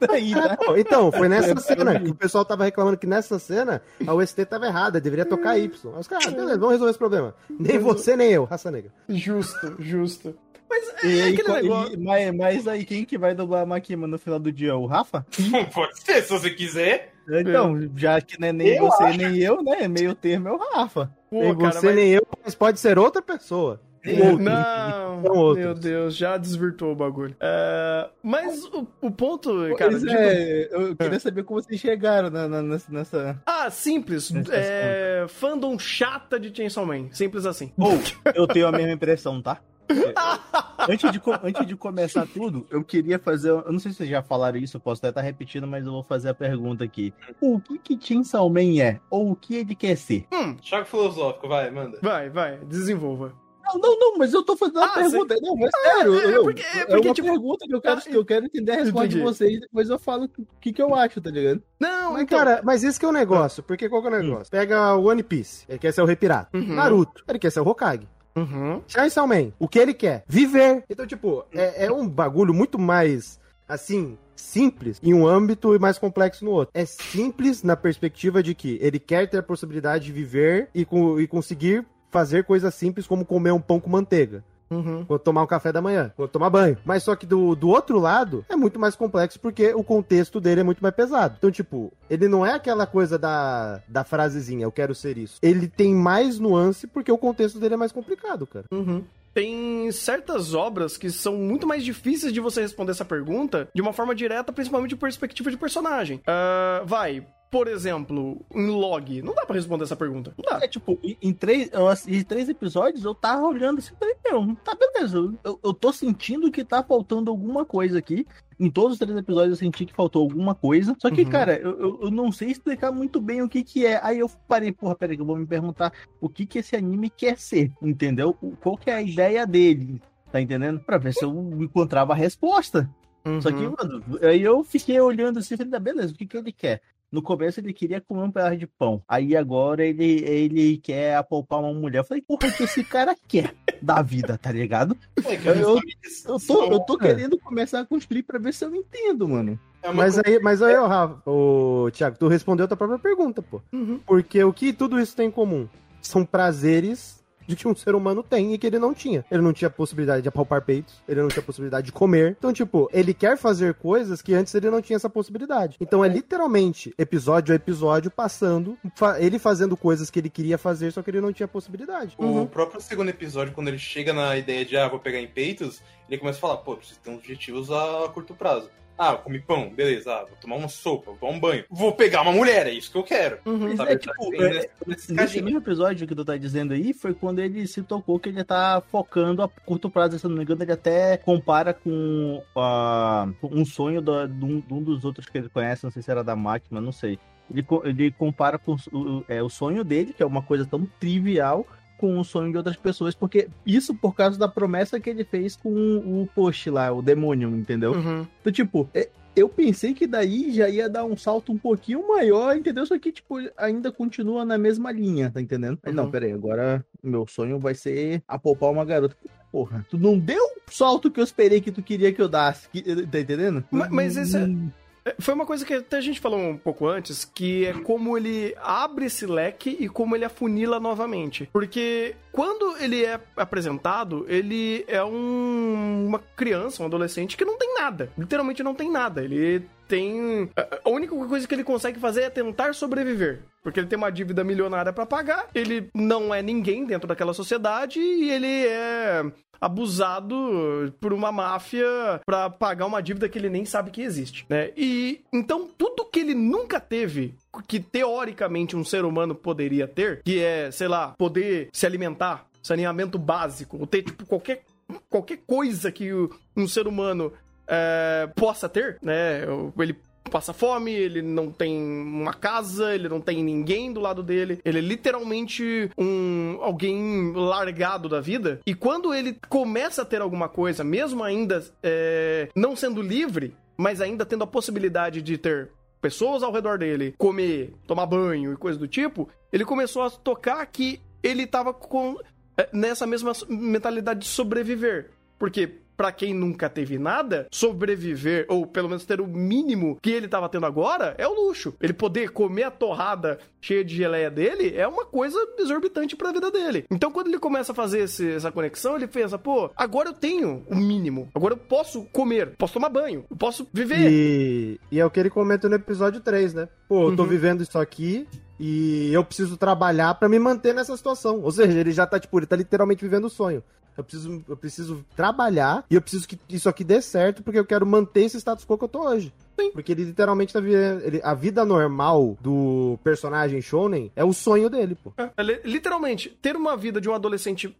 Daí, 0.07 0.33
tá? 0.33 0.57
então, 0.77 1.11
foi 1.11 1.27
nessa 1.27 1.55
cena 1.59 1.99
que 1.99 2.11
o 2.11 2.15
pessoal 2.15 2.45
tava 2.45 2.63
reclamando 2.63 2.97
que 2.97 3.07
nessa 3.07 3.37
cena 3.37 3.81
a 4.05 4.13
UST 4.13 4.45
tava 4.45 4.67
errada, 4.67 5.01
deveria 5.01 5.25
tocar 5.25 5.57
Y. 5.57 5.69
Os 5.97 6.07
caras, 6.07 6.27
ah, 6.27 6.31
beleza, 6.31 6.57
vamos 6.57 6.71
resolver 6.71 6.91
esse 6.91 6.99
problema. 6.99 7.35
Nem 7.49 7.77
você, 7.77 8.15
nem 8.15 8.31
eu, 8.31 8.45
Raça 8.45 8.71
Negra. 8.71 8.91
Justo, 9.09 9.75
justo. 9.79 10.35
Mas 10.69 10.89
é 11.03 11.07
e 11.07 11.21
aí, 11.21 11.33
aquele 11.33 11.53
negócio... 11.53 11.93
E, 11.93 11.97
mas, 11.97 12.35
mas 12.35 12.67
aí, 12.67 12.83
quem 12.83 13.05
que 13.05 13.17
vai 13.17 13.35
dublar 13.35 13.61
a 13.61 13.65
Makima 13.65 14.07
no 14.07 14.17
final 14.17 14.39
do 14.39 14.51
dia? 14.51 14.75
O 14.75 14.87
Rafa? 14.87 15.25
Pode 15.73 16.01
ser, 16.01 16.23
se 16.23 16.29
você 16.29 16.49
quiser. 16.49 17.13
Então, 17.29 17.79
já 17.95 18.19
que 18.19 18.39
não 18.39 18.47
é 18.47 18.53
nem 18.53 18.75
eu 18.75 18.85
você 18.85 19.03
acho. 19.03 19.17
nem 19.17 19.37
eu, 19.37 19.63
né? 19.63 19.87
Meio 19.87 20.15
termo 20.15 20.49
é 20.49 20.51
o 20.51 20.57
Rafa. 20.57 21.11
Pô, 21.29 21.39
nem 21.39 21.57
cara, 21.57 21.73
você 21.73 21.85
mas... 21.85 21.95
nem 21.95 22.09
eu, 22.09 22.27
mas 22.43 22.55
pode 22.55 22.79
ser 22.79 22.99
outra 22.99 23.21
pessoa. 23.21 23.79
Outro, 24.05 24.39
não, 24.39 25.53
meu 25.53 25.73
Deus, 25.73 26.15
já 26.15 26.37
desvirtuou 26.37 26.91
o 26.91 26.95
bagulho. 26.95 27.35
Uh, 27.35 28.11
mas 28.21 28.65
o, 28.65 28.85
o 29.01 29.09
ponto, 29.09 29.49
cara. 29.77 29.97
Tipo... 29.97 30.11
é, 30.11 30.69
eu 30.71 30.95
queria 30.95 31.19
saber 31.19 31.43
como 31.43 31.61
vocês 31.61 31.79
chegaram 31.79 32.29
na, 32.29 32.47
na, 32.47 32.61
nessa. 32.61 33.41
Ah, 33.45 33.69
simples. 33.71 34.31
É, 34.51 35.25
fandom 35.29 35.79
chata 35.79 36.37
de 36.37 36.53
Chainsaw 36.55 36.85
Man. 36.85 37.07
Simples 37.13 37.45
assim. 37.45 37.71
Ou, 37.77 37.93
eu 38.35 38.45
tenho 38.45 38.67
a 38.67 38.71
mesma 38.73 38.91
impressão, 38.91 39.41
tá? 39.41 39.61
antes, 40.89 41.11
de, 41.11 41.21
antes 41.43 41.67
de 41.67 41.75
começar 41.75 42.25
tudo, 42.27 42.65
eu 42.69 42.83
queria 42.83 43.19
fazer. 43.19 43.49
Eu 43.49 43.71
não 43.71 43.79
sei 43.79 43.91
se 43.91 43.97
vocês 43.97 44.09
já 44.09 44.21
falaram 44.21 44.57
isso, 44.57 44.77
eu 44.77 44.81
posso 44.81 44.99
até 44.99 45.09
estar 45.09 45.21
repetindo, 45.21 45.67
mas 45.67 45.85
eu 45.85 45.91
vou 45.91 46.03
fazer 46.03 46.29
a 46.29 46.33
pergunta 46.33 46.83
aqui. 46.83 47.13
O 47.39 47.59
que 47.59 47.77
que 47.77 48.07
Chainsaw 48.07 48.49
Man 48.49 48.81
é? 48.81 48.99
Ou 49.09 49.31
o 49.31 49.35
que 49.35 49.55
ele 49.55 49.75
quer 49.75 49.95
ser? 49.95 50.25
Hum, 50.31 50.57
choque 50.61 50.89
filosófico, 50.89 51.47
vai, 51.47 51.69
manda. 51.69 51.99
Vai, 52.01 52.29
vai, 52.29 52.57
desenvolva. 52.65 53.33
Não, 53.63 53.79
não, 53.79 53.99
não, 53.99 54.17
mas 54.17 54.33
eu 54.33 54.43
tô 54.43 54.57
fazendo 54.57 54.77
uma 54.77 54.85
ah, 54.85 54.93
pergunta. 54.93 55.35
Sim. 55.35 55.41
Não, 55.41 55.55
mas 55.55 55.71
ah, 55.73 55.89
sério. 55.89 56.19
É, 56.19 56.35
eu, 56.35 56.43
porque, 56.43 56.61
é, 56.61 56.85
porque, 56.85 56.93
é 56.93 57.09
uma 57.09 57.13
tipo, 57.13 57.27
pergunta 57.27 57.65
que 57.65 57.75
eu 57.75 57.81
quero, 57.81 58.01
que 58.01 58.17
eu 58.17 58.25
quero 58.25 58.45
entender 58.45 58.71
a 58.71 58.75
resposta 58.75 59.05
entendi. 59.05 59.17
de 59.17 59.23
vocês, 59.23 59.59
depois 59.61 59.89
eu 59.89 59.99
falo 59.99 60.25
o 60.25 60.45
que, 60.59 60.73
que 60.73 60.81
eu 60.81 60.93
acho, 60.93 61.21
tá 61.21 61.29
ligado? 61.29 61.63
Não, 61.79 62.13
mas, 62.13 62.23
então... 62.23 62.37
cara, 62.37 62.61
mas 62.63 62.83
esse 62.83 62.99
que 62.99 63.05
é 63.05 63.09
o 63.09 63.13
negócio. 63.13 63.63
Porque 63.63 63.87
qual 63.87 64.01
que 64.01 64.07
é 64.07 64.11
o 64.11 64.15
hum. 64.15 64.23
negócio? 64.23 64.45
Hum. 64.45 64.59
Pega 64.59 64.95
o 64.95 65.05
One 65.05 65.23
Piece, 65.23 65.65
ele 65.69 65.79
quer 65.79 65.93
ser 65.93 66.01
o 66.01 66.05
Rei 66.05 66.15
Pirata. 66.15 66.49
Uhum. 66.55 66.75
Naruto, 66.75 67.23
ele 67.27 67.39
quer 67.39 67.51
ser 67.51 67.61
o 67.61 67.67
Hokage. 67.67 68.07
Uhum. 68.35 68.81
Chainsaw 68.87 69.27
Man, 69.27 69.51
o 69.59 69.67
que 69.67 69.79
ele 69.79 69.93
quer? 69.93 70.23
Viver. 70.27 70.83
Então, 70.89 71.05
tipo, 71.05 71.45
é, 71.53 71.85
é 71.85 71.91
um 71.91 72.07
bagulho 72.07 72.53
muito 72.53 72.79
mais, 72.79 73.39
assim, 73.67 74.17
simples 74.35 74.99
em 75.01 75.13
um 75.13 75.27
âmbito 75.27 75.75
e 75.75 75.79
mais 75.79 75.97
complexo 75.97 76.43
no 76.43 76.51
outro. 76.51 76.71
É 76.73 76.85
simples 76.85 77.63
na 77.63 77.75
perspectiva 77.75 78.41
de 78.41 78.53
que 78.55 78.77
ele 78.81 78.99
quer 78.99 79.29
ter 79.29 79.37
a 79.37 79.43
possibilidade 79.43 80.05
de 80.05 80.11
viver 80.11 80.69
e, 80.73 80.83
com, 80.83 81.19
e 81.19 81.27
conseguir 81.27 81.85
fazer 82.13 82.43
coisas 82.43 82.73
simples 82.75 83.07
como 83.07 83.25
comer 83.25 83.51
um 83.51 83.59
pão 83.59 83.79
com 83.79 83.89
manteiga. 83.89 84.43
Uhum. 84.69 85.05
Quando 85.05 85.19
tomar 85.19 85.43
um 85.43 85.47
café 85.47 85.71
da 85.71 85.81
manhã, 85.81 86.11
quando 86.15 86.29
tomar 86.29 86.49
banho. 86.49 86.77
Mas 86.85 87.03
só 87.03 87.15
que 87.15 87.25
do, 87.25 87.55
do 87.55 87.69
outro 87.69 87.99
lado 87.99 88.45
é 88.49 88.55
muito 88.55 88.79
mais 88.79 88.95
complexo 88.95 89.39
porque 89.39 89.73
o 89.73 89.83
contexto 89.83 90.39
dele 90.39 90.61
é 90.61 90.63
muito 90.63 90.81
mais 90.81 90.95
pesado. 90.95 91.35
Então, 91.37 91.51
tipo, 91.51 91.91
ele 92.09 92.27
não 92.27 92.45
é 92.45 92.53
aquela 92.53 92.87
coisa 92.87 93.17
da, 93.17 93.81
da 93.87 94.03
frasezinha, 94.03 94.63
eu 94.63 94.71
quero 94.71 94.95
ser 94.95 95.17
isso. 95.17 95.37
Ele 95.41 95.67
tem 95.67 95.93
mais 95.93 96.39
nuance 96.39 96.87
porque 96.87 97.11
o 97.11 97.17
contexto 97.17 97.59
dele 97.59 97.73
é 97.73 97.77
mais 97.77 97.91
complicado, 97.91 98.47
cara. 98.47 98.65
Uhum 98.71 99.03
tem 99.33 99.91
certas 99.91 100.53
obras 100.53 100.95
que 100.95 101.09
são 101.09 101.35
muito 101.35 101.65
mais 101.65 101.83
difíceis 101.83 102.31
de 102.31 102.39
você 102.39 102.61
responder 102.61 102.91
essa 102.91 103.03
pergunta 103.03 103.67
de 103.73 103.81
uma 103.81 103.91
forma 103.91 104.13
direta, 104.13 104.53
principalmente 104.53 104.91
de 104.91 104.95
perspectiva 104.95 105.49
de 105.49 105.57
personagem. 105.57 106.17
Uh, 106.17 106.85
vai, 106.85 107.25
por 107.53 107.67
exemplo, 107.67 108.43
em 108.51 108.65
log? 108.65 109.21
Não 109.21 109.35
dá 109.35 109.45
pra 109.45 109.55
responder 109.55 109.83
essa 109.83 109.95
pergunta. 109.95 110.33
Não 110.35 110.43
dá. 110.43 110.65
É, 110.65 110.67
tipo, 110.67 110.99
em 111.03 111.31
três, 111.31 111.69
em 112.07 112.23
três 112.23 112.49
episódios 112.49 113.05
eu 113.05 113.13
tava 113.13 113.45
olhando 113.45 113.77
assim, 113.77 113.93
falei, 113.99 114.15
meu, 114.25 114.57
tá 114.65 114.75
beleza. 114.75 115.31
Eu, 115.43 115.59
eu 115.63 115.71
tô 115.71 115.93
sentindo 115.93 116.51
que 116.51 116.65
tá 116.65 116.81
faltando 116.81 117.29
alguma 117.29 117.63
coisa 117.63 117.99
aqui. 117.99 118.25
Em 118.59 118.71
todos 118.71 118.93
os 118.93 118.97
três 118.97 119.15
episódios 119.15 119.51
eu 119.51 119.65
senti 119.67 119.85
que 119.85 119.93
faltou 119.93 120.23
alguma 120.23 120.55
coisa. 120.55 120.95
Só 120.97 121.11
que, 121.11 121.21
uhum. 121.21 121.29
cara, 121.29 121.55
eu, 121.59 121.79
eu, 121.79 121.99
eu, 122.05 122.11
não 122.11 122.31
sei 122.31 122.49
explicar 122.49 122.91
muito 122.91 123.21
bem 123.21 123.43
o 123.43 123.47
que 123.47 123.63
que 123.63 123.85
é. 123.85 123.99
Aí 124.01 124.17
eu 124.17 124.31
parei, 124.47 124.71
porra, 124.71 124.95
peraí, 124.95 125.15
que 125.15 125.21
eu 125.21 125.27
vou 125.27 125.37
me 125.37 125.45
perguntar 125.45 125.93
o 126.19 126.27
que 126.27 126.47
que 126.47 126.57
esse 126.57 126.75
anime 126.75 127.11
quer 127.11 127.37
ser, 127.37 127.71
entendeu? 127.83 128.33
Qual 128.61 128.75
que 128.75 128.89
é 128.89 128.95
a 128.95 129.01
ideia 129.03 129.45
dele, 129.45 130.01
tá 130.31 130.41
entendendo? 130.41 130.79
Pra 130.79 130.97
ver 130.97 131.13
se 131.13 131.23
eu 131.23 131.31
encontrava 131.61 132.13
a 132.13 132.15
resposta. 132.15 132.89
Uhum. 133.23 133.39
Só 133.39 133.51
que, 133.51 133.63
uhum. 133.63 133.75
mano, 133.77 134.03
aí 134.23 134.41
eu 134.41 134.63
fiquei 134.63 134.99
olhando 134.99 135.37
assim, 135.37 135.55
falei, 135.55 135.71
tá, 135.71 135.79
beleza, 135.79 136.13
o 136.13 136.17
que 136.17 136.25
que 136.25 136.35
ele 136.35 136.51
quer? 136.51 136.81
No 137.13 137.21
começo 137.21 137.59
ele 137.59 137.71
queria 137.71 138.01
comer 138.01 138.23
um 138.23 138.31
pedaço 138.31 138.57
de 138.57 138.65
pão. 138.65 139.03
Aí 139.07 139.37
agora 139.37 139.85
ele, 139.85 140.23
ele 140.25 140.77
quer 140.77 141.15
apalpar 141.15 141.59
uma 141.59 141.71
mulher. 141.71 141.99
Eu 141.99 142.03
falei, 142.03 142.23
porra, 142.23 142.47
o 142.47 142.51
que 142.51 142.63
esse 142.63 142.83
cara 142.83 143.15
quer 143.27 143.53
da 143.79 144.01
vida, 144.01 144.35
tá 144.35 144.51
ligado? 144.51 144.97
É, 145.23 145.35
eu, 145.47 145.53
eu, 145.53 145.79
eu, 146.25 146.39
tô, 146.39 146.63
eu 146.73 146.79
tô 146.79 146.97
querendo 146.97 147.37
começar 147.37 147.81
a 147.81 147.85
construir 147.85 148.23
pra 148.23 148.39
ver 148.39 148.51
se 148.51 148.65
eu 148.65 148.73
entendo, 148.73 149.29
mano. 149.29 149.59
É 149.83 149.91
mas, 149.91 150.17
aí, 150.17 150.39
mas 150.39 150.63
aí, 150.63 150.73
Rafa, 150.73 151.21
o 151.29 151.87
Thiago, 151.91 152.17
tu 152.17 152.27
respondeu 152.27 152.65
a 152.65 152.67
tua 152.67 152.77
própria 152.77 152.97
pergunta, 152.97 153.43
pô. 153.43 153.61
Uhum. 153.71 153.99
Porque 154.07 154.43
o 154.43 154.51
que 154.51 154.73
tudo 154.73 154.99
isso 154.99 155.15
tem 155.15 155.27
em 155.27 155.31
comum? 155.31 155.67
São 156.01 156.25
prazeres 156.25 157.22
de 157.47 157.55
que 157.55 157.67
um 157.67 157.75
ser 157.75 157.95
humano 157.95 158.23
tem 158.23 158.53
e 158.53 158.57
que 158.57 158.67
ele 158.67 158.79
não 158.79 158.93
tinha. 158.93 159.25
Ele 159.29 159.41
não 159.41 159.53
tinha 159.53 159.69
possibilidade 159.69 160.21
de 160.21 160.29
apalpar 160.29 160.61
peitos, 160.61 161.01
ele 161.07 161.21
não 161.21 161.27
tinha 161.27 161.43
possibilidade 161.43 161.85
de 161.85 161.91
comer. 161.91 162.35
Então, 162.37 162.53
tipo, 162.53 162.89
ele 162.93 163.13
quer 163.13 163.37
fazer 163.37 163.73
coisas 163.75 164.21
que 164.21 164.33
antes 164.33 164.53
ele 164.55 164.69
não 164.69 164.81
tinha 164.81 164.95
essa 164.95 165.09
possibilidade. 165.09 165.77
Então 165.79 166.03
é 166.03 166.07
literalmente 166.07 166.93
episódio 166.97 167.53
a 167.53 167.55
episódio 167.55 168.09
passando, 168.11 168.77
fa 168.95 169.19
ele 169.19 169.39
fazendo 169.39 169.75
coisas 169.75 170.09
que 170.09 170.19
ele 170.19 170.29
queria 170.29 170.57
fazer, 170.57 170.91
só 170.91 171.01
que 171.01 171.09
ele 171.09 171.21
não 171.21 171.33
tinha 171.33 171.47
possibilidade. 171.47 172.15
O 172.17 172.25
uhum. 172.25 172.45
próprio 172.45 172.81
segundo 172.81 173.09
episódio, 173.09 173.53
quando 173.53 173.67
ele 173.67 173.77
chega 173.77 174.13
na 174.13 174.37
ideia 174.37 174.65
de, 174.65 174.77
ah, 174.77 174.87
vou 174.87 174.99
pegar 174.99 175.19
em 175.19 175.27
peitos, 175.27 175.81
ele 176.09 176.17
começa 176.17 176.37
a 176.37 176.41
falar, 176.41 176.57
pô, 176.57 176.75
preciso 176.75 176.99
ter 176.99 177.11
objetivos 177.11 177.71
a 177.71 178.09
curto 178.13 178.33
prazo. 178.33 178.69
Ah, 178.97 179.15
comi 179.15 179.39
pão, 179.39 179.69
beleza. 179.69 180.13
Ah, 180.13 180.25
vou 180.25 180.37
tomar 180.39 180.55
uma 180.55 180.67
sopa, 180.67 181.11
vou 181.11 181.15
tomar 181.15 181.31
um 181.31 181.39
banho. 181.39 181.65
Vou 181.69 181.93
pegar 181.93 182.21
uma 182.21 182.31
mulher, 182.31 182.67
é 182.67 182.71
isso 182.71 182.91
que 182.91 182.97
eu 182.97 183.03
quero. 183.03 183.39
Uhum. 183.45 183.75
Sabe? 183.75 183.93
É, 183.93 183.97
tipo, 183.97 184.43
é, 184.43 184.69
nesse 184.87 185.41
mesmo 185.41 185.57
episódio 185.57 186.07
que 186.07 186.15
tu 186.15 186.23
tá 186.23 186.37
dizendo 186.37 186.73
aí, 186.73 186.93
foi 186.93 187.13
quando 187.13 187.39
ele 187.39 187.65
se 187.67 187.81
tocou 187.81 188.19
que 188.19 188.29
ele 188.29 188.43
tá 188.43 188.81
focando 188.91 189.41
a 189.41 189.49
curto 189.49 189.89
prazo, 189.89 190.19
se 190.19 190.27
não 190.27 190.35
me 190.35 190.43
engano, 190.43 190.63
ele 190.63 190.71
até 190.71 191.17
compara 191.17 191.73
com 191.73 192.43
uh, 192.55 193.35
um 193.43 193.65
sonho 193.65 194.01
do, 194.01 194.27
de, 194.27 194.45
um, 194.45 194.59
de 194.59 194.73
um 194.73 194.83
dos 194.83 195.03
outros 195.03 195.27
que 195.27 195.37
ele 195.37 195.49
conhece, 195.49 195.83
não 195.83 195.91
sei 195.91 196.01
se 196.01 196.11
era 196.11 196.23
da 196.23 196.35
máquina, 196.35 196.79
não 196.79 196.91
sei. 196.91 197.17
Ele, 197.51 197.65
ele 197.83 198.11
compara 198.11 198.57
com 198.57 198.75
o, 198.91 199.23
é, 199.27 199.41
o 199.41 199.49
sonho 199.49 199.83
dele, 199.83 200.13
que 200.13 200.23
é 200.23 200.25
uma 200.25 200.41
coisa 200.41 200.65
tão 200.65 200.85
trivial, 200.99 201.65
com 201.97 202.19
o 202.19 202.23
sonho 202.23 202.51
de 202.51 202.57
outras 202.57 202.75
pessoas, 202.75 203.15
porque 203.15 203.47
isso 203.65 203.95
por 203.95 204.15
causa 204.15 204.37
da 204.37 204.47
promessa 204.47 204.99
que 204.99 205.09
ele 205.09 205.23
fez 205.23 205.55
com 205.55 205.69
o 205.69 206.27
post 206.35 206.69
lá, 206.69 206.91
o 206.91 207.01
demônio, 207.01 207.49
entendeu? 207.49 207.93
Uhum. 207.93 208.27
Então, 208.41 208.51
tipo, 208.51 208.89
é, 208.93 209.09
eu 209.35 209.49
pensei 209.49 209.93
que 209.93 210.05
daí 210.05 210.51
já 210.51 210.69
ia 210.69 210.89
dar 210.89 211.05
um 211.05 211.17
salto 211.17 211.51
um 211.51 211.57
pouquinho 211.57 212.07
maior, 212.07 212.55
entendeu? 212.55 212.85
Só 212.85 212.97
que, 212.99 213.11
tipo, 213.11 213.35
ainda 213.57 213.91
continua 213.91 214.45
na 214.45 214.57
mesma 214.57 214.91
linha, 214.91 215.31
tá 215.31 215.41
entendendo? 215.41 215.79
Uhum. 215.85 215.93
Não, 215.93 216.11
peraí, 216.11 216.31
agora 216.31 216.85
meu 217.01 217.25
sonho 217.27 217.59
vai 217.59 217.73
ser 217.73 218.21
apopar 218.27 218.69
uma 218.69 218.85
garota. 218.85 219.15
Porra, 219.51 219.85
tu 219.89 219.97
não 219.97 220.17
deu 220.17 220.43
o 220.43 220.71
salto 220.71 221.11
que 221.11 221.19
eu 221.19 221.23
esperei 221.23 221.61
que 221.61 221.71
tu 221.71 221.83
queria 221.83 222.11
que 222.11 222.21
eu 222.21 222.27
dasse, 222.27 222.67
tá 223.11 223.19
entendendo? 223.19 223.63
Mas, 223.69 223.89
mas 223.89 224.17
esse. 224.17 224.37
Hum. 224.37 224.69
É, 224.69 224.82
foi 225.19 225.33
uma 225.33 225.45
coisa 225.45 225.65
que 225.65 225.73
até 225.73 225.97
a 225.97 226.01
gente 226.01 226.19
falou 226.19 226.39
um 226.39 226.57
pouco 226.57 226.87
antes, 226.87 227.25
que 227.25 227.65
é 227.65 227.73
como 227.73 228.17
ele 228.17 228.55
abre 228.61 229.05
esse 229.05 229.25
leque 229.25 229.75
e 229.79 229.89
como 229.89 230.15
ele 230.15 230.25
afunila 230.25 230.79
novamente. 230.79 231.49
Porque 231.51 232.15
quando 232.31 232.75
ele 232.77 233.03
é 233.03 233.19
apresentado, 233.35 234.25
ele 234.27 234.85
é 234.87 235.03
um, 235.03 236.05
uma 236.07 236.19
criança, 236.35 236.81
um 236.81 236.85
adolescente 236.85 237.37
que 237.37 237.45
não 237.45 237.57
tem 237.57 237.75
nada. 237.75 238.09
Literalmente 238.17 238.63
não 238.63 238.73
tem 238.73 238.89
nada. 238.89 239.23
Ele 239.23 239.65
tem. 239.87 240.49
A 240.83 240.89
única 240.89 241.15
coisa 241.15 241.47
que 241.47 241.53
ele 241.53 241.63
consegue 241.63 241.99
fazer 241.99 242.21
é 242.23 242.29
tentar 242.29 242.73
sobreviver. 242.73 243.41
Porque 243.61 243.79
ele 243.79 243.87
tem 243.87 243.97
uma 243.97 244.11
dívida 244.11 244.43
milionária 244.43 244.91
para 244.91 245.05
pagar, 245.05 245.47
ele 245.55 245.89
não 245.93 246.33
é 246.33 246.41
ninguém 246.41 246.85
dentro 246.85 247.07
daquela 247.07 247.33
sociedade 247.33 247.97
e 247.97 248.29
ele 248.29 248.67
é 248.67 249.23
abusado 249.63 250.93
por 250.99 251.13
uma 251.13 251.31
máfia 251.31 251.87
para 252.25 252.49
pagar 252.49 252.85
uma 252.85 253.01
dívida 253.01 253.29
que 253.29 253.39
ele 253.39 253.49
nem 253.49 253.65
sabe 253.65 253.91
que 253.91 254.01
existe, 254.01 254.45
né? 254.49 254.71
E 254.75 255.21
então 255.31 255.69
tudo 255.77 256.05
que 256.05 256.19
ele 256.19 256.35
nunca 256.35 256.81
teve 256.81 257.33
que 257.67 257.79
teoricamente 257.79 258.75
um 258.75 258.83
ser 258.83 259.05
humano 259.05 259.33
poderia 259.33 259.87
ter, 259.87 260.21
que 260.23 260.41
é, 260.41 260.69
sei 260.69 260.87
lá, 260.87 261.09
poder 261.17 261.69
se 261.71 261.85
alimentar, 261.85 262.45
saneamento 262.61 263.17
básico, 263.17 263.77
ou 263.79 263.87
ter 263.87 264.03
tipo 264.03 264.25
qualquer 264.25 264.63
qualquer 265.09 265.39
coisa 265.47 265.91
que 265.91 266.09
um 266.55 266.67
ser 266.67 266.85
humano 266.85 267.31
é, 267.65 268.29
possa 268.35 268.67
ter, 268.67 268.97
né? 269.01 269.43
Ele 269.79 269.95
passa 270.29 270.53
fome, 270.53 270.91
ele 270.91 271.21
não 271.21 271.51
tem 271.51 271.81
uma 271.81 272.33
casa, 272.33 272.93
ele 272.93 273.07
não 273.07 273.21
tem 273.21 273.43
ninguém 273.43 273.91
do 273.91 273.99
lado 273.99 274.23
dele, 274.23 274.59
ele 274.63 274.79
é 274.79 274.81
literalmente 274.81 275.89
um 275.97 276.57
alguém 276.61 277.31
largado 277.33 278.09
da 278.09 278.19
vida. 278.19 278.59
E 278.65 278.73
quando 278.73 279.13
ele 279.13 279.37
começa 279.49 280.01
a 280.01 280.05
ter 280.05 280.21
alguma 280.21 280.49
coisa, 280.49 280.83
mesmo 280.83 281.23
ainda 281.23 281.63
é, 281.81 282.49
não 282.55 282.75
sendo 282.75 283.01
livre, 283.01 283.55
mas 283.77 284.01
ainda 284.01 284.25
tendo 284.25 284.43
a 284.43 284.47
possibilidade 284.47 285.21
de 285.21 285.37
ter 285.37 285.69
pessoas 286.01 286.43
ao 286.43 286.51
redor 286.51 286.77
dele, 286.77 287.15
comer, 287.17 287.73
tomar 287.87 288.05
banho 288.05 288.53
e 288.53 288.57
coisa 288.57 288.77
do 288.77 288.87
tipo, 288.87 289.29
ele 289.51 289.63
começou 289.63 290.03
a 290.03 290.09
tocar 290.09 290.65
que 290.65 290.99
ele 291.21 291.47
tava 291.47 291.73
com 291.73 292.17
é, 292.57 292.67
nessa 292.73 293.07
mesma 293.07 293.31
mentalidade 293.47 294.21
de 294.21 294.27
sobreviver. 294.27 295.11
Porque 295.39 295.79
para 295.95 296.11
quem 296.11 296.33
nunca 296.33 296.69
teve 296.69 296.97
nada, 296.97 297.47
sobreviver, 297.51 298.45
ou 298.49 298.65
pelo 298.65 298.89
menos 298.89 299.05
ter 299.05 299.21
o 299.21 299.27
mínimo 299.27 299.97
que 300.01 300.11
ele 300.11 300.27
tava 300.27 300.49
tendo 300.49 300.65
agora, 300.65 301.15
é 301.17 301.27
o 301.27 301.33
luxo. 301.33 301.73
Ele 301.81 301.93
poder 301.93 302.31
comer 302.31 302.63
a 302.63 302.71
torrada 302.71 303.39
cheia 303.61 303.83
de 303.83 303.95
geleia 303.95 304.29
dele 304.29 304.75
é 304.75 304.87
uma 304.87 305.05
coisa 305.05 305.37
exorbitante 305.57 306.15
pra 306.15 306.31
vida 306.31 306.51
dele. 306.51 306.85
Então, 306.91 307.11
quando 307.11 307.27
ele 307.27 307.39
começa 307.39 307.71
a 307.71 307.75
fazer 307.75 307.99
esse, 307.99 308.31
essa 308.31 308.51
conexão, 308.51 308.95
ele 308.95 309.07
pensa, 309.07 309.37
pô, 309.37 309.71
agora 309.75 310.09
eu 310.09 310.13
tenho 310.13 310.63
o 310.67 310.75
mínimo. 310.75 311.29
Agora 311.33 311.53
eu 311.53 311.57
posso 311.57 312.03
comer, 312.11 312.55
posso 312.57 312.73
tomar 312.73 312.89
banho, 312.89 313.25
eu 313.29 313.37
posso 313.37 313.67
viver. 313.71 314.11
E, 314.11 314.79
e 314.91 314.99
é 314.99 315.05
o 315.05 315.09
que 315.09 315.19
ele 315.19 315.29
comenta 315.29 315.69
no 315.69 315.75
episódio 315.75 316.19
3, 316.19 316.53
né? 316.53 316.67
Pô, 316.87 317.09
eu 317.09 317.15
tô 317.15 317.23
uhum. 317.23 317.29
vivendo 317.29 317.63
isso 317.63 317.79
aqui, 317.79 318.27
e 318.59 319.11
eu 319.13 319.23
preciso 319.23 319.57
trabalhar 319.57 320.13
para 320.15 320.29
me 320.29 320.39
manter 320.39 320.73
nessa 320.73 320.95
situação. 320.95 321.41
Ou 321.41 321.51
seja, 321.51 321.77
ele 321.77 321.91
já 321.91 322.05
tá, 322.05 322.19
tipo, 322.19 322.37
ele 322.37 322.45
tá 322.45 322.55
literalmente 322.55 323.03
vivendo 323.03 323.25
o 323.25 323.29
sonho. 323.29 323.63
Eu 323.97 324.03
preciso, 324.03 324.43
eu 324.47 324.57
preciso 324.57 325.05
trabalhar 325.15 325.85
e 325.89 325.95
eu 325.95 326.01
preciso 326.01 326.27
que 326.27 326.39
isso 326.49 326.67
aqui 326.67 326.83
dê 326.83 327.01
certo 327.01 327.43
porque 327.43 327.59
eu 327.59 327.65
quero 327.65 327.85
manter 327.85 328.21
esse 328.21 328.37
status 328.37 328.65
quo 328.65 328.77
que 328.77 328.83
eu 328.83 328.89
tô 328.89 329.07
hoje. 329.07 329.33
Sim. 329.59 329.71
Porque 329.71 329.91
ele 329.91 330.03
literalmente 330.03 330.53
tá 330.53 330.59
vivendo. 330.59 331.01
Ele, 331.03 331.21
a 331.23 331.33
vida 331.33 331.63
normal 331.65 332.37
do 332.41 332.97
personagem 333.03 333.61
Shonen 333.61 334.11
é 334.15 334.23
o 334.23 334.33
sonho 334.33 334.69
dele, 334.69 334.95
pô. 334.95 335.13
É, 335.17 335.29
literalmente, 335.63 336.29
ter 336.41 336.55
uma 336.55 336.75
vida 336.75 336.99
de 336.99 337.09
um 337.09 337.13
adolescente 337.13 337.75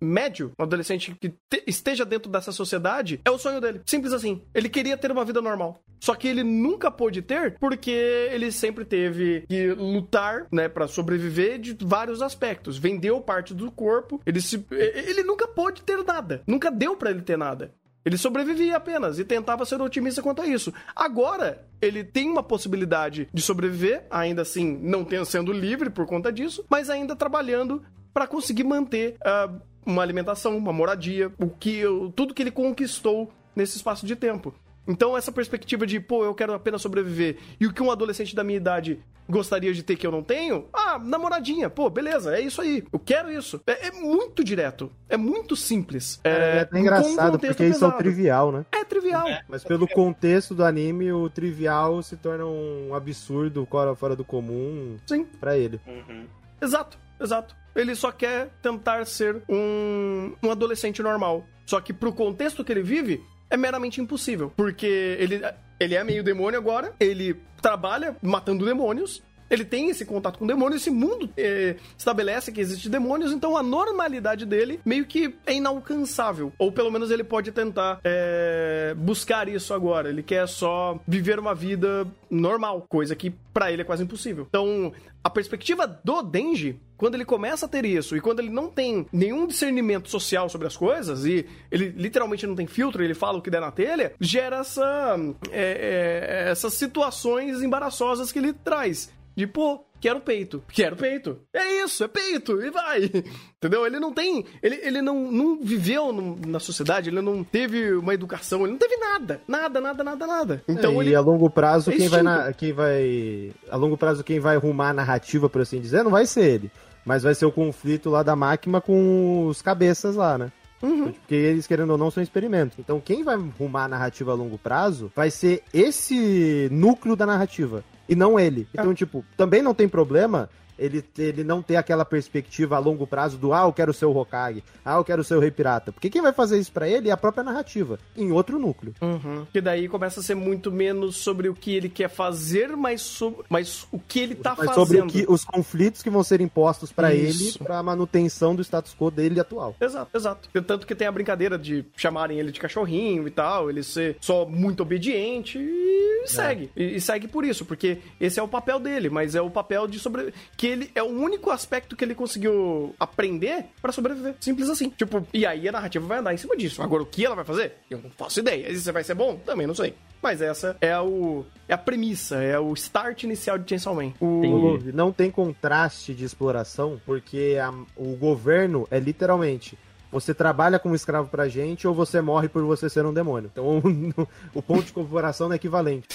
médio, 0.00 0.52
um 0.58 0.62
adolescente 0.62 1.14
que 1.20 1.28
te, 1.28 1.62
esteja 1.66 2.04
dentro 2.04 2.30
dessa 2.30 2.52
sociedade, 2.52 3.20
é 3.24 3.30
o 3.30 3.38
sonho 3.38 3.60
dele. 3.60 3.80
Simples 3.86 4.12
assim. 4.12 4.42
Ele 4.54 4.68
queria 4.68 4.96
ter 4.96 5.10
uma 5.10 5.24
vida 5.24 5.40
normal. 5.40 5.80
Só 6.00 6.14
que 6.14 6.26
ele 6.26 6.42
nunca 6.42 6.90
pôde 6.90 7.20
ter 7.20 7.58
porque 7.58 7.90
ele 7.90 8.50
sempre 8.50 8.84
teve 8.84 9.44
que 9.46 9.72
lutar, 9.72 10.46
né, 10.50 10.68
para 10.68 10.88
sobreviver 10.88 11.58
de 11.58 11.76
vários 11.80 12.22
aspectos. 12.22 12.78
Vendeu 12.78 13.20
parte 13.20 13.52
do 13.52 13.70
corpo, 13.70 14.20
ele 14.24 14.40
se 14.40 14.64
ele 14.70 15.22
nunca 15.22 15.46
pôde 15.46 15.82
ter 15.82 16.02
nada. 16.04 16.42
Nunca 16.46 16.70
deu 16.70 16.96
para 16.96 17.10
ele 17.10 17.22
ter 17.22 17.36
nada. 17.36 17.72
Ele 18.04 18.16
sobrevivia 18.16 18.76
apenas 18.76 19.18
e 19.18 19.24
tentava 19.24 19.64
ser 19.64 19.80
otimista 19.80 20.22
quanto 20.22 20.42
a 20.42 20.46
isso. 20.46 20.72
Agora, 20.96 21.66
ele 21.80 22.02
tem 22.02 22.30
uma 22.30 22.42
possibilidade 22.42 23.28
de 23.32 23.42
sobreviver, 23.42 24.06
ainda 24.10 24.42
assim 24.42 24.78
não 24.82 25.04
tendo, 25.04 25.26
sendo 25.26 25.52
livre 25.52 25.90
por 25.90 26.06
conta 26.06 26.32
disso, 26.32 26.64
mas 26.68 26.88
ainda 26.88 27.14
trabalhando 27.14 27.82
para 28.12 28.26
conseguir 28.26 28.64
manter 28.64 29.16
uh, 29.20 29.60
uma 29.84 30.02
alimentação, 30.02 30.56
uma 30.56 30.72
moradia, 30.72 31.30
o 31.38 31.48
que 31.48 31.82
tudo 32.16 32.34
que 32.34 32.42
ele 32.42 32.50
conquistou 32.50 33.30
nesse 33.54 33.76
espaço 33.76 34.06
de 34.06 34.16
tempo. 34.16 34.54
Então, 34.90 35.16
essa 35.16 35.30
perspectiva 35.30 35.86
de, 35.86 36.00
pô, 36.00 36.24
eu 36.24 36.34
quero 36.34 36.52
apenas 36.52 36.82
sobreviver 36.82 37.36
e 37.60 37.66
o 37.66 37.72
que 37.72 37.80
um 37.80 37.92
adolescente 37.92 38.34
da 38.34 38.42
minha 38.42 38.56
idade 38.56 38.98
gostaria 39.28 39.72
de 39.72 39.84
ter 39.84 39.94
que 39.94 40.04
eu 40.04 40.10
não 40.10 40.20
tenho? 40.20 40.66
Ah, 40.72 40.98
namoradinha. 40.98 41.70
Pô, 41.70 41.88
beleza, 41.88 42.36
é 42.36 42.40
isso 42.40 42.60
aí. 42.60 42.82
Eu 42.92 42.98
quero 42.98 43.30
isso. 43.30 43.60
É, 43.64 43.86
é 43.86 43.92
muito 43.92 44.42
direto. 44.42 44.90
É 45.08 45.16
muito 45.16 45.54
simples. 45.54 46.20
É, 46.24 46.30
é 46.30 46.60
até 46.62 46.80
engraçado, 46.80 47.38
porque 47.38 47.54
pesado. 47.54 47.70
isso 47.70 47.84
é 47.84 47.88
o 47.88 47.92
trivial, 47.92 48.50
né? 48.50 48.66
É 48.72 48.84
trivial. 48.84 49.28
É, 49.28 49.44
Mas 49.48 49.62
pelo 49.62 49.86
contexto 49.86 50.56
do 50.56 50.64
anime, 50.64 51.12
o 51.12 51.30
trivial 51.30 52.02
se 52.02 52.16
torna 52.16 52.44
um 52.44 52.92
absurdo 52.92 53.68
fora 53.96 54.16
do 54.16 54.24
comum 54.24 54.96
Sim. 55.06 55.24
pra 55.38 55.56
ele. 55.56 55.80
Uhum. 55.86 56.26
Exato, 56.60 56.98
exato. 57.20 57.54
Ele 57.76 57.94
só 57.94 58.10
quer 58.10 58.48
tentar 58.60 59.06
ser 59.06 59.40
um, 59.48 60.32
um 60.42 60.50
adolescente 60.50 61.00
normal. 61.00 61.44
Só 61.64 61.80
que 61.80 61.92
pro 61.92 62.12
contexto 62.12 62.64
que 62.64 62.72
ele 62.72 62.82
vive, 62.82 63.22
é 63.50 63.56
meramente 63.56 64.00
impossível. 64.00 64.52
Porque 64.56 65.16
ele, 65.18 65.42
ele 65.78 65.94
é 65.94 66.04
meio 66.04 66.22
demônio 66.22 66.58
agora, 66.58 66.94
ele 66.98 67.40
trabalha 67.60 68.16
matando 68.22 68.64
demônios, 68.64 69.22
ele 69.50 69.64
tem 69.64 69.90
esse 69.90 70.04
contato 70.04 70.38
com 70.38 70.46
demônios, 70.46 70.82
esse 70.82 70.90
mundo 70.90 71.28
é, 71.36 71.76
estabelece 71.98 72.52
que 72.52 72.60
existem 72.60 72.90
demônios, 72.90 73.32
então 73.32 73.56
a 73.56 73.62
normalidade 73.62 74.46
dele 74.46 74.80
meio 74.84 75.04
que 75.04 75.34
é 75.44 75.54
inalcançável. 75.54 76.52
Ou 76.58 76.70
pelo 76.70 76.90
menos 76.90 77.10
ele 77.10 77.24
pode 77.24 77.52
tentar 77.52 78.00
é, 78.04 78.94
buscar 78.96 79.48
isso 79.48 79.74
agora. 79.74 80.08
Ele 80.08 80.22
quer 80.22 80.46
só 80.46 80.98
viver 81.06 81.38
uma 81.38 81.54
vida 81.54 82.06
normal, 82.30 82.86
coisa 82.88 83.16
que 83.16 83.30
para 83.52 83.72
ele 83.72 83.82
é 83.82 83.84
quase 83.84 84.04
impossível. 84.04 84.46
Então, 84.48 84.92
a 85.22 85.28
perspectiva 85.28 85.86
do 85.86 86.22
Denji 86.22 86.80
quando 87.00 87.14
ele 87.14 87.24
começa 87.24 87.64
a 87.64 87.68
ter 87.68 87.86
isso 87.86 88.14
e 88.14 88.20
quando 88.20 88.40
ele 88.40 88.50
não 88.50 88.68
tem 88.68 89.06
nenhum 89.10 89.46
discernimento 89.46 90.10
social 90.10 90.50
sobre 90.50 90.66
as 90.66 90.76
coisas 90.76 91.24
e 91.24 91.46
ele 91.70 91.94
literalmente 91.96 92.46
não 92.46 92.54
tem 92.54 92.66
filtro, 92.66 93.02
ele 93.02 93.14
fala 93.14 93.38
o 93.38 93.40
que 93.40 93.48
der 93.48 93.62
na 93.62 93.70
telha, 93.70 94.12
gera 94.20 94.58
essa, 94.58 95.16
é, 95.50 96.44
é, 96.44 96.50
essas 96.50 96.74
situações 96.74 97.62
embaraçosas 97.62 98.30
que 98.30 98.38
ele 98.38 98.52
traz. 98.52 99.10
De, 99.40 99.46
pô, 99.46 99.82
quero 99.98 100.20
peito. 100.20 100.62
Quero 100.68 100.96
peito. 100.96 101.38
É 101.50 101.82
isso, 101.82 102.04
é 102.04 102.08
peito. 102.08 102.60
E 102.62 102.70
vai. 102.70 103.04
Entendeu? 103.56 103.86
Ele 103.86 103.98
não 103.98 104.12
tem. 104.12 104.44
Ele, 104.62 104.78
ele 104.82 105.00
não, 105.00 105.32
não 105.32 105.58
viveu 105.62 106.12
no, 106.12 106.36
na 106.46 106.60
sociedade, 106.60 107.08
ele 107.08 107.22
não 107.22 107.42
teve 107.42 107.94
uma 107.94 108.12
educação, 108.12 108.64
ele 108.64 108.72
não 108.72 108.78
teve 108.78 108.98
nada. 108.98 109.40
Nada, 109.48 109.80
nada, 109.80 110.04
nada, 110.04 110.26
nada. 110.26 110.64
Então 110.68 111.00
é, 111.00 111.04
ele. 111.04 111.10
E 111.12 111.14
a 111.14 111.22
longo 111.22 111.48
prazo, 111.48 111.90
é 111.90 111.96
quem 111.96 112.08
vai, 112.08 112.22
na, 112.22 112.52
quem 112.52 112.70
vai. 112.74 113.50
A 113.70 113.76
longo 113.76 113.96
prazo, 113.96 114.22
quem 114.22 114.38
vai 114.38 114.56
arrumar 114.56 114.90
a 114.90 114.94
narrativa, 114.94 115.48
por 115.48 115.62
assim 115.62 115.80
dizer, 115.80 116.04
não 116.04 116.10
vai 116.10 116.26
ser 116.26 116.44
ele. 116.44 116.70
Mas 117.02 117.22
vai 117.22 117.34
ser 117.34 117.46
o 117.46 117.52
conflito 117.52 118.10
lá 118.10 118.22
da 118.22 118.36
máquina 118.36 118.78
com 118.78 119.46
os 119.46 119.62
cabeças 119.62 120.16
lá, 120.16 120.36
né? 120.36 120.52
Uhum. 120.82 121.12
Porque 121.12 121.34
eles, 121.34 121.66
querendo 121.66 121.92
ou 121.92 121.98
não, 121.98 122.10
são 122.10 122.22
experimentos. 122.22 122.78
Então, 122.78 123.00
quem 123.00 123.24
vai 123.24 123.36
arrumar 123.36 123.84
a 123.84 123.88
narrativa 123.88 124.32
a 124.32 124.34
longo 124.34 124.58
prazo 124.58 125.10
vai 125.16 125.30
ser 125.30 125.62
esse 125.72 126.68
núcleo 126.70 127.16
da 127.16 127.24
narrativa 127.24 127.82
e 128.10 128.16
não 128.16 128.38
ele. 128.38 128.66
Então, 128.74 128.90
é. 128.90 128.94
tipo, 128.94 129.24
também 129.36 129.62
não 129.62 129.72
tem 129.72 129.88
problema 129.88 130.50
ele, 130.80 131.04
ele 131.18 131.44
não 131.44 131.62
ter 131.62 131.76
aquela 131.76 132.04
perspectiva 132.04 132.76
a 132.76 132.78
longo 132.78 133.06
prazo 133.06 133.36
do 133.36 133.52
ah, 133.52 133.64
eu 133.64 133.72
quero 133.72 133.92
ser 133.92 134.06
o 134.06 134.16
Hokage, 134.16 134.64
ah, 134.84 134.96
eu 134.96 135.04
quero 135.04 135.22
ser 135.22 135.34
o 135.34 135.40
Rei 135.40 135.50
Pirata. 135.50 135.92
Porque 135.92 136.08
quem 136.08 136.22
vai 136.22 136.32
fazer 136.32 136.58
isso 136.58 136.72
para 136.72 136.88
ele 136.88 137.10
é 137.10 137.12
a 137.12 137.16
própria 137.16 137.44
narrativa, 137.44 137.98
em 138.16 138.32
outro 138.32 138.58
núcleo. 138.58 138.94
Uhum. 139.00 139.46
Que 139.52 139.60
daí 139.60 139.88
começa 139.88 140.20
a 140.20 140.22
ser 140.22 140.34
muito 140.34 140.72
menos 140.72 141.16
sobre 141.16 141.48
o 141.48 141.54
que 141.54 141.74
ele 141.74 141.88
quer 141.88 142.08
fazer, 142.08 142.76
mas, 142.76 143.02
sobre, 143.02 143.44
mas 143.48 143.86
o 143.92 143.98
que 143.98 144.20
ele 144.20 144.34
tá 144.34 144.54
mas 144.56 144.66
fazendo. 144.66 144.74
sobre 144.74 145.00
o 145.00 145.06
que, 145.06 145.26
os 145.28 145.44
conflitos 145.44 146.02
que 146.02 146.10
vão 146.10 146.22
ser 146.22 146.40
impostos 146.40 146.90
para 146.90 147.12
ele 147.14 147.52
pra 147.58 147.82
manutenção 147.82 148.54
do 148.54 148.62
status 148.62 148.94
quo 148.94 149.10
dele 149.10 149.38
atual. 149.38 149.76
Exato, 149.80 150.16
exato. 150.16 150.48
Tanto 150.62 150.86
que 150.86 150.94
tem 150.94 151.06
a 151.06 151.12
brincadeira 151.12 151.58
de 151.58 151.84
chamarem 151.96 152.38
ele 152.38 152.50
de 152.50 152.60
cachorrinho 152.60 153.28
e 153.28 153.30
tal, 153.30 153.68
ele 153.68 153.82
ser 153.82 154.16
só 154.20 154.46
muito 154.46 154.82
obediente 154.82 155.58
e 155.58 156.22
é. 156.22 156.26
segue. 156.26 156.70
E, 156.76 156.96
e 156.96 157.00
segue 157.00 157.28
por 157.28 157.44
isso, 157.44 157.64
porque 157.64 157.98
esse 158.20 158.40
é 158.40 158.42
o 158.42 158.48
papel 158.48 158.80
dele, 158.80 159.10
mas 159.10 159.34
é 159.34 159.40
o 159.40 159.50
papel 159.50 159.86
de 159.86 159.98
sobre 159.98 160.32
que 160.56 160.69
ele 160.70 160.90
é 160.94 161.02
o 161.02 161.06
único 161.06 161.50
aspecto 161.50 161.96
que 161.96 162.04
ele 162.04 162.14
conseguiu 162.14 162.94
aprender 162.98 163.66
para 163.80 163.92
sobreviver. 163.92 164.34
Simples 164.40 164.68
assim. 164.68 164.90
Tipo, 164.90 165.26
e 165.32 165.44
aí 165.44 165.68
a 165.68 165.72
narrativa 165.72 166.06
vai 166.06 166.18
andar 166.18 166.34
em 166.34 166.38
cima 166.38 166.56
disso. 166.56 166.82
Agora, 166.82 167.02
o 167.02 167.06
que 167.06 167.24
ela 167.24 167.34
vai 167.34 167.44
fazer? 167.44 167.74
Eu 167.90 167.98
não 167.98 168.10
faço 168.10 168.40
ideia. 168.40 168.70
E 168.70 168.76
se 168.78 168.90
vai 168.92 169.04
ser 169.04 169.14
bom? 169.14 169.36
Também 169.36 169.66
não 169.66 169.74
sei. 169.74 169.94
Mas 170.22 170.42
essa 170.42 170.76
é, 170.80 170.98
o, 170.98 171.44
é 171.66 171.72
a 171.72 171.78
premissa, 171.78 172.42
é 172.42 172.58
o 172.58 172.72
start 172.74 173.22
inicial 173.22 173.58
de 173.58 173.68
Chainsaw 173.68 173.94
Man. 173.94 174.12
O... 174.20 174.78
Não 174.92 175.12
tem 175.12 175.30
contraste 175.30 176.14
de 176.14 176.24
exploração, 176.24 177.00
porque 177.06 177.56
a, 177.60 177.72
o 177.96 178.16
governo 178.16 178.86
é 178.90 178.98
literalmente 178.98 179.78
você 180.10 180.34
trabalha 180.34 180.78
como 180.78 180.94
escravo 180.94 181.28
pra 181.28 181.48
gente 181.48 181.86
ou 181.86 181.94
você 181.94 182.20
morre 182.20 182.48
por 182.48 182.62
você 182.64 182.88
ser 182.88 183.06
um 183.06 183.12
demônio. 183.12 183.50
Então 183.52 183.82
o 184.54 184.62
ponto 184.62 184.84
de 184.84 184.92
comparação 184.92 185.52
é 185.52 185.56
equivalente. 185.56 186.08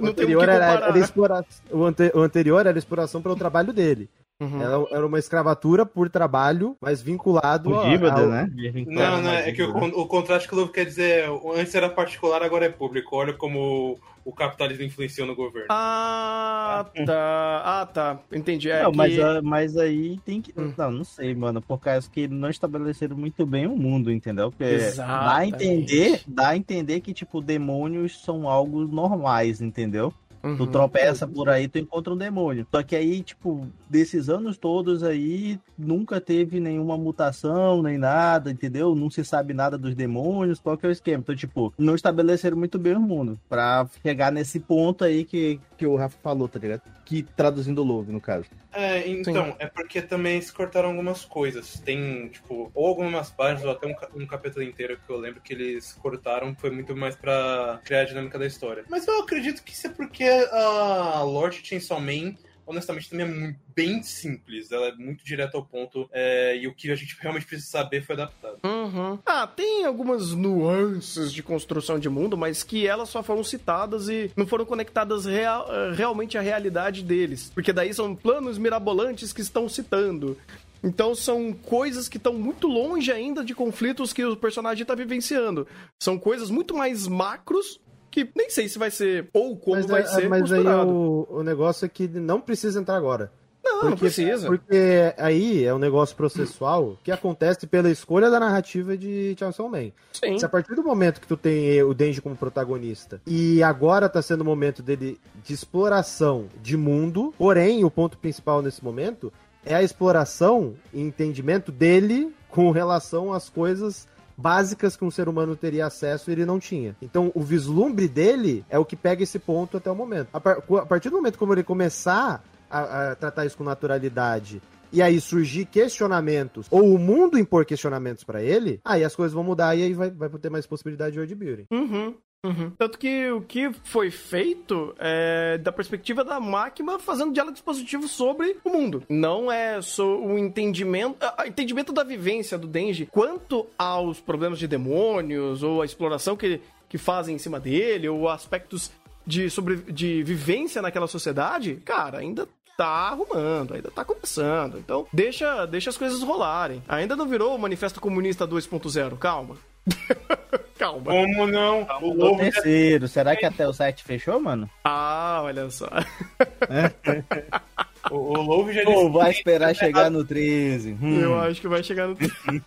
o 0.00 0.06
anterior, 0.06 0.48
era, 0.48 0.86
era 0.88 0.98
exploração, 0.98 1.46
o, 1.70 1.84
ante, 1.84 2.12
o 2.14 2.20
anterior 2.20 2.66
era 2.66 2.78
exploração 2.78 3.20
pelo 3.20 3.36
trabalho 3.36 3.72
dele. 3.72 4.08
Uhum. 4.40 4.60
Era, 4.60 4.86
era, 4.90 5.06
uma 5.06 5.18
escravatura 5.18 5.86
por 5.86 6.10
trabalho, 6.10 6.76
mas 6.80 7.00
vinculado 7.00 7.70
o 7.70 7.74
a, 7.74 7.84
ao... 7.84 8.28
né? 8.28 8.50
Não, 8.86 9.22
não, 9.22 9.30
é 9.30 9.52
que 9.52 9.62
o, 9.62 9.76
o 9.76 10.06
contraste 10.06 10.48
que 10.48 10.54
o 10.54 10.58
Lobo 10.58 10.72
quer 10.72 10.84
dizer 10.84 11.24
é, 11.24 11.40
antes 11.56 11.74
era 11.74 11.88
particular, 11.88 12.42
agora 12.42 12.66
é 12.66 12.68
público. 12.68 13.14
Olha 13.16 13.32
como 13.32 13.96
o 14.24 14.32
capitalismo 14.32 14.84
influenciou 14.84 15.26
no 15.26 15.36
governo. 15.36 15.68
Ah, 15.70 16.86
tá. 17.06 17.62
Ah, 17.64 17.86
tá. 17.92 18.18
Entendi. 18.32 18.70
É 18.70 18.82
não, 18.82 18.90
que... 18.90 18.96
mas, 18.96 19.18
ah, 19.18 19.40
mas 19.42 19.76
aí 19.76 20.18
tem 20.24 20.40
que. 20.40 20.52
Hum. 20.58 20.72
Não, 20.76 20.90
não 20.90 21.04
sei, 21.04 21.34
mano. 21.34 21.60
Por 21.60 21.78
causa 21.78 22.08
que 22.10 22.26
não 22.26 22.48
estabeleceram 22.48 23.16
muito 23.16 23.44
bem 23.44 23.66
o 23.66 23.76
mundo, 23.76 24.10
entendeu? 24.10 24.50
Porque 24.50 24.64
Exatamente. 24.64 25.24
dá 25.24 25.36
a 25.36 25.46
entender, 25.46 26.22
dá 26.26 26.48
a 26.48 26.56
entender 26.56 27.00
que, 27.00 27.12
tipo, 27.12 27.40
demônios 27.40 28.20
são 28.22 28.48
algo 28.48 28.84
normais, 28.86 29.60
entendeu? 29.60 30.12
Uhum. 30.44 30.56
Tu 30.58 30.66
tropeça 30.66 31.26
por 31.26 31.48
aí, 31.48 31.66
tu 31.66 31.78
encontra 31.78 32.12
um 32.12 32.16
demônio. 32.16 32.66
Só 32.70 32.82
que 32.82 32.94
aí, 32.94 33.22
tipo, 33.22 33.66
desses 33.88 34.28
anos 34.28 34.58
todos 34.58 35.02
aí, 35.02 35.58
nunca 35.78 36.20
teve 36.20 36.60
nenhuma 36.60 36.98
mutação, 36.98 37.82
nem 37.82 37.96
nada, 37.96 38.50
entendeu? 38.50 38.94
Não 38.94 39.08
se 39.08 39.24
sabe 39.24 39.54
nada 39.54 39.78
dos 39.78 39.94
demônios, 39.94 40.60
qual 40.60 40.76
que 40.76 40.84
é 40.84 40.90
o 40.90 40.92
esquema. 40.92 41.22
Então, 41.22 41.34
tipo, 41.34 41.72
não 41.78 41.94
estabeleceram 41.94 42.58
muito 42.58 42.78
bem 42.78 42.94
o 42.94 43.00
mundo. 43.00 43.38
Pra 43.48 43.88
chegar 44.02 44.30
nesse 44.30 44.60
ponto 44.60 45.02
aí 45.02 45.24
que, 45.24 45.58
que 45.76 45.86
o 45.86 45.96
Rafa 45.96 46.16
falou, 46.22 46.48
tá 46.48 46.58
ligado? 46.58 46.82
Que 47.04 47.22
traduzindo 47.22 47.82
o 47.82 47.84
Love, 47.84 48.12
no 48.12 48.20
caso. 48.20 48.46
É, 48.72 49.06
então, 49.08 49.46
Sim. 49.46 49.56
é 49.58 49.66
porque 49.66 50.02
também 50.02 50.40
se 50.40 50.52
cortaram 50.52 50.90
algumas 50.90 51.24
coisas. 51.24 51.80
Tem, 51.80 52.28
tipo, 52.28 52.70
ou 52.74 52.86
algumas 52.86 53.30
páginas, 53.30 53.64
ou 53.64 53.70
até 53.70 53.86
um, 53.86 54.22
um 54.22 54.26
capítulo 54.26 54.62
inteiro 54.62 54.98
que 55.04 55.12
eu 55.12 55.16
lembro 55.16 55.40
que 55.40 55.52
eles 55.52 55.92
cortaram, 55.94 56.54
foi 56.56 56.70
muito 56.70 56.96
mais 56.96 57.14
pra 57.14 57.80
criar 57.84 58.00
a 58.00 58.04
dinâmica 58.04 58.38
da 58.38 58.46
história. 58.46 58.84
Mas 58.88 59.06
eu 59.06 59.20
acredito 59.20 59.62
que 59.62 59.72
isso 59.72 59.86
é 59.86 59.90
porque 59.90 60.24
a 60.24 61.22
Lord 61.22 61.60
Chainsaw 61.62 62.00
Man 62.00 62.34
honestamente, 62.66 63.10
também 63.10 63.26
é 63.26 63.28
muito, 63.28 63.58
bem 63.74 64.02
simples. 64.02 64.70
Ela 64.70 64.88
é 64.88 64.92
muito 64.92 65.24
direta 65.24 65.56
ao 65.56 65.64
ponto. 65.64 66.08
É, 66.12 66.56
e 66.56 66.66
o 66.66 66.74
que 66.74 66.90
a 66.90 66.96
gente 66.96 67.16
realmente 67.20 67.46
precisa 67.46 67.70
saber 67.70 68.02
foi 68.02 68.14
adaptado. 68.14 68.58
Uhum. 68.64 69.18
Ah, 69.26 69.46
tem 69.46 69.84
algumas 69.84 70.32
nuances 70.32 71.32
de 71.32 71.42
construção 71.42 71.98
de 71.98 72.08
mundo, 72.08 72.36
mas 72.36 72.62
que 72.62 72.86
elas 72.86 73.08
só 73.08 73.22
foram 73.22 73.44
citadas 73.44 74.08
e 74.08 74.30
não 74.36 74.46
foram 74.46 74.64
conectadas 74.64 75.24
real, 75.24 75.68
realmente 75.94 76.38
à 76.38 76.40
realidade 76.40 77.02
deles. 77.02 77.50
Porque 77.54 77.72
daí 77.72 77.92
são 77.92 78.14
planos 78.14 78.58
mirabolantes 78.58 79.32
que 79.32 79.40
estão 79.40 79.68
citando. 79.68 80.36
Então 80.82 81.14
são 81.14 81.52
coisas 81.52 82.08
que 82.10 82.18
estão 82.18 82.34
muito 82.34 82.68
longe 82.68 83.10
ainda 83.10 83.42
de 83.42 83.54
conflitos 83.54 84.12
que 84.12 84.22
o 84.22 84.36
personagem 84.36 84.82
está 84.82 84.94
vivenciando. 84.94 85.66
São 85.98 86.18
coisas 86.18 86.50
muito 86.50 86.76
mais 86.76 87.08
macros 87.08 87.80
que 88.14 88.30
nem 88.36 88.48
sei 88.48 88.68
se 88.68 88.78
vai 88.78 88.92
ser 88.92 89.28
ou 89.32 89.56
como 89.56 89.74
mas 89.74 89.86
vai 89.86 90.02
é, 90.02 90.06
ser. 90.06 90.28
Mas 90.28 90.42
costurado. 90.42 90.82
aí 90.82 90.86
o, 90.86 91.26
o 91.30 91.42
negócio 91.42 91.84
é 91.84 91.88
que 91.88 92.06
não 92.06 92.40
precisa 92.40 92.78
entrar 92.78 92.96
agora. 92.96 93.32
Não, 93.64 93.80
porque, 93.80 93.90
não 93.90 93.96
precisa. 93.96 94.46
Porque 94.46 95.14
aí 95.18 95.64
é 95.64 95.74
um 95.74 95.80
negócio 95.80 96.14
processual 96.14 96.96
que 97.02 97.10
acontece 97.10 97.66
pela 97.66 97.90
escolha 97.90 98.30
da 98.30 98.38
narrativa 98.38 98.96
de 98.96 99.34
Chainsaw 99.36 99.68
Man. 99.68 99.90
Sim. 100.12 100.38
Se 100.38 100.44
a 100.44 100.48
partir 100.48 100.76
do 100.76 100.84
momento 100.84 101.20
que 101.20 101.26
tu 101.26 101.36
tem 101.36 101.82
o 101.82 101.92
Denji 101.92 102.20
como 102.20 102.36
protagonista 102.36 103.20
e 103.26 103.62
agora 103.64 104.08
tá 104.08 104.22
sendo 104.22 104.42
o 104.42 104.44
momento 104.44 104.80
dele 104.80 105.18
de 105.42 105.52
exploração 105.52 106.46
de 106.62 106.76
mundo, 106.76 107.34
porém 107.36 107.84
o 107.84 107.90
ponto 107.90 108.16
principal 108.18 108.62
nesse 108.62 108.84
momento 108.84 109.32
é 109.66 109.74
a 109.74 109.82
exploração 109.82 110.74
e 110.92 111.00
entendimento 111.00 111.72
dele 111.72 112.32
com 112.48 112.70
relação 112.70 113.32
às 113.32 113.48
coisas 113.48 114.06
básicas 114.36 114.96
que 114.96 115.04
um 115.04 115.10
ser 115.10 115.28
humano 115.28 115.56
teria 115.56 115.86
acesso 115.86 116.30
ele 116.30 116.44
não 116.44 116.58
tinha. 116.58 116.96
Então, 117.00 117.30
o 117.34 117.42
vislumbre 117.42 118.08
dele 118.08 118.64
é 118.68 118.78
o 118.78 118.84
que 118.84 118.96
pega 118.96 119.22
esse 119.22 119.38
ponto 119.38 119.76
até 119.76 119.90
o 119.90 119.94
momento. 119.94 120.28
A, 120.32 120.40
par 120.40 120.58
a 120.58 120.86
partir 120.86 121.10
do 121.10 121.16
momento 121.16 121.38
como 121.38 121.52
ele 121.52 121.62
começar 121.62 122.42
a, 122.70 123.10
a, 123.10 123.14
tratar 123.14 123.46
isso 123.46 123.56
com 123.56 123.64
naturalidade 123.64 124.60
e 124.92 125.02
aí 125.02 125.20
surgir 125.20 125.64
questionamentos, 125.64 126.68
ou 126.70 126.94
o 126.94 126.98
mundo 126.98 127.36
impor 127.36 127.64
questionamentos 127.64 128.22
para 128.22 128.42
ele, 128.42 128.80
aí 128.84 129.02
as 129.02 129.14
coisas 129.16 129.34
vão 129.34 129.42
mudar 129.42 129.74
e 129.74 129.82
aí 129.82 129.92
vai, 129.92 130.08
vai 130.08 130.28
ter 130.28 130.50
mais 130.50 130.66
possibilidade 130.66 131.12
de 131.12 131.18
world 131.18 131.34
building. 131.34 131.66
Uhum. 131.70 132.14
Uhum. 132.44 132.70
Tanto 132.76 132.98
que 132.98 133.30
o 133.30 133.40
que 133.40 133.72
foi 133.84 134.10
feito 134.10 134.94
é 134.98 135.58
da 135.58 135.72
perspectiva 135.72 136.22
da 136.22 136.38
máquina 136.38 136.98
fazendo 136.98 137.32
diálogo 137.32 137.54
dispositivo 137.54 138.06
sobre 138.06 138.56
o 138.62 138.70
mundo. 138.70 139.02
Não 139.08 139.50
é 139.50 139.80
só 139.80 140.04
o 140.04 140.38
entendimento, 140.38 141.16
o 141.38 141.46
entendimento 141.46 141.92
da 141.92 142.04
vivência 142.04 142.58
do 142.58 142.66
Denji 142.66 143.06
quanto 143.06 143.66
aos 143.78 144.20
problemas 144.20 144.58
de 144.58 144.68
demônios 144.68 145.62
ou 145.62 145.80
a 145.80 145.84
exploração 145.84 146.36
que, 146.36 146.60
que 146.88 146.98
fazem 146.98 147.34
em 147.34 147.38
cima 147.38 147.58
dele 147.58 148.08
ou 148.08 148.28
aspectos 148.28 148.92
de, 149.26 149.48
sobre, 149.48 149.76
de 149.76 150.22
vivência 150.22 150.82
naquela 150.82 151.06
sociedade, 151.06 151.76
cara, 151.84 152.18
ainda 152.18 152.46
tá 152.76 152.86
arrumando, 152.86 153.74
ainda 153.74 153.90
tá 153.90 154.04
começando. 154.04 154.78
Então, 154.78 155.06
deixa, 155.12 155.64
deixa 155.66 155.90
as 155.90 155.96
coisas 155.96 156.22
rolarem. 156.22 156.82
Ainda 156.88 157.16
não 157.16 157.26
virou 157.26 157.54
o 157.54 157.58
Manifesto 157.58 158.00
Comunista 158.00 158.46
2.0, 158.46 159.16
calma. 159.16 159.56
Calma. 160.78 161.12
Como 161.12 161.46
não? 161.46 161.84
Calma, 161.84 162.06
o 162.06 162.14
novo 162.14 162.38
terceiro. 162.38 163.08
Será 163.08 163.36
que 163.36 163.46
até 163.46 163.66
o 163.66 163.72
site 163.72 164.04
fechou, 164.04 164.40
mano? 164.40 164.68
Ah, 164.82 165.40
olha 165.42 165.70
só. 165.70 165.88
O, 168.10 168.16
o 168.16 168.42
Louvre 168.42 168.74
já 168.74 168.84
disse. 168.84 168.96
Ou 168.96 169.10
vai 169.10 169.30
esperar 169.30 169.74
chegar 169.74 170.10
no 170.10 170.24
13. 170.24 170.98
Hum. 171.00 171.20
Eu 171.20 171.38
acho 171.40 171.60
que 171.60 171.68
vai 171.68 171.82
chegar 171.82 172.08
no 172.08 172.14
13. 172.14 172.32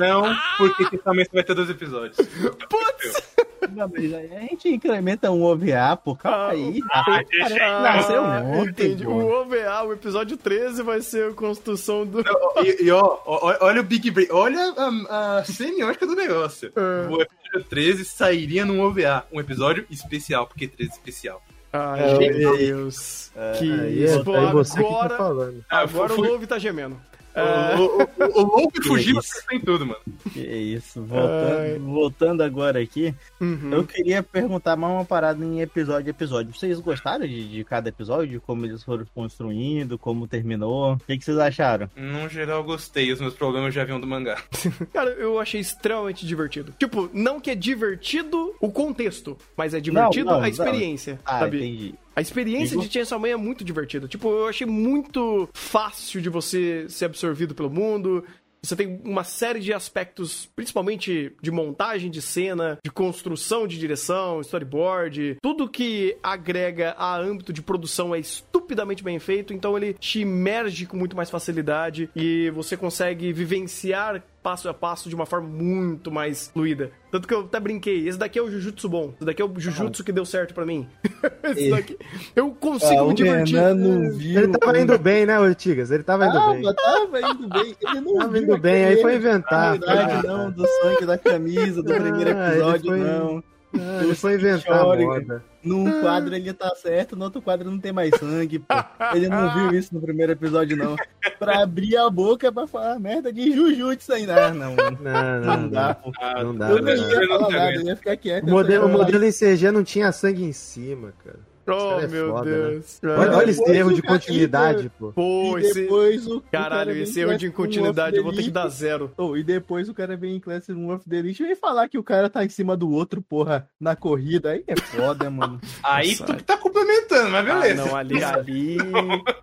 não, 0.00 0.36
porque 0.58 0.98
também 0.98 1.26
vai 1.32 1.42
ter 1.42 1.54
dois 1.54 1.70
episódios. 1.70 2.16
Putz! 2.16 3.38
Não, 3.72 3.88
mas 3.88 4.14
a 4.14 4.40
gente 4.40 4.68
incrementa 4.68 5.30
um 5.30 5.42
OVA, 5.42 5.96
pô, 5.96 6.14
calma 6.14 6.38
ah, 6.38 6.50
aí. 6.50 6.80
Ah, 6.90 7.20
ah, 7.60 7.82
nasceu 7.82 8.22
um 8.22 8.64
entendi. 8.64 9.06
O 9.06 9.26
OVA, 9.26 9.82
o 9.84 9.92
episódio 9.92 10.36
13 10.36 10.82
vai 10.82 11.00
ser 11.00 11.30
a 11.30 11.34
construção 11.34 12.06
do. 12.06 12.20
E, 12.64 12.84
e 12.84 12.90
ó, 12.90 13.18
ó, 13.26 13.56
olha 13.60 13.80
o 13.80 13.84
Big 13.84 14.10
Brain, 14.10 14.28
olha 14.30 14.74
a, 14.76 15.38
a 15.38 15.44
semiótica 15.44 16.06
do 16.06 16.14
negócio. 16.14 16.72
É. 16.74 17.08
O 17.08 17.20
episódio 17.20 17.68
13 17.68 18.04
sairia 18.04 18.64
num 18.64 18.80
OVA, 18.80 19.26
um 19.32 19.40
episódio 19.40 19.84
especial, 19.90 20.46
porque 20.46 20.66
13 20.68 20.92
especial. 20.92 21.42
Ai, 21.72 22.00
é, 22.00 22.18
meu 22.18 22.56
Deus. 22.56 23.30
É, 23.36 23.52
que 23.58 23.66
isso. 23.66 24.24
Pô, 24.24 24.34
agora, 24.34 24.64
tá 25.08 25.52
agora 25.68 26.12
o 26.14 26.20
Love 26.20 26.46
tá 26.46 26.58
gemendo. 26.58 26.98
O, 27.34 28.42
louco 28.42 28.82
fugiu 28.82 29.20
em 29.52 29.60
tudo, 29.60 29.86
mano. 29.86 30.00
Que 30.32 30.40
isso. 30.40 31.02
Voltando, 31.02 31.84
voltando 31.84 32.42
agora 32.42 32.80
aqui, 32.80 33.14
uhum. 33.40 33.70
eu 33.72 33.84
queria 33.84 34.22
perguntar 34.22 34.76
mais 34.76 34.92
uma 34.92 35.04
parada 35.04 35.44
em 35.44 35.60
episódio 35.60 36.08
a 36.08 36.10
episódio. 36.10 36.54
Vocês 36.54 36.80
gostaram 36.80 37.26
de, 37.26 37.48
de 37.48 37.64
cada 37.64 37.88
episódio? 37.88 38.40
Como 38.40 38.64
eles 38.64 38.82
foram 38.82 39.06
construindo, 39.14 39.98
como 39.98 40.26
terminou? 40.26 40.94
O 40.94 40.98
que, 40.98 41.18
que 41.18 41.24
vocês 41.24 41.38
acharam? 41.38 41.90
No 41.96 42.28
geral, 42.28 42.64
gostei. 42.64 43.12
Os 43.12 43.20
meus 43.20 43.34
problemas 43.34 43.74
já 43.74 43.84
vinham 43.84 44.00
do 44.00 44.06
mangá. 44.06 44.42
Cara, 44.92 45.10
eu 45.10 45.38
achei 45.38 45.60
extremamente 45.60 46.26
divertido. 46.26 46.74
Tipo, 46.78 47.08
não 47.12 47.40
que 47.40 47.50
é 47.50 47.54
divertido 47.54 48.54
o 48.60 48.70
contexto, 48.70 49.36
mas 49.56 49.74
é 49.74 49.80
divertido 49.80 50.26
não, 50.26 50.38
não, 50.38 50.44
a 50.44 50.48
experiência. 50.48 51.14
Não. 51.14 51.20
Ah, 51.24 51.38
sabe? 51.40 51.58
entendi. 51.58 51.94
A 52.18 52.20
experiência 52.20 52.70
Digo... 52.70 52.82
de 52.82 52.92
Chainsaw 52.92 53.20
Man 53.20 53.28
é 53.28 53.36
muito 53.36 53.64
divertida. 53.64 54.08
Tipo, 54.08 54.28
eu 54.28 54.48
achei 54.48 54.66
muito 54.66 55.48
fácil 55.54 56.20
de 56.20 56.28
você 56.28 56.84
ser 56.88 57.04
absorvido 57.04 57.54
pelo 57.54 57.70
mundo. 57.70 58.24
Você 58.60 58.74
tem 58.74 59.00
uma 59.04 59.22
série 59.22 59.60
de 59.60 59.72
aspectos, 59.72 60.50
principalmente 60.56 61.32
de 61.40 61.50
montagem 61.52 62.10
de 62.10 62.20
cena, 62.20 62.76
de 62.84 62.90
construção 62.90 63.68
de 63.68 63.78
direção, 63.78 64.40
storyboard. 64.40 65.36
Tudo 65.40 65.68
que 65.68 66.16
agrega 66.20 66.90
a 66.98 67.16
âmbito 67.16 67.52
de 67.52 67.62
produção 67.62 68.12
é 68.12 68.18
estupidamente 68.18 69.04
bem 69.04 69.20
feito, 69.20 69.54
então 69.54 69.76
ele 69.76 69.94
te 69.94 70.22
emerge 70.22 70.86
com 70.86 70.96
muito 70.96 71.16
mais 71.16 71.30
facilidade 71.30 72.10
e 72.16 72.50
você 72.50 72.76
consegue 72.76 73.32
vivenciar 73.32 74.24
passo 74.42 74.68
a 74.68 74.74
passo 74.74 75.08
de 75.08 75.14
uma 75.14 75.26
forma 75.26 75.48
muito 75.48 76.10
mais 76.10 76.48
fluida. 76.48 76.90
Tanto 77.10 77.28
que 77.28 77.34
eu 77.34 77.40
até 77.40 77.60
brinquei, 77.60 78.08
esse 78.08 78.18
daqui 78.18 78.38
é 78.38 78.42
o 78.42 78.50
Jujutsu 78.50 78.88
bom, 78.88 79.12
esse 79.14 79.24
daqui 79.24 79.40
é 79.40 79.44
o 79.44 79.60
Jujutsu 79.60 80.02
que 80.02 80.12
deu 80.12 80.24
certo 80.24 80.52
para 80.52 80.66
mim. 80.66 80.88
esse 81.44 81.70
daqui, 81.70 81.98
eu 82.34 82.50
consigo 82.50 83.02
ah, 83.02 83.08
me 83.08 83.14
divertir. 83.14 83.74
Não 83.74 84.10
viu, 84.10 84.42
ele 84.42 84.58
tava 84.58 84.78
indo 84.78 84.98
bem, 84.98 85.26
né, 85.26 85.38
Ortigas? 85.38 85.90
Ele 85.90 86.02
tava 86.02 86.26
indo 86.26 86.40
bem. 86.40 86.74
Tava 86.74 87.20
indo 87.20 87.48
bem. 87.48 87.76
Ele 87.80 88.00
não 88.00 88.18
tava 88.18 88.38
indo 88.38 88.58
bem, 88.58 88.84
aí 88.84 89.00
foi 89.00 89.16
inventar. 89.16 89.78
Verdade, 89.78 90.26
não, 90.26 90.50
do 90.50 90.66
sangue 90.66 91.06
da 91.06 91.18
camisa 91.18 91.82
do 91.82 91.92
primeiro 91.92 92.36
ah, 92.36 92.48
episódio, 92.48 92.90
foi... 92.90 92.98
não. 92.98 93.42
Ah, 93.74 94.00
ele 94.02 94.14
foi 94.14 94.34
inventar 94.34 94.80
chore, 94.80 95.04
moda. 95.04 95.44
Num 95.62 96.00
quadro 96.00 96.34
ele 96.34 96.52
tá 96.52 96.74
certo, 96.74 97.14
no 97.14 97.24
outro 97.24 97.42
quadro 97.42 97.70
não 97.70 97.78
tem 97.78 97.92
mais 97.92 98.10
sangue, 98.18 98.58
pô. 98.58 98.74
Ele 99.14 99.28
não 99.28 99.52
viu 99.54 99.78
isso 99.78 99.94
no 99.94 100.00
primeiro 100.00 100.32
episódio, 100.32 100.76
não. 100.76 100.96
Pra 101.38 101.62
abrir 101.62 101.96
a 101.96 102.08
boca 102.08 102.50
pra 102.50 102.66
falar 102.66 102.98
merda 102.98 103.32
de 103.32 103.52
Jujutsu 103.52 104.12
aí, 104.12 104.26
não. 104.26 104.54
Não, 104.54 104.76
não, 104.76 104.90
não, 105.00 105.56
não 105.56 105.68
dá, 105.68 105.94
pô. 105.94 106.12
Não 106.42 106.54
dá. 106.54 106.70
Eu 106.70 106.82
não 106.82 106.94
ia 106.94 107.28
falar 107.28 107.50
nada, 107.50 107.74
eu 107.74 107.82
ia 107.82 107.96
ficar 107.96 108.16
quieto. 108.16 108.44
O 108.44 108.50
modelo, 108.50 108.86
o 108.86 108.88
modelo 108.88 109.24
em 109.24 109.32
CG 109.32 109.70
não 109.70 109.84
tinha 109.84 110.10
sangue 110.12 110.44
em 110.44 110.52
cima, 110.52 111.12
cara. 111.24 111.47
Oh, 111.70 112.00
é 112.00 112.06
meu 112.06 112.32
foda, 112.32 112.50
né? 112.50 112.70
Deus. 112.70 113.00
Né? 113.02 113.16
Olha, 113.16 113.36
olha 113.36 113.50
esse 113.50 113.70
erro 113.70 113.92
de 113.92 114.02
continuidade, 114.02 114.90
pô. 114.98 115.12
Pô, 115.12 115.58
esse... 115.58 115.82
depois 115.82 116.26
o 116.26 116.40
Caralho, 116.40 116.92
esse 116.92 117.20
erro 117.20 117.36
de 117.36 117.50
continuidade 117.50 118.16
eu 118.16 118.24
vou 118.24 118.32
ter 118.32 118.42
que 118.42 118.50
dar 118.50 118.68
zero. 118.68 119.12
Oh, 119.16 119.36
e 119.36 119.44
depois 119.44 119.88
o 119.88 119.94
cara 119.94 120.16
vem 120.16 120.36
em 120.36 120.40
Classroom 120.40 120.94
of 120.94 121.08
the 121.08 121.16
Elite 121.16 121.42
e 121.42 121.54
falar 121.54 121.88
que 121.88 121.98
o 121.98 122.02
cara 122.02 122.30
tá 122.30 122.44
em 122.44 122.48
cima 122.48 122.76
do 122.76 122.90
outro, 122.90 123.20
porra, 123.20 123.68
na 123.78 123.94
corrida. 123.94 124.50
Aí 124.50 124.64
é 124.66 124.76
foda, 124.76 125.28
mano. 125.30 125.60
Aí 125.82 126.10
Nossa. 126.12 126.24
tu 126.24 126.36
que 126.36 126.42
tá 126.42 126.56
complementando, 126.56 127.30
mas 127.30 127.44
beleza. 127.44 127.82
Ah, 127.82 127.86
não, 127.86 127.96
ali, 127.96 128.24
ali... 128.24 128.76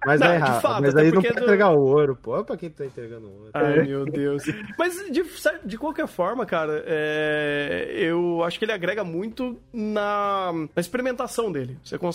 Mas 0.06 0.20
não, 0.20 0.28
é 0.28 0.36
errado. 0.36 0.62
Fato, 0.62 0.82
mas 0.82 0.96
aí 0.96 1.12
não 1.12 1.22
pode 1.22 1.34
do... 1.36 1.44
entregar 1.44 1.70
o 1.72 1.80
ouro, 1.80 2.18
pô. 2.20 2.32
Olha 2.32 2.44
pra 2.44 2.58
quem 2.58 2.70
tá 2.70 2.86
entregando 2.86 3.28
o 3.28 3.32
ouro. 3.32 3.52
Ai, 3.54 3.84
meu 3.84 4.06
Deus. 4.06 4.44
Mas 4.78 4.96
de, 5.12 5.24
de 5.64 5.78
qualquer 5.78 6.08
forma, 6.08 6.46
cara, 6.46 6.84
é... 6.88 7.94
eu 7.96 8.44
acho 8.44 8.58
que 8.58 8.66
ele 8.66 8.72
agrega 8.72 9.04
muito 9.04 9.58
na, 9.72 10.52
na 10.54 10.80
experimentação 10.82 11.52
dele. 11.52 11.78
Você 11.84 11.98
consegue 11.98 12.15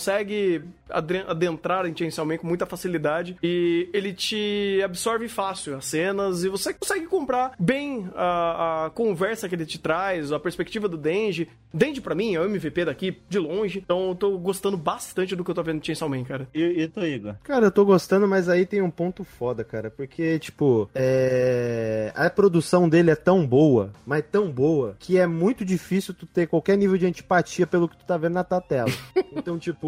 adentrar 1.29 1.85
em 1.85 1.95
Chainsaw 1.95 2.25
Man 2.25 2.37
com 2.37 2.47
muita 2.47 2.65
facilidade 2.65 3.37
e 3.41 3.89
ele 3.93 4.13
te 4.13 4.81
absorve 4.83 5.27
fácil 5.27 5.75
as 5.75 5.85
cenas 5.85 6.43
e 6.43 6.49
você 6.49 6.73
consegue 6.73 7.05
comprar 7.05 7.53
bem 7.59 8.09
a, 8.15 8.85
a 8.85 8.89
conversa 8.89 9.47
que 9.47 9.55
ele 9.55 9.65
te 9.65 9.79
traz, 9.79 10.31
a 10.31 10.39
perspectiva 10.39 10.87
do 10.87 10.97
Denji. 10.97 11.47
Denji, 11.73 12.01
para 12.01 12.15
mim, 12.15 12.35
é 12.35 12.39
o 12.39 12.45
MVP 12.45 12.85
daqui, 12.85 13.17
de 13.29 13.39
longe. 13.39 13.79
Então 13.79 14.09
eu 14.09 14.15
tô 14.15 14.37
gostando 14.37 14.75
bastante 14.75 15.35
do 15.35 15.43
que 15.43 15.51
eu 15.51 15.55
tô 15.55 15.63
vendo 15.63 15.77
em 15.77 15.83
Chainsaw 15.83 16.09
Man, 16.09 16.23
cara. 16.23 16.47
E, 16.53 16.61
e 16.61 16.87
tu, 16.87 17.05
Igor? 17.05 17.35
Cara, 17.43 17.67
eu 17.67 17.71
tô 17.71 17.85
gostando, 17.85 18.27
mas 18.27 18.49
aí 18.49 18.65
tem 18.65 18.81
um 18.81 18.91
ponto 18.91 19.23
foda, 19.23 19.63
cara. 19.63 19.89
Porque, 19.89 20.37
tipo, 20.39 20.89
é... 20.93 22.11
a 22.13 22.29
produção 22.29 22.89
dele 22.89 23.11
é 23.11 23.15
tão 23.15 23.45
boa, 23.45 23.91
mas 24.05 24.23
tão 24.29 24.51
boa, 24.51 24.95
que 24.99 25.17
é 25.17 25.25
muito 25.25 25.63
difícil 25.63 26.13
tu 26.13 26.25
ter 26.25 26.47
qualquer 26.47 26.77
nível 26.77 26.97
de 26.97 27.05
antipatia 27.05 27.65
pelo 27.65 27.87
que 27.87 27.97
tu 27.97 28.05
tá 28.05 28.17
vendo 28.17 28.33
na 28.33 28.43
tua 28.43 28.61
tela. 28.61 28.91
Então, 29.33 29.57
tipo, 29.57 29.87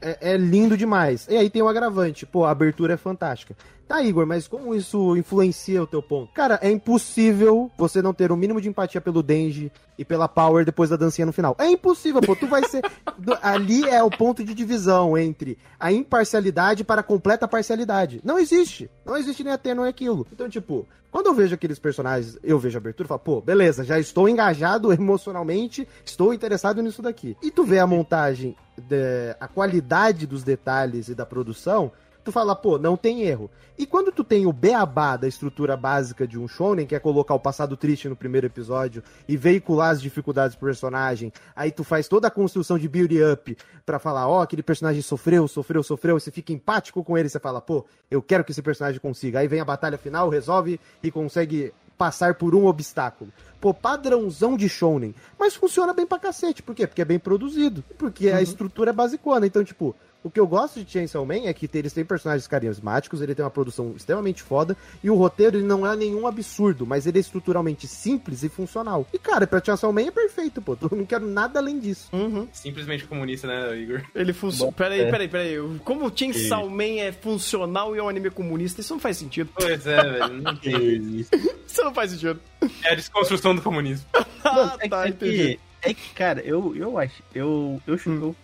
é, 0.00 0.32
é, 0.32 0.36
lindo 0.36 0.76
demais. 0.76 1.26
E 1.28 1.36
aí 1.36 1.50
tem 1.50 1.62
o 1.62 1.68
agravante, 1.68 2.26
pô, 2.26 2.44
a 2.44 2.50
abertura 2.50 2.94
é 2.94 2.96
fantástica. 2.96 3.56
Tá, 3.88 4.02
Igor, 4.02 4.26
mas 4.26 4.48
como 4.48 4.74
isso 4.74 5.16
influencia 5.16 5.80
o 5.80 5.86
teu 5.86 6.02
ponto? 6.02 6.32
Cara, 6.32 6.58
é 6.60 6.68
impossível 6.68 7.70
você 7.78 8.02
não 8.02 8.12
ter 8.12 8.32
o 8.32 8.34
um 8.34 8.36
mínimo 8.36 8.60
de 8.60 8.68
empatia 8.68 9.00
pelo 9.00 9.22
Denji 9.22 9.70
e 9.96 10.04
pela 10.04 10.26
Power 10.26 10.64
depois 10.64 10.90
da 10.90 10.96
dancinha 10.96 11.24
no 11.24 11.32
final. 11.32 11.54
É 11.56 11.70
impossível, 11.70 12.20
pô. 12.20 12.34
Tu 12.34 12.48
vai 12.48 12.64
ser. 12.68 12.82
Ali 13.40 13.88
é 13.88 14.02
o 14.02 14.10
ponto 14.10 14.42
de 14.42 14.54
divisão 14.54 15.16
entre 15.16 15.56
a 15.78 15.92
imparcialidade 15.92 16.82
para 16.82 17.00
a 17.00 17.04
completa 17.04 17.46
parcialidade. 17.46 18.20
Não 18.24 18.40
existe. 18.40 18.90
Não 19.04 19.16
existe 19.16 19.44
nem 19.44 19.52
a 19.52 19.58
ter, 19.58 19.72
não 19.72 19.84
é 19.84 19.88
aquilo. 19.88 20.26
Então, 20.32 20.48
tipo, 20.48 20.84
quando 21.12 21.28
eu 21.28 21.34
vejo 21.34 21.54
aqueles 21.54 21.78
personagens, 21.78 22.36
eu 22.42 22.58
vejo 22.58 22.76
a 22.76 22.80
abertura 22.80 23.06
e 23.06 23.08
falo, 23.08 23.20
pô, 23.20 23.40
beleza, 23.40 23.84
já 23.84 23.98
estou 23.98 24.28
engajado 24.28 24.90
emocionalmente, 24.92 25.88
estou 26.04 26.34
interessado 26.34 26.82
nisso 26.82 27.00
daqui. 27.00 27.36
E 27.40 27.50
tu 27.50 27.64
vê 27.64 27.78
a 27.78 27.86
montagem, 27.86 28.56
de, 28.76 29.36
a 29.40 29.48
qualidade 29.48 30.26
dos 30.26 30.42
detalhes 30.42 31.08
e 31.08 31.14
da 31.14 31.26
produção, 31.26 31.92
tu 32.26 32.32
fala, 32.32 32.56
pô, 32.56 32.76
não 32.76 32.96
tem 32.96 33.22
erro. 33.22 33.48
E 33.78 33.86
quando 33.86 34.10
tu 34.10 34.24
tem 34.24 34.46
o 34.46 34.52
beabá 34.52 35.16
da 35.16 35.28
estrutura 35.28 35.76
básica 35.76 36.26
de 36.26 36.38
um 36.38 36.48
shonen, 36.48 36.86
que 36.86 36.94
é 36.94 36.98
colocar 36.98 37.34
o 37.34 37.38
passado 37.38 37.76
triste 37.76 38.08
no 38.08 38.16
primeiro 38.16 38.46
episódio 38.46 39.02
e 39.28 39.36
veicular 39.36 39.90
as 39.90 40.02
dificuldades 40.02 40.56
do 40.56 40.60
personagem, 40.60 41.32
aí 41.54 41.70
tu 41.70 41.84
faz 41.84 42.08
toda 42.08 42.26
a 42.26 42.30
construção 42.30 42.78
de 42.78 42.88
build 42.88 43.22
up 43.22 43.56
para 43.84 43.98
falar, 43.98 44.26
ó, 44.28 44.38
oh, 44.38 44.40
aquele 44.40 44.62
personagem 44.62 45.02
sofreu, 45.02 45.46
sofreu, 45.46 45.82
sofreu, 45.82 46.18
você 46.18 46.32
fica 46.32 46.52
empático 46.52 47.04
com 47.04 47.16
ele, 47.16 47.28
você 47.28 47.38
fala, 47.38 47.60
pô, 47.60 47.84
eu 48.10 48.20
quero 48.20 48.42
que 48.42 48.50
esse 48.50 48.62
personagem 48.62 49.00
consiga. 49.00 49.38
Aí 49.38 49.46
vem 49.46 49.60
a 49.60 49.64
batalha 49.64 49.96
final, 49.96 50.28
resolve 50.28 50.80
e 51.02 51.10
consegue 51.10 51.72
passar 51.96 52.34
por 52.34 52.54
um 52.54 52.66
obstáculo. 52.66 53.32
Pô, 53.60 53.72
padrãozão 53.72 54.56
de 54.56 54.68
shounen. 54.68 55.14
Mas 55.38 55.54
funciona 55.54 55.92
bem 55.92 56.06
pra 56.06 56.18
cacete. 56.18 56.62
Por 56.62 56.74
quê? 56.74 56.86
Porque 56.86 57.02
é 57.02 57.04
bem 57.04 57.18
produzido. 57.18 57.82
Porque 57.98 58.28
uhum. 58.28 58.36
a 58.36 58.42
estrutura 58.42 58.90
é 58.90 58.92
basicona. 58.92 59.46
Então, 59.46 59.64
tipo, 59.64 59.94
o 60.26 60.30
que 60.30 60.40
eu 60.40 60.46
gosto 60.46 60.82
de 60.82 60.90
Chainsaw 60.90 61.24
Man 61.24 61.46
é 61.46 61.54
que 61.54 61.70
eles 61.72 61.92
têm 61.92 62.04
personagens 62.04 62.48
carismáticos, 62.48 63.22
ele 63.22 63.32
tem 63.32 63.44
uma 63.44 63.50
produção 63.50 63.94
extremamente 63.96 64.42
foda, 64.42 64.76
e 65.02 65.08
o 65.08 65.14
roteiro 65.14 65.56
ele 65.56 65.66
não 65.66 65.86
é 65.86 65.94
nenhum 65.94 66.26
absurdo, 66.26 66.84
mas 66.84 67.06
ele 67.06 67.18
é 67.18 67.20
estruturalmente 67.20 67.86
simples 67.86 68.42
e 68.42 68.48
funcional. 68.48 69.06
E, 69.12 69.18
cara, 69.20 69.46
pra 69.46 69.62
Chainsaw 69.64 69.92
Man 69.92 70.08
é 70.08 70.10
perfeito, 70.10 70.60
pô. 70.60 70.76
Eu 70.90 70.98
não 70.98 71.06
quero 71.06 71.26
nada 71.26 71.60
além 71.60 71.78
disso. 71.78 72.08
Uhum. 72.12 72.48
Simplesmente 72.52 73.04
comunista, 73.04 73.46
né, 73.46 73.76
Igor? 73.78 74.02
Ele 74.14 74.32
funciona. 74.32 74.72
Peraí, 74.72 75.00
é. 75.00 75.10
peraí, 75.10 75.28
peraí. 75.28 75.78
Como 75.84 76.12
Chainsaw 76.14 76.68
Man 76.68 77.00
é 77.00 77.12
funcional 77.12 77.94
e 77.94 77.98
é 78.00 78.02
um 78.02 78.08
anime 78.08 78.30
comunista, 78.30 78.80
isso 78.80 78.94
não 78.94 79.00
faz 79.00 79.16
sentido. 79.16 79.48
Pois 79.54 79.86
é, 79.86 80.02
velho. 80.02 80.42
Não 80.42 80.56
tem 80.58 81.20
isso. 81.20 81.30
isso 81.66 81.84
não 81.84 81.94
faz 81.94 82.10
sentido. 82.10 82.40
É 82.82 82.92
a 82.92 82.94
desconstrução 82.96 83.54
do 83.54 83.62
comunismo. 83.62 84.06
ah, 84.44 84.76
é, 84.80 84.88
tá, 84.88 85.06
é 85.06 85.12
que, 85.12 85.60
é 85.82 85.94
que, 85.94 86.14
cara, 86.14 86.40
eu, 86.40 86.74
eu 86.74 86.98
acho. 86.98 87.22
Eu, 87.32 87.80
eu, 87.86 87.94
hum. 88.06 88.18
eu 88.22 88.36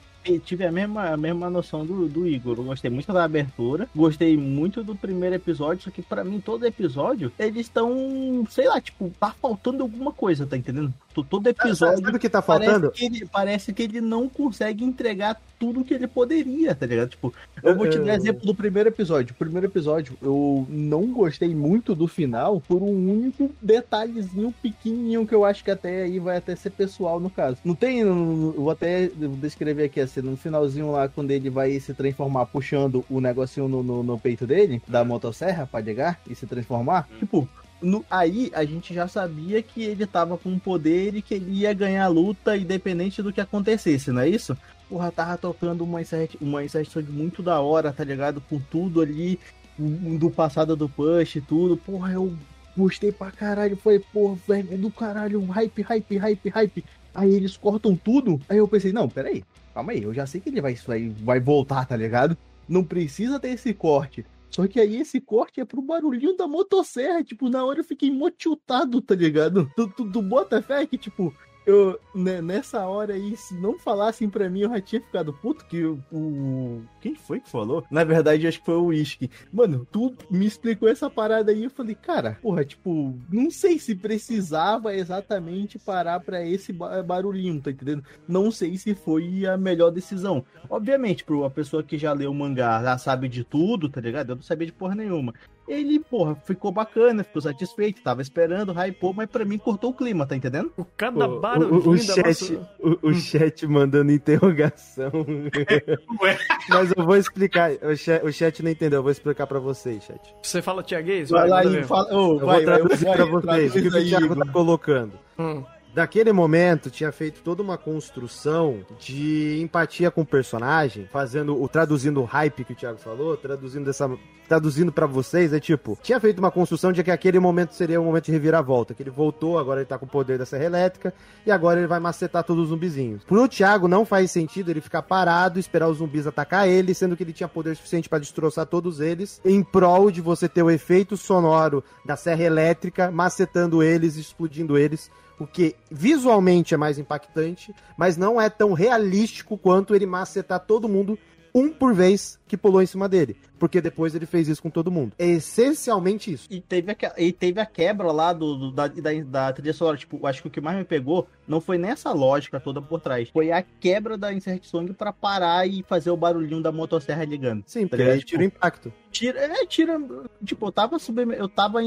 tive 0.44 0.64
a 0.64 0.72
mesma, 0.72 1.10
a 1.10 1.16
mesma 1.16 1.50
noção 1.50 1.84
do, 1.84 2.08
do 2.08 2.26
Igor. 2.26 2.58
Eu 2.58 2.64
gostei 2.64 2.90
muito 2.90 3.12
da 3.12 3.24
abertura, 3.24 3.88
gostei 3.94 4.36
muito 4.36 4.82
do 4.82 4.94
primeiro 4.94 5.34
episódio, 5.34 5.84
só 5.84 5.90
que 5.90 6.02
para 6.02 6.24
mim 6.24 6.40
todo 6.40 6.66
episódio 6.66 7.32
eles 7.38 7.66
estão, 7.66 8.46
sei 8.50 8.68
lá, 8.68 8.80
tipo, 8.80 9.12
tá 9.18 9.34
faltando 9.40 9.82
alguma 9.82 10.12
coisa, 10.12 10.46
tá 10.46 10.56
entendendo? 10.56 10.92
Todo 11.12 11.46
episódio. 11.48 12.04
Sabe 12.04 12.16
o 12.16 12.20
que 12.20 12.28
tá 12.28 12.40
faltando? 12.40 12.90
Parece 12.90 12.98
que, 12.98 13.04
ele, 13.04 13.26
parece 13.26 13.72
que 13.72 13.82
ele 13.82 14.00
não 14.00 14.28
consegue 14.28 14.84
entregar 14.84 15.40
tudo 15.58 15.84
que 15.84 15.94
ele 15.94 16.08
poderia, 16.08 16.74
tá 16.74 16.86
ligado? 16.86 17.10
Tipo, 17.10 17.32
eu 17.62 17.76
vou 17.76 17.88
te 17.88 17.96
dar 17.98 18.16
exemplo 18.16 18.44
do 18.44 18.54
primeiro 18.54 18.88
episódio. 18.88 19.32
O 19.32 19.38
primeiro 19.38 19.66
episódio, 19.66 20.18
eu 20.20 20.66
não 20.68 21.06
gostei 21.12 21.54
muito 21.54 21.94
do 21.94 22.08
final 22.08 22.60
por 22.60 22.82
um 22.82 23.10
único 23.10 23.48
detalhezinho 23.62 24.52
pequenininho 24.60 25.24
que 25.24 25.34
eu 25.34 25.44
acho 25.44 25.62
que 25.62 25.70
até 25.70 26.02
aí 26.02 26.18
vai 26.18 26.38
até 26.38 26.56
ser 26.56 26.70
pessoal 26.70 27.20
no 27.20 27.30
caso. 27.30 27.58
Não 27.64 27.76
tem, 27.76 28.00
eu 28.00 28.54
vou 28.56 28.70
até 28.70 29.08
descrever 29.40 29.84
aqui 29.84 30.00
assim, 30.00 30.20
no 30.20 30.36
finalzinho 30.36 30.90
lá, 30.90 31.08
quando 31.08 31.30
ele 31.30 31.48
vai 31.48 31.78
se 31.78 31.94
transformar 31.94 32.46
puxando 32.46 33.04
o 33.08 33.20
negocinho 33.20 33.68
no, 33.68 33.82
no, 33.82 34.02
no 34.02 34.18
peito 34.18 34.46
dele, 34.46 34.82
da 34.88 35.04
motosserra 35.04 35.66
pra 35.66 35.82
chegar 35.82 36.20
e 36.28 36.34
se 36.34 36.46
transformar. 36.46 37.08
Tipo, 37.18 37.48
no, 37.82 38.04
aí 38.10 38.50
a 38.54 38.64
gente 38.64 38.94
já 38.94 39.08
sabia 39.08 39.62
que 39.62 39.82
ele 39.82 40.06
tava 40.06 40.38
com 40.38 40.58
poder 40.58 41.14
e 41.14 41.22
que 41.22 41.34
ele 41.34 41.60
ia 41.60 41.74
ganhar 41.74 42.04
a 42.04 42.08
luta 42.08 42.56
independente 42.56 43.22
do 43.22 43.32
que 43.32 43.40
acontecesse, 43.40 44.10
não 44.12 44.22
é 44.22 44.28
isso? 44.28 44.56
Porra, 44.88 45.10
tava 45.10 45.36
tocando 45.36 45.84
uma 45.84 46.00
insert, 46.00 46.36
uma 46.40 46.60
muito 47.08 47.42
da 47.42 47.60
hora, 47.60 47.92
tá 47.92 48.04
ligado? 48.04 48.40
Com 48.42 48.58
tudo 48.58 49.00
ali 49.00 49.38
do 49.78 50.30
passado 50.30 50.76
do 50.76 50.88
Push 50.88 51.36
e 51.36 51.40
tudo. 51.40 51.76
Porra, 51.76 52.12
eu 52.12 52.34
gostei 52.76 53.10
pra 53.10 53.30
caralho. 53.30 53.76
Foi, 53.76 53.98
porra, 53.98 54.38
velho, 54.46 54.78
do 54.78 54.90
caralho, 54.90 55.44
hype, 55.46 55.82
hype, 55.82 56.16
hype, 56.16 56.48
hype. 56.48 56.84
Aí 57.14 57.34
eles 57.34 57.56
cortam 57.56 57.96
tudo. 57.96 58.40
Aí 58.48 58.58
eu 58.58 58.68
pensei, 58.68 58.92
não, 58.92 59.08
peraí, 59.08 59.44
calma 59.74 59.92
aí, 59.92 60.02
eu 60.02 60.14
já 60.14 60.26
sei 60.26 60.40
que 60.40 60.48
ele 60.50 60.60
vai, 60.60 60.76
vai 61.22 61.40
voltar, 61.40 61.86
tá 61.86 61.96
ligado? 61.96 62.36
Não 62.68 62.84
precisa 62.84 63.40
ter 63.40 63.48
esse 63.48 63.74
corte. 63.74 64.24
Só 64.54 64.68
que 64.68 64.78
aí 64.78 64.96
esse 64.96 65.20
corte 65.20 65.60
é 65.60 65.64
pro 65.64 65.80
barulhinho 65.80 66.36
da 66.36 66.46
motosserra. 66.46 67.24
Tipo, 67.24 67.48
na 67.48 67.64
hora 67.64 67.80
eu 67.80 67.84
fiquei 67.84 68.10
motiltado, 68.10 69.00
tá 69.00 69.14
ligado? 69.14 69.70
Tu, 69.74 69.88
tu, 69.88 70.12
tu 70.12 70.22
bota 70.22 70.60
fé 70.60 70.86
que, 70.86 70.98
tipo, 70.98 71.34
eu, 71.64 71.98
né, 72.14 72.42
nessa 72.42 72.86
hora 72.86 73.14
aí, 73.14 73.36
se 73.36 73.54
não 73.54 73.78
falassem 73.78 74.28
pra 74.28 74.48
mim, 74.50 74.60
eu 74.60 74.70
já 74.70 74.80
tinha 74.80 75.00
ficado 75.00 75.32
puto 75.32 75.64
que 75.66 75.84
o. 75.84 76.82
Quem 77.00 77.14
foi 77.14 77.40
que 77.40 77.48
falou? 77.48 77.84
Na 77.90 78.04
verdade, 78.04 78.46
acho 78.46 78.58
que 78.58 78.66
foi 78.66 78.76
o 78.76 78.86
Whisky. 78.86 79.30
Mano, 79.52 79.86
tu 79.90 80.14
me 80.30 80.46
explicou 80.46 80.88
essa 80.88 81.08
parada 81.08 81.52
aí. 81.52 81.64
Eu 81.64 81.70
falei, 81.70 81.94
cara, 81.94 82.38
porra, 82.42 82.64
tipo, 82.64 83.16
não 83.30 83.50
sei 83.50 83.78
se 83.78 83.94
precisava 83.94 84.94
exatamente 84.94 85.78
parar 85.78 86.20
pra 86.20 86.44
esse 86.44 86.72
barulhinho, 86.72 87.60
tá 87.60 87.70
entendendo? 87.70 88.04
Não 88.26 88.50
sei 88.50 88.76
se 88.76 88.94
foi 88.94 89.46
a 89.46 89.56
melhor 89.56 89.90
decisão. 89.90 90.44
Obviamente, 90.68 91.24
pra 91.24 91.34
uma 91.34 91.50
pessoa 91.50 91.82
que 91.82 91.96
já 91.96 92.12
leu 92.12 92.30
o 92.30 92.34
mangá, 92.34 92.82
já 92.82 92.98
sabe 92.98 93.28
de 93.28 93.44
tudo, 93.44 93.88
tá 93.88 94.00
ligado? 94.00 94.30
Eu 94.30 94.36
não 94.36 94.42
sabia 94.42 94.66
de 94.66 94.72
porra 94.72 94.94
nenhuma 94.94 95.32
ele, 95.66 95.98
porra, 95.98 96.34
ficou 96.34 96.72
bacana, 96.72 97.22
ficou 97.22 97.40
satisfeito, 97.40 98.02
tava 98.02 98.20
esperando, 98.22 98.72
hypou, 98.72 99.14
mas 99.14 99.28
pra 99.28 99.44
mim 99.44 99.58
cortou 99.58 99.90
o 99.90 99.94
clima, 99.94 100.26
tá 100.26 100.36
entendendo? 100.36 100.72
O 100.76 100.84
cada 100.84 101.28
barulho 101.28 101.74
o, 101.74 101.90
o, 101.90 101.98
chat, 101.98 102.60
o, 102.78 103.08
o, 103.08 103.14
chat 103.14 103.66
mandando 103.66 104.12
interrogação. 104.12 105.10
mas 106.68 106.92
eu 106.96 107.04
vou 107.04 107.16
explicar, 107.16 107.72
o 107.82 107.96
chat, 107.96 108.24
o 108.24 108.32
chat 108.32 108.62
não 108.62 108.70
entendeu, 108.70 108.98
eu 108.98 109.02
vou 109.02 109.12
explicar 109.12 109.46
pra 109.46 109.58
vocês, 109.58 110.02
chat. 110.04 110.20
Você 110.42 110.60
fala 110.60 110.82
Tiaguês? 110.82 111.30
Vai, 111.30 111.48
vai 111.48 111.64
lá 111.64 111.78
e 111.78 111.84
fala... 111.84 112.08
Oh, 112.10 112.40
eu 112.40 112.46
vai, 112.46 112.56
vou 112.56 112.64
traduzir 112.64 113.04
vai, 113.04 113.16
pra 113.16 113.24
vocês, 113.24 113.70
o 113.70 113.82
que 113.82 113.88
o 113.88 114.04
Thiago 114.04 114.36
tá 114.36 114.52
colocando. 114.52 115.12
Hum 115.38 115.62
daquele 115.94 116.32
momento 116.32 116.90
tinha 116.90 117.12
feito 117.12 117.40
toda 117.42 117.62
uma 117.62 117.78
construção 117.78 118.84
de 118.98 119.60
empatia 119.60 120.10
com 120.10 120.22
o 120.22 120.26
personagem, 120.26 121.06
fazendo 121.10 121.60
o 121.60 121.68
traduzindo 121.68 122.20
o 122.20 122.24
hype 122.24 122.64
que 122.64 122.72
o 122.72 122.76
Thiago 122.76 122.98
falou, 122.98 123.36
traduzindo 123.36 123.88
essa 123.88 124.10
traduzindo 124.48 124.92
para 124.92 125.06
vocês, 125.06 125.52
é 125.54 125.58
tipo, 125.58 125.98
tinha 126.02 126.20
feito 126.20 126.38
uma 126.38 126.50
construção 126.50 126.92
de 126.92 127.02
que 127.02 127.10
aquele 127.10 127.38
momento 127.38 127.74
seria 127.74 127.98
um 127.98 128.04
momento 128.04 128.26
de 128.26 128.32
reviravolta, 128.32 128.92
que 128.92 129.02
ele 129.02 129.08
voltou, 129.08 129.58
agora 129.58 129.80
ele 129.80 129.86
tá 129.86 129.96
com 129.96 130.04
o 130.04 130.08
poder 130.08 130.36
da 130.36 130.44
serra 130.44 130.64
elétrica 130.64 131.14
e 131.46 131.50
agora 131.50 131.80
ele 131.80 131.86
vai 131.86 131.98
macetar 131.98 132.44
todos 132.44 132.64
os 132.64 132.68
zumbizinhos. 132.68 133.24
Pro 133.24 133.48
Thiago 133.48 133.88
não 133.88 134.04
faz 134.04 134.30
sentido 134.30 134.70
ele 134.70 134.82
ficar 134.82 135.00
parado, 135.00 135.58
esperar 135.58 135.88
os 135.88 135.98
zumbis 135.98 136.26
atacar 136.26 136.68
ele, 136.68 136.92
sendo 136.92 137.16
que 137.16 137.22
ele 137.22 137.32
tinha 137.32 137.48
poder 137.48 137.74
suficiente 137.76 138.10
para 138.10 138.18
destroçar 138.18 138.66
todos 138.66 139.00
eles, 139.00 139.40
em 139.42 139.62
prol 139.62 140.10
de 140.10 140.20
você 140.20 140.46
ter 140.46 140.62
o 140.62 140.70
efeito 140.70 141.16
sonoro 141.16 141.82
da 142.04 142.16
serra 142.16 142.42
elétrica 142.42 143.10
macetando 143.10 143.82
eles, 143.82 144.16
explodindo 144.16 144.76
eles 144.76 145.10
o 145.42 145.46
que 145.46 145.74
visualmente 145.90 146.74
é 146.74 146.76
mais 146.76 146.98
impactante, 146.98 147.74
mas 147.96 148.16
não 148.16 148.40
é 148.40 148.48
tão 148.48 148.72
realístico 148.72 149.58
quanto 149.58 149.94
ele 149.94 150.06
macetar 150.06 150.60
todo 150.60 150.88
mundo 150.88 151.18
um 151.54 151.70
por 151.70 151.94
vez 151.94 152.38
que 152.46 152.56
pulou 152.56 152.82
em 152.82 152.86
cima 152.86 153.08
dele. 153.08 153.36
Porque 153.58 153.80
depois 153.80 154.14
ele 154.14 154.26
fez 154.26 154.48
isso 154.48 154.62
com 154.62 154.70
todo 154.70 154.90
mundo. 154.90 155.12
É 155.18 155.26
essencialmente 155.26 156.32
isso. 156.32 156.48
E 156.50 156.60
teve 156.60 156.92
a, 156.92 156.96
e 157.16 157.32
teve 157.32 157.60
a 157.60 157.66
quebra 157.66 158.10
lá 158.10 158.32
do, 158.32 158.56
do 158.56 158.72
da, 158.72 158.88
da, 158.88 159.10
da, 159.24 159.52
trilha 159.52 159.72
sonora. 159.72 159.96
Tipo, 159.96 160.26
acho 160.26 160.42
que 160.42 160.48
o 160.48 160.50
que 160.50 160.60
mais 160.60 160.76
me 160.76 160.84
pegou 160.84 161.28
não 161.46 161.60
foi 161.60 161.78
nessa 161.78 162.12
lógica 162.12 162.58
toda 162.58 162.82
por 162.82 163.00
trás. 163.00 163.28
Foi 163.30 163.52
a 163.52 163.62
quebra 163.62 164.18
da 164.18 164.32
Insert 164.32 164.64
Song 164.64 164.92
pra 164.92 165.12
parar 165.12 165.66
e 165.66 165.84
fazer 165.84 166.10
o 166.10 166.16
barulhinho 166.16 166.62
da 166.62 166.72
motosserra 166.72 167.24
ligando. 167.24 167.62
Sim, 167.66 167.86
tá 167.86 167.96
porque 167.96 168.10
aí 168.10 168.22
tira 168.22 168.42
o 168.42 168.44
impacto. 168.44 168.92
Tira, 169.10 169.38
é, 169.38 169.66
tira. 169.66 170.00
Tipo, 170.44 170.66
eu 170.66 170.72
tava, 170.72 170.96
eu 171.36 171.48
tava 171.48 171.78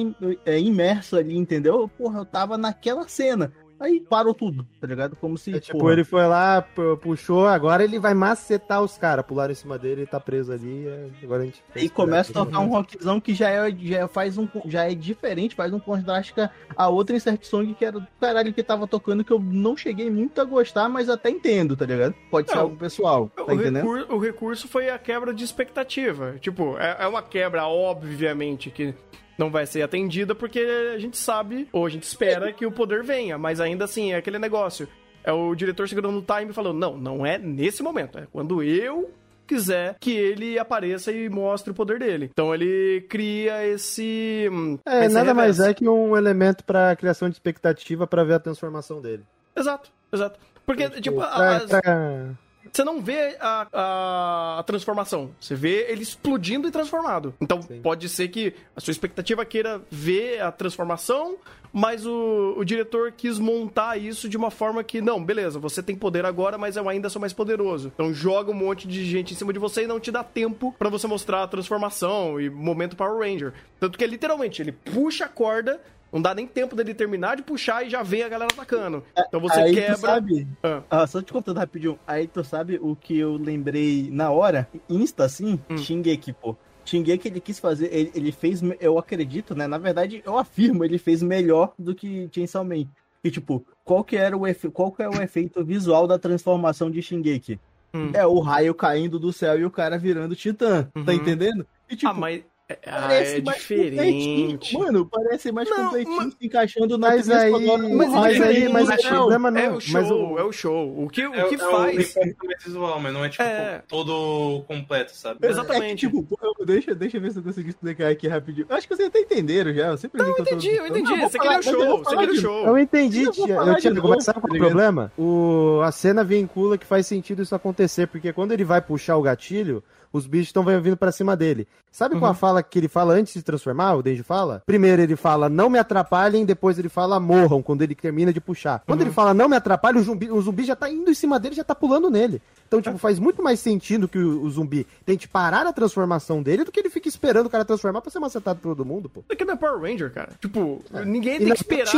é, 0.45 0.59
imerso 0.59 1.17
ali, 1.17 1.35
entendeu? 1.35 1.89
Porra, 1.97 2.19
eu 2.19 2.25
tava 2.25 2.57
naquela 2.57 3.07
cena. 3.07 3.51
Aí 3.80 3.99
parou 3.99 4.34
tudo, 4.34 4.65
tá 4.80 4.88
ligado? 4.88 5.15
Como 5.15 5.38
se. 5.38 5.56
É, 5.56 5.60
tipo, 5.60 5.80
porra... 5.80 5.93
ele 5.93 6.03
foi 6.03 6.26
lá, 6.26 6.65
puxou, 7.02 7.47
agora 7.47 7.84
ele 7.84 7.99
vai 7.99 8.14
macetar 8.14 8.81
os 8.81 8.97
caras. 8.97 9.26
Pularam 9.26 9.52
em 9.52 9.56
cima 9.56 9.77
dele, 9.77 10.02
ele 10.02 10.07
tá 10.07 10.19
preso 10.19 10.52
ali. 10.52 10.88
É, 10.88 11.10
agora 11.23 11.43
a 11.43 11.45
gente. 11.45 11.64
E 11.76 11.89
começa 11.89 12.31
a 12.31 12.45
tocar 12.45 12.60
um 12.60 12.69
rockzão 12.69 13.19
que 13.19 13.34
já 13.34 13.49
é, 13.49 13.72
já 13.72 14.07
faz 14.07 14.38
um. 14.38 14.47
Já 14.65 14.89
é 14.89 14.95
diferente, 14.95 15.56
faz 15.56 15.73
um 15.73 15.80
contraste 15.80 16.34
a 16.76 16.89
outra 16.89 17.15
insert 17.15 17.43
song 17.43 17.73
que 17.73 17.85
era 17.85 17.99
do 17.99 18.07
caralho 18.19 18.53
que 18.53 18.64
tava 18.64 18.88
tocando, 18.88 19.23
que 19.23 19.31
eu 19.31 19.39
não 19.39 19.76
cheguei 19.76 20.10
muito 20.10 20.39
a 20.39 20.43
gostar, 20.43 20.89
mas 20.89 21.10
até 21.10 21.30
entendo, 21.30 21.76
tá 21.76 21.85
ligado? 21.85 22.15
Pode 22.30 22.49
ser 22.49 22.57
algo 22.57 22.76
pessoal. 22.76 23.30
Tá 23.35 23.43
o, 23.43 23.53
entendendo? 23.53 23.77
Recurso, 23.77 24.14
o 24.14 24.19
recurso 24.19 24.68
foi 24.68 24.89
a 24.89 24.97
quebra 24.97 25.34
de 25.34 25.43
expectativa. 25.43 26.35
Tipo, 26.39 26.77
é, 26.77 26.97
é 26.99 27.07
uma 27.07 27.22
quebra, 27.22 27.65
obviamente, 27.65 28.69
que 28.69 28.93
não 29.37 29.49
vai 29.49 29.65
ser 29.65 29.81
atendida 29.81 30.33
porque 30.33 30.59
a 30.93 30.99
gente 30.99 31.17
sabe, 31.17 31.67
ou 31.71 31.85
a 31.85 31.89
gente 31.89 32.03
espera 32.03 32.53
que 32.53 32.65
o 32.65 32.71
poder 32.71 33.03
venha, 33.03 33.37
mas 33.37 33.59
ainda 33.59 33.85
assim 33.85 34.13
é 34.13 34.17
aquele 34.17 34.39
negócio. 34.39 34.87
É 35.23 35.31
o 35.31 35.55
diretor 35.55 35.89
segurando 35.89 36.13
no 36.13 36.21
time 36.21 36.53
falando: 36.53 36.77
não, 36.77 36.97
não 36.97 37.25
é 37.25 37.37
nesse 37.37 37.81
momento, 37.81 38.17
é 38.17 38.27
quando 38.31 38.61
eu 38.61 39.11
quiser 39.47 39.95
que 39.99 40.11
ele 40.11 40.57
apareça 40.57 41.11
e 41.11 41.29
mostre 41.29 41.71
o 41.71 41.75
poder 41.75 41.99
dele. 41.99 42.29
Então 42.31 42.53
ele 42.53 43.05
cria 43.09 43.65
esse. 43.67 44.47
Hum, 44.51 44.77
é, 44.85 45.07
nada 45.09 45.33
mais 45.33 45.59
é 45.59 45.73
que 45.73 45.87
um 45.87 46.15
elemento 46.15 46.63
para 46.63 46.95
criação 46.95 47.29
de 47.29 47.35
expectativa 47.35 48.07
para 48.07 48.23
ver 48.23 48.33
a 48.35 48.39
transformação 48.39 49.01
dele. 49.01 49.23
Exato, 49.55 49.91
exato. 50.11 50.39
Porque, 50.65 50.83
então, 50.83 51.01
tipo, 51.01 51.21
tipo 51.21 51.27
pra, 51.27 51.57
as... 51.57 51.65
pra... 51.65 52.35
você 52.76 52.84
não 52.84 53.02
vê 53.02 53.38
a, 53.39 53.68
a, 53.72 54.60
a, 54.60 54.64
transformação. 54.64 55.31
Você 55.39 55.56
vê 55.56 55.89
ele 55.89 56.03
explodindo 56.03 56.68
e 56.68 56.72
transformado. 56.72 57.34
Então 57.39 57.61
Sim. 57.61 57.80
pode 57.81 58.10
ser 58.10 58.27
que 58.27 58.53
a 58.76 58.81
sua 58.81 58.91
expectativa 58.91 59.45
queira 59.45 59.81
ver 59.89 60.41
a 60.41 60.52
transformação, 60.52 61.38
mas 61.72 62.06
o, 62.06 62.53
o 62.57 62.65
diretor 62.65 63.11
quis 63.11 63.39
montar 63.39 63.97
isso 63.97 64.27
de 64.27 64.35
uma 64.35 64.52
forma 64.52 64.84
que, 64.84 65.02
não, 65.02 65.23
beleza, 65.23 65.57
você 65.57 65.81
tem 65.81 65.95
poder 65.95 66.26
agora, 66.26 66.57
mas 66.57 66.76
eu 66.76 66.88
ainda 66.89 67.10
sou 67.10 67.19
mais 67.19 67.34
poderoso. 67.34 67.91
Então 67.93 68.14
joga 68.14 68.52
um 68.52 68.56
monte 68.56 68.88
de 68.88 69.06
gente 69.06 69.34
em 69.34 69.38
cima 69.38 69.53
de 69.53 69.60
você 69.60 69.84
e 69.84 69.88
não 69.88 69.99
te 69.99 70.11
dá 70.11 70.23
tempo 70.23 70.76
para 70.77 70.89
você 70.89 71.07
mostrar 71.07 71.43
a 71.43 71.47
transformação 71.47 72.39
e 72.39 72.49
momento 72.49 72.95
Power 72.95 73.19
Ranger. 73.19 73.53
Tanto 73.80 73.97
que 73.97 74.06
literalmente 74.06 74.61
ele 74.61 74.72
puxa 74.72 75.26
a 75.26 75.30
corda 75.30 75.81
não 76.15 76.21
dá 76.21 76.33
nem 76.33 76.47
tempo 76.47 76.77
dele 76.77 76.93
terminar 76.93 77.35
de 77.35 77.43
puxar 77.43 77.85
e 77.85 77.89
já 77.89 78.01
vem 78.01 78.23
a 78.23 78.29
galera 78.29 78.49
atacando. 78.53 79.03
É, 79.13 79.25
então 79.27 79.37
você 79.37 79.59
aí 79.59 79.73
quebra. 79.73 79.95
Tu 79.95 79.99
sabe, 79.99 80.47
ah. 80.63 80.81
Ah, 80.89 81.05
só 81.05 81.21
te 81.21 81.33
contando 81.33 81.57
rapidinho. 81.57 81.99
Aí 82.07 82.25
tu 82.25 82.41
sabe 82.41 82.79
o 82.81 82.95
que 82.95 83.19
eu 83.19 83.35
lembrei 83.35 84.07
na 84.09 84.31
hora? 84.31 84.65
Insta 84.89 85.25
assim? 85.25 85.59
Hum. 85.69 85.77
Shingeki, 85.77 86.31
pô. 86.31 86.55
Shingeki 86.85 87.27
ele 87.27 87.41
quis 87.41 87.59
fazer, 87.59 87.93
ele, 87.93 88.11
ele, 88.15 88.31
fez, 88.31 88.61
eu 88.79 88.97
acredito, 88.97 89.53
né? 89.53 89.67
Na 89.67 89.77
verdade, 89.77 90.23
eu 90.25 90.37
afirmo, 90.37 90.85
ele 90.85 90.97
fez 90.97 91.21
melhor 91.21 91.73
do 91.77 91.93
que 91.93 92.29
Chainsaw 92.33 92.63
Man. 92.63 92.85
E 93.21 93.29
tipo, 93.29 93.65
qual 93.83 94.01
que 94.01 94.15
era 94.15 94.37
o 94.37 94.47
efe, 94.47 94.69
qual 94.69 94.93
que 94.93 95.03
é 95.03 95.09
o 95.09 95.21
efeito 95.21 95.65
visual 95.65 96.07
da 96.07 96.17
transformação 96.17 96.89
de 96.89 97.01
Shingeki? 97.01 97.59
Hum. 97.93 98.11
É 98.13 98.25
o 98.25 98.39
raio 98.39 98.73
caindo 98.73 99.19
do 99.19 99.33
céu 99.33 99.59
e 99.59 99.65
o 99.65 99.71
cara 99.71 99.97
virando 99.97 100.33
titã, 100.33 100.83
tá 100.83 100.91
uhum. 100.97 101.05
tá 101.05 101.13
entendendo? 101.13 101.67
E 101.89 101.95
tipo, 101.97 102.09
ah, 102.09 102.13
mas 102.13 102.41
ah, 102.87 103.13
é 103.13 103.39
diferente. 103.39 104.75
Mano, 104.75 105.05
parece 105.05 105.51
mais 105.51 105.69
não, 105.69 105.85
completinho 105.85 106.17
mas... 106.17 106.33
se 106.33 106.45
encaixando 106.45 106.97
na 106.97 107.09
mas 107.09 107.29
aí, 107.29 107.51
mas, 107.51 108.09
mas 108.09 108.41
aí, 108.41 108.69
mas 108.69 108.89
o 108.89 109.07
problema 109.07 109.51
não 109.51 109.59
é 109.59 109.69
o 109.69 109.79
show, 109.79 109.93
mas 109.93 110.11
o... 110.11 110.39
é 110.39 110.43
o 110.43 110.51
show. 110.51 111.03
O 111.03 111.07
que, 111.07 111.27
o 111.27 111.33
é, 111.35 111.43
que 111.43 111.55
é 111.55 111.57
faz? 111.59 112.15
O 112.15 112.63
visual, 112.65 112.99
mas 112.99 113.13
não 113.13 113.23
é 113.23 113.29
tipo 113.29 113.43
é. 113.43 113.83
todo 113.87 114.63
completo, 114.67 115.15
sabe? 115.15 115.47
Exatamente. 115.47 116.07
É 116.07 116.09
que, 116.09 116.17
tipo, 116.17 116.65
deixa, 116.65 116.95
deixa 116.95 117.17
eu 117.17 117.21
ver 117.21 117.31
se 117.33 117.37
eu 117.37 117.43
consigo 117.43 117.69
explicar 117.69 118.09
aqui 118.09 118.27
rapidinho. 118.27 118.65
Acho 118.71 118.87
que 118.87 118.95
vocês 118.95 119.09
até 119.09 119.19
entenderam 119.19 119.71
já. 119.71 119.87
Eu 119.89 119.97
sempre 119.97 120.19
não, 120.19 120.29
eu 120.29 120.39
entendi, 120.39 120.69
eu, 120.69 120.77
tô... 120.77 120.81
eu 120.81 120.87
entendi. 120.87 121.21
Você 121.21 121.37
queria 121.37 121.59
o 121.59 121.63
show, 121.63 122.03
você 122.03 122.15
queria 122.15 122.33
o 122.33 122.37
show. 122.37 122.65
Eu 122.65 122.79
entendi, 122.79 123.23
eu, 123.25 123.47
eu 123.47 123.75
tinha 123.77 124.01
começado 124.01 124.41
com 124.41 124.47
o 124.47 124.57
problema. 124.57 125.11
O 125.15 125.81
a 125.83 125.91
cena 125.91 126.23
vincula 126.23 126.79
que 126.79 126.85
faz 126.85 127.05
sentido 127.05 127.43
isso 127.43 127.53
acontecer, 127.53 128.07
porque 128.07 128.33
quando 128.33 128.53
ele 128.53 128.63
vai 128.63 128.81
puxar 128.81 129.17
o 129.17 129.21
gatilho, 129.21 129.83
os 130.15 130.25
bichos 130.25 130.47
estão 130.47 130.63
vindo 130.81 130.95
para 130.95 131.11
cima 131.11 131.35
dele. 131.35 131.67
Sabe 131.91 132.15
uhum. 132.15 132.21
qual 132.21 132.31
a 132.31 132.33
fala 132.33 132.63
que 132.63 132.79
ele 132.79 132.87
fala 132.87 133.13
antes 133.13 133.33
de 133.33 133.43
transformar? 133.43 133.95
O 133.95 134.03
Deji 134.03 134.23
fala? 134.23 134.63
Primeiro 134.65 135.01
ele 135.01 135.15
fala, 135.15 135.49
não 135.49 135.69
me 135.69 135.77
atrapalhem, 135.77 136.45
depois 136.45 136.79
ele 136.79 136.89
fala, 136.89 137.19
morram, 137.19 137.61
quando 137.61 137.81
ele 137.81 137.93
termina 137.93 138.31
de 138.31 138.39
puxar. 138.39 138.81
Quando 138.85 139.01
uhum. 139.01 139.07
ele 139.07 139.13
fala, 139.13 139.33
não 139.33 139.49
me 139.49 139.55
atrapalhem, 139.55 140.01
o 140.01 140.03
zumbi, 140.03 140.31
o 140.31 140.41
zumbi 140.41 140.63
já 140.63 140.75
tá 140.75 140.89
indo 140.89 141.11
em 141.11 141.13
cima 141.13 141.39
dele, 141.39 141.55
já 141.55 141.63
tá 141.63 141.75
pulando 141.75 142.09
nele. 142.09 142.41
Então, 142.67 142.81
tipo, 142.81 142.97
faz 142.97 143.19
muito 143.19 143.43
mais 143.43 143.59
sentido 143.59 144.07
que 144.07 144.17
o, 144.17 144.43
o 144.43 144.49
zumbi 144.49 144.87
tente 145.05 145.27
parar 145.27 145.67
a 145.67 145.73
transformação 145.73 146.41
dele 146.41 146.63
do 146.63 146.71
que 146.71 146.79
ele 146.79 146.89
fique 146.89 147.09
esperando 147.09 147.47
o 147.47 147.49
cara 147.49 147.65
transformar 147.65 148.01
pra 148.01 148.11
ser 148.11 148.19
macetado 148.19 148.59
por 148.59 148.69
todo 148.69 148.85
mundo, 148.85 149.09
pô. 149.09 149.21
Isso 149.21 149.33
aqui 149.33 149.45
não 149.45 149.53
é 149.53 149.57
Power 149.57 149.81
Ranger, 149.81 150.11
cara. 150.11 150.31
Tipo, 150.39 150.81
é. 150.93 151.05
ninguém 151.05 151.39
tem 151.39 151.47
que 151.47 151.53
esperar. 151.53 151.91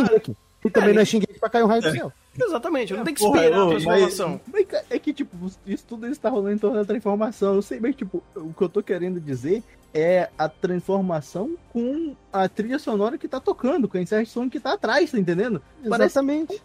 E 0.66 0.70
também 0.70 0.90
é, 0.90 0.94
não 0.94 1.02
é 1.02 1.06
Shingeki 1.06 1.40
pra 1.40 1.50
cair 1.50 1.64
um 1.64 1.68
raio 1.68 1.82
do 1.82 1.92
céu. 1.92 2.12
Exatamente, 2.40 2.94
não 2.94 3.04
tem 3.04 3.14
que 3.14 3.24
esperar 3.24 3.50
Porra, 3.50 3.66
a 3.66 3.70
transformação. 3.70 4.42
Mas, 4.52 4.66
mas, 4.70 4.84
é 4.90 5.00
que, 5.00 5.14
tipo, 5.14 5.36
isso 5.66 5.86
tudo 5.88 6.08
está 6.08 6.30
rolando 6.30 6.56
em 6.56 6.58
torno 6.58 6.78
da 6.78 6.86
transformação. 6.86 7.56
Eu 7.56 7.62
sei, 7.62 7.80
mas, 7.80 7.96
tipo, 7.96 8.24
o 8.36 8.54
que 8.54 8.62
eu 8.62 8.70
tô 8.70 8.84
querendo 8.84 9.20
dizer 9.20 9.64
é 9.94 10.30
a 10.38 10.48
transformação 10.48 11.56
com 11.72 12.16
a 12.32 12.48
trilha 12.48 12.78
sonora 12.78 13.18
que 13.18 13.28
tá 13.28 13.40
tocando, 13.40 13.88
com 13.88 13.98
a 13.98 14.02
inserção 14.02 14.50
que 14.50 14.60
tá 14.60 14.74
atrás, 14.74 15.12
tá 15.12 15.18
entendendo? 15.18 15.62
Exatamente. 15.84 16.48
Parece 16.48 16.62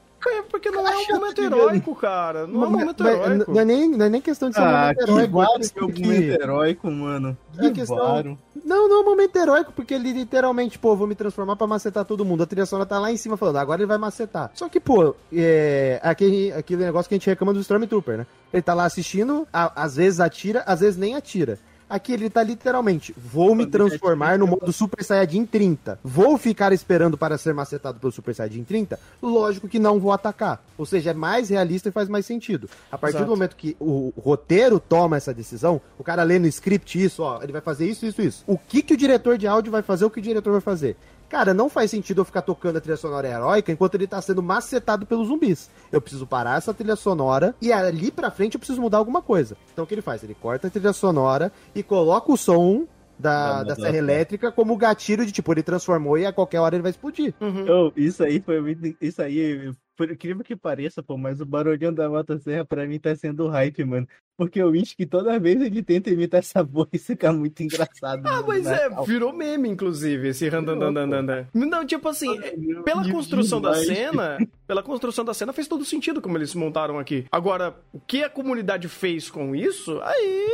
porque 0.50 0.70
não 0.70 0.86
é 0.86 0.96
um 0.96 1.06
momento 1.14 1.42
heróico, 1.42 1.94
cara. 1.94 2.46
Não 2.46 2.64
é 2.64 2.66
um 2.66 2.70
momento 2.70 3.06
heróico. 3.06 3.52
Não 3.52 3.60
é 3.60 3.64
nem, 3.64 3.88
não 3.88 4.06
é 4.06 4.08
nem 4.08 4.20
questão 4.20 4.48
de 4.48 4.56
ser 4.56 4.62
um 4.62 4.64
ah, 4.64 4.80
momento 4.82 5.00
heróico. 5.02 5.36
Vário 5.36 5.92
que... 5.92 6.02
momento 6.02 6.42
heróico, 6.42 6.90
mano. 6.90 7.36
É 7.58 7.70
questão... 7.70 8.38
Não, 8.64 8.88
não 8.88 8.98
é 8.98 9.00
um 9.00 9.04
momento 9.04 9.36
heróico, 9.36 9.72
porque 9.72 9.94
ele 9.94 10.12
literalmente, 10.12 10.78
pô, 10.78 10.94
vou 10.94 11.06
me 11.06 11.14
transformar 11.14 11.56
pra 11.56 11.66
macetar 11.66 12.04
todo 12.04 12.24
mundo. 12.24 12.42
A 12.42 12.46
trilha 12.46 12.64
sonora 12.64 12.88
tá 12.88 12.98
lá 12.98 13.10
em 13.10 13.16
cima 13.16 13.36
falando, 13.36 13.56
agora 13.56 13.80
ele 13.80 13.88
vai 13.88 13.98
macetar. 13.98 14.50
Só 14.54 14.68
que, 14.68 14.78
pô, 14.78 15.14
é... 15.32 16.00
aquele, 16.02 16.52
aquele 16.52 16.84
negócio 16.84 17.08
que 17.08 17.14
a 17.14 17.18
gente 17.18 17.28
reclama 17.28 17.52
do 17.52 17.60
Stormtrooper, 17.60 18.18
né? 18.18 18.26
Ele 18.52 18.62
tá 18.62 18.74
lá 18.74 18.84
assistindo, 18.84 19.46
a, 19.52 19.82
às 19.82 19.96
vezes 19.96 20.20
atira, 20.20 20.62
às 20.66 20.80
vezes 20.80 20.96
nem 20.96 21.16
atira. 21.16 21.58
Aqui 21.92 22.14
ele 22.14 22.30
tá 22.30 22.42
literalmente, 22.42 23.14
vou 23.18 23.54
me 23.54 23.66
transformar 23.66 24.38
no 24.38 24.46
modo 24.46 24.72
Super 24.72 25.04
Saiyajin 25.04 25.44
30. 25.44 25.98
Vou 26.02 26.38
ficar 26.38 26.72
esperando 26.72 27.18
para 27.18 27.36
ser 27.36 27.52
macetado 27.52 28.00
pelo 28.00 28.10
Super 28.10 28.34
Saiyajin 28.34 28.64
30? 28.64 28.98
Lógico 29.20 29.68
que 29.68 29.78
não 29.78 30.00
vou 30.00 30.10
atacar. 30.10 30.64
Ou 30.78 30.86
seja, 30.86 31.10
é 31.10 31.12
mais 31.12 31.50
realista 31.50 31.90
e 31.90 31.92
faz 31.92 32.08
mais 32.08 32.24
sentido. 32.24 32.66
A 32.90 32.96
partir 32.96 33.16
Exato. 33.16 33.30
do 33.30 33.36
momento 33.36 33.56
que 33.56 33.76
o 33.78 34.10
roteiro 34.16 34.80
toma 34.80 35.18
essa 35.18 35.34
decisão, 35.34 35.82
o 35.98 36.02
cara 36.02 36.22
lê 36.22 36.38
no 36.38 36.46
script 36.46 36.98
isso, 36.98 37.22
ó, 37.22 37.42
ele 37.42 37.52
vai 37.52 37.60
fazer 37.60 37.86
isso, 37.86 38.06
isso, 38.06 38.22
isso. 38.22 38.42
O 38.46 38.56
que 38.56 38.80
que 38.80 38.94
o 38.94 38.96
diretor 38.96 39.36
de 39.36 39.46
áudio 39.46 39.70
vai 39.70 39.82
fazer, 39.82 40.06
o 40.06 40.10
que 40.10 40.18
o 40.18 40.22
diretor 40.22 40.50
vai 40.50 40.62
fazer? 40.62 40.96
Cara, 41.32 41.54
não 41.54 41.70
faz 41.70 41.90
sentido 41.90 42.20
eu 42.20 42.26
ficar 42.26 42.42
tocando 42.42 42.76
a 42.76 42.80
trilha 42.82 42.94
sonora 42.94 43.26
heróica 43.26 43.72
enquanto 43.72 43.94
ele 43.94 44.06
tá 44.06 44.20
sendo 44.20 44.42
macetado 44.42 45.06
pelos 45.06 45.28
zumbis. 45.28 45.70
Eu 45.90 45.98
preciso 45.98 46.26
parar 46.26 46.58
essa 46.58 46.74
trilha 46.74 46.94
sonora 46.94 47.54
e 47.58 47.72
ali 47.72 48.10
pra 48.10 48.30
frente 48.30 48.56
eu 48.56 48.58
preciso 48.58 48.82
mudar 48.82 48.98
alguma 48.98 49.22
coisa. 49.22 49.56
Então 49.72 49.82
o 49.82 49.86
que 49.86 49.94
ele 49.94 50.02
faz? 50.02 50.22
Ele 50.22 50.34
corta 50.34 50.66
a 50.66 50.70
trilha 50.70 50.92
sonora 50.92 51.50
e 51.74 51.82
coloca 51.82 52.30
o 52.30 52.36
som 52.36 52.86
da, 53.18 53.62
da 53.62 53.74
serra 53.74 53.96
elétrica 53.96 54.52
como 54.52 54.76
gatilho 54.76 55.24
de 55.24 55.32
tipo, 55.32 55.50
ele 55.54 55.62
transformou 55.62 56.18
e 56.18 56.26
a 56.26 56.34
qualquer 56.34 56.60
hora 56.60 56.74
ele 56.74 56.82
vai 56.82 56.90
explodir. 56.90 57.32
Uhum. 57.40 57.64
Oh, 57.66 57.92
isso 57.96 58.22
aí 58.22 58.38
foi 58.38 58.96
Isso 59.00 59.22
aí 59.22 59.72
por 59.96 60.10
incrível 60.10 60.42
que 60.42 60.56
pareça, 60.56 61.02
pô, 61.02 61.16
mas 61.16 61.40
o 61.40 61.46
barulhão 61.46 61.92
da 61.92 62.08
motosserra 62.08 62.64
pra 62.64 62.86
mim 62.86 62.98
tá 62.98 63.14
sendo 63.14 63.48
hype, 63.48 63.84
mano. 63.84 64.08
Porque 64.36 64.60
eu 64.60 64.72
acho 64.72 64.96
que 64.96 65.06
toda 65.06 65.38
vez 65.38 65.60
ele 65.60 65.82
tenta 65.82 66.10
imitar 66.10 66.40
essa 66.40 66.62
voz 66.62 66.88
fica 66.92 67.32
muito 67.32 67.62
engraçado. 67.62 68.26
Ah, 68.26 68.42
mas 68.46 68.66
é, 68.66 68.88
virou 69.06 69.32
meme, 69.32 69.68
inclusive, 69.68 70.28
esse 70.28 70.48
randandandandanda. 70.48 71.48
Não, 71.52 71.84
tipo 71.84 72.08
assim, 72.08 72.40
pela 72.84 73.08
construção 73.10 73.60
da 73.60 73.74
cena, 73.74 74.38
pela 74.66 74.82
construção 74.82 75.24
da 75.24 75.34
cena 75.34 75.52
fez 75.52 75.68
todo 75.68 75.84
sentido 75.84 76.20
como 76.20 76.38
eles 76.38 76.54
montaram 76.54 76.98
aqui. 76.98 77.26
Agora, 77.30 77.76
o 77.92 78.00
que 78.00 78.24
a 78.24 78.30
comunidade 78.30 78.88
fez 78.88 79.30
com 79.30 79.54
isso, 79.54 80.00
aí 80.02 80.48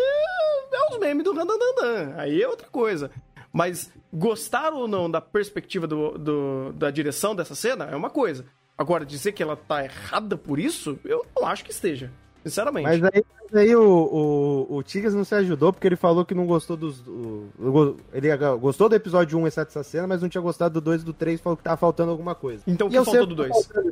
é 0.73 0.93
os 0.93 0.98
memes 0.98 1.24
do 1.24 1.32
randandandan. 1.32 2.15
Aí 2.16 2.43
é 2.43 2.48
outra 2.48 2.69
coisa. 2.69 3.10
Mas 3.52 3.93
gostar 4.12 4.73
ou 4.73 4.86
não 4.86 5.10
da 5.10 5.20
perspectiva 5.20 5.86
do, 5.86 6.19
do, 6.19 6.73
da 6.73 6.90
direção 6.90 7.35
dessa 7.35 7.55
cena 7.55 7.86
é 7.86 7.97
uma 7.97 8.10
coisa. 8.10 8.44
Agora, 8.78 9.05
dizer 9.05 9.32
que 9.32 9.42
ela 9.42 9.56
tá 9.56 9.84
errada 9.84 10.38
por 10.38 10.59
isso, 10.59 10.98
eu 11.05 11.26
não 11.36 11.48
acho 11.48 11.64
que 11.64 11.72
esteja. 11.72 12.12
Sinceramente. 12.44 12.84
Mas 12.84 13.02
aí, 13.02 13.24
aí 13.54 13.74
o, 13.74 13.82
o, 13.82 14.76
o 14.76 14.82
Tigres 14.82 15.14
não 15.14 15.24
se 15.24 15.34
ajudou 15.34 15.72
porque 15.72 15.86
ele 15.86 15.96
falou 15.96 16.24
que 16.24 16.34
não 16.34 16.46
gostou 16.46 16.76
dos. 16.76 17.00
O, 17.06 17.96
ele 18.12 18.28
gostou 18.58 18.88
do 18.88 18.94
episódio 18.94 19.38
1, 19.38 19.46
exceto 19.46 19.70
essa 19.70 19.82
cena, 19.82 20.06
mas 20.06 20.22
não 20.22 20.28
tinha 20.28 20.40
gostado 20.40 20.74
do 20.74 20.80
2 20.80 21.02
e 21.02 21.04
do 21.04 21.12
3 21.12 21.40
falou 21.40 21.56
que 21.56 21.62
tava 21.62 21.76
faltando 21.76 22.10
alguma 22.10 22.34
coisa. 22.34 22.62
Então 22.66 22.86
o 22.86 22.90
que 22.90 22.96
faltou 23.04 23.26
do 23.26 23.34
2? 23.34 23.66
Tá, 23.66 23.82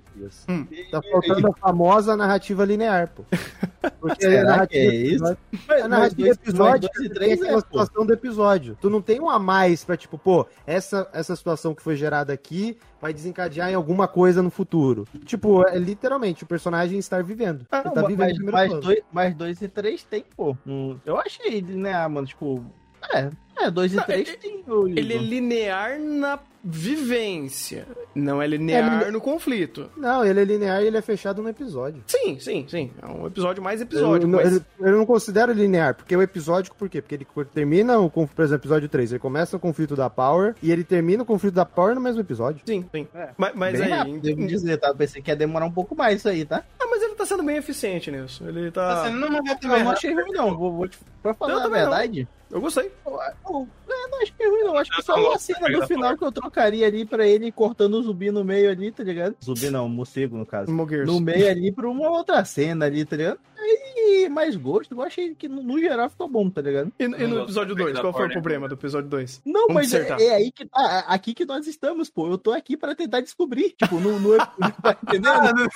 hum. 0.49 0.67
tá 0.91 1.03
faltando 1.03 1.49
a 1.49 1.53
famosa 1.55 2.17
narrativa 2.17 2.65
linear, 2.65 3.13
pô. 3.15 3.25
Porque 4.01 4.25
Será 4.25 4.41
a 4.41 4.45
narrativa, 4.45 4.93
é 4.93 4.97
isso? 4.97 5.37
A 5.83 5.89
narrativa 5.89 6.29
do 6.29 6.33
episódio 6.33 6.91
dois, 6.95 7.09
três 7.11 7.43
é 7.43 7.55
a 7.55 7.61
situação 7.61 8.07
do 8.07 8.13
episódio. 8.13 8.77
Tu 8.81 8.91
não 8.91 9.01
tem 9.01 9.21
um 9.21 9.31
a 9.31 9.39
mais 9.39 9.85
pra, 9.85 9.97
tipo, 9.97 10.19
pô, 10.19 10.47
essa, 10.67 11.09
essa 11.13 11.37
situação 11.37 11.75
que 11.75 11.83
foi 11.83 11.97
gerada 11.97 12.33
aqui 12.33 12.77
vai 13.01 13.13
desencadear 13.13 13.71
em 13.71 13.75
alguma 13.75 14.09
coisa 14.09 14.43
no 14.43 14.51
futuro. 14.51 15.07
Tipo, 15.25 15.67
é 15.67 15.79
literalmente 15.79 16.43
o 16.43 16.47
personagem 16.47 16.99
estar 16.99 17.23
vivendo. 17.23 17.67
Ah, 17.71 17.83
ele 17.85 17.95
tá 17.95 18.03
vivendo 18.03 18.45
mas, 18.45 18.53
mais, 18.53 18.81
dois, 18.81 19.03
mais 19.13 19.35
dois 19.35 19.46
e 19.63 19.69
três 19.69 20.05
tem, 20.05 20.25
pô. 20.37 20.57
Eu 21.05 21.19
achei, 21.19 21.63
né, 21.63 22.07
mano? 22.09 22.27
Tipo, 22.27 22.65
é, 23.13 23.31
é, 23.59 23.71
2 23.71 23.95
e 23.95 24.03
3 24.05 24.37
tem. 24.37 24.65
Ele 24.97 25.15
é 25.15 25.19
linear 25.19 25.99
na 25.99 26.39
vivência, 26.69 27.87
não 28.13 28.43
é 28.43 28.47
linear 28.47 29.05
é, 29.05 29.11
no 29.13 29.21
conflito. 29.21 29.89
Não, 29.97 30.25
ele 30.25 30.41
é 30.41 30.45
linear 30.45 30.83
e 30.83 30.89
ele 30.89 30.97
é 30.97 31.01
fechado 31.01 31.41
no 31.41 31.49
episódio. 31.49 32.03
Sim, 32.09 32.41
sim, 32.41 32.67
sim. 32.69 32.91
É 33.01 33.07
um 33.07 33.25
episódio 33.25 33.63
mais 33.63 33.81
episódio. 33.81 34.27
Eu, 34.27 34.29
mas... 34.29 34.53
ele, 34.53 34.65
eu 34.81 34.97
não 34.97 35.07
considero 35.07 35.53
linear, 35.53 35.95
porque 35.95 36.13
é 36.13 36.19
o 36.19 36.23
episódico, 36.23 36.75
por 36.75 36.89
quê? 36.89 37.01
Porque 37.01 37.15
ele 37.15 37.27
termina, 37.55 38.01
o, 38.01 38.11
por 38.11 38.27
exemplo, 38.45 38.63
episódio 38.63 38.89
3, 38.89 39.13
ele 39.13 39.21
começa 39.21 39.57
o 39.57 39.61
conflito 39.61 39.95
da 39.95 40.11
Power 40.11 40.57
e 40.61 40.73
ele 40.73 40.83
termina 40.83 41.23
o 41.23 41.27
conflito 41.27 41.55
da 41.55 41.65
Power 41.65 41.95
no 41.95 42.01
mesmo 42.01 42.21
episódio. 42.21 42.63
Sim, 42.67 42.85
sim. 42.93 43.07
É. 43.15 43.29
Mas, 43.37 43.55
mas 43.55 43.81
aí. 43.81 43.91
Rápido, 43.91 44.19
devo 44.19 44.47
dizer, 44.49 44.79
tá? 44.79 44.89
Eu 44.89 44.97
pensei 44.97 45.23
que 45.23 45.31
ia 45.31 45.37
demorar 45.37 45.67
um 45.67 45.73
pouco 45.73 45.95
mais 45.95 46.19
isso 46.19 46.29
aí, 46.29 46.45
tá? 46.45 46.65
Ah, 46.81 46.87
mas 46.91 47.01
ele 47.01 47.15
tá 47.15 47.25
sendo 47.25 47.45
bem 47.45 47.59
eficiente 47.59 48.11
nisso. 48.11 48.43
Ele 48.45 48.73
tá. 48.73 48.89
tá 48.89 49.05
sendo, 49.05 49.21
não, 49.21 49.31
não, 49.31 49.41
não, 49.41 49.85
não 49.85 49.91
achei 49.93 50.13
ruim, 50.13 50.33
não. 50.33 50.57
Vou, 50.57 50.73
vou 50.73 50.89
te... 50.89 50.99
Pra 51.23 51.33
falar 51.33 51.53
eu 51.53 51.61
a 51.61 51.69
verdade. 51.69 52.23
Não. 52.23 52.37
Eu 52.57 52.61
gostei. 52.61 52.91
Eu, 53.05 53.13
eu, 53.13 53.21
eu, 53.51 53.69
não 53.86 53.86
acho 54.23 54.35
que 54.35 54.43
é 54.43 54.49
ruim, 54.49 54.65
não. 54.65 54.77
Acho 54.77 54.91
que 54.91 55.03
só 55.03 55.15
uma 55.15 55.39
cena 55.39 55.69
do 55.69 55.87
final 55.87 56.17
que 56.17 56.25
eu 56.25 56.33
trocaria 56.33 56.87
ali 56.87 57.05
pra 57.05 57.27
ele 57.27 57.53
cortando 57.53 57.95
o 57.95 58.03
zumbi 58.03 58.31
no 58.31 58.45
meio 58.45 58.71
ali, 58.71 58.91
tá 58.91 59.03
ligado? 59.03 59.37
Zumbi 59.43 59.71
não, 59.71 59.89
morcego 59.89 60.37
no 60.37 60.47
caso. 60.47 60.71
Mogueiros. 60.73 61.07
No 61.07 61.21
meio 61.21 61.49
ali 61.49 61.73
pra 61.73 61.89
uma 61.89 62.09
outra 62.11 62.45
cena 62.45 62.87
ali, 62.87 63.05
tá 63.05 63.17
ligado? 63.17 63.39
Aí, 63.59 64.29
mais 64.29 64.55
gosto, 64.55 64.95
eu 64.95 65.03
achei 65.03 65.35
que 65.35 65.49
no, 65.49 65.63
no 65.63 65.79
geral 65.79 66.09
ficou 66.11 66.29
bom, 66.29 66.49
tá 66.49 66.61
ligado? 66.61 66.93
E, 66.99 67.05
e 67.05 67.09
no 67.09 67.43
episódio 67.43 67.75
2, 67.75 67.99
qual 67.99 68.13
foi 68.13 68.27
o 68.27 68.33
problema 68.33 68.69
do 68.69 68.75
episódio 68.75 69.09
2? 69.09 69.43
Não, 69.45 69.69
mas 69.69 69.93
é, 69.93 70.07
é, 70.21 70.35
aí 70.35 70.53
que 70.53 70.67
tá, 70.67 71.05
aqui 71.09 71.35
que 71.35 71.45
nós 71.45 71.67
estamos, 71.67 72.11
pô. 72.11 72.29
Eu 72.29 72.39
tô 72.39 72.53
aqui 72.53 72.77
pra 72.77 72.95
tentar 72.95 73.21
descobrir, 73.21 73.71
tipo, 73.71 73.99
no, 73.99 74.21
no 74.21 74.37
tá 74.83 74.97
entendendo? 75.03 75.69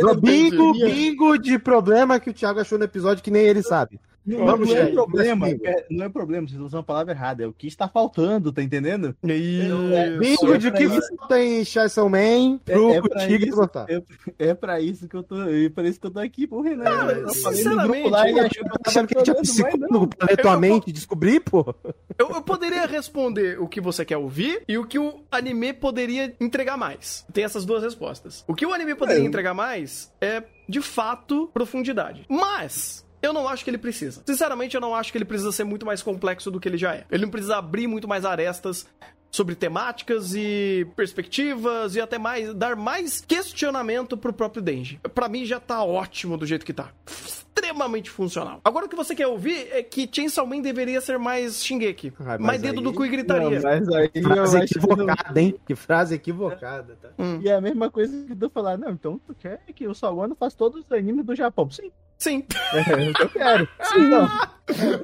No 0.00 0.14
bingo, 0.14 0.72
bingo 0.72 1.36
de 1.36 1.58
problema 1.58 2.20
que 2.20 2.30
o 2.30 2.32
Thiago 2.34 2.60
achou 2.60 2.78
no 2.78 2.84
episódio 2.84 3.22
que 3.22 3.30
nem 3.30 3.44
ele 3.44 3.62
sabe. 3.62 4.00
Não, 4.28 4.44
Vamos, 4.44 4.68
não 4.68 4.76
é 4.76 4.86
problema, 4.92 5.48
é, 5.48 5.86
não 5.90 6.04
é 6.04 6.08
problema, 6.10 6.46
vocês 6.46 6.60
usam 6.60 6.80
a 6.80 6.82
palavra 6.82 7.14
errada, 7.14 7.44
é 7.44 7.46
o 7.46 7.52
que 7.52 7.66
está 7.66 7.88
faltando, 7.88 8.52
tá 8.52 8.62
entendendo? 8.62 9.16
É, 9.22 10.18
bingo 10.18 10.52
é 10.52 10.58
de 10.58 10.70
que 10.70 10.84
isso. 10.84 11.16
falta 11.16 11.40
em 11.40 11.64
Chainsaw 11.64 12.10
Man, 12.10 12.58
pro 12.62 12.90
é, 12.90 12.96
é 12.96 13.00
pra 13.00 13.26
Tigre 13.26 13.48
isso, 13.48 13.70
é, 13.88 14.48
é 14.50 14.54
pra 14.54 14.80
isso 14.80 15.08
que 15.08 15.16
eu 15.16 15.22
tô, 15.22 15.42
é 15.44 15.70
pra 15.70 15.88
isso 15.88 15.98
que 15.98 16.06
eu 16.06 16.10
tô 16.10 16.20
aqui, 16.20 16.46
porra, 16.46 16.76
né? 16.76 16.84
Cara, 16.84 17.28
sinceramente, 17.30 18.10
lá 18.10 18.28
e 18.28 18.38
achou 18.38 18.64
que 18.64 18.70
eu 18.70 18.80
achando 18.84 19.08
que 19.08 19.22
tinha 19.22 19.36
psicólogo 19.36 20.08
pra 20.08 20.28
ler 20.28 20.36
tua 20.36 20.58
mente 20.58 20.92
descobrir, 20.92 21.40
pô. 21.40 21.74
Eu, 22.18 22.28
eu 22.28 22.42
poderia 22.42 22.84
responder 22.84 23.58
o 23.58 23.66
que 23.66 23.80
você 23.80 24.04
quer 24.04 24.18
ouvir 24.18 24.62
e 24.68 24.76
o 24.76 24.84
que 24.84 24.98
o 24.98 25.22
anime 25.30 25.72
poderia 25.72 26.36
entregar 26.38 26.76
mais. 26.76 27.24
Tem 27.32 27.44
essas 27.44 27.64
duas 27.64 27.82
respostas. 27.82 28.44
O 28.46 28.54
que 28.54 28.66
o 28.66 28.74
anime 28.74 28.94
poderia 28.94 29.22
é. 29.22 29.26
entregar 29.26 29.54
mais 29.54 30.12
é, 30.20 30.42
de 30.68 30.82
fato, 30.82 31.48
profundidade. 31.54 32.26
Mas, 32.28 33.06
eu 33.22 33.32
não 33.32 33.48
acho 33.48 33.64
que 33.64 33.70
ele 33.70 33.78
precisa. 33.78 34.22
Sinceramente, 34.26 34.74
eu 34.74 34.80
não 34.80 34.94
acho 34.94 35.10
que 35.12 35.18
ele 35.18 35.24
precisa 35.24 35.52
ser 35.52 35.64
muito 35.64 35.84
mais 35.84 36.02
complexo 36.02 36.50
do 36.50 36.60
que 36.60 36.68
ele 36.68 36.78
já 36.78 36.94
é. 36.94 37.04
Ele 37.10 37.24
não 37.24 37.30
precisa 37.30 37.56
abrir 37.56 37.86
muito 37.86 38.08
mais 38.08 38.24
arestas 38.24 38.86
sobre 39.30 39.54
temáticas 39.54 40.34
e 40.34 40.86
perspectivas 40.96 41.94
e 41.94 42.00
até 42.00 42.18
mais 42.18 42.54
dar 42.54 42.76
mais 42.76 43.20
questionamento 43.20 44.16
pro 44.16 44.32
próprio 44.32 44.62
Denji. 44.62 45.00
Para 45.14 45.28
mim 45.28 45.44
já 45.44 45.60
tá 45.60 45.82
ótimo 45.82 46.36
do 46.36 46.46
jeito 46.46 46.64
que 46.64 46.72
tá. 46.72 46.90
Extremamente 47.06 48.08
funcional. 48.08 48.60
Agora 48.64 48.86
o 48.86 48.88
que 48.88 48.96
você 48.96 49.14
quer 49.14 49.26
ouvir 49.26 49.68
é 49.72 49.82
que 49.82 50.08
Chainsaw 50.10 50.46
Man 50.46 50.60
deveria 50.60 51.00
ser 51.00 51.18
mais 51.18 51.62
Shingeki. 51.62 52.12
Ah, 52.20 52.38
mais 52.38 52.62
dedo 52.62 52.78
aí... 52.78 52.84
do 52.84 52.92
cu 52.92 53.04
e 53.04 53.08
gritaria. 53.08 53.60
Não, 53.60 53.62
mas 53.62 53.88
aí 53.88 54.22
frase 54.22 54.58
equivocada, 54.58 55.40
hein? 55.40 55.54
Que 55.66 55.74
frase 55.74 56.14
equivocada, 56.14 56.96
tá? 57.00 57.08
Hum. 57.18 57.40
E 57.42 57.48
é 57.48 57.54
a 57.54 57.60
mesma 57.60 57.90
coisa 57.90 58.24
que 58.24 58.34
tu 58.34 58.48
falar, 58.48 58.78
não, 58.78 58.90
então 58.90 59.20
tu 59.26 59.34
quer 59.34 59.60
que 59.74 59.86
o 59.86 59.94
Sawano 59.94 60.36
faça 60.36 60.56
todos 60.56 60.84
os 60.84 60.92
animes 60.92 61.26
do 61.26 61.34
Japão. 61.34 61.68
Sim, 61.70 61.90
Sim. 62.18 62.44
É, 62.74 63.22
eu 63.22 63.28
quero. 63.28 63.68
Sim, 63.84 64.08
não. 64.08 64.28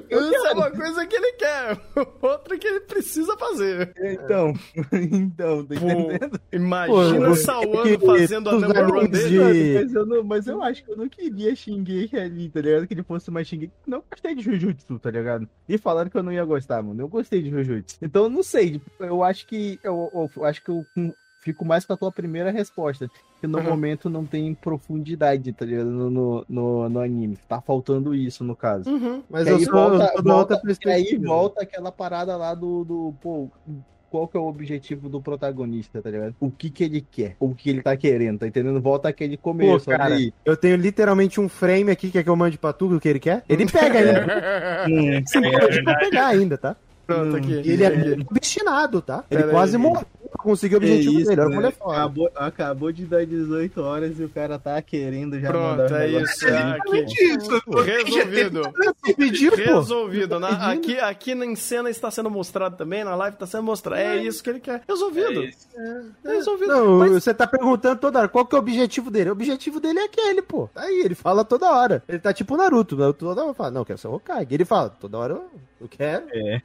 Eu 0.09 0.31
Isso 0.31 0.47
é 0.47 0.53
uma 0.53 0.69
coisa 0.69 1.07
que 1.07 1.15
ele 1.15 1.31
quer, 1.33 1.81
outra 2.21 2.57
que 2.57 2.67
ele 2.67 2.81
precisa 2.81 3.35
fazer. 3.35 3.91
Então, 3.97 4.53
então, 4.93 5.65
tá 5.65 5.75
entendendo? 5.75 6.39
Imagina 6.51 7.29
o 7.29 7.35
Sawano 7.35 7.99
fazendo 7.99 8.49
a 8.49 8.59
number 8.59 8.87
run 8.87 9.07
dele. 9.07 9.29
De... 9.29 9.79
Mas, 9.79 9.93
eu 9.95 10.05
não, 10.05 10.23
mas 10.23 10.47
eu 10.47 10.61
acho 10.61 10.83
que 10.83 10.91
eu 10.91 10.97
não 10.97 11.09
queria 11.09 11.55
Shingeki 11.55 12.15
ali, 12.15 12.49
tá 12.49 12.61
ligado? 12.61 12.85
Que 12.85 12.93
ele 12.93 13.03
fosse 13.03 13.31
mais 13.31 13.47
Shingeki. 13.47 13.73
Não 13.87 14.03
gostei 14.07 14.35
de 14.35 14.43
Jujutsu, 14.43 14.99
tá 14.99 15.09
ligado? 15.09 15.49
E 15.67 15.77
falaram 15.79 16.11
que 16.11 16.17
eu 16.17 16.23
não 16.23 16.31
ia 16.31 16.45
gostar, 16.45 16.83
mano. 16.83 17.01
Eu 17.01 17.07
gostei 17.07 17.41
de 17.41 17.49
Jujutsu. 17.49 17.97
Então, 18.01 18.29
não 18.29 18.43
sei. 18.43 18.79
Eu 18.99 19.23
acho 19.23 19.47
que. 19.47 19.79
Eu, 19.83 20.11
eu, 20.13 20.29
eu 20.35 20.45
acho 20.45 20.63
que 20.63 20.69
eu 20.69 20.85
fico 21.45 21.63
mais 21.63 21.85
com 21.85 21.93
a 21.93 21.97
tua 21.97 22.11
primeira 22.11 22.51
resposta. 22.51 23.09
Que 23.45 23.51
no 23.51 23.59
uhum. 23.59 23.63
momento 23.63 24.09
não 24.09 24.25
tem 24.25 24.53
profundidade, 24.55 25.53
tá 25.53 25.65
ligado? 25.65 25.89
No, 25.89 26.45
no, 26.49 26.89
no, 26.89 26.99
anime. 26.99 27.37
Tá 27.47 27.61
faltando 27.61 28.15
isso, 28.15 28.43
no 28.43 28.55
caso. 28.55 28.89
Uhum. 28.89 29.21
Mas 29.29 29.45
eu 29.45 29.57
aí, 29.57 29.65
volta, 29.65 30.13
eu 30.15 30.23
volta, 30.23 30.61
aí 30.87 31.15
volta 31.17 31.61
aquela 31.61 31.91
parada 31.91 32.35
lá 32.35 32.55
do, 32.55 32.83
do. 32.83 33.13
Pô, 33.21 33.49
qual 34.09 34.27
que 34.27 34.37
é 34.37 34.39
o 34.39 34.47
objetivo 34.47 35.09
do 35.09 35.21
protagonista, 35.21 36.01
tá 36.01 36.09
ligado? 36.09 36.35
O 36.39 36.49
que 36.49 36.69
que 36.69 36.83
ele 36.83 37.01
quer, 37.01 37.35
o 37.39 37.53
que 37.53 37.69
ele 37.69 37.83
tá 37.83 37.95
querendo, 37.95 38.39
tá 38.39 38.47
entendendo? 38.47 38.81
Volta 38.81 39.09
aquele 39.09 39.37
começo 39.37 39.85
Pô, 39.85 39.91
cara, 39.91 40.15
aí. 40.15 40.33
Eu 40.43 40.57
tenho 40.57 40.75
literalmente 40.77 41.39
um 41.39 41.47
frame 41.47 41.91
aqui, 41.91 42.09
que 42.09 42.17
é 42.17 42.23
que 42.23 42.29
eu 42.29 42.35
mande 42.35 42.57
pra 42.57 42.73
tu, 42.73 42.95
o 42.95 42.99
que 42.99 43.09
ele 43.09 43.19
quer? 43.19 43.43
Ele 43.47 43.65
pega 43.65 43.99
ainda. 43.99 44.85
Sim, 45.27 45.41
pode 45.41 45.79
é 45.79 45.99
pegar 45.99 46.27
ainda, 46.27 46.57
tá? 46.57 46.75
Pronto, 47.05 47.35
aqui. 47.35 47.53
Ele 47.53 47.83
é 47.83 48.17
destinado, 48.31 49.01
tá? 49.01 49.23
Ele 49.29 49.41
Pera 49.41 49.51
quase 49.51 49.77
morreu 49.77 50.05
conseguiu 50.37 50.77
o 50.77 50.81
objetivo 50.81 51.19
isso, 51.19 51.29
dele. 51.29 51.41
É 51.41 51.71
foda. 51.71 51.93
Acabou, 51.93 52.31
acabou 52.35 52.91
de 52.91 53.05
dar 53.05 53.25
18 53.25 53.81
horas 53.81 54.19
e 54.19 54.23
o 54.23 54.29
cara 54.29 54.59
tá 54.59 54.79
querendo 54.81 55.39
já 55.39 55.49
Pronto, 55.49 55.81
mandar 55.81 56.01
é 56.03 56.09
isso. 56.09 56.47
É 56.47 56.57
aqui. 56.57 56.97
isso. 56.99 57.61
Resolvido. 57.81 58.61
Pedido, 59.17 59.55
Resolvido. 59.55 60.39
Na, 60.39 60.71
aqui, 60.71 60.99
aqui 60.99 61.31
em 61.31 61.55
cena 61.55 61.89
está 61.89 62.11
sendo 62.11 62.29
mostrado 62.29 62.77
também, 62.77 63.03
na 63.03 63.15
live 63.15 63.35
está 63.35 63.47
sendo 63.47 63.63
mostrado. 63.63 64.01
É, 64.01 64.17
é 64.17 64.23
isso 64.23 64.43
que 64.43 64.49
ele 64.49 64.59
quer. 64.59 64.81
Resolvido. 64.87 65.43
É, 65.43 66.01
é 66.25 66.31
resolvido. 66.33 66.67
Não, 66.67 66.99
Mas... 66.99 67.11
você 67.11 67.33
tá 67.33 67.47
perguntando 67.47 67.99
toda 67.99 68.19
hora 68.19 68.27
qual 68.27 68.45
que 68.45 68.55
é 68.55 68.59
o 68.59 68.61
objetivo 68.61 69.09
dele. 69.09 69.29
O 69.29 69.33
objetivo 69.33 69.79
dele 69.79 69.99
é 69.99 70.05
aquele, 70.05 70.41
pô. 70.41 70.69
Tá 70.73 70.81
aí, 70.81 71.01
ele 71.03 71.15
fala 71.15 71.43
toda 71.43 71.71
hora. 71.71 72.03
Ele 72.07 72.19
tá 72.19 72.33
tipo 72.33 72.55
Naruto. 72.55 72.95
Naruto 72.95 73.25
toda 73.25 73.43
hora 73.43 73.53
fala, 73.53 73.71
não, 73.71 73.85
quero 73.85 73.97
ser 73.97 74.07
o 74.07 74.13
Hokage. 74.13 74.53
Ele 74.53 74.65
fala, 74.65 74.89
toda 74.89 75.17
hora 75.17 75.41
eu 75.79 75.87
quero. 75.89 76.25
É. 76.33 76.61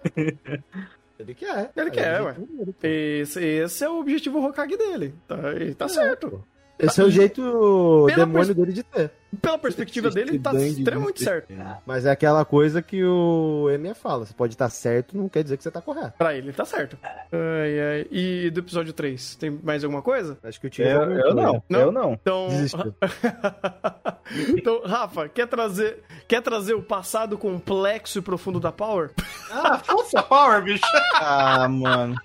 Ele 1.19 1.35
quer. 1.35 1.71
Ele 1.77 1.91
quer, 1.91 2.23
ué. 2.23 2.35
Esse, 2.83 3.45
esse, 3.45 3.85
é 3.85 3.89
o 3.91 4.01
objetivo 4.01 4.43
Hokage 4.43 4.77
dele. 4.77 5.15
Tá, 5.29 5.37
tá 5.77 5.85
é, 5.85 5.89
certo. 5.89 6.43
Esse 6.81 7.01
é 7.01 7.05
o 7.05 7.11
jeito 7.11 8.05
Pela 8.07 8.27
demônio 8.27 8.55
dele 8.55 8.73
de 8.73 8.83
ter. 8.83 9.11
Pela 9.41 9.59
perspectiva 9.59 10.11
dele, 10.11 10.33
ele 10.33 10.39
tá 10.41 10.53
extremamente 10.55 11.23
certo. 11.23 11.55
Mas 11.87 12.05
é 12.05 12.11
aquela 12.11 12.45
coisa 12.45 12.83
que 12.83 13.05
o 13.05 13.69
Enia 13.71 13.95
fala. 13.95 14.27
Você 14.27 14.35
pode 14.35 14.55
estar 14.55 14.69
certo, 14.69 15.17
não 15.17 15.29
quer 15.29 15.45
dizer 15.45 15.57
que 15.57 15.63
você 15.63 15.71
tá 15.71 15.81
correto. 15.81 16.15
Pra 16.19 16.35
ele, 16.35 16.53
tá 16.53 16.65
certo. 16.65 16.99
Ai, 17.05 17.81
ai. 17.81 18.07
E 18.11 18.51
do 18.51 18.61
episódio 18.61 18.93
3, 18.93 19.37
tem 19.37 19.51
mais 19.63 19.85
alguma 19.85 20.03
coisa? 20.03 20.37
Acho 20.43 20.61
que 20.61 20.67
o 20.67 20.71
Tio 20.71 20.85
eu, 20.85 21.13
eu 21.13 21.35
não. 21.35 21.63
não. 21.69 21.81
Eu 21.81 21.93
não. 21.93 22.13
Então, 22.15 22.49
então, 24.57 24.83
Rafa, 24.85 25.29
quer 25.29 25.47
trazer, 25.47 26.03
quer 26.27 26.43
trazer 26.43 26.75
o 26.75 26.83
passado 26.83 27.39
complexo 27.39 28.19
e 28.19 28.23
profundo 28.23 28.59
da 28.59 28.73
Power? 28.73 29.11
Ah, 29.51 29.79
força 29.79 30.23
Power, 30.23 30.63
bicho. 30.63 30.83
ah, 31.15 31.69
mano. 31.69 32.17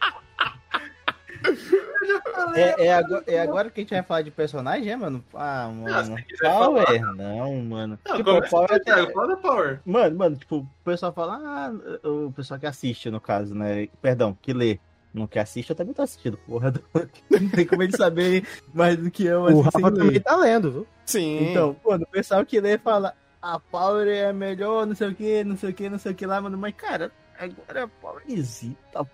É, 2.56 2.86
é, 2.86 2.94
agora, 2.94 3.24
é, 3.28 3.40
agora, 3.42 3.70
que 3.70 3.80
a 3.80 3.84
gente 3.84 3.94
vai 3.94 4.04
falar 4.04 4.22
de 4.22 4.32
personagem, 4.32 4.90
é, 4.90 4.96
mano? 4.96 5.24
Ah, 5.34 5.70
mano. 5.74 6.16
Power? 6.40 7.16
Não, 7.16 7.56
mano. 7.62 8.00
Não, 8.06 8.18
tipo, 8.18 8.50
Power 8.50 8.72
é 8.72 8.76
até... 8.76 9.06
Power. 9.08 9.82
Mano, 9.86 10.18
mano, 10.18 10.36
tipo, 10.36 10.58
o 10.58 10.68
pessoal 10.84 11.12
fala, 11.12 11.40
ah, 11.42 12.08
o 12.08 12.32
pessoal 12.32 12.60
que 12.60 12.66
assiste, 12.66 13.10
no 13.10 13.20
caso, 13.20 13.56
né? 13.56 13.88
Perdão, 14.02 14.38
que 14.42 14.54
lê. 14.54 14.80
Não 15.14 15.28
que 15.28 15.40
assiste, 15.40 15.70
eu 15.70 15.76
também 15.76 15.94
tô 15.94 16.02
assistindo, 16.02 16.38
porra. 16.38 16.74
Não 17.32 17.50
tem 17.50 17.66
como 17.66 17.82
ele 17.82 17.96
saber 17.96 18.46
mais 18.74 18.98
do 18.98 19.10
que 19.10 19.26
eu. 19.26 19.44
O 19.44 19.62
Rafa 19.62 19.90
também 19.90 20.20
tá 20.20 20.36
lendo, 20.36 20.72
viu? 20.72 20.88
Sim. 21.06 21.52
Então, 21.52 21.74
mano, 21.86 22.04
o 22.04 22.12
pessoal 22.12 22.46
que 22.46 22.60
lê 22.60 22.78
fala, 22.78 23.16
a 23.42 23.58
Power 23.58 24.08
é 24.10 24.34
melhor, 24.34 24.86
não 24.86 24.94
sei 24.94 25.08
o 25.08 25.16
que, 25.16 25.42
não 25.46 25.56
sei 25.56 25.70
o 25.70 25.74
que, 25.74 25.90
não 25.90 25.98
sei 25.98 26.12
o 26.12 26.16
que 26.16 26.26
lá, 26.26 26.42
mano. 26.42 26.58
Mas, 26.58 26.76
cara, 26.76 27.14
agora 27.40 27.82
é 27.82 27.88
pobrezinha, 28.02 28.76
para 28.92 29.06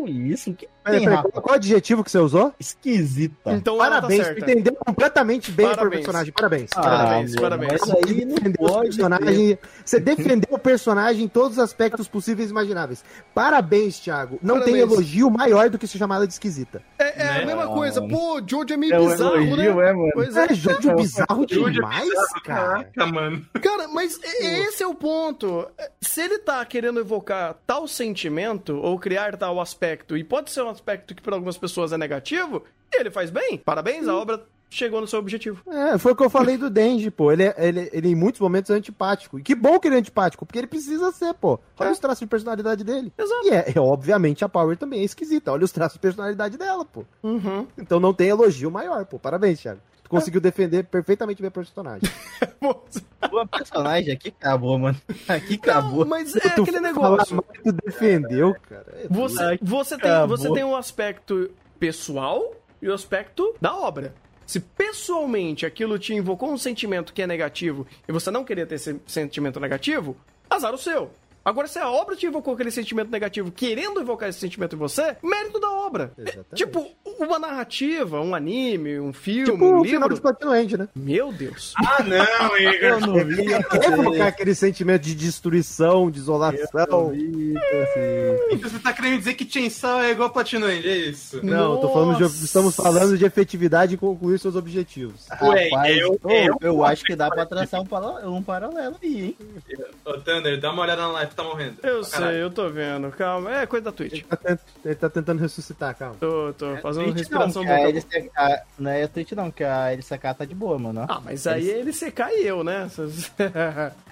com 0.00 0.08
isso. 0.08 0.54
Que 0.54 0.68
peraí, 0.82 1.04
qual, 1.04 1.42
qual 1.42 1.54
adjetivo 1.54 2.02
que 2.02 2.10
você 2.10 2.18
usou? 2.18 2.54
Esquisita. 2.58 3.52
Então 3.52 3.76
parabéns, 3.76 4.26
tá 4.26 4.32
entendeu 4.32 4.74
completamente 4.74 5.50
bem 5.50 5.66
parabéns. 5.66 5.86
o 5.86 5.90
personagem. 5.90 6.32
Parabéns. 6.32 6.70
Ah, 6.74 6.80
parabéns, 6.80 7.34
parabéns. 7.36 7.82
Aí 7.82 8.24
não 8.24 8.52
pode 8.52 8.96
personagem, 8.96 9.58
você 9.84 10.00
defendeu 10.00 10.48
o 10.52 10.58
personagem 10.58 11.24
em 11.24 11.28
todos 11.28 11.58
os 11.58 11.58
aspectos 11.58 12.08
possíveis 12.08 12.48
e 12.48 12.52
imagináveis. 12.52 13.04
Parabéns, 13.34 14.00
Thiago. 14.00 14.38
Não 14.42 14.54
parabéns. 14.54 14.76
tem 14.76 14.82
elogio 14.82 15.30
maior 15.30 15.68
do 15.68 15.78
que 15.78 15.86
se 15.86 15.98
chamar 15.98 16.16
ela 16.16 16.26
de 16.26 16.32
esquisita. 16.32 16.82
É, 16.98 17.22
é 17.22 17.42
a 17.42 17.46
mesma 17.46 17.68
coisa. 17.68 18.00
Pô, 18.00 18.40
Jojo 18.46 18.72
é 18.72 18.76
meio 18.76 18.94
é 18.94 18.98
bizarro, 18.98 19.36
né? 19.36 19.46
elogio, 19.46 19.74
né? 19.74 19.90
É, 19.90 19.92
mano. 19.92 20.10
Pois 20.14 20.36
é, 20.36 20.44
é 20.44 20.54
Jojo 20.54 20.90
é 20.90 20.94
bizarro 20.94 21.46
demais, 21.46 22.10
cara. 22.44 22.84
Caraca, 22.84 23.06
mano. 23.06 23.46
Cara, 23.60 23.88
mas 23.88 24.18
esse 24.22 24.82
é 24.82 24.86
o 24.86 24.94
ponto. 24.94 25.68
Se 26.00 26.22
ele 26.22 26.38
tá 26.38 26.64
querendo 26.64 27.00
evocar 27.00 27.56
tal 27.66 27.86
sentimento 27.86 28.76
ou 28.76 28.98
criar 28.98 29.36
tal 29.36 29.60
aspecto, 29.60 29.89
e 30.16 30.24
pode 30.24 30.50
ser 30.50 30.62
um 30.62 30.70
aspecto 30.70 31.14
que 31.14 31.22
para 31.22 31.34
algumas 31.34 31.56
pessoas 31.56 31.92
é 31.92 31.98
negativo, 31.98 32.64
ele 32.92 33.10
faz 33.10 33.30
bem. 33.30 33.58
Parabéns, 33.58 34.08
a 34.08 34.14
obra 34.14 34.44
chegou 34.70 35.00
no 35.00 35.06
seu 35.06 35.18
objetivo. 35.18 35.62
É, 35.68 35.98
foi 35.98 36.12
o 36.12 36.16
que 36.16 36.22
eu 36.22 36.30
falei 36.30 36.56
do 36.56 36.70
Denji, 36.70 37.10
pô. 37.10 37.32
Ele, 37.32 37.44
é, 37.44 37.54
ele, 37.58 37.90
ele 37.92 38.08
em 38.08 38.14
muitos 38.14 38.40
momentos 38.40 38.70
é 38.70 38.74
antipático. 38.74 39.38
E 39.38 39.42
que 39.42 39.54
bom 39.54 39.78
que 39.78 39.88
ele 39.88 39.96
é 39.96 39.98
antipático, 39.98 40.46
porque 40.46 40.58
ele 40.58 40.66
precisa 40.66 41.10
ser, 41.10 41.34
pô. 41.34 41.58
Olha 41.78 41.88
é. 41.88 41.92
os 41.92 41.98
traços 41.98 42.20
de 42.20 42.26
personalidade 42.26 42.84
dele. 42.84 43.12
Exato. 43.18 43.46
E 43.46 43.50
é, 43.50 43.72
é, 43.74 43.80
obviamente, 43.80 44.44
a 44.44 44.48
Power 44.48 44.76
também 44.76 45.00
é 45.00 45.04
esquisita. 45.04 45.52
Olha 45.52 45.64
os 45.64 45.72
traços 45.72 45.94
de 45.94 46.00
personalidade 46.00 46.56
dela, 46.56 46.84
pô. 46.84 47.04
Uhum. 47.22 47.66
Então 47.76 47.98
não 47.98 48.14
tem 48.14 48.28
elogio 48.28 48.70
maior, 48.70 49.04
pô. 49.04 49.18
Parabéns, 49.18 49.60
Thiago 49.60 49.80
conseguiu 50.10 50.40
defender 50.40 50.84
perfeitamente 50.84 51.40
bem 51.40 51.50
personagem. 51.50 52.10
o 52.60 53.46
personagem 53.46 54.12
aqui 54.12 54.28
acabou, 54.28 54.78
mano. 54.78 55.00
Aqui 55.28 55.54
acabou. 55.54 56.00
Não, 56.00 56.10
mas 56.10 56.34
é 56.34 56.40
tu 56.50 56.62
aquele 56.62 56.80
negócio. 56.80 57.42
Tu 57.62 57.72
defendeu, 57.72 58.54
cara. 58.68 58.86
É 58.92 59.06
você, 59.08 59.58
você, 59.62 59.96
tem, 59.96 60.26
você 60.26 60.52
tem 60.52 60.64
um 60.64 60.74
aspecto 60.74 61.50
pessoal 61.78 62.54
e 62.82 62.88
o 62.88 62.92
aspecto 62.92 63.54
da 63.60 63.74
obra. 63.74 64.12
Se 64.44 64.58
pessoalmente 64.58 65.64
aquilo 65.64 65.96
te 65.96 66.12
invocou 66.12 66.50
um 66.52 66.58
sentimento 66.58 67.12
que 67.12 67.22
é 67.22 67.26
negativo 67.26 67.86
e 68.08 68.10
você 68.10 68.32
não 68.32 68.44
queria 68.44 68.66
ter 68.66 68.74
esse 68.74 69.00
sentimento 69.06 69.60
negativo, 69.60 70.16
azar 70.50 70.74
o 70.74 70.78
seu. 70.78 71.12
Agora, 71.44 71.66
se 71.66 71.78
a 71.78 71.90
obra 71.90 72.16
te 72.16 72.26
evocou 72.26 72.54
aquele 72.54 72.70
sentimento 72.70 73.10
negativo, 73.10 73.50
querendo 73.50 74.00
evocar 74.00 74.28
esse 74.28 74.38
sentimento 74.38 74.76
em 74.76 74.78
você, 74.78 75.16
mérito 75.22 75.58
da 75.58 75.70
obra. 75.70 76.12
Exatamente. 76.16 76.54
Tipo, 76.54 76.86
uma 77.04 77.38
narrativa, 77.38 78.20
um 78.20 78.34
anime, 78.34 79.00
um 79.00 79.12
filme, 79.12 79.52
tipo 79.52 79.64
um 79.64 79.82
livro. 79.82 80.14
Tipo 80.14 80.46
o 80.46 80.54
End, 80.54 80.76
né? 80.76 80.88
Meu 80.94 81.32
Deus. 81.32 81.74
Ah, 81.76 82.02
não, 82.02 82.56
Igor. 82.58 82.74
Eu 82.80 83.00
não 83.00 83.24
vi. 83.24 83.46
evocar 83.52 84.28
aquele 84.28 84.54
sentimento 84.54 85.02
de 85.02 85.14
destruição, 85.14 86.10
de 86.10 86.18
isolação. 86.18 87.10
Vi, 87.10 87.56
assim. 87.56 88.54
Então 88.54 88.70
você 88.70 88.78
tá 88.78 88.92
querendo 88.92 89.18
dizer 89.18 89.34
que 89.34 89.50
Chainsaw 89.50 90.00
é 90.02 90.10
igual 90.10 90.30
Platinum 90.30 90.68
End, 90.68 90.88
é 90.88 90.96
isso? 90.96 91.44
Não, 91.44 91.80
tô 91.80 91.88
falando 91.92 92.16
de, 92.16 92.24
estamos 92.44 92.76
falando 92.76 93.16
de 93.16 93.24
efetividade 93.24 93.94
e 93.94 93.96
concluir 93.96 94.38
seus 94.38 94.56
objetivos. 94.56 95.26
Ué, 95.42 95.68
Rapaz, 95.68 95.96
eu, 95.96 96.20
eu, 96.24 96.58
eu, 96.60 96.84
acho 96.84 97.04
que 97.04 97.16
dá 97.16 97.28
pra 97.28 97.44
traçar 97.46 97.80
um, 97.80 98.36
um 98.36 98.42
paralelo 98.42 98.96
aí, 99.02 99.22
hein? 99.22 99.36
Ô, 100.04 100.14
Thunder, 100.14 100.60
dá 100.60 100.72
uma 100.72 100.82
olhada 100.82 101.02
na 101.02 101.12
live, 101.12 101.29
tá 101.34 101.42
morrendo. 101.42 101.76
Eu 101.82 102.04
sei, 102.04 102.42
eu 102.42 102.50
tô 102.50 102.68
vendo. 102.68 103.10
Calma, 103.10 103.60
é 103.60 103.66
coisa 103.66 103.84
da 103.84 103.92
Twitch. 103.92 104.12
Ele 104.12 104.22
tá, 104.22 104.36
tent... 104.36 104.60
ele 104.84 104.94
tá 104.94 105.10
tentando 105.10 105.40
ressuscitar, 105.40 105.96
calma. 105.96 106.16
Tô, 106.18 106.52
tô 106.52 106.76
fazendo 106.78 107.10
é, 107.10 107.12
respiração 107.12 107.64
não, 107.64 107.72
LCK, 107.72 108.30
a... 108.36 108.62
Não 108.78 108.90
é 108.90 109.02
a 109.02 109.08
Twitch 109.08 109.32
não, 109.32 109.50
que 109.50 109.64
a 109.64 109.92
LCK 109.92 110.34
tá 110.36 110.44
de 110.44 110.54
boa, 110.54 110.78
mano. 110.78 111.06
Ah, 111.08 111.20
mas 111.24 111.46
aí 111.46 111.70
é 111.70 111.80
LCK 111.80 112.20
e 112.38 112.46
eu, 112.46 112.64
né? 112.64 112.88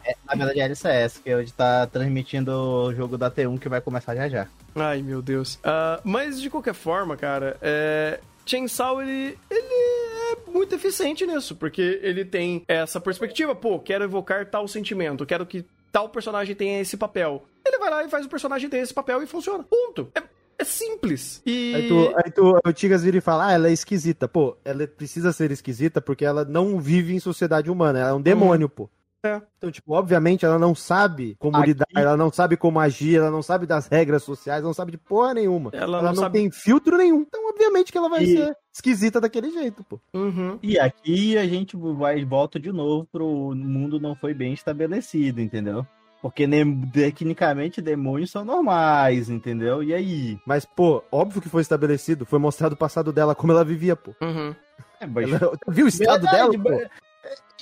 é, 0.05 0.17
na 0.27 0.35
verdade 0.35 0.61
é 0.61 0.63
a 0.63 0.67
LCS, 0.67 1.19
que 1.19 1.35
hoje 1.35 1.53
tá 1.53 1.87
transmitindo 1.87 2.53
o 2.53 2.95
jogo 2.95 3.19
da 3.19 3.31
T1 3.31 3.59
que 3.59 3.69
vai 3.69 3.81
começar 3.81 4.15
já 4.15 4.29
já. 4.29 4.47
Ai, 4.75 5.03
meu 5.03 5.21
Deus. 5.23 5.57
Uh, 5.57 6.01
mas 6.05 6.41
de 6.41 6.51
qualquer 6.51 6.75
forma, 6.75 7.17
cara, 7.17 7.57
é... 7.61 8.21
Chainsaw, 8.47 9.03
ele, 9.03 9.39
ele 9.51 10.09
é 10.33 10.51
muito 10.51 10.75
eficiente 10.75 11.27
nisso, 11.27 11.55
porque 11.55 12.01
ele 12.03 12.25
tem 12.25 12.65
essa 12.67 12.99
perspectiva, 12.99 13.55
pô, 13.55 13.79
quero 13.79 14.05
evocar 14.05 14.47
tal 14.47 14.67
sentimento, 14.67 15.27
quero 15.27 15.45
que 15.45 15.67
tal 15.93 16.09
personagem 16.09 16.55
tenha 16.55 16.81
esse 16.81 16.97
papel. 16.97 17.45
Ele 17.65 17.79
vai 17.79 17.91
lá 17.91 18.05
e 18.05 18.09
faz 18.09 18.27
o 18.27 18.29
personagem 18.29 18.69
ter 18.69 18.79
esse 18.79 18.95
papel 18.95 19.23
e 19.23 19.27
funciona. 19.27 19.65
Ponto. 19.65 20.11
É, 20.15 20.23
é 20.59 20.65
simples. 20.65 21.43
E... 21.45 21.75
Aí 21.75 21.89
tu, 21.89 22.15
aí 22.17 22.31
tu, 22.31 22.61
o 22.65 22.73
Tigas 22.73 23.03
vira 23.03 23.19
e 23.19 23.21
fala, 23.21 23.49
ah, 23.49 23.53
ela 23.53 23.69
é 23.69 23.73
esquisita. 23.73 24.27
Pô, 24.27 24.57
ela 24.65 24.87
precisa 24.87 25.33
ser 25.33 25.51
esquisita 25.51 26.01
porque 26.01 26.25
ela 26.25 26.45
não 26.45 26.81
vive 26.81 27.15
em 27.15 27.21
sociedade 27.21 27.71
humana, 27.71 27.99
ela 27.99 28.11
é 28.11 28.15
um 28.15 28.21
demônio, 28.21 28.67
hum. 28.67 28.71
pô. 28.75 28.91
É. 29.25 29.43
Então, 29.57 29.71
tipo, 29.71 29.93
obviamente 29.95 30.45
ela 30.45 30.59
não 30.59 30.75
sabe 30.75 31.35
como 31.39 31.57
Aqui... 31.57 31.67
lidar, 31.69 31.87
ela 31.95 32.17
não 32.17 32.31
sabe 32.31 32.57
como 32.57 32.79
agir, 32.79 33.17
ela 33.17 33.31
não 33.31 33.43
sabe 33.43 33.67
das 33.67 33.89
regras 33.89 34.23
sociais, 34.23 34.61
ela 34.61 34.69
não 34.69 34.75
sabe 34.75 34.93
de 34.93 34.99
porra 34.99 35.35
nenhuma. 35.35 35.71
Ela, 35.73 35.99
ela 35.99 36.03
não, 36.03 36.13
não 36.15 36.23
sabe... 36.23 36.39
tem 36.39 36.51
filtro 36.51 36.97
nenhum. 36.97 37.23
Então, 37.23 37.49
obviamente 37.49 37.91
que 37.91 37.99
ela 37.99 38.09
vai 38.09 38.23
e... 38.23 38.37
ser 38.37 38.57
esquisita 38.73 39.21
daquele 39.21 39.51
jeito, 39.51 39.83
pô. 39.83 39.99
Uhum. 40.15 40.59
E 40.63 40.79
aqui 40.79 41.37
a 41.37 41.47
gente 41.47 41.77
vai 41.77 42.25
volta 42.25 42.61
de 42.61 42.71
novo 42.71 43.09
pro 43.11 43.55
mundo 43.57 43.99
não 43.99 44.15
foi 44.15 44.33
bem 44.33 44.53
estabelecido, 44.53 45.41
entendeu? 45.41 45.85
Porque 46.23 46.49
tecnicamente 46.93 47.81
demônios 47.81 48.31
são 48.31 48.45
normais, 48.45 49.31
entendeu? 49.31 49.83
E 49.83 49.95
aí? 49.95 50.39
Mas, 50.47 50.65
pô, 50.65 51.03
óbvio 51.13 51.41
que 51.41 51.49
foi 51.49 51.63
estabelecido, 51.63 52.27
foi 52.27 52.39
mostrado 52.39 52.75
o 52.75 52.79
passado 52.79 53.13
dela, 53.13 53.35
como 53.35 53.53
ela 53.53 53.65
vivia, 53.65 53.95
pô. 53.95 54.15
Uhum. 54.21 54.55
É, 55.01 55.07
mas... 55.07 55.33
ela... 55.33 55.59
Viu 55.69 55.87
o 55.87 55.89
estado 55.89 56.23
Verdade, 56.23 56.59
dela, 56.59 56.81
pô? 56.81 57.08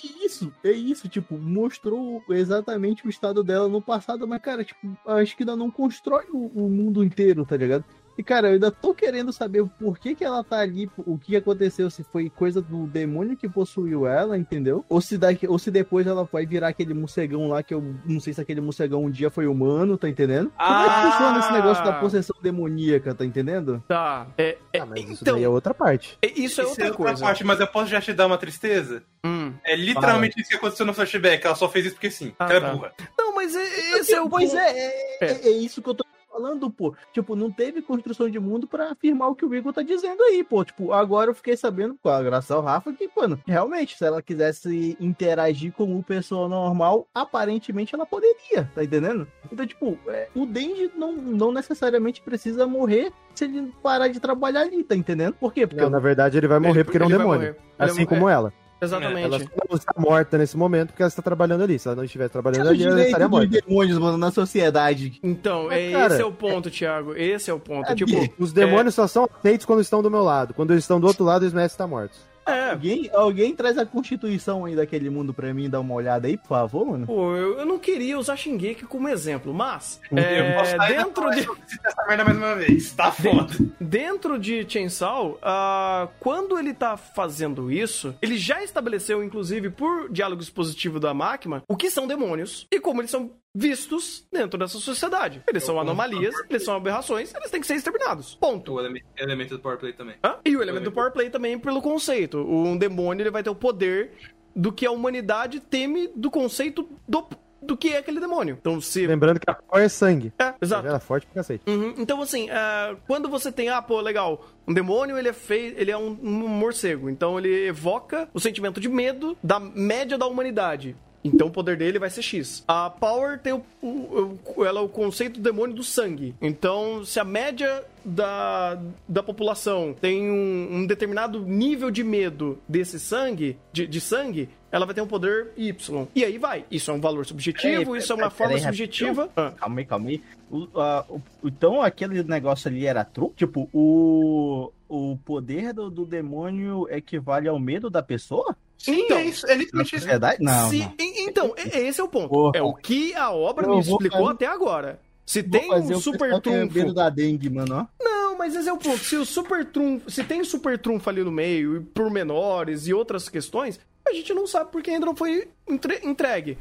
É 0.04 0.26
isso, 0.26 0.52
é 0.62 0.70
isso, 0.72 1.08
tipo, 1.08 1.38
mostrou 1.38 2.22
exatamente 2.28 3.06
o 3.06 3.10
estado 3.10 3.42
dela 3.42 3.68
no 3.68 3.80
passado, 3.80 4.28
mas, 4.28 4.42
cara, 4.42 4.62
tipo, 4.62 4.96
acho 5.06 5.36
que 5.36 5.42
ainda 5.42 5.56
não 5.56 5.70
constrói 5.70 6.26
o, 6.30 6.66
o 6.66 6.68
mundo 6.68 7.02
inteiro, 7.02 7.46
tá 7.46 7.56
ligado? 7.56 7.84
E, 8.18 8.22
cara, 8.22 8.48
eu 8.48 8.54
ainda 8.54 8.70
tô 8.70 8.94
querendo 8.94 9.32
saber 9.32 9.64
por 9.78 9.98
que, 9.98 10.14
que 10.14 10.24
ela 10.24 10.42
tá 10.42 10.58
ali, 10.58 10.90
o 10.96 11.18
que 11.18 11.36
aconteceu, 11.36 11.90
se 11.90 12.02
foi 12.04 12.30
coisa 12.30 12.62
do 12.62 12.86
demônio 12.86 13.36
que 13.36 13.48
possuiu 13.48 14.06
ela, 14.06 14.38
entendeu? 14.38 14.84
Ou 14.88 15.00
se, 15.00 15.18
daqui, 15.18 15.46
ou 15.46 15.58
se 15.58 15.70
depois 15.70 16.06
ela 16.06 16.24
vai 16.24 16.46
virar 16.46 16.68
aquele 16.68 16.94
morcegão 16.94 17.48
lá, 17.48 17.62
que 17.62 17.74
eu 17.74 17.94
não 18.04 18.18
sei 18.20 18.32
se 18.32 18.40
aquele 18.40 18.60
morcegão 18.60 19.04
um 19.04 19.10
dia 19.10 19.30
foi 19.30 19.46
humano, 19.46 19.98
tá 19.98 20.08
entendendo? 20.08 20.50
Ah! 20.58 20.66
Como 20.66 20.86
é 20.86 20.94
que 20.94 21.12
funciona 21.12 21.38
esse 21.38 21.52
negócio 21.52 21.84
da 21.84 21.92
possessão 21.94 22.36
demoníaca, 22.42 23.14
tá 23.14 23.24
entendendo? 23.24 23.82
Tá. 23.86 24.26
É, 24.38 24.56
é, 24.72 24.80
ah, 24.80 24.86
mas 24.86 25.00
então, 25.00 25.12
isso 25.12 25.24
daí 25.24 25.44
é 25.44 25.48
outra 25.48 25.74
parte. 25.74 26.18
É, 26.22 26.28
isso 26.28 26.60
é 26.60 26.66
outra, 26.66 26.84
é 26.84 26.88
outra 26.88 27.04
coisa. 27.04 27.24
parte, 27.24 27.44
mas 27.44 27.60
eu 27.60 27.66
posso 27.66 27.90
já 27.90 28.00
te 28.00 28.12
dar 28.14 28.26
uma 28.26 28.38
tristeza? 28.38 29.02
Hum. 29.24 29.52
É 29.64 29.76
literalmente 29.76 30.34
Fala. 30.34 30.42
isso 30.42 30.50
que 30.50 30.56
aconteceu 30.56 30.86
no 30.86 30.94
flashback. 30.94 31.44
Ela 31.44 31.54
só 31.54 31.68
fez 31.68 31.86
isso 31.86 31.94
porque 31.96 32.10
sim. 32.10 32.32
Ah, 32.38 32.46
ela 32.46 32.56
é 32.56 32.60
tá. 32.60 32.68
é 32.68 32.72
burra. 32.72 32.92
Não, 33.18 33.34
mas 33.34 33.54
esse 33.54 34.14
é 34.14 34.20
o 34.20 34.28
Pois 34.28 34.54
é, 34.54 34.70
é, 34.70 35.16
é, 35.20 35.48
é 35.48 35.50
isso 35.50 35.82
que 35.82 35.88
eu 35.88 35.94
tô 35.94 36.04
falando, 36.36 36.70
pô. 36.70 36.94
Tipo, 37.12 37.34
não 37.34 37.50
teve 37.50 37.80
construção 37.80 38.28
de 38.28 38.38
mundo 38.38 38.66
para 38.66 38.92
afirmar 38.92 39.28
o 39.28 39.34
que 39.34 39.44
o 39.44 39.54
Igor 39.54 39.72
tá 39.72 39.82
dizendo 39.82 40.22
aí, 40.22 40.44
pô. 40.44 40.64
Tipo, 40.64 40.92
agora 40.92 41.30
eu 41.30 41.34
fiquei 41.34 41.56
sabendo, 41.56 41.96
com 42.02 42.10
a 42.10 42.22
graça 42.22 42.54
ao 42.54 42.62
Rafa, 42.62 42.92
que, 42.92 43.08
mano, 43.16 43.40
realmente, 43.46 43.96
se 43.96 44.04
ela 44.04 44.20
quisesse 44.20 44.96
interagir 45.00 45.72
com 45.72 45.98
o 45.98 46.02
pessoa 46.02 46.48
normal, 46.48 47.08
aparentemente 47.14 47.94
ela 47.94 48.04
poderia, 48.04 48.70
tá 48.74 48.84
entendendo? 48.84 49.26
Então, 49.50 49.66
tipo, 49.66 49.98
é, 50.08 50.28
o 50.34 50.44
Denji 50.44 50.90
não, 50.94 51.12
não 51.12 51.52
necessariamente 51.52 52.20
precisa 52.20 52.66
morrer 52.66 53.12
se 53.34 53.44
ele 53.44 53.72
parar 53.82 54.08
de 54.08 54.20
trabalhar 54.20 54.62
ali, 54.62 54.82
tá 54.82 54.94
entendendo? 54.94 55.34
Por 55.34 55.52
quê? 55.52 55.66
Porque 55.66 55.82
não, 55.82 55.90
na 55.90 55.98
verdade 55.98 56.36
ele 56.36 56.48
vai 56.48 56.58
morrer 56.58 56.80
ele, 56.80 56.84
porque 56.84 56.98
ele 56.98 57.04
é 57.04 57.06
um 57.06 57.18
demônio. 57.18 57.56
Assim 57.78 58.04
como 58.04 58.28
ela. 58.28 58.52
Exatamente. 58.80 59.24
Ela 59.24 59.38
não 59.68 59.76
está 59.76 59.92
morta 59.96 60.36
nesse 60.36 60.56
momento 60.56 60.88
porque 60.88 61.02
ela 61.02 61.08
está 61.08 61.22
trabalhando 61.22 61.62
ali. 61.62 61.78
Se 61.78 61.88
ela 61.88 61.96
não 61.96 62.04
estivesse 62.04 62.32
trabalhando 62.32 62.68
ali, 62.68 62.84
ela 62.84 63.02
estaria 63.02 63.28
morta. 63.28 63.46
demônios, 63.48 63.98
mano, 63.98 64.18
na 64.18 64.30
sociedade. 64.30 65.18
Então, 65.22 65.70
é, 65.72 65.92
cara, 65.92 66.14
esse 66.14 66.22
é 66.22 66.26
o 66.26 66.32
ponto, 66.32 66.68
é... 66.68 66.72
Thiago. 66.72 67.14
Esse 67.16 67.50
é 67.50 67.54
o 67.54 67.60
ponto. 67.60 67.90
É, 67.90 67.94
tipo, 67.94 68.34
os 68.38 68.52
demônios 68.52 68.94
é... 68.94 68.96
só 68.96 69.06
são 69.06 69.28
aceitos 69.38 69.64
quando 69.64 69.80
estão 69.80 70.02
do 70.02 70.10
meu 70.10 70.22
lado. 70.22 70.52
Quando 70.52 70.72
eles 70.72 70.84
estão 70.84 71.00
do 71.00 71.06
outro 71.06 71.24
lado, 71.24 71.44
eles 71.44 71.54
merecem 71.54 71.74
estar 71.74 71.86
mortos. 71.86 72.18
É. 72.46 72.70
Alguém, 72.70 73.10
alguém 73.12 73.54
traz 73.54 73.76
a 73.76 73.84
constituição 73.84 74.64
aí 74.64 74.76
daquele 74.76 75.10
mundo 75.10 75.34
pra 75.34 75.52
mim 75.52 75.68
dar 75.68 75.80
uma 75.80 75.94
olhada 75.94 76.28
aí, 76.28 76.36
por 76.36 76.48
favor, 76.48 76.86
mano? 76.86 77.06
Pô, 77.06 77.34
eu, 77.34 77.58
eu 77.58 77.66
não 77.66 77.78
queria 77.78 78.18
usar 78.18 78.36
Shingeki 78.36 78.84
como 78.84 79.08
exemplo, 79.08 79.52
mas. 79.52 80.00
É, 80.14 80.78
dentro 80.88 81.30
de. 81.30 81.40
Essa 81.84 82.06
merda 82.06 82.24
mais 82.24 82.36
uma 82.36 82.54
vez. 82.54 82.92
Tá 82.92 83.10
foda. 83.10 83.52
Dentro 83.80 84.38
de 84.38 84.64
Chainsaw, 84.68 85.38
uh, 85.42 86.08
quando 86.20 86.58
ele 86.58 86.72
tá 86.72 86.96
fazendo 86.96 87.70
isso, 87.70 88.14
ele 88.22 88.36
já 88.36 88.62
estabeleceu, 88.62 89.22
inclusive, 89.22 89.70
por 89.70 90.10
diálogo 90.10 90.42
expositivo 90.42 91.00
da 91.00 91.12
máquina, 91.12 91.62
o 91.68 91.76
que 91.76 91.90
são 91.90 92.06
demônios 92.06 92.66
e 92.70 92.80
como 92.80 93.00
eles 93.00 93.10
são 93.10 93.30
vistos 93.56 94.26
dentro 94.30 94.58
dessa 94.58 94.78
sociedade. 94.78 95.42
Eles 95.48 95.64
são 95.64 95.80
anomalias, 95.80 96.34
eles 96.50 96.62
são 96.62 96.76
aberrações, 96.76 97.34
eles 97.34 97.50
têm 97.50 97.60
que 97.60 97.66
ser 97.66 97.76
exterminados. 97.76 98.34
Ponto. 98.34 98.74
O 98.74 98.80
elemento 99.16 99.56
do 99.56 99.60
Power 99.60 99.78
Play 99.78 99.94
também. 99.94 100.16
Hã? 100.22 100.36
E 100.44 100.54
o 100.54 100.62
elemento 100.62 100.84
do 100.84 100.92
Power 100.92 101.10
Play 101.10 101.30
também 101.30 101.58
pelo 101.58 101.80
conceito. 101.80 102.38
Um 102.38 102.76
demônio 102.76 103.22
ele 103.22 103.30
vai 103.30 103.42
ter 103.42 103.50
o 103.50 103.54
poder 103.54 104.12
do 104.54 104.70
que 104.70 104.84
a 104.84 104.90
humanidade 104.90 105.60
teme 105.60 106.08
do 106.14 106.30
conceito 106.30 106.88
do 107.08 107.26
do 107.62 107.76
que 107.76 107.88
é 107.88 107.98
aquele 107.98 108.20
demônio. 108.20 108.56
Então, 108.60 108.80
se... 108.80 109.06
Lembrando 109.06 109.40
que 109.40 109.50
a 109.50 109.54
cor 109.54 109.80
é 109.80 109.88
sangue. 109.88 110.32
É, 110.38 110.54
exato. 110.60 110.86
Ela 110.86 110.98
é 110.98 111.00
forte 111.00 111.26
pra 111.26 111.36
cacete. 111.36 111.64
Uhum. 111.66 111.94
Então, 111.98 112.22
assim, 112.22 112.48
uh, 112.48 112.96
quando 113.08 113.28
você 113.28 113.50
tem, 113.50 113.68
ah, 113.68 113.82
pô, 113.82 114.00
legal, 114.00 114.46
um 114.68 114.72
demônio, 114.72 115.18
ele 115.18 115.30
é 115.30 115.32
feio, 115.32 115.74
ele 115.76 115.90
é 115.90 115.98
um, 115.98 116.16
um 116.22 116.48
morcego. 116.48 117.10
Então, 117.10 117.38
ele 117.38 117.66
evoca 117.66 118.28
o 118.32 118.38
sentimento 118.38 118.80
de 118.80 118.88
medo 118.88 119.36
da 119.42 119.58
média 119.58 120.16
da 120.16 120.26
humanidade. 120.26 120.94
Então 121.26 121.48
o 121.48 121.50
poder 121.50 121.76
dele 121.76 121.98
vai 121.98 122.10
ser 122.10 122.22
X. 122.22 122.64
A 122.66 122.90
Power 122.90 123.38
tem 123.38 123.52
o, 123.52 123.62
o, 123.82 124.38
o, 124.56 124.64
ela 124.64 124.80
é 124.80 124.82
o 124.82 124.88
conceito 124.88 125.40
do 125.40 125.42
demônio 125.42 125.74
do 125.74 125.82
sangue. 125.82 126.34
Então, 126.40 127.04
se 127.04 127.18
a 127.18 127.24
média 127.24 127.84
da, 128.04 128.80
da 129.08 129.22
população 129.22 129.94
tem 130.00 130.30
um, 130.30 130.76
um 130.76 130.86
determinado 130.86 131.40
nível 131.40 131.90
de 131.90 132.04
medo 132.04 132.58
desse 132.68 133.00
sangue, 133.00 133.58
de, 133.72 133.86
de, 133.86 134.00
sangue, 134.00 134.48
ela 134.70 134.86
vai 134.86 134.94
ter 134.94 135.00
um 135.00 135.06
poder 135.06 135.52
Y. 135.56 136.06
E 136.14 136.24
aí 136.24 136.38
vai. 136.38 136.64
Isso 136.70 136.90
é 136.90 136.94
um 136.94 137.00
valor 137.00 137.26
subjetivo, 137.26 137.84
peraí, 137.84 137.98
isso 137.98 138.12
é 138.12 138.16
uma 138.16 138.30
forma 138.30 138.54
peraí, 138.54 138.64
subjetiva. 138.64 139.28
Ah. 139.36 139.52
Calma 139.56 139.80
aí, 139.80 139.84
calma 139.84 140.08
aí. 140.08 140.22
O, 140.48 140.58
uh, 140.58 140.68
o, 141.08 141.22
então 141.44 141.82
aquele 141.82 142.22
negócio 142.22 142.68
ali 142.68 142.86
era 142.86 143.04
truque? 143.04 143.36
Tipo, 143.36 143.68
o, 143.72 144.70
o 144.88 145.18
poder 145.24 145.72
do, 145.72 145.90
do 145.90 146.06
demônio 146.06 146.86
equivale 146.88 147.48
ao 147.48 147.58
medo 147.58 147.90
da 147.90 148.02
pessoa? 148.02 148.56
Sim, 148.78 149.00
então, 149.00 149.18
é 149.18 149.24
isso. 149.24 149.46
É 149.46 149.54
literalmente 149.54 149.96
isso. 149.96 150.06
Verdade? 150.06 150.42
Não, 150.42 150.70
se, 150.70 150.78
não. 150.78 150.94
Então, 150.98 151.54
esse 151.56 152.00
é 152.00 152.04
o 152.04 152.08
ponto. 152.08 152.28
Porra. 152.28 152.52
É 152.54 152.62
o 152.62 152.74
que 152.74 153.14
a 153.14 153.30
obra 153.30 153.66
eu 153.66 153.74
me 153.74 153.80
explicou 153.80 154.20
fazer... 154.20 154.32
até 154.32 154.46
agora. 154.46 155.00
Se 155.24 155.42
vou 155.42 155.60
tem 155.60 155.70
um 155.72 156.00
super 156.00 156.40
trunfo. 156.40 156.94
da 156.94 157.10
dengue, 157.10 157.50
mano, 157.50 157.74
ó. 157.80 158.04
Não, 158.04 158.38
mas 158.38 158.54
esse 158.54 158.68
é 158.68 158.72
o 158.72 158.78
ponto. 158.78 158.98
Se 158.98 159.16
o 159.16 159.26
super 159.26 159.64
trunfo. 159.64 160.08
Se 160.08 160.22
tem 160.22 160.44
super 160.44 160.78
trunfo 160.78 161.10
ali 161.10 161.24
no 161.24 161.32
meio, 161.32 161.82
por 161.92 162.10
menores 162.10 162.86
e 162.86 162.94
outras 162.94 163.28
questões, 163.28 163.80
a 164.06 164.12
gente 164.12 164.32
não 164.32 164.46
sabe 164.46 164.70
porque 164.70 164.90
ainda 164.90 165.06
não 165.06 165.16
foi 165.16 165.48
entre... 165.68 166.00
entregue. 166.04 166.56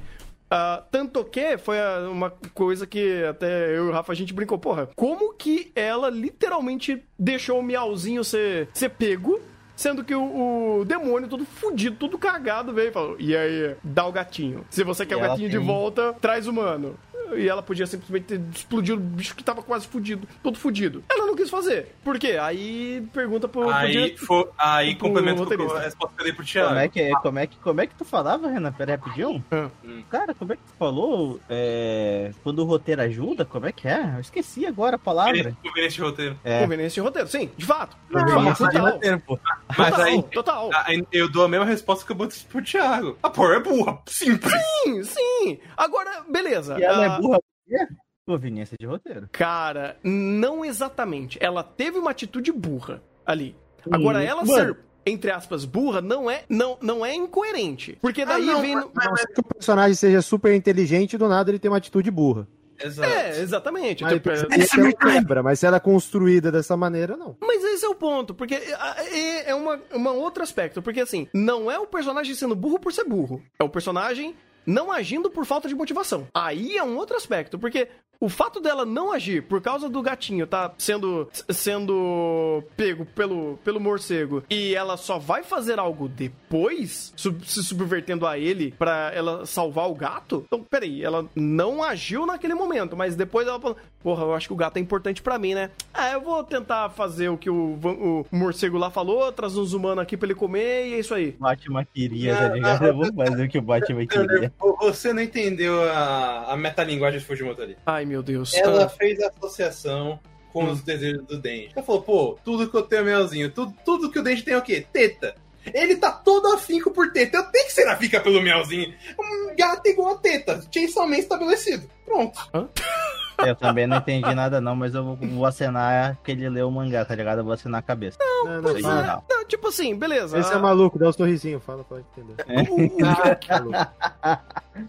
Uh, 0.45 0.81
tanto 0.91 1.23
que 1.25 1.57
foi 1.57 1.77
uma 2.09 2.31
coisa 2.53 2.85
que 2.85 3.23
até 3.23 3.75
eu 3.75 3.85
e 3.85 3.89
o 3.89 3.91
Rafa 3.91 4.13
a 4.13 4.15
gente 4.15 4.33
brincou, 4.33 4.59
porra, 4.59 4.87
como 4.95 5.33
que 5.33 5.71
ela 5.75 6.09
literalmente 6.09 7.03
deixou 7.17 7.59
o 7.59 7.63
miauzinho 7.63 8.23
ser, 8.23 8.69
ser 8.73 8.89
pego 8.89 9.39
Sendo 9.75 10.03
que 10.03 10.15
o, 10.15 10.79
o, 10.79 10.85
demônio, 10.85 11.27
todo 11.27 11.45
fudido, 11.45 11.97
todo 11.97 12.17
cagado, 12.17 12.73
veio 12.73 12.89
e 12.89 12.93
falou: 12.93 13.15
E 13.19 13.35
aí, 13.35 13.75
dá 13.83 14.05
o 14.05 14.11
gatinho. 14.11 14.65
Se 14.69 14.83
você 14.83 15.05
quer 15.05 15.15
e 15.15 15.17
o 15.17 15.21
gatinho 15.21 15.49
tem... 15.49 15.59
de 15.59 15.65
volta, 15.65 16.13
traz 16.13 16.47
o 16.47 16.53
mano. 16.53 16.95
E 17.35 17.47
ela 17.47 17.61
podia 17.63 17.85
simplesmente 17.87 18.39
explodir 18.53 18.95
o 18.95 18.99
bicho 18.99 19.35
que 19.35 19.43
tava 19.43 19.61
quase 19.63 19.87
fudido, 19.87 20.27
todo 20.43 20.57
fudido. 20.57 21.03
Ela 21.09 21.25
não 21.25 21.35
quis 21.35 21.49
fazer. 21.49 21.95
Por 22.03 22.17
quê? 22.19 22.37
Aí 22.41 23.07
pergunta 23.13 23.47
pro. 23.47 23.69
Aí, 23.69 24.11
pro 24.11 24.25
for, 24.25 24.51
aí 24.57 24.95
complemento 24.95 25.45
com 25.45 25.71
a 25.75 25.79
resposta 25.79 26.15
que 26.15 26.21
eu 26.21 26.25
dei 26.25 26.33
pro 26.33 26.45
Thiago. 26.45 26.69
Como 26.69 26.79
é 26.79 26.87
que, 26.89 27.11
como 27.21 27.39
é 27.39 27.47
que, 27.47 27.57
como 27.57 27.81
é 27.81 27.87
que 27.87 27.95
tu 27.95 28.05
falava, 28.05 28.47
Renan? 28.49 28.71
Pera 28.71 28.93
aí, 28.93 28.97
rapidinho. 28.97 29.43
Ah. 29.51 29.69
Cara, 30.09 30.33
como 30.33 30.53
é 30.53 30.55
que 30.55 30.61
tu 30.63 30.73
falou? 30.77 31.39
É, 31.49 32.31
quando 32.43 32.59
o 32.59 32.65
roteiro 32.65 33.01
ajuda, 33.01 33.45
como 33.45 33.65
é 33.65 33.71
que 33.71 33.87
é? 33.87 34.13
Eu 34.15 34.19
esqueci 34.21 34.65
agora 34.65 34.95
a 34.95 34.99
palavra. 34.99 35.55
Conveniência 35.63 35.97
de 35.97 36.09
roteiro. 36.09 36.39
É. 36.43 36.61
Conveniência 36.61 37.01
de 37.01 37.05
roteiro, 37.07 37.27
sim, 37.27 37.49
de 37.57 37.65
fato. 37.65 37.97
Não, 38.09 38.21
Conveniência 38.25 38.65
mas- 38.65 38.73
de 38.73 38.79
total. 38.79 38.93
roteiro, 38.93 39.19
pô. 39.21 39.39
Mas 39.77 39.89
total, 39.89 40.05
aí, 40.05 40.23
total. 40.23 40.69
aí 40.85 41.07
eu 41.11 41.29
dou 41.31 41.43
a 41.43 41.47
mesma 41.47 41.65
resposta 41.65 42.05
que 42.05 42.11
eu 42.11 42.15
botei 42.15 42.39
pro 42.49 42.61
Thiago. 42.63 43.17
A 43.21 43.29
Power 43.29 43.57
é 43.57 43.59
burra, 43.59 43.99
simples. 44.07 44.53
Sim, 44.83 45.03
sim. 45.03 45.59
Agora, 45.75 46.23
beleza. 46.29 46.77
E 46.79 46.83
ela 46.83 47.14
Ah, 47.14 47.14
é 47.14 47.14
burra 47.21 47.39
por 47.39 47.77
quê? 47.77 47.87
Conveniência 48.27 48.75
de 48.79 48.85
roteiro. 48.87 49.29
Cara, 49.31 49.97
não 50.03 50.65
exatamente. 50.65 51.37
Ela 51.41 51.63
teve 51.63 51.97
uma 51.99 52.11
atitude 52.11 52.51
burra 52.51 53.01
ali. 53.25 53.55
Agora, 53.91 54.17
Hum, 54.19 54.23
ela 54.23 54.43
mano. 54.45 54.73
ser, 54.73 54.77
entre 55.05 55.29
aspas, 55.29 55.63
burra 55.63 56.01
não 56.01 56.29
é, 56.29 56.43
não, 56.49 56.77
não 56.81 57.05
é 57.05 57.13
incoerente. 57.13 57.97
Porque 58.01 58.25
daí 58.25 58.43
não, 58.45 58.61
vem. 58.61 58.75
não 58.75 58.91
ser 59.15 59.27
que 59.27 59.41
o 59.41 59.43
personagem 59.43 59.93
seja 59.95 60.21
super 60.23 60.55
inteligente 60.55 61.13
e 61.13 61.17
do 61.17 61.27
nada 61.27 61.51
ele 61.51 61.59
tem 61.59 61.69
uma 61.69 61.77
atitude 61.77 62.09
burra. 62.09 62.47
Exato. 62.83 63.07
É, 63.09 63.39
exatamente. 63.39 64.03
Mas, 64.03 64.13
Tipo, 64.13 64.29
é- 64.31 64.89
é 64.89 64.91
quebra, 64.91 65.41
mas 65.43 65.59
se 65.59 65.65
ela 65.67 65.77
é 65.77 65.79
construída 65.79 66.51
dessa 66.51 66.75
maneira, 66.75 67.15
não. 67.15 67.37
Mas 67.39 67.63
esse 67.63 67.85
é 67.85 67.87
o 67.87 67.95
ponto, 67.95 68.33
porque 68.33 68.55
é, 68.55 69.51
é 69.51 69.55
uma, 69.55 69.79
uma 69.93 70.11
outro 70.11 70.43
aspecto. 70.43 70.81
Porque 70.81 70.99
assim, 70.99 71.27
não 71.33 71.71
é 71.71 71.79
o 71.79 71.85
personagem 71.87 72.33
sendo 72.35 72.55
burro 72.55 72.79
por 72.79 72.91
ser 72.91 73.05
burro. 73.05 73.41
É 73.59 73.63
o 73.63 73.69
personagem 73.69 74.35
não 74.65 74.91
agindo 74.91 75.29
por 75.29 75.45
falta 75.45 75.67
de 75.67 75.75
motivação. 75.75 76.27
Aí 76.33 76.77
é 76.77 76.83
um 76.83 76.97
outro 76.97 77.15
aspecto, 77.15 77.59
porque 77.59 77.87
o 78.19 78.29
fato 78.29 78.59
dela 78.59 78.85
não 78.85 79.11
agir 79.11 79.43
por 79.43 79.61
causa 79.61 79.89
do 79.89 80.01
gatinho 80.01 80.45
tá 80.47 80.73
sendo 80.77 81.27
sendo 81.49 82.63
pego 82.77 83.05
pelo, 83.05 83.57
pelo 83.63 83.79
morcego 83.79 84.43
e 84.49 84.73
ela 84.75 84.97
só 84.97 85.17
vai 85.17 85.43
fazer 85.43 85.79
algo 85.79 86.07
depois, 86.07 87.13
sub- 87.15 87.43
se 87.45 87.63
subvertendo 87.63 88.25
a 88.25 88.37
ele 88.37 88.73
pra 88.77 89.11
ela 89.13 89.45
salvar 89.45 89.89
o 89.89 89.95
gato. 89.95 90.43
Então, 90.47 90.63
peraí, 90.63 91.03
ela 91.03 91.25
não 91.35 91.83
agiu 91.83 92.25
naquele 92.25 92.53
momento, 92.53 92.95
mas 92.95 93.15
depois 93.15 93.47
ela 93.47 93.59
falou: 93.59 93.77
Porra, 94.01 94.23
eu 94.23 94.33
acho 94.33 94.47
que 94.47 94.53
o 94.53 94.57
gato 94.57 94.77
é 94.77 94.79
importante 94.79 95.21
pra 95.21 95.37
mim, 95.39 95.53
né? 95.53 95.71
Ah, 95.93 96.11
eu 96.11 96.21
vou 96.21 96.43
tentar 96.43 96.89
fazer 96.91 97.29
o 97.29 97.37
que 97.37 97.49
o, 97.49 97.77
o 97.83 98.25
morcego 98.31 98.77
lá 98.77 98.89
falou, 98.89 99.31
trazer 99.31 99.59
uns 99.59 99.73
humanos 99.73 100.01
aqui 100.03 100.15
pra 100.15 100.27
ele 100.27 100.35
comer 100.35 100.87
e 100.87 100.93
é 100.93 100.99
isso 100.99 101.13
aí. 101.13 101.31
Batman 101.39 101.85
queria, 101.93 102.35
tá 102.35 102.47
ligado? 102.49 102.85
Eu 102.85 102.95
vou 102.95 103.13
fazer 103.13 103.45
o 103.45 103.49
que 103.49 103.57
o 103.57 103.61
Batman 103.61 104.05
queria. 104.05 104.53
Você 104.81 105.11
não 105.13 105.21
entendeu 105.21 105.81
a, 105.89 106.53
a 106.53 106.57
metalinguagem 106.57 107.19
de 107.19 107.25
Fujimoto 107.25 107.61
ali. 107.61 107.75
Ai, 107.85 108.04
meu 108.05 108.23
Deus. 108.23 108.53
Ela 108.53 108.85
Ah, 108.85 108.89
fez 108.89 109.19
a 109.21 109.27
associação 109.29 110.19
com 110.53 110.63
Hum. 110.65 110.71
os 110.71 110.81
desejos 110.81 111.25
do 111.25 111.37
Denji. 111.39 111.71
Ela 111.75 111.85
falou, 111.85 112.01
pô, 112.01 112.39
tudo 112.43 112.69
que 112.69 112.77
eu 112.77 112.83
tenho 112.83 113.01
é 113.01 113.05
melzinho. 113.05 113.51
Tudo, 113.51 113.73
tudo 113.83 114.09
que 114.11 114.19
o 114.19 114.23
Denji 114.23 114.43
tem 114.43 114.53
é 114.53 114.57
o 114.57 114.61
quê? 114.61 114.85
Teta. 114.91 115.35
Ele 115.73 115.95
tá 115.95 116.11
todo 116.11 116.53
afinco 116.53 116.91
por 116.91 117.11
teta. 117.11 117.37
Eu 117.37 117.43
tenho 117.51 117.65
que 117.65 117.73
ser 117.73 117.87
afinca 117.87 118.19
pelo 118.21 118.39
melzinho. 118.41 118.93
Um 119.19 119.55
gato 119.55 119.87
igual 119.87 120.13
a 120.13 120.17
teta. 120.17 120.61
Chainsaw 120.71 121.07
Man 121.07 121.17
estabelecido. 121.17 121.89
Pronto. 122.05 122.39
Eu 123.39 123.55
também 123.55 123.85
não 123.87 123.97
entendi 123.97 124.33
nada 124.35 124.61
não, 124.61 124.75
mas 124.75 124.93
eu 124.95 125.03
vou, 125.03 125.15
vou 125.15 125.45
acenar 125.45 126.17
que 126.23 126.31
ele 126.31 126.47
leu 126.49 126.67
o 126.67 126.71
mangá, 126.71 127.03
tá 127.05 127.15
ligado? 127.15 127.39
Eu 127.39 127.43
vou 127.43 127.53
acenar 127.53 127.79
a 127.79 127.83
cabeça. 127.83 128.17
Não, 128.19 128.45
não, 128.45 128.59
Isso 128.69 128.75
aí, 128.77 128.81
fala. 128.83 129.01
não. 129.29 129.37
não, 129.37 129.45
tipo 129.45 129.67
assim, 129.67 129.95
beleza. 129.95 130.37
Esse 130.39 130.51
é 130.51 130.55
Ah, 130.55 130.59
maluco, 130.59 130.97
dá 130.99 131.09
um 131.09 131.13
sorrisinho, 131.13 131.59
fala, 131.59 131.83
pode 131.83 132.03
entender. 132.15 132.35
o- 132.69 132.75
o- 132.85 133.01
Maluco. 133.01 133.91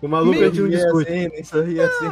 O 0.03 0.09
maluco 0.09 0.39
a 0.39 0.45
gente 0.47 0.61
não 0.61 0.69
discute. 0.69 1.09
assim, 1.11 1.29
nem 1.29 1.45
sorri 1.45 1.81
assim. 1.81 2.07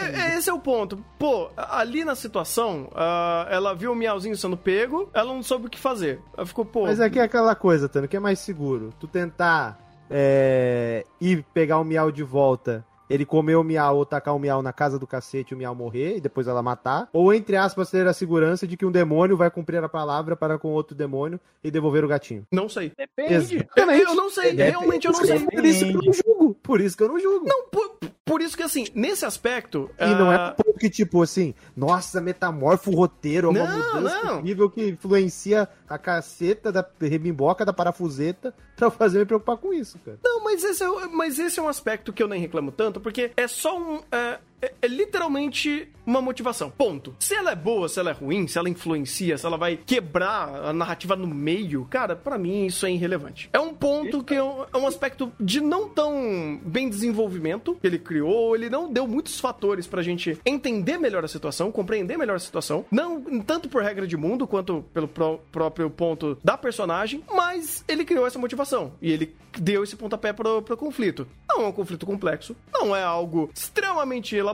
É, 0.00 0.34
é, 0.34 0.38
esse 0.38 0.50
é 0.50 0.52
o 0.52 0.58
ponto. 0.58 1.02
Pô, 1.18 1.50
ali 1.56 2.04
na 2.04 2.14
situação, 2.14 2.88
ah, 2.94 3.46
ela 3.50 3.74
viu 3.74 3.92
o 3.92 3.94
miauzinho 3.96 4.36
sendo 4.36 4.56
pego, 4.56 5.08
ela 5.14 5.32
não 5.32 5.42
soube 5.42 5.66
o 5.66 5.70
que 5.70 5.78
fazer. 5.78 6.20
Ela 6.36 6.46
ficou, 6.46 6.64
pô. 6.64 6.82
Mas 6.86 7.00
aqui 7.00 7.18
é 7.18 7.22
aquela 7.22 7.54
coisa, 7.54 7.88
Tano, 7.88 8.06
que 8.08 8.16
é 8.16 8.20
mais 8.20 8.38
seguro. 8.40 8.90
Tu 9.00 9.06
tentar 9.06 9.78
é, 10.10 11.04
ir 11.20 11.44
pegar 11.54 11.78
o 11.78 11.84
miau 11.84 12.12
de 12.12 12.22
volta, 12.22 12.84
ele 13.14 13.24
comer 13.24 13.56
o 13.56 13.64
miau 13.64 13.98
ou 13.98 14.06
tacar 14.06 14.34
o 14.34 14.38
miau 14.38 14.62
na 14.62 14.72
casa 14.72 14.98
do 14.98 15.06
cacete 15.06 15.52
e 15.52 15.54
o 15.54 15.58
miau 15.58 15.74
morrer 15.74 16.16
e 16.16 16.20
depois 16.20 16.46
ela 16.46 16.62
matar. 16.62 17.08
Ou, 17.12 17.32
entre 17.32 17.56
aspas, 17.56 17.90
ter 17.90 18.06
a 18.06 18.12
segurança 18.12 18.66
de 18.66 18.76
que 18.76 18.84
um 18.84 18.90
demônio 18.90 19.36
vai 19.36 19.50
cumprir 19.50 19.82
a 19.82 19.88
palavra 19.88 20.36
para 20.36 20.58
com 20.58 20.68
outro 20.68 20.94
demônio 20.94 21.38
e 21.62 21.70
devolver 21.70 22.04
o 22.04 22.08
gatinho. 22.08 22.46
Não 22.50 22.68
sei. 22.68 22.92
Depende. 22.96 23.66
Eu, 23.76 23.90
eu 23.90 24.14
não 24.14 24.28
sei, 24.30 24.52
Depende. 24.52 24.70
realmente 24.70 25.06
eu 25.06 25.12
não 25.12 25.24
sei. 25.24 25.38
Por 25.40 25.64
isso 25.64 25.84
que 25.84 25.92
eu 25.92 26.02
não 26.02 26.12
julgo. 26.12 26.54
Por 26.62 26.80
isso 26.80 26.96
que 26.96 27.02
eu 27.02 27.08
não 27.08 27.18
julgo. 27.18 27.46
Não, 27.46 27.68
por, 27.68 27.98
por 28.24 28.40
isso 28.40 28.56
que 28.56 28.62
assim, 28.62 28.86
nesse 28.94 29.24
aspecto. 29.26 29.90
E 30.00 30.06
não 30.06 30.32
é 30.32 30.36
ah, 30.36 30.54
um 30.58 30.62
ponto 30.62 30.78
que, 30.78 30.88
tipo 30.88 31.22
assim, 31.22 31.54
nossa, 31.76 32.20
metamorfo 32.20 32.90
o 32.90 32.96
roteiro, 32.96 33.48
é 33.48 33.50
uma 33.50 33.66
Não, 33.66 33.94
mudança 33.94 34.24
não. 34.24 34.38
incrível 34.38 34.70
que 34.70 34.88
influencia 34.88 35.68
a 35.88 35.98
caceta 35.98 36.72
da 36.72 36.84
rebimboca, 37.00 37.64
da 37.64 37.72
parafuseta, 37.72 38.54
pra 38.76 38.90
fazer 38.90 39.18
me 39.18 39.26
preocupar 39.26 39.58
com 39.58 39.72
isso, 39.72 39.98
cara. 39.98 40.18
Não, 40.24 40.42
mas 40.42 40.64
esse, 40.64 40.82
é, 40.82 40.88
mas 41.08 41.38
esse 41.38 41.60
é 41.60 41.62
um 41.62 41.68
aspecto 41.68 42.12
que 42.12 42.22
eu 42.22 42.28
nem 42.28 42.40
reclamo 42.40 42.72
tanto, 42.72 42.98
porque 43.04 43.30
é 43.36 43.46
só 43.46 43.78
um. 43.78 44.02
É, 44.10 44.38
é- 44.64 44.72
é 44.82 44.86
literalmente 44.88 45.88
uma 46.06 46.20
motivação. 46.20 46.70
Ponto. 46.70 47.14
Se 47.18 47.34
ela 47.34 47.52
é 47.52 47.56
boa, 47.56 47.88
se 47.88 47.98
ela 47.98 48.10
é 48.10 48.12
ruim, 48.12 48.46
se 48.46 48.58
ela 48.58 48.68
influencia, 48.68 49.38
se 49.38 49.46
ela 49.46 49.56
vai 49.56 49.78
quebrar 49.86 50.66
a 50.66 50.72
narrativa 50.72 51.16
no 51.16 51.26
meio, 51.26 51.86
cara, 51.88 52.14
pra 52.14 52.36
mim 52.36 52.66
isso 52.66 52.84
é 52.84 52.90
irrelevante. 52.90 53.48
É 53.52 53.58
um 53.58 53.72
ponto 53.72 54.22
que 54.22 54.34
é 54.34 54.42
um, 54.42 54.64
é 54.72 54.76
um 54.76 54.86
aspecto 54.86 55.32
de 55.40 55.60
não 55.60 55.88
tão 55.88 56.60
bem 56.64 56.88
desenvolvimento 56.90 57.76
que 57.80 57.86
ele 57.86 57.98
criou, 57.98 58.54
ele 58.54 58.68
não 58.68 58.92
deu 58.92 59.06
muitos 59.06 59.40
fatores 59.40 59.86
pra 59.86 60.02
gente 60.02 60.38
entender 60.44 60.98
melhor 60.98 61.24
a 61.24 61.28
situação, 61.28 61.72
compreender 61.72 62.18
melhor 62.18 62.36
a 62.36 62.40
situação, 62.40 62.84
não 62.90 63.22
tanto 63.40 63.68
por 63.68 63.82
regra 63.82 64.06
de 64.06 64.16
mundo 64.16 64.46
quanto 64.46 64.84
pelo 64.92 65.08
pró- 65.08 65.38
próprio 65.50 65.88
ponto 65.88 66.36
da 66.44 66.56
personagem, 66.58 67.24
mas 67.34 67.82
ele 67.88 68.04
criou 68.04 68.26
essa 68.26 68.38
motivação 68.38 68.92
e 69.00 69.10
ele 69.10 69.34
deu 69.58 69.82
esse 69.84 69.96
pontapé 69.96 70.32
pro, 70.34 70.60
pro 70.60 70.76
conflito. 70.76 71.26
Não 71.48 71.62
é 71.62 71.66
um 71.68 71.72
conflito 71.72 72.04
complexo, 72.04 72.54
não 72.72 72.94
é 72.94 73.02
algo 73.02 73.50
extremamente 73.54 74.34
elaborado, 74.36 74.53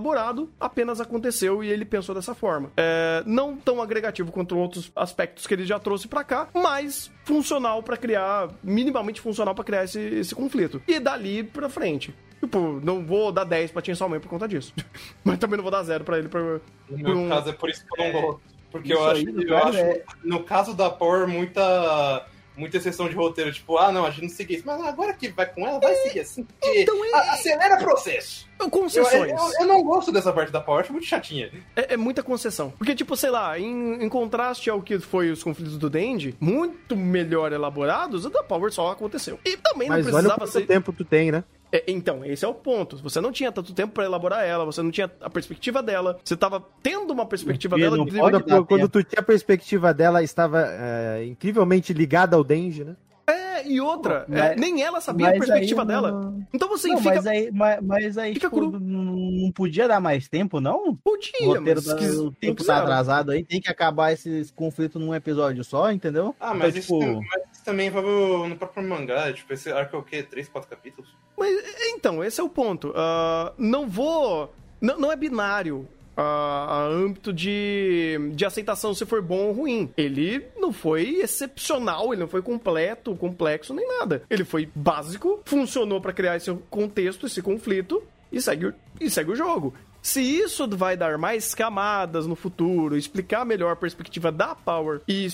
apenas 0.59 1.01
aconteceu 1.01 1.63
e 1.63 1.69
ele 1.71 1.85
pensou 1.85 2.15
dessa 2.15 2.35
forma. 2.35 2.71
É, 2.77 3.23
não 3.27 3.57
tão 3.57 3.81
agregativo 3.83 4.33
quanto 4.33 4.57
outros 4.59 4.91
aspectos 4.97 5.47
que 5.47 5.55
ele 5.55 5.65
já 5.67 5.79
trouxe 5.79 6.09
pra 6.09 6.25
cá, 6.25 6.49
mas 6.55 7.11
funcional 7.25 7.83
pra 7.83 7.97
criar, 7.97 8.49
minimamente 8.63 9.21
funcional 9.21 9.55
pra 9.55 9.65
criar 9.65 9.85
esse, 9.85 10.01
esse 10.01 10.35
conflito. 10.35 10.83
E 10.89 10.99
dali 10.99 11.45
pra 11.45 11.69
frente. 11.69 12.15
Tipo, 12.41 12.81
não 12.83 13.05
vou 13.05 13.31
dar 13.31 13.45
10 13.45 13.71
pra 13.71 13.85
Chainsaw 13.85 14.09
Man 14.09 14.19
por 14.19 14.29
conta 14.31 14.49
disso. 14.49 14.73
Mas 15.23 15.39
também 15.39 15.59
não 15.59 15.63
vou 15.63 15.71
dar 15.71 15.83
0 15.83 16.05
pra 16.05 16.19
ele 16.19 16.29
pra, 16.29 16.41
No 16.41 16.61
meu 16.99 17.19
um- 17.19 17.29
caso 17.29 17.51
é 17.51 17.53
por 17.53 17.69
isso 17.69 17.85
que 17.87 18.01
eu 18.01 18.05
não 18.13 18.21
gosto. 18.23 18.41
Porque 18.73 18.93
Isso 18.95 19.03
eu 19.03 19.07
acho, 19.11 19.19
aí, 19.21 19.25
no 19.27 19.43
eu 19.43 19.49
caso, 19.49 19.69
acho 19.69 19.79
é- 19.79 20.05
no 20.25 20.43
caso 20.45 20.75
da 20.75 20.89
Power, 20.89 21.29
muita. 21.29 22.27
Muita 22.61 22.77
exceção 22.77 23.09
de 23.09 23.15
roteiro, 23.15 23.51
tipo, 23.53 23.79
ah, 23.79 23.91
não, 23.91 24.05
a 24.05 24.11
gente 24.11 24.23
não 24.23 24.29
segue 24.29 24.55
isso, 24.55 24.63
mas 24.67 24.81
agora 24.83 25.13
que 25.15 25.29
vai 25.29 25.47
com 25.47 25.67
ela, 25.67 25.81
vai 25.81 25.95
seguir 25.97 26.21
assim, 26.21 26.45
porque 26.45 26.83
Então 26.83 27.05
é- 27.05 27.31
acelera 27.31 27.75
o 27.77 27.79
processo. 27.79 28.49
Eu, 28.61 28.69
concessões. 28.69 29.31
eu- 29.33 29.61
eu 29.61 29.67
não 29.67 29.83
gosto 29.83 30.13
dessa 30.13 30.31
parte 30.33 30.53
da 30.53 30.61
Power, 30.61 30.83
acho 30.83 30.93
muito 30.93 31.07
chatinha. 31.07 31.51
É, 31.75 31.95
é 31.95 31.97
muita 31.97 32.23
concessão. 32.23 32.71
Porque, 32.77 32.95
tipo, 32.95 33.17
sei 33.17 33.31
lá, 33.31 33.59
em, 33.59 34.05
em 34.05 34.09
contraste 34.09 34.69
ao 34.69 34.83
que 34.83 34.99
foi 34.99 35.31
os 35.31 35.43
conflitos 35.43 35.79
do 35.79 35.89
Dendy, 35.89 36.37
muito 36.39 36.95
melhor 36.95 37.53
elaborados, 37.53 38.27
o 38.27 38.31
da 38.31 38.43
Power 38.43 38.71
só 38.71 38.91
aconteceu. 38.91 39.39
E 39.47 39.57
também 39.57 39.89
não 39.89 39.97
Mas 39.97 40.07
olha 40.07 40.13
precisava 40.13 40.39
quanto 40.41 40.53
ser. 40.53 40.67
tempo 40.67 40.93
tu 40.93 41.05
tem, 41.05 41.33
né? 41.33 41.43
É, 41.73 41.85
então, 41.87 42.25
esse 42.25 42.45
é 42.45 42.49
o 42.49 42.55
ponto. 42.55 42.97
Você 42.99 43.21
não 43.21 43.31
tinha 43.31 43.53
tanto 43.53 43.73
tempo 43.73 43.93
pra 43.95 44.05
elaborar 44.05 44.45
ela, 44.45 44.65
você 44.65 44.83
não 44.83 44.91
tinha 44.91 45.11
a 45.21 45.31
perspectiva 45.31 45.83
dela, 45.83 46.19
você 46.25 46.37
tava 46.37 46.65
tendo 46.83 47.13
uma 47.13 47.25
perspectiva 47.27 47.77
dela 47.77 47.97
não 47.97 48.07
Quando, 48.07 48.33
dar 48.45 48.65
quando 48.65 48.67
tempo. 48.67 48.89
tu 48.89 49.03
tinha 49.05 49.21
a 49.21 49.25
perspectiva 49.25 49.95
dela, 49.95 50.23
estava 50.23 50.65
é, 50.69 51.25
incrivelmente 51.27 51.93
ligada 51.93 52.37
ao 52.37 52.43
Denji, 52.45 52.85
né? 52.85 52.97
É, 53.27 53.65
e 53.69 53.81
outra, 53.81 54.23
Pô, 54.23 54.35
é, 54.35 54.49
mas- 54.51 54.61
nem 54.61 54.83
ela 54.83 55.01
sabia 55.01 55.29
a 55.29 55.33
perspectiva 55.33 55.83
aí 55.83 55.87
dela. 55.87 56.11
não- 56.11 56.45
Então, 56.53 56.75
assim, 56.75 56.89
não, 56.91 56.99
fica. 56.99 57.15
mas 57.15 57.27
aí, 57.29 57.51
mas, 57.53 57.79
mas 57.81 58.19
aí 58.19 58.35
fica 58.35 58.49
tipo, 58.51 58.71
cru. 58.71 58.81
não, 58.81 59.53
podia 59.53 59.87
dar 59.87 60.01
mais 60.01 60.29
tempo, 60.29 60.61
não? 60.61 60.97
Podia, 60.97 61.31
O 61.43 61.55
roteiro 61.55 61.81
mas 61.87 61.95
quis- 61.95 62.17
o 62.19 62.33
tempo 62.33 62.65
tá 62.65 62.79
atrasado 62.79 63.31
aí, 63.31 63.45
tem 63.45 63.61
que 63.61 63.71
acabar 63.71 64.11
esse 64.13 64.51
conflito 64.57 64.99
num 64.99 65.15
episódio 65.15 65.63
só, 65.63 65.93
entendeu? 65.93 66.35
Ah, 66.41 66.53
mas, 66.55 66.75
Então, 66.75 66.99
isso, 66.99 67.21
mas 67.21 67.40
isso 67.40 67.40
também 67.65 67.89
envolve 67.89 68.49
no 68.49 68.57
próprio 68.57 68.87
mangá, 68.87 69.33
tipo, 69.33 69.53
esse 69.53 69.71
arco 69.71 69.97
é 69.97 69.99
o 69.99 70.03
quê? 70.03 70.23
Três, 70.23 70.49
quatro 70.49 70.69
capítulos? 70.69 71.11
Mas, 71.37 71.55
então, 71.95 72.23
esse 72.23 72.41
é 72.41 72.45
o 72.45 72.49
ponto. 72.49 72.93
Ah, 72.97 73.53
não 73.57 73.89
vou. 73.89 74.53
Não, 74.81 74.99
não 74.99 75.13
é 75.13 75.17
binário. 75.17 75.87
A, 76.17 76.23
a 76.23 76.87
âmbito 76.87 77.33
de, 77.33 78.19
de 78.35 78.45
aceitação 78.45 78.93
se 78.93 79.07
for 79.07 79.23
bom 79.23 79.47
ou 79.47 79.53
ruim. 79.53 79.91
Ele 79.97 80.45
não 80.59 80.73
foi 80.73 81.21
excepcional, 81.21 82.13
ele 82.13 82.21
não 82.21 82.29
foi 82.29 82.43
completo, 82.43 83.15
complexo, 83.17 83.73
nem 83.73 83.87
nada. 83.87 84.23
Ele 84.29 84.45
foi 84.45 84.69
básico, 84.75 85.41
funcionou 85.47 86.01
pra 86.01 86.13
criar 86.13 86.37
esse 86.37 86.53
contexto, 86.69 87.27
esse 87.27 87.41
conflito, 87.41 88.03
e 88.31 88.41
segue, 88.41 88.75
e 89.01 89.09
segue 89.09 89.31
o 89.31 89.37
jogo. 89.37 89.73
Se 90.03 90.21
isso 90.23 90.67
vai 90.77 90.97
dar 90.97 91.19
mais 91.19 91.55
camadas 91.55 92.27
no 92.27 92.35
futuro, 92.35 92.97
explicar 92.97 93.45
melhor 93.45 93.73
a 93.73 93.77
perspectiva 93.77 94.33
da 94.33 94.55
Power 94.55 95.03
e, 95.07 95.29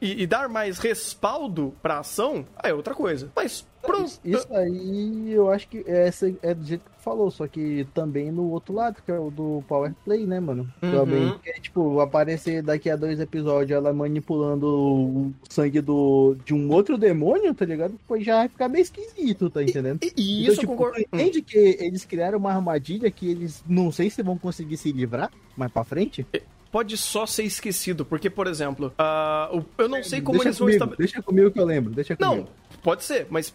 e- 0.00 0.22
e 0.22 0.26
dar 0.26 0.48
mais 0.48 0.78
respaldo 0.78 1.74
pra 1.82 1.98
ação, 1.98 2.46
aí 2.56 2.70
é 2.70 2.74
outra 2.74 2.94
coisa. 2.94 3.30
Mas 3.34 3.66
Pronto. 3.84 4.20
Isso 4.24 4.54
aí 4.54 5.32
eu 5.32 5.50
acho 5.50 5.68
que 5.68 5.84
é, 5.86 6.10
é 6.42 6.54
do 6.54 6.64
jeito 6.64 6.84
que 6.84 7.02
falou, 7.02 7.30
só 7.30 7.46
que 7.46 7.86
também 7.92 8.32
no 8.32 8.50
outro 8.50 8.74
lado, 8.74 9.02
que 9.04 9.10
é 9.12 9.18
o 9.18 9.30
do 9.30 9.62
Power 9.68 9.92
Play, 10.04 10.26
né, 10.26 10.40
mano? 10.40 10.68
Uhum. 10.82 10.90
Também. 10.90 11.34
É, 11.44 11.52
tipo, 11.60 12.00
aparecer 12.00 12.62
daqui 12.62 12.88
a 12.88 12.96
dois 12.96 13.20
episódios 13.20 13.76
ela 13.76 13.92
manipulando 13.92 14.66
o 14.66 15.34
sangue 15.48 15.80
do, 15.80 16.36
de 16.44 16.54
um 16.54 16.70
outro 16.70 16.96
demônio, 16.96 17.54
tá 17.54 17.64
ligado? 17.64 17.92
Depois 17.92 18.24
já 18.24 18.36
vai 18.38 18.48
ficar 18.48 18.68
meio 18.68 18.82
esquisito, 18.82 19.50
tá 19.50 19.62
entendendo? 19.62 20.00
E, 20.02 20.12
e 20.16 20.42
então, 20.42 20.52
isso 20.52 20.60
tipo, 20.60 20.72
concordo. 20.72 21.00
entende 21.00 21.42
que 21.42 21.58
eles 21.80 22.04
criaram 22.04 22.38
uma 22.38 22.52
armadilha 22.52 23.10
que 23.10 23.30
eles 23.30 23.62
não 23.68 23.92
sei 23.92 24.08
se 24.08 24.22
vão 24.22 24.38
conseguir 24.38 24.76
se 24.76 24.90
livrar 24.90 25.30
mais 25.56 25.70
pra 25.70 25.84
frente? 25.84 26.26
pode 26.74 26.96
só 26.96 27.24
ser 27.24 27.44
esquecido, 27.44 28.04
porque, 28.04 28.28
por 28.28 28.48
exemplo, 28.48 28.92
uh, 28.98 29.64
eu 29.78 29.88
não 29.88 30.02
sei 30.02 30.20
como 30.20 30.38
deixa 30.38 30.48
eles 30.48 30.58
comigo, 30.58 30.58
vão 30.58 30.68
estabelecer. 30.70 30.96
Deixa 30.98 31.22
comigo 31.22 31.50
que 31.52 31.60
eu 31.60 31.64
lembro, 31.64 31.92
deixa 31.92 32.16
comigo. 32.16 32.36
Não, 32.36 32.48
pode 32.84 33.02
ser, 33.02 33.26
mas 33.30 33.52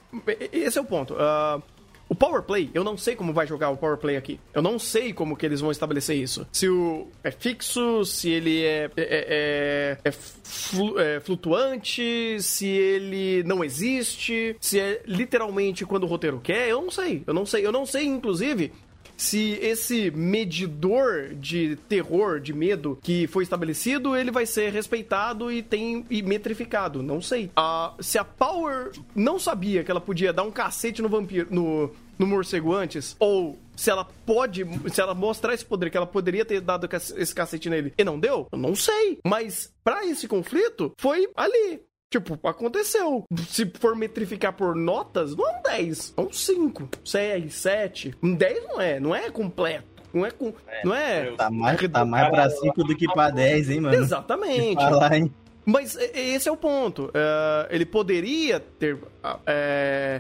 esse 0.52 0.78
é 0.78 0.82
o 0.82 0.86
ponto. 0.86 1.14
Uh, 1.14 1.62
o 2.10 2.16
Power 2.16 2.42
Play, 2.42 2.72
eu 2.74 2.84
não 2.84 2.98
sei 2.98 3.16
como 3.16 3.32
vai 3.32 3.46
jogar 3.46 3.70
o 3.70 3.78
Power 3.78 3.96
Play 3.98 4.18
aqui. 4.18 4.40
Eu 4.52 4.64
não 4.64 4.80
sei 4.80 5.14
como 5.14 5.38
que 5.38 5.46
eles 5.46 5.62
vão 5.62 5.70
estabelecer 5.70 6.18
isso. 6.18 6.46
Se 6.52 6.68
o 6.68 7.08
é 7.24 7.30
fixo, 7.30 8.04
se 8.04 8.32
ele 8.32 8.66
é, 8.66 8.90
é, 8.98 8.98
é, 8.98 9.98
é, 10.04 10.12
flu, 10.12 11.00
é 11.00 11.20
flutuante, 11.20 12.42
se 12.42 12.66
ele 12.66 13.44
não 13.44 13.64
existe, 13.64 14.56
se 14.60 14.80
é 14.80 15.04
literalmente 15.06 15.86
quando 15.86 16.06
o 16.06 16.08
roteiro 16.08 16.42
quer, 16.44 16.70
eu 16.70 16.82
não 16.82 16.90
sei. 16.90 17.24
Eu 17.28 17.34
não 17.34 17.46
sei. 17.46 17.64
Eu 17.64 17.72
não 17.72 17.86
sei, 17.86 18.06
inclusive, 18.06 18.74
se 19.20 19.60
esse 19.62 20.10
medidor 20.12 21.34
de 21.36 21.76
terror, 21.90 22.40
de 22.40 22.54
medo 22.54 22.98
que 23.04 23.28
foi 23.28 23.44
estabelecido, 23.44 24.16
ele 24.16 24.32
vai 24.32 24.46
ser 24.46 24.72
respeitado 24.72 25.52
e 25.52 25.62
tem 25.62 26.06
e 26.10 26.22
metrificado. 26.22 27.04
Não 27.04 27.22
sei. 27.22 27.52
A, 27.54 27.94
se 28.00 28.18
a 28.18 28.24
Power 28.24 28.92
não 29.14 29.38
sabia 29.38 29.84
que 29.84 29.92
ela 29.92 30.00
podia 30.00 30.32
dar 30.32 30.44
um 30.44 30.52
cacete 30.52 31.02
no 31.02 31.10
vampiro, 31.10 31.48
no, 31.52 31.92
no 32.18 32.26
morcego 32.26 32.74
antes, 32.74 33.18
ou 33.20 33.60
se 33.76 33.90
ela 33.90 34.06
pode, 34.26 34.66
se 34.92 35.02
ela 35.02 35.14
mostrar 35.14 35.54
esse 35.54 35.66
poder 35.66 35.90
que 35.90 35.98
ela 35.98 36.08
poderia 36.08 36.46
ter 36.46 36.62
dado 36.62 36.88
esse 36.94 37.36
cacete 37.36 37.70
nele 37.70 37.94
e 37.98 38.04
não 38.04 38.18
deu, 38.18 38.48
eu 38.52 38.58
não 38.58 38.74
sei. 38.74 39.20
Mas 39.26 39.74
para 39.84 40.06
esse 40.06 40.28
conflito 40.28 40.94
foi 40.98 41.30
ali. 41.36 41.82
Tipo, 42.10 42.40
aconteceu. 42.48 43.24
Se 43.48 43.72
for 43.80 43.96
metrificar 43.96 44.54
por 44.54 44.76
notas, 44.76 45.36
não 45.36 45.48
é 45.48 45.60
um 45.60 45.62
10, 45.62 46.14
é 46.18 46.22
um 46.22 46.34
5, 46.34 46.90
6, 47.06 47.54
7. 47.54 48.16
Um 48.24 48.34
10 48.34 48.64
não 48.64 48.82
é, 48.82 49.00
não 49.00 49.16
é 49.16 49.30
completo. 49.30 49.88
Não 50.12 50.26
é 50.26 50.32
com. 50.32 50.52
É, 50.68 50.84
não 50.84 50.96
é. 50.96 51.32
Tá 51.36 51.52
mais, 51.52 51.92
tá 51.92 52.04
mais 52.04 52.30
pra 52.30 52.50
5 52.50 52.84
do 52.84 52.96
que 52.96 53.08
pra 53.14 53.30
10, 53.30 53.70
hein, 53.70 53.82
mano? 53.82 53.96
Exatamente. 53.96 54.82
Falar, 54.82 55.16
hein? 55.16 55.32
Mas 55.64 55.96
esse 55.96 56.50
é 56.50 56.52
o 56.52 56.58
ponto. 56.58 57.06
Uh, 57.06 57.68
ele 57.70 57.86
poderia 57.86 58.60
ter 58.60 58.96
uh, 58.96 59.00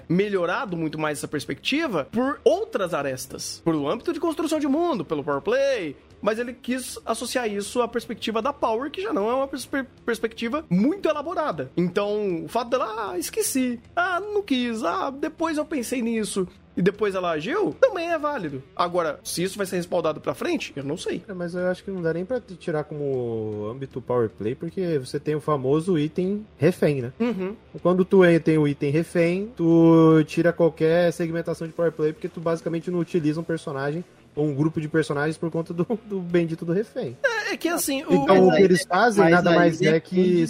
melhorado 0.08 0.78
muito 0.78 1.00
mais 1.00 1.18
essa 1.18 1.28
perspectiva 1.28 2.08
por 2.12 2.40
outras 2.44 2.94
arestas. 2.94 3.60
Por 3.66 3.74
o 3.74 3.90
âmbito 3.90 4.14
de 4.14 4.20
construção 4.20 4.60
de 4.60 4.68
mundo, 4.68 5.04
pelo 5.04 5.24
power 5.24 5.42
play, 5.42 5.96
mas 6.22 6.40
ele 6.40 6.54
quis 6.54 7.00
associar 7.06 7.50
isso 7.50 7.82
à 7.82 7.88
perspectiva 7.88 8.42
da 8.42 8.54
Power, 8.54 8.92
que 8.92 9.02
já 9.02 9.14
não 9.14 9.30
é 9.30 9.34
uma 9.34 9.48
perspe 9.48 9.86
perspectiva 10.06 10.66
muito 10.70 11.08
elaborada. 11.08 11.72
Então, 11.76 12.46
o 12.46 12.48
fato 12.48 12.70
dela, 12.70 13.12
ah, 13.12 13.18
esqueci, 13.18 13.80
ah, 13.96 14.20
não 14.20 14.42
quis, 14.42 14.84
ah, 14.84 15.10
depois 15.10 15.58
eu 15.58 15.66
pensei 15.66 16.02
nisso 16.02 16.48
e 16.80 16.82
depois 16.82 17.14
ela 17.14 17.32
agiu, 17.32 17.76
também 17.78 18.10
é 18.10 18.18
válido. 18.18 18.64
Agora, 18.74 19.20
se 19.22 19.44
isso 19.44 19.58
vai 19.58 19.68
ser 19.68 19.76
respaldado 19.76 20.22
pra 20.22 20.34
frente, 20.34 20.72
eu 20.78 20.84
não 20.84 20.96
sei. 20.96 21.22
É, 21.28 21.34
mas 21.34 21.54
eu 21.54 21.68
acho 21.68 21.84
que 21.84 21.92
não 21.92 22.02
dá 22.02 22.14
nem 22.14 22.24
pra 22.24 22.40
tirar 22.40 22.86
como 22.86 23.68
âmbito 23.70 24.02
power 24.02 24.30
play, 24.30 24.56
porque 24.56 24.98
você 24.98 25.20
tem 25.20 25.36
o 25.36 25.42
famoso 25.42 26.00
item 26.00 26.46
refém, 26.58 27.02
né? 27.02 27.12
Uhum. 27.20 27.54
Quando 27.82 28.06
tu 28.06 28.22
tem 28.42 28.58
o 28.58 28.66
item 28.66 28.92
refém, 28.92 29.52
tu 29.58 30.24
tira 30.26 30.54
qualquer 30.54 31.12
segmentação 31.12 31.68
de 31.68 31.74
power 31.74 31.92
play, 31.92 32.14
porque 32.14 32.30
tu 32.30 32.40
basicamente 32.40 32.90
não 32.90 33.00
utiliza 33.00 33.42
um 33.42 33.44
personagem 33.44 34.02
ou 34.40 34.48
um 34.48 34.56
grupo 34.56 34.80
de 34.80 34.88
personagens 34.88 35.38
por 35.38 35.52
conta 35.52 35.74
do, 35.74 35.86
do 36.06 36.20
bendito 36.22 36.64
do 36.64 36.72
refém. 36.72 37.18
É, 37.24 37.54
é 37.54 37.58
que 37.58 37.68
assim. 37.68 38.04
O... 38.06 38.14
Então 38.14 38.48
o 38.48 38.56
que 38.56 38.62
eles 38.62 38.84
fazem 38.84 39.30
nada 39.30 39.52
mais 39.52 39.82
é 39.82 40.00
que. 40.00 40.46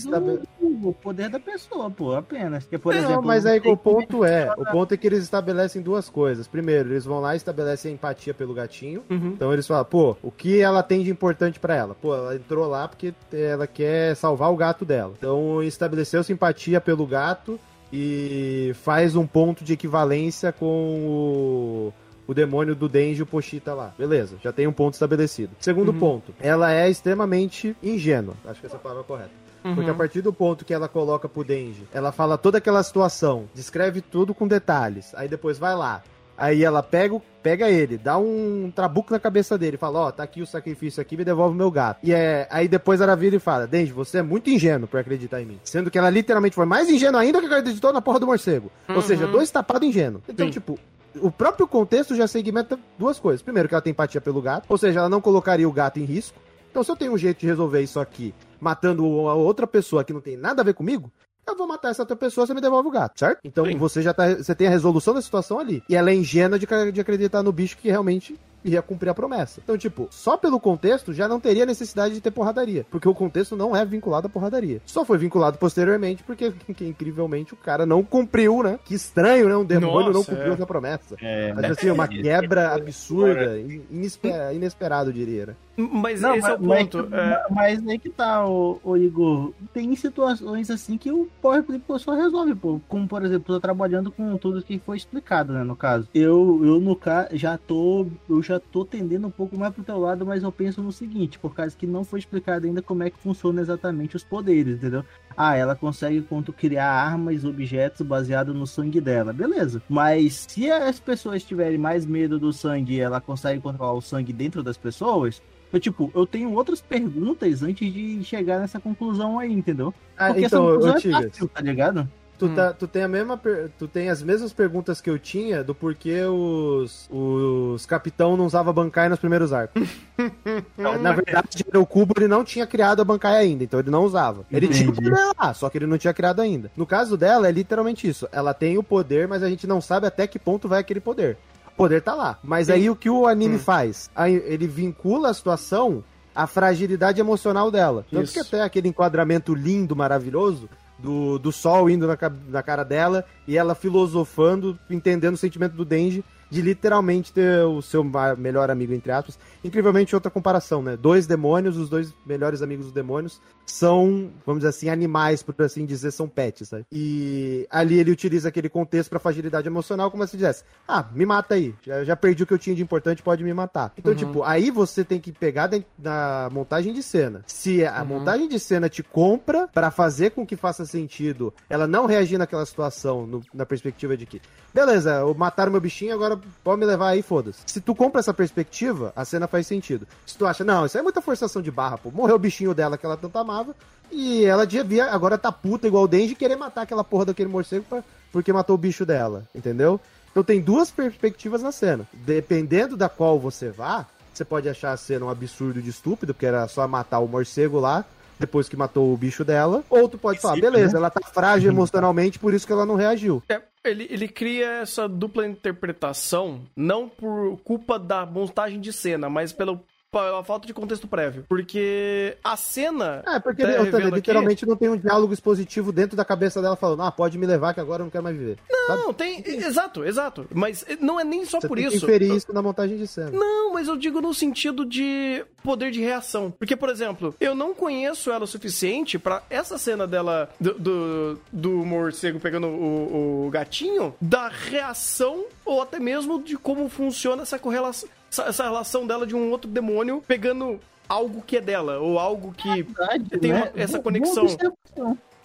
O 0.82 0.94
poder 0.94 1.30
da 1.30 1.40
pessoa, 1.40 1.90
pô, 1.90 2.14
apenas. 2.14 2.66
Que, 2.66 2.78
por 2.78 2.94
não, 2.94 3.02
exemplo, 3.02 3.24
mas 3.26 3.46
aí 3.46 3.60
o 3.60 3.76
ponto 3.76 4.24
é: 4.24 4.50
o 4.58 4.66
ponto 4.66 4.94
é 4.94 4.98
que 4.98 5.08
eles 5.08 5.24
estabelecem 5.24 5.82
duas 5.82 6.10
coisas. 6.10 6.48
Primeiro, 6.48 6.90
eles 6.90 7.04
vão 7.04 7.20
lá 7.20 7.34
e 7.34 7.38
estabelecem 7.38 7.94
empatia 7.94 8.34
pelo 8.34 8.54
gatinho. 8.54 9.04
Uhum. 9.10 9.34
Então 9.36 9.52
eles 9.52 9.68
falam, 9.68 9.84
pô, 9.84 10.16
o 10.22 10.32
que 10.32 10.62
ela 10.62 10.84
tem 10.84 11.04
de 11.04 11.10
importante 11.10 11.60
para 11.60 11.76
ela? 11.76 11.96
Pô, 11.96 12.16
ela 12.16 12.36
entrou 12.36 12.68
lá 12.68 12.88
porque 12.88 13.14
ela 13.34 13.68
quer 13.68 14.16
salvar 14.16 14.52
o 14.52 14.56
gato 14.56 14.86
dela. 14.86 15.14
Então 15.18 15.62
estabeleceu 15.64 16.24
simpatia 16.24 16.80
pelo 16.80 17.06
gato 17.06 17.60
e 17.92 18.72
faz 18.76 19.16
um 19.16 19.26
ponto 19.26 19.64
de 19.64 19.74
equivalência 19.74 20.52
com 20.52 20.66
o 20.66 21.94
o 22.30 22.34
demônio 22.34 22.76
do 22.76 22.88
Denji 22.88 23.24
o 23.24 23.26
Pochita 23.26 23.74
lá. 23.74 23.92
Beleza, 23.98 24.38
já 24.44 24.54
tem 24.54 24.68
um 24.68 24.72
ponto 24.72 24.94
estabelecido. 24.94 25.52
Segundo 25.60 25.92
uhum. 25.92 25.98
ponto, 25.98 26.36
ela 26.40 26.72
é 26.72 26.88
extremamente 26.88 27.76
ingênua. 27.82 28.36
Acho 28.46 28.62
que 28.62 28.68
essa 28.68 28.78
palavra 28.78 29.02
é 29.02 29.08
correta. 29.08 29.32
Uhum. 29.66 29.74
Porque 29.74 29.90
a 29.90 29.96
partir 29.96 30.22
do 30.22 30.32
ponto 30.32 30.64
que 30.64 30.72
ela 30.72 30.88
coloca 30.88 31.28
pro 31.28 31.44
Denji, 31.44 31.88
ela 31.92 32.12
fala 32.12 32.38
toda 32.38 32.60
aquela 32.60 32.84
situação, 32.84 33.50
descreve 33.56 34.00
tudo 34.00 34.36
com 34.36 34.48
detalhes, 34.48 35.12
aí 35.16 35.28
depois 35.28 35.58
vai 35.58 35.76
lá. 35.76 36.04
Aí 36.38 36.64
ela 36.64 36.82
pega, 36.84 37.20
pega 37.44 37.70
ele, 37.70 37.98
dá 37.98 38.18
um 38.18 38.72
trabuco 38.74 39.12
na 39.12 39.20
cabeça 39.20 39.58
dele, 39.58 39.76
fala: 39.76 40.00
Ó, 40.00 40.08
oh, 40.08 40.12
tá 40.12 40.24
aqui 40.24 40.42
o 40.42 40.48
sacrifício 40.48 41.02
aqui, 41.02 41.18
me 41.18 41.26
devolve 41.26 41.54
o 41.54 41.58
meu 41.58 41.70
gato. 41.70 42.00
E 42.02 42.14
é, 42.14 42.48
aí 42.50 42.68
depois 42.68 43.02
ela 43.02 43.16
vira 43.16 43.36
e 43.36 43.40
fala: 43.40 43.68
Denji, 43.68 43.92
você 43.92 44.20
é 44.20 44.22
muito 44.22 44.50
ingênuo 44.50 44.88
por 44.88 45.00
acreditar 45.00 45.42
em 45.42 45.46
mim. 45.46 45.60
Sendo 45.66 45.92
que 45.92 45.98
ela 45.98 46.10
literalmente 46.10 46.56
foi 46.56 46.66
mais 46.66 46.90
ingênua 46.90 47.20
ainda 47.20 47.42
que 47.42 47.48
acreditou 47.48 47.92
na 47.92 48.02
porra 48.02 48.22
do 48.22 48.28
morcego. 48.28 48.72
Uhum. 48.88 48.96
Ou 48.96 49.02
seja, 49.02 49.28
dois 49.28 49.52
tapados 49.52 49.86
ingênuos. 49.86 50.24
Então, 50.30 50.46
Sim. 50.46 50.52
tipo, 50.54 50.80
o 51.16 51.32
próprio 51.32 51.68
contexto 51.68 52.16
já 52.16 52.28
segmenta 52.28 52.80
duas 52.98 53.20
coisas. 53.20 53.42
Primeiro, 53.42 53.68
que 53.68 53.76
ela 53.76 53.82
tem 53.82 53.92
empatia 53.92 54.22
pelo 54.22 54.42
gato, 54.42 54.66
ou 54.70 54.78
seja, 54.78 55.00
ela 55.00 55.10
não 55.10 55.22
colocaria 55.22 55.68
o 55.68 55.72
gato 55.72 56.00
em 56.00 56.04
risco. 56.04 56.40
Então, 56.70 56.84
se 56.84 56.92
eu 56.92 56.96
tenho 56.96 57.14
um 57.14 57.18
jeito 57.18 57.40
de 57.40 57.48
resolver 57.48 57.82
isso 57.82 58.00
aqui, 58.00 58.34
matando 58.60 59.04
a 59.28 59.34
outra 59.34 59.66
pessoa 59.66 60.04
que 60.04 60.14
não 60.14 60.22
tem 60.22 60.38
nada 60.38 60.62
a 60.62 60.66
ver 60.66 60.74
comigo, 60.74 61.12
eu 61.48 61.58
vou 61.58 61.68
matar 61.68 61.90
essa 61.90 62.04
outra 62.04 62.16
pessoa, 62.16 62.46
você 62.46 62.54
me 62.54 62.62
devolve 62.62 62.90
o 62.90 62.92
gato, 62.92 63.18
certo? 63.20 63.40
Então 63.44 63.66
Sim. 63.66 63.78
você 63.78 64.02
já 64.02 64.14
tá. 64.14 64.36
Você 64.36 64.54
tem 64.54 64.68
a 64.68 64.70
resolução 64.70 65.14
da 65.14 65.22
situação 65.22 65.58
ali. 65.60 65.84
E 65.90 65.96
ela 65.96 66.12
é 66.12 66.14
ingênua 66.14 66.60
de, 66.60 66.68
de 66.92 67.02
acreditar 67.02 67.42
no 67.42 67.52
bicho 67.52 67.78
que 67.78 67.90
realmente 67.90 68.40
ia 68.64 68.82
cumprir 68.82 69.10
a 69.10 69.14
promessa. 69.14 69.62
Então, 69.64 69.78
tipo, 69.78 70.08
só 70.10 70.38
pelo 70.38 70.60
contexto 70.60 71.14
já 71.14 71.28
não 71.28 71.40
teria 71.40 71.66
necessidade 71.66 72.14
de 72.14 72.22
ter 72.22 72.32
porradaria, 72.32 72.86
porque 72.90 73.08
o 73.08 73.14
contexto 73.14 73.56
não 73.56 73.76
é 73.76 73.86
vinculado 73.86 74.28
à 74.28 74.30
porradaria. 74.30 74.82
Só 74.86 75.06
foi 75.06 75.18
vinculado 75.18 75.58
posteriormente 75.58 76.24
porque, 76.24 76.52
que, 76.74 76.86
incrivelmente, 76.86 77.54
o 77.54 77.58
cara 77.58 77.86
não 77.86 78.04
cumpriu, 78.04 78.64
né? 78.64 78.80
Que 78.84 78.94
estranho, 78.94 79.48
né? 79.48 79.56
Um 79.56 79.66
demônio 79.66 80.12
Nossa, 80.12 80.14
não 80.14 80.24
cumpriu 80.24 80.52
é. 80.52 80.56
essa 80.56 80.66
promessa. 80.66 81.16
É, 81.22 81.54
Mas, 81.54 81.72
assim, 81.72 81.90
uma 81.90 82.08
quebra 82.08 82.74
absurda, 82.74 83.58
inesper, 83.90 84.54
inesperado, 84.54 85.14
diria, 85.14 85.48
né? 85.48 85.56
Mas 85.88 86.22
não, 86.22 86.36
esse 86.36 86.42
mas, 86.42 86.52
é 86.52 86.56
o 86.56 86.60
ponto. 86.60 87.08
Mas, 87.10 87.20
é... 87.20 87.44
mas 87.50 87.88
aí 87.88 88.00
que 88.00 88.10
tá, 88.10 88.46
o, 88.46 88.80
o, 88.84 88.98
Igor. 88.98 89.54
Tem 89.74 89.96
situações 89.96 90.70
assim 90.70 90.98
que 90.98 91.12
o 91.12 91.30
Power 91.42 91.64
Play 91.64 91.82
só 92.00 92.14
resolve, 92.14 92.54
pô. 92.54 92.82
Como, 92.88 93.08
por 93.08 93.24
exemplo, 93.24 93.54
tô 93.54 93.60
trabalhando 93.60 94.12
com 94.12 94.38
tudo 94.38 94.62
que 94.62 94.78
foi 94.80 94.98
explicado, 94.98 95.54
né? 95.54 95.64
No 95.64 95.76
caso. 95.76 96.08
Eu, 96.14 96.62
eu 96.64 96.80
no 96.80 96.96
caso, 96.96 97.30
já 97.34 97.58
tô. 97.58 98.08
Eu 98.30 98.44
já 98.50 98.60
tô 98.60 98.84
tendendo 98.84 99.28
um 99.28 99.32
pouco 99.32 99.58
mais 99.58 99.74
pro 99.74 99.84
teu 99.84 100.00
lado, 100.00 100.26
mas 100.26 100.42
eu 100.42 100.52
penso 100.52 100.82
no 100.82 100.92
seguinte, 100.92 101.38
por 101.38 101.54
causa 101.54 101.76
que 101.78 101.86
não 101.86 102.04
foi 102.04 102.20
explicado 102.20 102.66
ainda 102.66 102.82
como 102.82 103.04
é 103.04 103.10
que 103.10 103.18
funciona 103.20 103.62
exatamente 103.62 104.16
os 104.16 104.24
poderes, 104.24 104.78
entendeu? 104.78 105.06
Ah, 105.38 105.56
ela 105.56 105.76
consegue 105.76 106.22
quanto 106.22 106.52
criar 106.52 106.92
armas, 106.92 107.46
objetos 107.46 108.02
baseados 108.02 108.56
no 108.56 108.66
sangue 108.66 109.00
dela. 109.00 109.32
Beleza. 109.32 109.82
Mas 109.88 110.46
se 110.50 110.70
as 110.70 111.00
pessoas 111.00 111.44
tiverem 111.44 111.78
mais 111.78 112.06
medo 112.06 112.40
do 112.40 112.52
sangue 112.52 112.96
e 112.96 113.00
ela 113.00 113.22
consegue 113.22 113.62
controlar 113.62 113.94
o 113.94 114.02
sangue 114.02 114.34
dentro 114.34 114.64
das 114.64 114.78
pessoas, 114.78 115.42
eu, 115.72 115.80
tipo, 115.80 116.12
eu 116.16 116.26
tenho 116.26 116.52
outras 116.54 116.82
perguntas 116.82 117.62
antes 117.62 117.94
de 117.94 118.24
chegar 118.24 118.60
nessa 118.60 118.80
conclusão 118.80 119.38
aí, 119.38 119.54
entendeu? 119.54 119.94
Ah, 120.18 120.28
Porque 120.28 120.46
então, 120.46 120.64
essa 120.64 120.92
conclusão 120.92 121.20
é 121.20 121.24
fácil, 121.24 121.48
tá 121.48 121.62
ligado? 121.62 122.10
Tu, 122.40 122.46
hum. 122.46 122.56
tá, 122.56 122.72
tu, 122.72 122.88
tem 122.88 123.04
a 123.04 123.08
mesma 123.10 123.38
tu 123.78 123.86
tem 123.86 124.10
as 124.10 124.24
mesmas 124.24 124.54
perguntas 124.54 125.02
que 125.02 125.10
eu 125.10 125.20
tinha 125.20 125.62
do 125.62 125.76
porquê 125.76 126.24
os, 126.24 127.06
os 127.12 127.86
capitão 127.86 128.38
não 128.38 128.46
usava 128.46 128.72
bancai 128.72 129.10
nos 129.10 129.20
primeiros 129.20 129.52
arcos. 129.52 129.90
Na 130.80 131.12
verdade, 131.12 131.66
o 131.76 131.86
Cubo 131.86 132.14
ele 132.16 132.30
não 132.30 132.46
tinha 132.46 132.66
criado 132.66 133.02
a 133.02 133.06
bancai 133.06 133.36
ainda, 133.36 133.66
então 133.66 133.78
ele 133.78 133.90
não 133.92 134.06
usava. 134.06 134.46
Ele 134.50 134.68
Entendi. 134.68 134.80
tinha 134.80 134.90
o 134.90 134.96
poder 134.96 135.36
lá, 135.38 135.54
só 135.54 135.70
que 135.70 135.78
ele 135.78 135.86
não 135.86 135.98
tinha 135.98 136.14
criado 136.14 136.42
ainda. 136.42 136.72
No 136.78 136.86
caso 136.86 137.18
dela, 137.18 137.46
é 137.46 137.52
literalmente 137.52 138.08
isso. 138.08 138.26
Ela 138.32 138.54
tem 138.54 138.78
o 138.78 138.84
poder, 138.84 139.28
mas 139.28 139.44
a 139.44 139.50
gente 139.50 139.68
não 139.68 139.82
sabe 139.82 140.08
até 140.08 140.26
que 140.26 140.40
ponto 140.40 140.70
vai 140.70 140.80
aquele 140.80 141.02
poder. 141.02 141.38
O 141.68 141.76
poder 141.76 142.02
tá 142.02 142.14
lá. 142.14 142.40
Mas 142.42 142.68
Sim. 142.68 142.74
aí 142.74 142.90
o 142.90 142.96
que 142.96 143.10
o 143.10 143.28
anime 143.28 143.56
hum. 143.56 143.60
faz? 143.60 144.10
Aí 144.16 144.34
ele 144.34 144.66
vincula 144.66 145.30
a 145.30 145.34
situação 145.34 146.06
à 146.34 146.48
fragilidade 146.48 147.20
emocional 147.20 147.70
dela. 147.70 148.06
Tanto 148.10 148.24
isso. 148.24 148.34
que 148.34 148.40
até 148.40 148.62
aquele 148.62 148.88
enquadramento 148.88 149.54
lindo, 149.54 149.94
maravilhoso, 149.94 150.70
do, 151.02 151.40
do 151.40 151.52
sol 151.52 151.90
indo 151.90 152.08
na, 152.08 152.18
na 152.50 152.64
cara 152.64 152.84
dela 152.84 153.26
e 153.48 153.58
ela 153.58 153.76
filosofando, 153.76 154.78
entendendo 154.90 155.36
o 155.36 155.38
sentimento 155.38 155.74
do 155.74 155.86
Denji. 155.86 156.24
De 156.50 156.62
literalmente 156.62 157.32
ter 157.32 157.64
o 157.64 157.82
seu 157.82 158.04
melhor 158.38 158.70
amigo, 158.72 158.94
entre 158.94 159.12
aspas. 159.12 159.38
Incrivelmente, 159.64 160.16
outra 160.16 160.32
comparação, 160.32 160.82
né? 160.82 160.98
Dois 160.98 161.28
demônios, 161.28 161.78
os 161.78 161.90
dois 161.90 162.14
melhores 162.26 162.62
amigos 162.62 162.86
dos 162.86 162.94
demônios, 162.94 163.42
são, 163.66 164.32
vamos 164.46 164.62
dizer 164.62 164.70
assim, 164.70 164.90
animais, 164.90 165.44
por 165.44 165.56
assim 165.64 165.86
dizer, 165.86 166.12
são 166.12 166.28
pets, 166.28 166.70
sabe? 166.70 166.86
E 166.92 167.68
ali 167.70 168.00
ele 168.00 168.12
utiliza 168.12 168.50
aquele 168.50 168.70
contexto 168.70 169.10
para 169.10 169.20
fragilidade 169.20 169.68
emocional, 169.68 170.10
como 170.10 170.26
se 170.26 170.38
dissesse: 170.38 170.64
Ah, 170.88 171.06
me 171.14 171.26
mata 171.26 171.56
aí, 171.56 171.76
já, 171.82 172.04
já 172.04 172.16
perdi 172.16 172.44
o 172.44 172.48
que 172.48 172.54
eu 172.54 172.58
tinha 172.58 172.76
de 172.76 172.82
importante, 172.82 173.22
pode 173.22 173.44
me 173.44 173.54
matar. 173.54 173.94
Então, 173.98 174.12
uhum. 174.12 174.18
tipo, 174.18 174.44
aí 174.44 174.72
você 174.72 175.04
tem 175.04 175.20
que 175.20 175.32
pegar 175.32 175.70
na 175.98 176.50
montagem 176.52 176.94
de 176.94 177.04
cena. 177.04 177.44
Se 177.46 177.86
a 177.86 178.02
uhum. 178.02 178.08
montagem 178.08 178.48
de 178.48 178.60
cena 178.60 178.90
te 178.90 179.04
compra 179.04 179.68
para 179.68 179.92
fazer 179.92 180.32
com 180.32 180.46
que 180.46 180.56
faça 180.56 180.86
sentido 180.86 181.54
ela 181.70 181.88
não 181.88 182.06
reagir 182.06 182.38
naquela 182.38 182.66
situação, 182.66 183.28
no, 183.28 183.42
na 183.54 183.66
perspectiva 183.66 184.18
de 184.18 184.26
que, 184.26 184.42
beleza, 184.74 185.22
mataram 185.36 185.72
meu 185.72 185.82
bichinho, 185.82 186.14
agora 186.14 186.39
pode 186.64 186.80
me 186.80 186.86
levar 186.86 187.10
aí, 187.10 187.22
foda-se. 187.22 187.60
Se 187.66 187.82
tu 187.82 187.94
compra 187.96 188.20
essa 188.20 188.34
perspectiva, 188.34 189.12
a 189.16 189.24
cena 189.26 189.48
faz 189.48 189.68
sentido. 189.68 190.08
Se 190.26 190.38
tu 190.38 190.46
acha, 190.46 190.64
não, 190.64 190.86
isso 190.86 190.98
é 190.98 191.02
muita 191.02 191.22
forçação 191.22 191.62
de 191.62 191.72
barra, 191.72 191.98
pô, 191.98 192.12
morreu 192.12 192.36
o 192.36 192.40
bichinho 192.40 192.74
dela 192.74 192.98
que 192.98 193.06
ela 193.06 193.18
tanto 193.18 193.38
amava, 193.38 193.76
e 194.12 194.44
ela 194.46 194.66
devia 194.66 195.12
agora 195.12 195.38
tá 195.38 195.52
puta 195.52 195.88
igual 195.88 196.04
o 196.04 196.08
Denji 196.08 196.36
querer 196.36 196.56
matar 196.56 196.82
aquela 196.82 197.04
porra 197.04 197.26
daquele 197.26 197.50
morcego 197.50 197.86
pra, 197.88 198.04
porque 198.32 198.52
matou 198.52 198.76
o 198.76 198.78
bicho 198.78 199.06
dela, 199.06 199.48
entendeu? 199.54 200.00
Então 200.32 200.44
tem 200.44 200.62
duas 200.62 200.92
perspectivas 200.92 201.62
na 201.62 201.72
cena. 201.72 202.08
Dependendo 202.14 202.96
da 202.96 203.10
qual 203.10 203.40
você 203.40 203.70
vá, 203.70 204.06
você 204.34 204.46
pode 204.46 204.70
achar 204.70 204.92
a 204.92 204.98
cena 204.98 205.26
um 205.26 205.30
absurdo 205.30 205.82
de 205.82 205.90
estúpido, 205.90 206.34
porque 206.34 206.46
era 206.46 206.68
só 206.68 206.88
matar 206.88 207.20
o 207.20 207.28
morcego 207.28 207.80
lá, 207.80 208.06
depois 208.40 208.70
que 208.70 208.78
matou 208.78 209.14
o 209.14 209.18
bicho 209.18 209.44
dela. 209.44 209.84
Ou 209.90 210.08
tu 210.08 210.18
pode 210.18 210.40
falar, 210.40 210.60
beleza, 210.60 210.94
né? 210.94 211.00
ela 211.00 211.10
tá 211.10 211.22
frágil 211.28 211.72
emocionalmente, 211.72 212.40
por 212.40 212.54
isso 212.54 212.66
que 212.66 212.74
ela 212.74 212.86
não 212.86 212.96
reagiu. 212.96 213.44
É, 213.50 213.62
ele, 213.84 214.08
ele 214.10 214.28
cria 214.28 214.82
essa 214.82 215.08
dupla 215.08 215.46
interpretação, 215.46 216.62
não 216.76 217.10
por 217.10 217.58
culpa 217.64 218.00
da 218.00 218.26
montagem 218.26 218.80
de 218.80 218.94
cena, 218.94 219.30
mas 219.30 219.52
pelo 219.52 219.82
pela 220.12 220.44
falta 220.44 220.68
de 220.68 220.74
contexto 220.74 221.08
prévio. 221.08 221.46
Porque 221.48 222.38
a 222.44 222.58
cena. 222.58 223.24
É, 223.26 223.40
porque 223.40 223.64
tá 223.64 223.84
literalmente 223.84 224.64
aqui... 224.64 224.70
não 224.70 224.76
tem 224.76 224.90
um 224.90 224.98
diálogo 224.98 225.34
expositivo 225.34 225.92
dentro 225.92 226.18
da 226.18 226.26
cabeça 226.26 226.62
dela 226.62 226.76
falando, 226.76 227.04
ah, 227.04 227.12
pode 227.12 227.38
me 227.38 227.46
levar 227.46 227.74
que 227.74 227.80
agora 227.80 228.02
eu 228.02 228.06
não 228.06 228.12
quero 228.12 228.24
mais 228.24 228.36
viver. 228.36 228.58
Não, 228.70 228.88
Sabe? 228.88 229.14
tem. 229.14 229.44
Exato, 229.46 230.04
exato. 230.04 230.48
Mas 230.54 230.86
não 231.00 231.20
é 231.20 231.24
nem 231.24 231.46
só 231.46 231.60
Você 231.60 231.68
por 231.68 231.78
tem 231.78 231.88
isso. 231.88 232.00
Que 232.00 232.06
inferir 232.06 232.36
isso 232.36 232.52
na 232.54 232.62
montagem 232.62 232.98
de 232.98 233.08
cena. 233.08 233.32
Não, 233.32 233.74
mas 233.74 233.88
eu 233.88 233.96
digo 233.96 234.22
no 234.22 234.34
sentido 234.34 234.86
de 234.86 235.46
poder 235.64 235.92
de 235.92 236.00
reação. 236.00 236.52
Porque, 236.52 236.76
por 236.76 236.90
exemplo, 236.90 237.36
eu 237.40 237.54
não 237.54 237.74
conheço 237.74 238.32
ela 238.32 238.46
o 238.46 238.48
suficiente 238.48 239.20
para 239.20 239.44
essa 239.50 239.78
cena 239.78 240.08
dela, 240.08 240.50
do, 240.60 240.74
do, 240.74 241.40
do 241.52 241.70
morcego 241.86 242.40
pegando 242.40 242.68
o, 242.68 243.48
o 243.48 243.50
gatinho, 243.50 244.16
da 244.20 244.48
reação 244.48 245.46
ou 245.66 245.82
até 245.82 246.00
mesmo 246.00 246.42
de 246.42 246.58
como 246.58 246.90
funciona 246.90 247.44
essa 247.44 247.60
correlação 247.60 248.10
essa, 248.32 248.44
essa 248.44 248.64
relação 248.64 249.06
dela 249.06 249.26
de 249.26 249.36
um 249.36 249.52
outro 249.52 249.70
demônio 249.70 250.24
pegando 250.28 250.80
algo 251.08 251.42
que 251.42 251.58
é 251.58 251.62
dela, 251.62 251.98
ou 252.00 252.20
algo 252.20 252.54
que 252.54 252.70
é 252.70 252.84
verdade, 252.84 253.30
tem 253.40 253.52
né? 253.52 253.72
uma, 253.74 253.82
essa 253.82 254.00
conexão. 254.00 254.46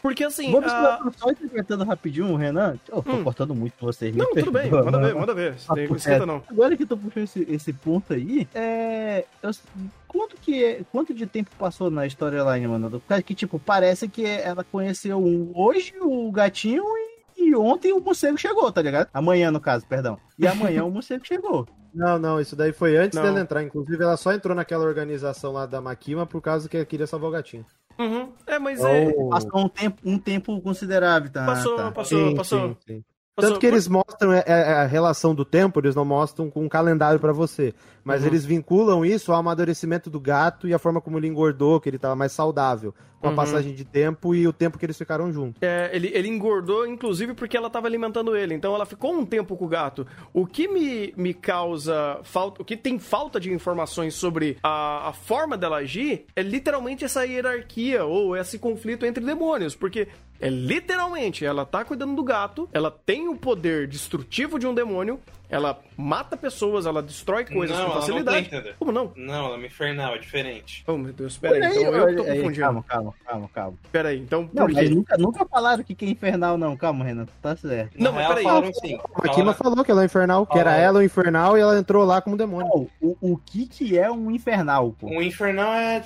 Porque 0.02 0.22
assim. 0.22 0.52
Vamos 0.52 0.70
a... 0.70 1.00
só 1.16 1.30
interpretando 1.30 1.82
rapidinho, 1.82 2.36
Renan. 2.36 2.78
Eu 2.88 3.02
tô 3.02 3.10
hum. 3.10 3.24
cortando 3.24 3.54
muito 3.54 3.72
vocês. 3.80 4.14
Não, 4.14 4.30
tudo 4.34 4.52
bem, 4.52 4.70
manda 4.70 5.00
ver, 5.00 5.14
manda 5.14 5.34
ver. 5.34 5.56
Tem, 5.74 6.26
não. 6.26 6.42
Agora 6.46 6.76
que 6.76 6.84
tu 6.84 6.94
puxou 6.94 7.22
esse, 7.22 7.46
esse 7.48 7.72
ponto 7.72 8.12
aí, 8.12 8.46
é. 8.54 9.24
Eu, 9.42 9.50
quanto 10.06 10.36
que 10.36 10.62
é, 10.62 10.82
quanto 10.92 11.14
de 11.14 11.26
tempo 11.26 11.50
passou 11.58 11.90
na 11.90 12.06
storyline, 12.06 12.68
mano? 12.68 13.02
Que, 13.24 13.34
tipo, 13.34 13.58
parece 13.58 14.06
que 14.06 14.26
ela 14.26 14.62
conheceu 14.62 15.16
um, 15.18 15.50
hoje 15.54 15.94
o 16.02 16.30
gatinho 16.30 16.84
e, 17.38 17.48
e 17.48 17.56
ontem 17.56 17.94
o 17.94 18.00
morcego 18.00 18.36
chegou, 18.36 18.70
tá 18.70 18.82
ligado? 18.82 19.08
Amanhã, 19.14 19.50
no 19.50 19.58
caso, 19.58 19.86
perdão. 19.86 20.18
E 20.38 20.46
amanhã 20.46 20.84
o 20.84 20.90
morcego 20.92 21.26
chegou. 21.26 21.66
Não, 21.94 22.18
não, 22.18 22.40
isso 22.40 22.56
daí 22.56 22.72
foi 22.72 22.96
antes 22.96 23.16
não. 23.16 23.22
dela 23.22 23.40
entrar. 23.40 23.62
Inclusive, 23.62 24.02
ela 24.02 24.16
só 24.16 24.32
entrou 24.32 24.54
naquela 24.54 24.84
organização 24.84 25.52
lá 25.52 25.64
da 25.64 25.80
Makima 25.80 26.26
por 26.26 26.40
causa 26.42 26.68
que 26.68 26.76
ela 26.76 26.84
queria 26.84 27.06
salvar 27.06 27.30
o 27.30 27.32
gatinho. 27.32 27.64
Uhum. 27.98 28.32
É, 28.46 28.58
mas 28.58 28.80
oh. 28.80 28.88
é. 28.88 29.12
Passou 29.30 29.60
um 29.60 29.68
tempo, 29.68 30.00
um 30.04 30.18
tempo 30.18 30.60
considerável, 30.60 31.30
tá? 31.30 31.46
Passou, 31.46 31.76
tá. 31.76 31.92
passou, 31.92 32.28
sim, 32.28 32.36
passou. 32.36 32.68
Sim, 32.68 32.76
sim. 32.86 33.04
Tanto 33.36 33.58
que 33.58 33.66
eles 33.66 33.88
mostram 33.88 34.32
é, 34.32 34.44
é, 34.46 34.52
a 34.74 34.86
relação 34.86 35.34
do 35.34 35.44
tempo, 35.44 35.80
eles 35.80 35.94
não 35.94 36.04
mostram 36.04 36.48
com 36.48 36.64
um 36.64 36.68
calendário 36.68 37.18
para 37.18 37.32
você. 37.32 37.74
Mas 38.04 38.20
uhum. 38.20 38.28
eles 38.28 38.44
vinculam 38.44 39.04
isso 39.04 39.32
ao 39.32 39.38
amadurecimento 39.38 40.10
do 40.10 40.20
gato 40.20 40.68
e 40.68 40.74
a 40.74 40.78
forma 40.78 41.00
como 41.00 41.18
ele 41.18 41.26
engordou, 41.26 41.80
que 41.80 41.88
ele 41.88 41.98
tava 41.98 42.14
mais 42.14 42.32
saudável. 42.32 42.94
Com 43.18 43.28
a 43.28 43.30
uhum. 43.30 43.36
passagem 43.36 43.72
de 43.72 43.86
tempo 43.86 44.34
e 44.34 44.46
o 44.46 44.52
tempo 44.52 44.78
que 44.78 44.84
eles 44.84 44.98
ficaram 44.98 45.32
juntos. 45.32 45.62
É, 45.62 45.88
ele, 45.94 46.10
ele 46.12 46.28
engordou, 46.28 46.86
inclusive, 46.86 47.32
porque 47.32 47.56
ela 47.56 47.70
tava 47.70 47.86
alimentando 47.86 48.36
ele. 48.36 48.52
Então 48.52 48.74
ela 48.74 48.84
ficou 48.84 49.14
um 49.14 49.24
tempo 49.24 49.56
com 49.56 49.64
o 49.64 49.68
gato. 49.68 50.06
O 50.30 50.46
que 50.46 50.68
me, 50.68 51.14
me 51.16 51.32
causa 51.32 52.20
falta. 52.22 52.60
O 52.60 52.64
que 52.66 52.76
tem 52.76 52.98
falta 52.98 53.40
de 53.40 53.50
informações 53.50 54.12
sobre 54.12 54.58
a, 54.62 55.08
a 55.08 55.12
forma 55.14 55.56
dela 55.56 55.78
agir 55.78 56.26
é 56.36 56.42
literalmente 56.42 57.02
essa 57.02 57.24
hierarquia 57.24 58.04
ou 58.04 58.36
esse 58.36 58.58
conflito 58.58 59.06
entre 59.06 59.24
demônios. 59.24 59.74
Porque 59.74 60.08
é 60.40 60.50
literalmente, 60.50 61.44
ela 61.44 61.64
tá 61.64 61.84
cuidando 61.84 62.14
do 62.14 62.22
gato, 62.22 62.68
ela 62.72 62.90
tem 62.90 63.28
o 63.28 63.36
poder 63.36 63.86
destrutivo 63.86 64.58
de 64.58 64.66
um 64.66 64.74
demônio, 64.74 65.18
ela 65.48 65.80
mata 65.96 66.36
pessoas, 66.36 66.86
ela 66.86 67.02
destrói 67.02 67.44
coisas 67.44 67.78
não, 67.78 67.90
com 67.90 67.93
facilidade. 67.94 68.50
Não 68.52 68.62
tem, 68.62 68.72
Como 68.78 68.92
não? 68.92 69.12
Não, 69.16 69.46
ela 69.46 69.62
é 69.62 69.66
infernal, 69.66 70.14
é 70.14 70.18
diferente. 70.18 70.84
Oh, 70.86 70.96
meu 70.96 71.12
Deus, 71.12 71.36
pera 71.36 71.66
aí, 71.66 71.82
então 71.82 72.08
eu, 72.08 72.16
tô 72.16 72.24
confundindo. 72.24 72.60
Calma, 72.60 72.82
calma, 72.82 73.14
calma, 73.24 73.50
calma. 73.52 73.78
Pera 73.90 74.08
aí, 74.10 74.18
então 74.18 74.48
não, 74.52 74.66
quê? 74.66 74.88
Nunca, 74.88 75.16
nunca 75.16 75.46
falaram 75.46 75.82
que, 75.82 75.94
que 75.94 76.04
é 76.04 76.08
infernal, 76.08 76.56
não. 76.58 76.76
Calma, 76.76 77.04
Renato, 77.04 77.32
tá 77.40 77.56
certo. 77.56 77.94
Não, 77.98 78.12
mas 78.12 78.26
peraí. 78.26 78.44
Falaram, 78.44 78.74
sim. 78.74 78.98
A 79.22 79.28
Kima 79.28 79.54
falou 79.54 79.84
que 79.84 79.90
ela 79.90 80.02
é 80.02 80.06
infernal, 80.06 80.46
que 80.46 80.58
era 80.58 80.76
ela 80.76 80.98
o 81.00 81.02
infernal 81.02 81.56
e 81.56 81.60
ela 81.60 81.78
entrou 81.78 82.04
lá 82.04 82.20
como 82.20 82.36
demônio. 82.36 82.70
Não, 82.74 82.88
o, 83.00 83.32
o 83.32 83.36
que 83.38 83.66
que 83.66 83.98
é 83.98 84.10
um 84.10 84.30
infernal, 84.30 84.92
pô? 84.98 85.06
Um 85.06 85.22
infernal 85.22 85.72
é 85.72 86.02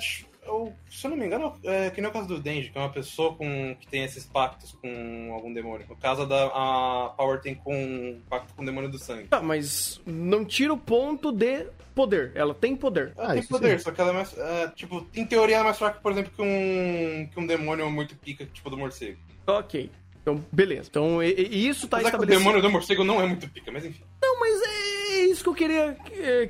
eu, 0.49 0.73
se 0.89 1.05
eu 1.05 1.11
não 1.11 1.17
me 1.17 1.25
engano, 1.25 1.53
é 1.63 1.89
que 1.89 2.01
nem 2.01 2.09
o 2.09 2.13
caso 2.13 2.27
do 2.27 2.39
Denji, 2.39 2.69
que 2.69 2.77
é 2.77 2.81
uma 2.81 2.91
pessoa 2.91 3.35
com, 3.35 3.75
que 3.79 3.87
tem 3.87 4.03
esses 4.03 4.25
pactos 4.25 4.73
com 4.81 5.31
algum 5.33 5.53
demônio. 5.53 5.85
No 5.87 5.95
caso, 5.95 6.25
da, 6.25 6.45
a 6.47 7.13
Power 7.15 7.39
tem 7.39 7.55
com 7.55 8.19
pacto 8.29 8.53
com 8.53 8.63
o 8.63 8.65
demônio 8.65 8.89
do 8.89 8.97
sangue. 8.97 9.27
Tá, 9.27 9.41
mas 9.41 10.01
não 10.05 10.43
tira 10.43 10.73
o 10.73 10.77
ponto 10.77 11.31
de 11.31 11.67
poder. 11.95 12.31
Ela 12.35 12.53
tem 12.53 12.75
poder. 12.75 13.13
Ela 13.17 13.31
ah, 13.31 13.33
tem 13.33 13.43
poder, 13.43 13.77
sim. 13.77 13.83
só 13.85 13.91
que 13.91 14.01
ela 14.01 14.09
é 14.11 14.13
mais. 14.13 14.37
É, 14.37 14.67
tipo, 14.69 15.07
em 15.15 15.25
teoria, 15.25 15.55
ela 15.55 15.65
é 15.65 15.67
mais 15.67 15.77
fraca, 15.77 15.99
por 15.99 16.11
exemplo, 16.11 16.31
que 16.35 16.41
um, 16.41 17.27
que 17.27 17.39
um 17.39 17.45
demônio 17.45 17.89
muito 17.89 18.15
pica, 18.15 18.45
tipo 18.45 18.69
do 18.69 18.77
morcego. 18.77 19.17
Ok. 19.45 19.89
Então, 20.21 20.43
beleza. 20.51 20.89
Então, 20.89 21.23
e, 21.23 21.33
e 21.33 21.67
isso 21.67 21.87
tá 21.87 21.97
Apesar 21.97 22.09
estabelecido. 22.09 22.41
o 22.41 22.43
demônio 22.43 22.61
do 22.61 22.69
morcego 22.69 23.03
não 23.03 23.21
é 23.21 23.25
muito 23.25 23.47
pica, 23.49 23.71
mas 23.71 23.85
enfim. 23.85 24.03
Isso 25.39 25.43
que 25.45 25.49
eu 25.49 25.55
queria 25.55 25.97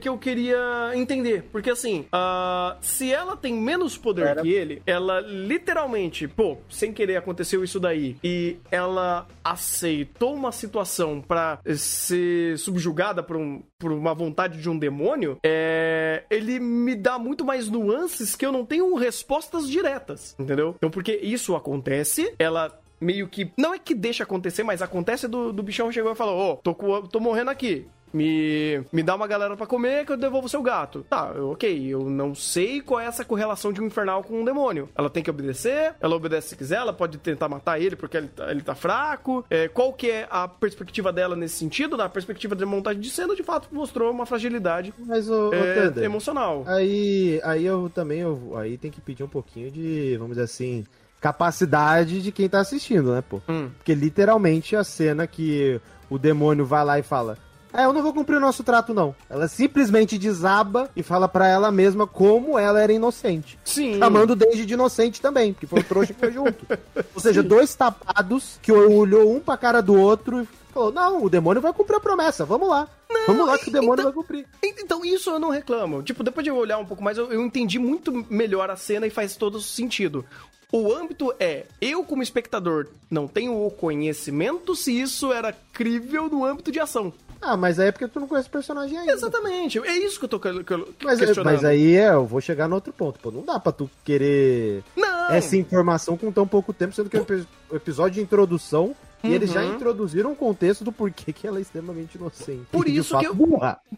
que 0.01 0.09
eu 0.09 0.17
queria 0.17 0.91
entender. 0.95 1.43
Porque 1.51 1.69
assim, 1.69 2.07
uh, 2.11 2.75
se 2.81 3.13
ela 3.13 3.37
tem 3.37 3.53
menos 3.53 3.95
poder 3.95 4.25
Era... 4.25 4.41
que 4.41 4.51
ele, 4.51 4.81
ela 4.83 5.19
literalmente, 5.19 6.27
pô, 6.27 6.57
sem 6.67 6.91
querer 6.91 7.17
aconteceu 7.17 7.63
isso 7.63 7.79
daí, 7.79 8.17
e 8.23 8.57
ela 8.71 9.27
aceitou 9.43 10.33
uma 10.33 10.51
situação 10.51 11.21
para 11.21 11.59
ser 11.75 12.57
subjugada 12.57 13.21
por, 13.21 13.37
um, 13.37 13.61
por 13.77 13.91
uma 13.91 14.15
vontade 14.15 14.59
de 14.59 14.67
um 14.67 14.77
demônio, 14.77 15.37
é, 15.43 16.23
ele 16.27 16.59
me 16.59 16.95
dá 16.95 17.19
muito 17.19 17.45
mais 17.45 17.69
nuances 17.69 18.35
que 18.35 18.43
eu 18.43 18.51
não 18.51 18.65
tenho 18.65 18.95
respostas 18.95 19.69
diretas, 19.69 20.35
entendeu? 20.39 20.73
Então, 20.77 20.89
porque 20.89 21.19
isso 21.21 21.55
acontece, 21.55 22.33
ela 22.39 22.79
meio 22.99 23.27
que. 23.27 23.51
Não 23.57 23.73
é 23.73 23.79
que 23.79 23.93
deixa 23.93 24.23
acontecer, 24.23 24.63
mas 24.63 24.81
acontece 24.81 25.27
do, 25.27 25.53
do 25.53 25.63
bichão 25.63 25.91
chegou 25.91 26.11
e 26.11 26.15
falou: 26.15 26.37
Ô, 26.37 26.51
oh, 26.53 26.55
tô, 26.57 26.73
tô 27.03 27.19
morrendo 27.19 27.51
aqui 27.51 27.87
me, 28.13 28.81
me 28.91 29.03
dá 29.03 29.15
uma 29.15 29.27
galera 29.27 29.55
para 29.55 29.65
comer 29.65 30.05
que 30.05 30.11
eu 30.11 30.17
devolvo 30.17 30.49
seu 30.49 30.61
gato. 30.61 31.05
Tá, 31.09 31.31
eu, 31.35 31.51
ok, 31.51 31.87
eu 31.87 32.09
não 32.09 32.33
sei 32.35 32.81
qual 32.81 32.99
é 32.99 33.05
essa 33.05 33.25
correlação 33.25 33.71
de 33.71 33.81
um 33.81 33.85
infernal 33.85 34.23
com 34.23 34.41
um 34.41 34.45
demônio. 34.45 34.89
Ela 34.95 35.09
tem 35.09 35.23
que 35.23 35.29
obedecer, 35.29 35.93
ela 35.99 36.15
obedece 36.15 36.49
se 36.49 36.55
quiser, 36.55 36.77
ela 36.77 36.93
pode 36.93 37.17
tentar 37.17 37.49
matar 37.49 37.79
ele 37.79 37.95
porque 37.95 38.17
ele 38.17 38.27
tá, 38.27 38.51
ele 38.51 38.61
tá 38.61 38.75
fraco. 38.75 39.45
É, 39.49 39.67
qual 39.67 39.93
que 39.93 40.09
é 40.09 40.27
a 40.29 40.47
perspectiva 40.47 41.11
dela 41.11 41.35
nesse 41.35 41.55
sentido? 41.55 41.97
Na 41.97 42.09
perspectiva 42.09 42.55
de 42.55 42.65
montagem 42.65 43.01
de 43.01 43.09
cena, 43.09 43.35
de 43.35 43.43
fato, 43.43 43.67
mostrou 43.71 44.11
uma 44.11 44.25
fragilidade 44.25 44.93
Mas, 44.99 45.29
o, 45.29 45.53
é, 45.53 45.89
o 45.89 46.03
emocional. 46.03 46.63
Aí, 46.67 47.39
aí 47.43 47.65
eu 47.65 47.91
também, 47.93 48.19
eu, 48.19 48.57
aí 48.57 48.77
tem 48.77 48.91
que 48.91 49.01
pedir 49.01 49.23
um 49.23 49.27
pouquinho 49.27 49.71
de, 49.71 50.15
vamos 50.17 50.31
dizer 50.31 50.43
assim, 50.43 50.85
capacidade 51.19 52.21
de 52.21 52.31
quem 52.31 52.49
tá 52.49 52.59
assistindo, 52.59 53.13
né, 53.13 53.21
pô? 53.27 53.41
Hum. 53.47 53.69
Porque 53.77 53.93
literalmente 53.93 54.75
a 54.75 54.83
cena 54.83 55.27
que 55.27 55.79
o 56.09 56.17
demônio 56.17 56.65
vai 56.65 56.83
lá 56.83 56.99
e 56.99 57.03
fala 57.03 57.37
é, 57.73 57.85
eu 57.85 57.93
não 57.93 58.01
vou 58.01 58.13
cumprir 58.13 58.37
o 58.37 58.39
nosso 58.39 58.63
trato, 58.63 58.93
não. 58.93 59.15
Ela 59.29 59.47
simplesmente 59.47 60.17
desaba 60.17 60.89
e 60.95 61.03
fala 61.03 61.27
para 61.27 61.47
ela 61.47 61.71
mesma 61.71 62.07
como 62.07 62.57
ela 62.57 62.81
era 62.81 62.91
inocente. 62.91 63.59
Sim. 63.63 63.99
Chamando 63.99 64.35
desde 64.35 64.65
de 64.65 64.73
inocente 64.73 65.21
também, 65.21 65.53
porque 65.53 65.67
foi 65.67 65.81
o 65.81 65.83
trouxa 65.83 66.13
que 66.13 66.19
foi 66.19 66.31
junto. 66.31 66.65
Ou 67.13 67.21
seja, 67.21 67.41
Sim. 67.41 67.47
dois 67.47 67.75
tapados 67.75 68.59
que 68.61 68.71
olhou 68.71 69.31
um 69.31 69.39
pra 69.39 69.57
cara 69.57 69.81
do 69.81 69.93
outro 69.93 70.41
e 70.41 70.47
falou: 70.73 70.91
Não, 70.91 71.23
o 71.23 71.29
demônio 71.29 71.61
vai 71.61 71.71
cumprir 71.71 71.97
a 71.97 71.99
promessa, 71.99 72.43
vamos 72.43 72.67
lá. 72.67 72.87
Não, 73.09 73.25
vamos 73.27 73.47
lá 73.47 73.57
que 73.57 73.69
o 73.69 73.73
demônio 73.73 74.01
então, 74.01 74.05
vai 74.05 74.13
cumprir. 74.13 74.47
Então, 74.63 75.05
isso 75.05 75.29
eu 75.29 75.39
não 75.39 75.49
reclamo. 75.49 76.01
Tipo, 76.01 76.23
depois 76.23 76.43
de 76.43 76.49
eu 76.49 76.55
olhar 76.55 76.79
um 76.79 76.85
pouco 76.85 77.03
mais, 77.03 77.17
eu, 77.17 77.31
eu 77.31 77.41
entendi 77.41 77.77
muito 77.77 78.25
melhor 78.29 78.69
a 78.69 78.75
cena 78.75 79.05
e 79.05 79.11
faz 79.11 79.35
todo 79.35 79.61
sentido. 79.61 80.25
O 80.71 80.93
âmbito 80.93 81.33
é, 81.39 81.65
eu 81.81 82.03
como 82.03 82.21
espectador 82.21 82.87
não 83.09 83.27
tenho 83.27 83.65
o 83.65 83.71
conhecimento 83.71 84.75
se 84.75 84.99
isso 84.99 85.33
era 85.33 85.51
crível 85.73 86.29
no 86.29 86.45
âmbito 86.45 86.71
de 86.71 86.79
ação. 86.79 87.11
Ah, 87.41 87.55
mas 87.55 87.79
aí 87.79 87.87
é 87.87 87.91
porque 87.91 88.07
tu 88.07 88.19
não 88.19 88.27
conhece 88.27 88.47
o 88.47 88.51
personagem 88.51 88.97
ainda. 88.97 89.13
Exatamente. 89.13 89.79
É 89.79 89.97
isso 89.97 90.19
que 90.19 90.25
eu 90.25 90.29
tô 90.29 90.39
que 90.39 90.47
eu, 90.47 90.93
mas, 91.03 91.19
mas 91.37 91.63
aí 91.63 91.95
é, 91.95 92.09
eu 92.09 92.25
vou 92.25 92.41
chegar 92.41 92.67
no 92.67 92.75
outro 92.75 92.91
ponto. 92.91 93.19
Pô, 93.19 93.31
não 93.31 93.43
dá 93.43 93.59
pra 93.59 93.71
tu 93.71 93.89
querer 94.03 94.83
não. 94.95 95.31
essa 95.31 95.55
informação 95.55 96.17
com 96.17 96.31
tão 96.31 96.47
pouco 96.47 96.73
tempo, 96.73 96.93
sendo 96.93 97.09
que 97.09 97.17
o 97.17 97.75
episódio 97.75 98.15
de 98.15 98.21
introdução 98.21 98.95
e 99.23 99.33
eles 99.33 99.51
já 99.51 99.61
uhum. 99.61 99.75
introduziram 99.75 100.31
um 100.31 100.35
contexto 100.35 100.83
do 100.83 100.91
porquê 100.91 101.33
que 101.33 101.45
ela 101.45 101.59
é 101.59 101.61
extremamente 101.61 102.15
inocente. 102.15 102.65
Por 102.71 102.87
isso 102.87 103.17
que 103.17 103.27
eu, 103.27 103.35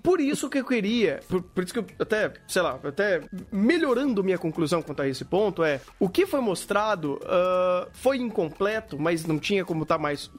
por 0.02 0.20
isso 0.20 0.50
que 0.50 0.60
eu 0.60 0.66
queria, 0.66 1.20
por, 1.28 1.44
por, 1.44 1.64
isso 1.64 1.74
que 1.74 1.80
eu 1.80 1.86
até, 2.00 2.34
sei 2.48 2.62
lá, 2.62 2.80
até 2.84 3.22
melhorando 3.52 4.24
minha 4.24 4.38
conclusão 4.38 4.82
quanto 4.82 5.02
a 5.02 5.08
esse 5.08 5.24
ponto 5.24 5.64
é, 5.64 5.80
o 6.00 6.10
que 6.10 6.26
foi 6.26 6.42
mostrado 6.42 7.20
uh, 7.24 7.88
foi 7.94 8.18
incompleto, 8.18 8.98
mas 8.98 9.26
não 9.26 9.38
tinha 9.38 9.64
como 9.64 9.84
estar 9.84 9.98
tá 9.98 10.02
mais, 10.02 10.32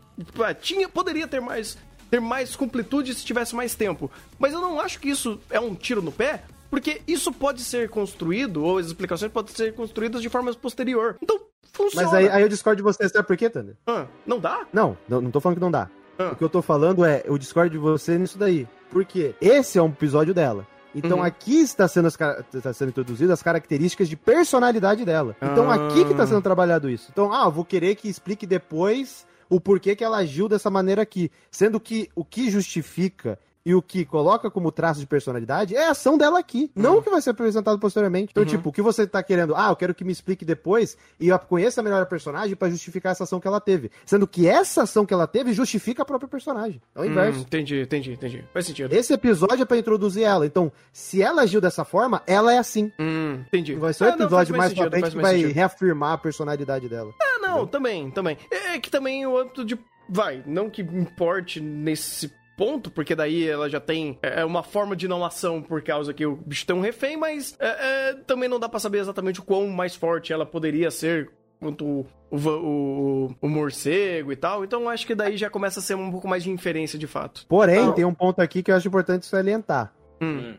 tinha, 0.61 0.89
poderia 0.89 1.29
ter 1.29 1.41
mais 1.41 1.79
ter 2.13 2.21
mais 2.21 2.55
completude 2.55 3.15
se 3.15 3.25
tivesse 3.25 3.57
mais 3.57 3.75
tempo. 3.75 4.11
Mas 4.39 4.53
eu 4.53 4.61
não 4.61 4.79
acho 4.79 5.01
que 5.01 5.09
isso 5.09 5.41
é 5.49 5.59
um 5.59 5.75
tiro 5.75 6.03
no 6.03 6.13
pé, 6.13 6.45
porque 6.71 7.01
isso 7.09 7.33
pode 7.33 7.63
ser 7.63 7.89
construído, 7.89 8.63
ou 8.63 8.77
as 8.77 8.87
explicações 8.87 9.33
podem 9.33 9.55
ser 9.55 9.75
construídas 9.75 10.21
de 10.21 10.29
forma 10.29 10.53
posterior. 10.53 11.17
Então, 11.23 11.41
Funciona. 11.73 12.07
Mas 12.07 12.15
aí, 12.15 12.29
aí 12.29 12.43
eu 12.43 12.51
discordo 12.51 12.77
de 12.77 12.83
você, 12.83 13.09
sabe 13.09 13.27
por 13.27 13.35
quê, 13.35 13.49
Thunder? 13.49 13.75
Ah, 13.87 14.05
não 14.27 14.39
dá? 14.39 14.67
Não, 14.71 14.95
não, 15.09 15.23
não 15.23 15.31
tô 15.31 15.41
falando 15.41 15.57
que 15.57 15.63
não 15.63 15.71
dá. 15.71 15.89
Ah. 16.19 16.33
O 16.33 16.37
que 16.37 16.45
eu 16.45 16.49
tô 16.51 16.61
falando 16.61 17.03
é, 17.03 17.23
eu 17.25 17.39
discordo 17.39 17.71
de 17.71 17.79
você 17.79 18.19
nisso 18.19 18.37
daí. 18.37 18.69
Por 18.91 19.07
quê? 19.07 19.35
Esse 19.41 19.79
é 19.79 19.83
um 19.83 19.89
episódio 19.89 20.35
dela. 20.35 20.67
Então 20.95 21.19
uhum. 21.19 21.25
aqui 21.25 21.63
está 21.63 21.89
sendo, 21.89 22.09
as, 22.09 22.19
está 22.53 22.75
sendo 22.75 22.91
introduzidas 22.91 23.33
as 23.33 23.43
características 23.43 24.07
de 24.07 24.17
personalidade 24.17 25.03
dela. 25.07 25.35
Então 25.41 25.71
ah. 25.71 25.77
aqui 25.77 26.05
que 26.05 26.11
está 26.11 26.27
sendo 26.27 26.43
trabalhado 26.43 26.91
isso. 26.91 27.09
Então, 27.11 27.33
ah, 27.33 27.47
eu 27.47 27.51
vou 27.51 27.65
querer 27.65 27.95
que 27.95 28.07
explique 28.07 28.47
depois 28.47 29.27
o 29.53 29.61
porquê 29.61 29.95
que 29.95 30.03
ela 30.03 30.17
agiu 30.17 30.49
dessa 30.49 30.71
maneira 30.71 31.03
aqui. 31.03 31.31
Sendo 31.51 31.79
que 31.79 32.09
o 32.15 32.25
que 32.25 32.51
justifica 32.51 33.39
e 33.65 33.75
o 33.75 33.83
que 33.83 34.05
coloca 34.05 34.51
como 34.51 34.73
traço 34.73 35.01
de 35.01 35.07
personalidade 35.07 35.77
é 35.77 35.87
a 35.87 35.91
ação 35.93 36.19
dela 36.19 36.39
aqui, 36.39 36.71
uhum. 36.75 36.83
não 36.83 36.99
o 36.99 37.03
que 37.03 37.11
vai 37.11 37.21
ser 37.21 37.31
apresentado 37.31 37.79
posteriormente. 37.79 38.31
Então, 38.31 38.43
uhum. 38.43 38.49
tipo, 38.49 38.69
o 38.69 38.73
que 38.73 38.83
você 38.83 39.07
tá 39.07 39.23
querendo, 39.23 39.55
ah, 39.55 39.69
eu 39.71 39.77
quero 39.77 39.95
que 39.95 40.05
me 40.05 40.13
explique 40.13 40.45
depois 40.45 40.97
e 41.21 41.29
eu 41.29 41.39
conheça 41.39 41.83
melhor 41.83 42.03
a 42.03 42.07
personagem 42.07 42.57
para 42.57 42.71
justificar 42.71 43.13
essa 43.13 43.25
ação 43.25 43.41
que 43.41 43.47
ela 43.47 43.61
teve. 43.61 43.91
Sendo 44.05 44.27
que 44.27 44.49
essa 44.49 44.83
ação 44.83 45.07
que 45.07 45.15
ela 45.15 45.27
teve 45.27 45.53
justifica 45.53 46.03
a 46.03 46.05
própria 46.05 46.29
personagem. 46.29 46.81
É 46.95 47.01
o 47.01 47.05
inverso. 47.05 47.41
Hum, 47.41 47.43
entendi, 47.43 47.81
entendi, 47.83 48.13
entendi. 48.13 48.45
Faz 48.53 48.67
sentido. 48.67 48.93
Esse 48.93 49.13
episódio 49.13 49.63
é 49.63 49.65
pra 49.65 49.77
introduzir 49.77 50.25
ela. 50.25 50.45
Então, 50.45 50.73
se 50.93 51.23
ela 51.23 51.43
agiu 51.43 51.61
dessa 51.61 51.85
forma, 51.85 52.23
ela 52.27 52.53
é 52.53 52.59
assim. 52.59 52.91
Hum, 52.99 53.43
entendi. 53.47 53.75
Vai 53.75 53.93
ser 53.93 54.05
um 54.05 54.09
episódio 54.09 54.57
mais, 54.57 54.75
mais 54.75 54.89
pra 54.89 54.91
frente 54.91 55.15
que 55.15 55.23
vai 55.23 55.37
sentido. 55.37 55.55
reafirmar 55.55 56.13
a 56.15 56.19
personalidade 56.19 56.89
dela. 56.89 57.13
É, 57.21 57.32
não, 57.53 57.63
Entendeu? 57.63 57.67
também, 57.67 58.11
também. 58.11 58.37
É, 58.51 58.75
é 58.75 58.81
que 58.81 58.91
também 58.91 59.27
o 59.27 59.37
âmbito 59.37 59.65
de 59.65 59.79
vai, 60.09 60.43
não 60.47 60.69
que 60.69 60.83
importe 60.83 61.61
nesse 61.61 62.33
ponto, 62.57 62.91
porque 62.91 63.15
daí 63.15 63.49
ela 63.49 63.69
já 63.69 63.81
tem 63.81 64.19
é, 64.23 64.41
é, 64.41 64.45
uma 64.45 64.63
forma 64.63 64.95
de 64.95 65.09
não 65.09 65.25
ação 65.25 65.63
por 65.63 65.83
causa 65.83 66.13
que 66.13 66.25
o 66.27 66.37
bicho 66.37 66.67
tem 66.67 66.77
um 66.77 66.81
refém, 66.81 67.17
mas 67.17 67.57
é, 67.59 68.11
é, 68.11 68.15
também 68.27 68.49
não 68.49 68.61
dá 68.61 68.69
para 68.69 68.79
saber 68.79 68.99
exatamente 68.99 69.41
o 69.41 69.43
quão 69.43 69.69
mais 69.69 69.95
forte 69.97 70.33
ela 70.33 70.45
poderia 70.45 70.91
ser 70.91 71.31
quanto 71.59 71.85
o, 71.85 72.07
o, 72.31 73.35
o, 73.41 73.49
morcego 73.49 74.33
e 74.33 74.37
tal. 74.37 74.65
Então 74.65 74.89
acho 74.89 75.07
que 75.07 75.15
daí 75.15 75.37
já 75.37 75.49
começa 75.49 75.81
a 75.81 75.83
ser 75.83 75.95
um 75.95 76.11
pouco 76.11 76.29
mais 76.29 76.43
de 76.43 76.51
inferência 76.51 76.99
de 76.99 77.07
fato. 77.07 77.47
Porém, 77.49 77.83
então... 77.83 77.93
tem 77.95 78.05
um 78.05 78.15
ponto 78.15 78.41
aqui 78.41 78.63
que 78.63 78.71
eu 78.71 78.77
acho 78.77 78.89
importante 78.89 79.27
salientar. 79.27 79.95
Hum. 80.21 80.57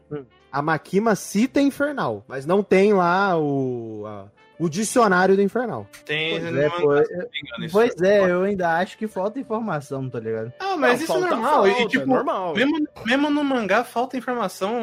A 0.51 0.61
Makima 0.61 1.15
cita 1.15 1.61
Infernal, 1.61 2.23
mas 2.27 2.45
não 2.45 2.63
tem 2.63 2.93
lá 2.93 3.37
o. 3.37 4.03
A 4.05 4.42
o 4.63 4.69
dicionário 4.69 5.35
do 5.35 5.41
Infernal. 5.41 5.85
Tem, 6.05 6.39
pois 6.39 6.55
é, 6.55 6.69
pois, 6.69 7.71
pois 7.71 8.01
é, 8.01 8.31
eu 8.31 8.43
ainda 8.43 8.77
acho 8.77 8.97
que 8.97 9.07
falta 9.07 9.37
informação, 9.37 10.09
tá 10.09 10.21
ligado? 10.21 10.53
Ah, 10.57 10.77
mas 10.77 10.99
não, 10.99 11.03
isso 11.03 11.13
é 11.13 11.29
normal. 11.29 11.65
Falta, 11.65 11.81
e, 11.81 11.87
tipo, 11.89 12.03
é 12.03 12.07
normal. 12.07 12.55
Mesmo, 12.55 12.87
mesmo 13.05 13.29
no 13.29 13.43
mangá 13.43 13.83
falta 13.83 14.15
informação 14.15 14.73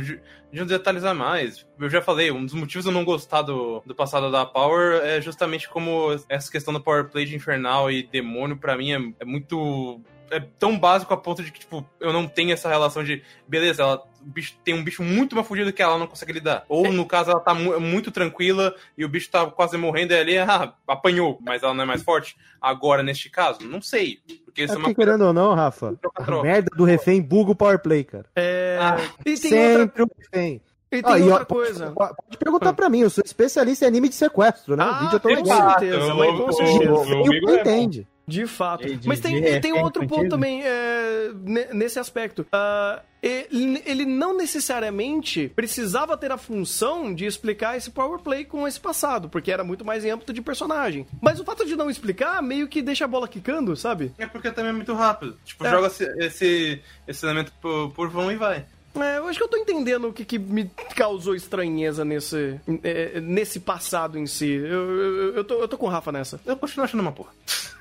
de, 0.00 0.62
um 0.62 0.64
detalhes 0.64 1.04
a 1.04 1.12
mais. 1.12 1.66
Eu 1.78 1.90
já 1.90 2.00
falei, 2.00 2.30
um 2.32 2.42
dos 2.42 2.54
motivos 2.54 2.84
de 2.84 2.90
eu 2.90 2.94
não 2.94 3.04
gostar 3.04 3.42
do, 3.42 3.82
do 3.84 3.94
passado 3.94 4.32
da 4.32 4.46
Power 4.46 5.02
é 5.02 5.20
justamente 5.20 5.68
como 5.68 6.18
essa 6.26 6.50
questão 6.50 6.72
do 6.72 6.80
Power 6.80 7.10
Play 7.10 7.26
de 7.26 7.36
Infernal 7.36 7.90
e 7.90 8.02
Demônio, 8.02 8.56
para 8.56 8.78
mim, 8.78 8.92
é, 8.92 9.12
é 9.20 9.24
muito 9.26 10.00
é 10.30 10.40
tão 10.58 10.78
básico 10.78 11.12
a 11.12 11.16
ponto 11.16 11.42
de 11.42 11.50
que, 11.50 11.60
tipo, 11.60 11.84
eu 12.00 12.12
não 12.12 12.26
tenho 12.26 12.52
essa 12.52 12.68
relação 12.68 13.02
de, 13.04 13.22
beleza, 13.46 13.82
ela 13.82 14.02
bicho 14.20 14.54
tem 14.64 14.74
um 14.74 14.84
bicho 14.84 15.02
muito 15.02 15.34
mais 15.34 15.46
fugido 15.46 15.72
que 15.72 15.82
ela 15.82 15.98
não 15.98 16.06
consegue 16.06 16.32
lidar. 16.32 16.64
Ou, 16.68 16.86
é. 16.86 16.90
no 16.90 17.06
caso, 17.06 17.30
ela 17.30 17.40
tá 17.40 17.54
mu 17.54 17.80
muito 17.80 18.10
tranquila 18.10 18.74
e 18.96 19.04
o 19.04 19.08
bicho 19.08 19.30
tá 19.30 19.46
quase 19.46 19.76
morrendo 19.76 20.12
e 20.12 20.18
ali, 20.18 20.38
ah, 20.38 20.72
apanhou, 20.86 21.38
mas 21.40 21.62
ela 21.62 21.74
não 21.74 21.84
é 21.84 21.86
mais 21.86 22.02
forte. 22.02 22.36
Agora, 22.60 23.02
neste 23.02 23.30
caso, 23.30 23.60
não 23.62 23.80
sei. 23.80 24.18
Porque 24.44 24.64
isso 24.64 24.74
é, 24.74 24.76
é 24.76 24.78
uma 24.78 24.94
querendo 24.94 25.24
ou 25.24 25.32
não, 25.32 25.54
Rafa, 25.54 25.98
a 26.14 26.42
merda 26.42 26.70
do 26.76 26.84
refém 26.84 27.22
buga 27.22 27.52
o 27.52 27.56
power 27.56 27.80
play, 27.80 28.04
cara. 28.04 28.26
É... 28.36 28.78
Ah, 28.80 28.96
e 29.20 29.24
tem 29.24 29.36
sempre 29.36 29.82
outra... 29.82 30.04
o 30.04 30.08
refém. 30.18 30.60
E 30.90 31.02
tem 31.02 31.12
ah, 31.12 31.24
outra 31.24 31.42
e, 31.42 31.46
coisa. 31.46 31.90
Pode, 31.92 32.14
pode 32.16 32.38
perguntar 32.38 32.72
pra 32.72 32.88
mim, 32.88 33.00
eu 33.00 33.10
sou 33.10 33.22
especialista 33.24 33.84
em 33.84 33.88
anime 33.88 34.08
de 34.08 34.14
sequestro, 34.14 34.74
né? 34.74 34.84
Ah, 34.84 34.96
o 34.96 35.00
vídeo 35.00 35.16
eu 35.16 35.20
tô 35.20 35.28
com 35.28 35.44
certeza, 35.44 36.14
com 36.14 36.52
certeza. 36.52 36.94
O, 36.94 37.54
entende. 37.54 38.08
De 38.28 38.46
fato. 38.46 38.86
De, 38.86 39.08
Mas 39.08 39.20
tem, 39.20 39.40
de 39.40 39.58
tem 39.58 39.72
outro 39.72 40.06
ponto 40.06 40.28
também 40.28 40.62
é, 40.62 41.30
nesse 41.72 41.98
aspecto. 41.98 42.42
Uh, 42.42 43.00
ele, 43.22 43.82
ele, 43.86 44.04
não 44.04 44.36
necessariamente 44.36 45.50
precisava 45.56 46.16
ter 46.16 46.30
a 46.30 46.36
função 46.36 47.12
de 47.12 47.24
explicar 47.24 47.76
esse 47.76 47.90
power 47.90 48.20
play 48.20 48.44
com 48.44 48.68
esse 48.68 48.78
passado, 48.78 49.30
porque 49.30 49.50
era 49.50 49.64
muito 49.64 49.82
mais 49.82 50.04
em 50.04 50.10
âmbito 50.10 50.32
de 50.32 50.42
personagem. 50.42 51.06
Mas 51.22 51.40
o 51.40 51.44
fato 51.44 51.64
de 51.64 51.74
não 51.74 51.88
explicar 51.88 52.42
meio 52.42 52.68
que 52.68 52.82
deixa 52.82 53.06
a 53.06 53.08
bola 53.08 53.26
quicando, 53.26 53.74
sabe? 53.74 54.12
É 54.18 54.26
porque 54.26 54.50
também 54.50 54.70
é 54.70 54.74
muito 54.74 54.92
rápido. 54.92 55.36
Tipo, 55.42 55.66
é. 55.66 55.70
joga 55.70 55.86
esse, 55.86 56.04
esse, 56.18 56.82
esse 57.08 57.24
elemento 57.24 57.50
por, 57.62 57.90
por 57.92 58.08
vão 58.10 58.30
e 58.30 58.36
vai. 58.36 58.66
É, 58.94 59.18
eu 59.18 59.26
acho 59.26 59.38
que 59.38 59.44
eu 59.44 59.48
tô 59.48 59.56
entendendo 59.56 60.08
o 60.08 60.12
que, 60.12 60.24
que 60.24 60.38
me 60.38 60.70
causou 60.96 61.34
estranheza 61.34 62.04
nesse, 62.04 62.58
é, 62.82 63.20
nesse 63.20 63.60
passado 63.60 64.18
em 64.18 64.26
si. 64.26 64.50
Eu, 64.50 64.90
eu, 64.90 65.34
eu, 65.36 65.44
tô, 65.44 65.54
eu 65.60 65.68
tô 65.68 65.78
com 65.78 65.86
o 65.86 65.88
Rafa 65.88 66.10
nessa. 66.10 66.40
Eu 66.44 66.56
continuo 66.56 66.84
achando 66.84 67.00
uma 67.00 67.12
porra. 67.12 67.30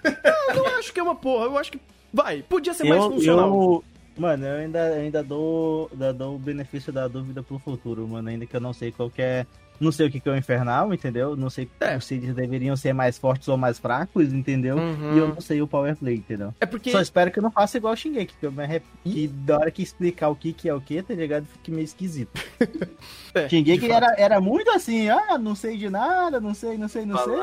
eu 0.04 0.56
não 0.56 0.68
acho 0.78 0.94
que 0.94 1.00
é 1.00 1.04
uma 1.04 1.16
porra. 1.16 1.46
Eu 1.46 1.58
acho 1.58 1.72
que, 1.72 1.80
vai, 2.14 2.44
podia 2.44 2.74
ser 2.74 2.84
mais 2.84 3.04
funcional. 3.04 3.48
Eu, 3.48 3.84
mano, 4.18 4.46
eu 4.46 4.58
ainda, 4.58 4.84
ainda, 4.94 5.24
dou, 5.24 5.90
ainda 5.92 6.14
dou 6.14 6.36
o 6.36 6.40
benefício 6.40 6.92
da 6.92 7.08
dúvida 7.08 7.42
pro 7.42 7.58
futuro, 7.58 8.08
mano. 8.08 8.30
Ainda 8.30 8.46
que 8.46 8.56
eu 8.56 8.62
não 8.62 8.74
sei 8.74 8.92
qual 8.92 9.10
que 9.10 9.22
é 9.22 9.46
não 9.80 9.92
sei 9.92 10.08
o 10.08 10.12
que, 10.12 10.20
que 10.20 10.28
é 10.30 10.32
o 10.32 10.38
infernal, 10.38 10.94
entendeu? 10.94 11.36
Não 11.36 11.50
sei 11.50 11.70
é. 11.80 12.00
se 12.00 12.16
eles 12.16 12.34
deveriam 12.34 12.76
ser 12.76 12.94
mais 12.94 13.18
fortes 13.18 13.48
ou 13.48 13.58
mais 13.58 13.78
fracos, 13.80 14.34
entendeu? 14.34 14.78
Uhum. 14.78 15.16
E 15.16 15.18
eu 15.18 15.28
não 15.28 15.42
sei 15.42 15.62
o 15.62 15.68
power 15.68 15.96
play, 15.96 16.16
entendeu? 16.16 16.54
É 16.60 16.66
porque... 16.66 16.92
Só 16.92 17.02
espero 17.02 17.32
que 17.32 17.40
eu 17.40 17.44
não 17.44 17.52
faça 17.52 17.78
igual 17.78 17.94
o 17.94 17.96
Shingeki, 17.96 18.36
que, 18.40 18.46
eu 18.46 18.52
me 18.52 18.64
arrep... 18.64 18.84
que 19.04 19.28
da 19.28 19.58
hora 19.60 19.72
que 19.72 19.82
explicar 19.82 20.30
o 20.30 20.36
que, 20.36 20.54
que 20.54 20.68
é 20.70 20.74
o 20.74 20.82
que, 20.82 21.02
tá 21.02 21.14
ligado? 21.14 21.46
Fique 21.46 21.72
meio 21.72 21.86
esquisito. 21.86 22.32
é, 23.34 23.48
Shingeki 23.50 23.92
era, 23.92 24.16
era 24.18 24.42
muito 24.42 24.70
assim, 24.72 25.10
ah, 25.10 25.38
não 25.38 25.56
sei 25.56 25.78
de 25.78 25.90
nada, 25.90 26.40
não 26.40 26.54
sei, 26.54 26.78
não 26.78 26.88
sei, 26.88 27.06
não 27.06 27.18
sei. 27.18 27.36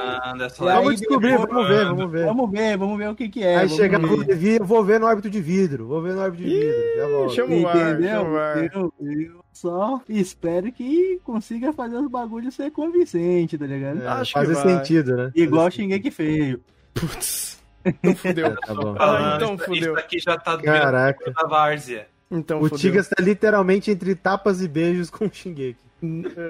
Vamos 0.59 1.01
descobrir, 1.01 1.39
vamos 1.39 1.69
ver, 1.69 1.85
vamos 1.85 2.11
ver. 2.11 2.27
Vamos 2.27 2.51
ver, 2.51 2.77
vamos 2.77 2.98
ver 2.98 3.09
o 3.11 3.15
que, 3.15 3.28
que 3.28 3.43
é. 3.43 3.56
Aí 3.56 3.69
chega 3.69 3.98
no 3.98 4.16
Levi, 4.16 4.56
eu 4.56 4.65
vou 4.65 4.85
ver 4.85 4.98
no 5.01 5.06
árbitro 5.06 5.31
de 5.31 5.40
vidro, 5.40 5.86
vou 5.86 6.02
ver 6.02 6.15
no 6.15 6.23
árbitro 6.23 6.47
de 6.47 6.55
vidro. 6.55 6.97
Já 6.97 7.09
volto. 7.09 7.35
Chama 7.35 7.55
o 7.55 7.69
ar, 7.69 7.93
Entendeu? 7.93 8.11
Chama 8.11 8.31
o 8.31 8.36
ar. 8.36 9.43
Só 9.55 10.02
espero 10.09 10.72
que 10.72 11.20
consiga 11.22 11.72
fazer 11.72 11.97
os 11.97 12.10
bagulhos 12.10 12.56
ser 12.56 12.72
convincente, 12.72 13.56
tá 13.56 13.64
ligado? 13.64 14.02
É, 14.02 14.09
Acho 14.09 14.32
fazer 14.32 14.56
sentido, 14.56 15.16
né? 15.16 15.32
Igual 15.32 15.70
Shingeki 15.70 16.10
feio. 16.10 16.60
Putz. 16.93 17.62
Não 18.02 18.16
fudeu. 18.16 18.47
É, 18.48 18.56
tá 18.56 18.74
bom. 18.74 18.97
Ah, 18.98 19.35
então 19.36 19.56
fudeu. 19.56 19.93
Isso 19.93 20.05
aqui 20.05 20.18
já 20.18 20.36
tá 20.36 20.59
Caraca. 20.59 21.31
da 21.31 21.47
várzea. 21.47 22.09
Então, 22.28 22.60
o 22.60 22.68
Tigas 22.68 23.09
tá 23.09 23.22
literalmente 23.22 23.93
entre 23.93 24.16
tapas 24.16 24.60
e 24.60 24.66
beijos 24.66 25.09
com 25.09 25.26
o 25.26 25.32
Shingeki. 25.32 25.78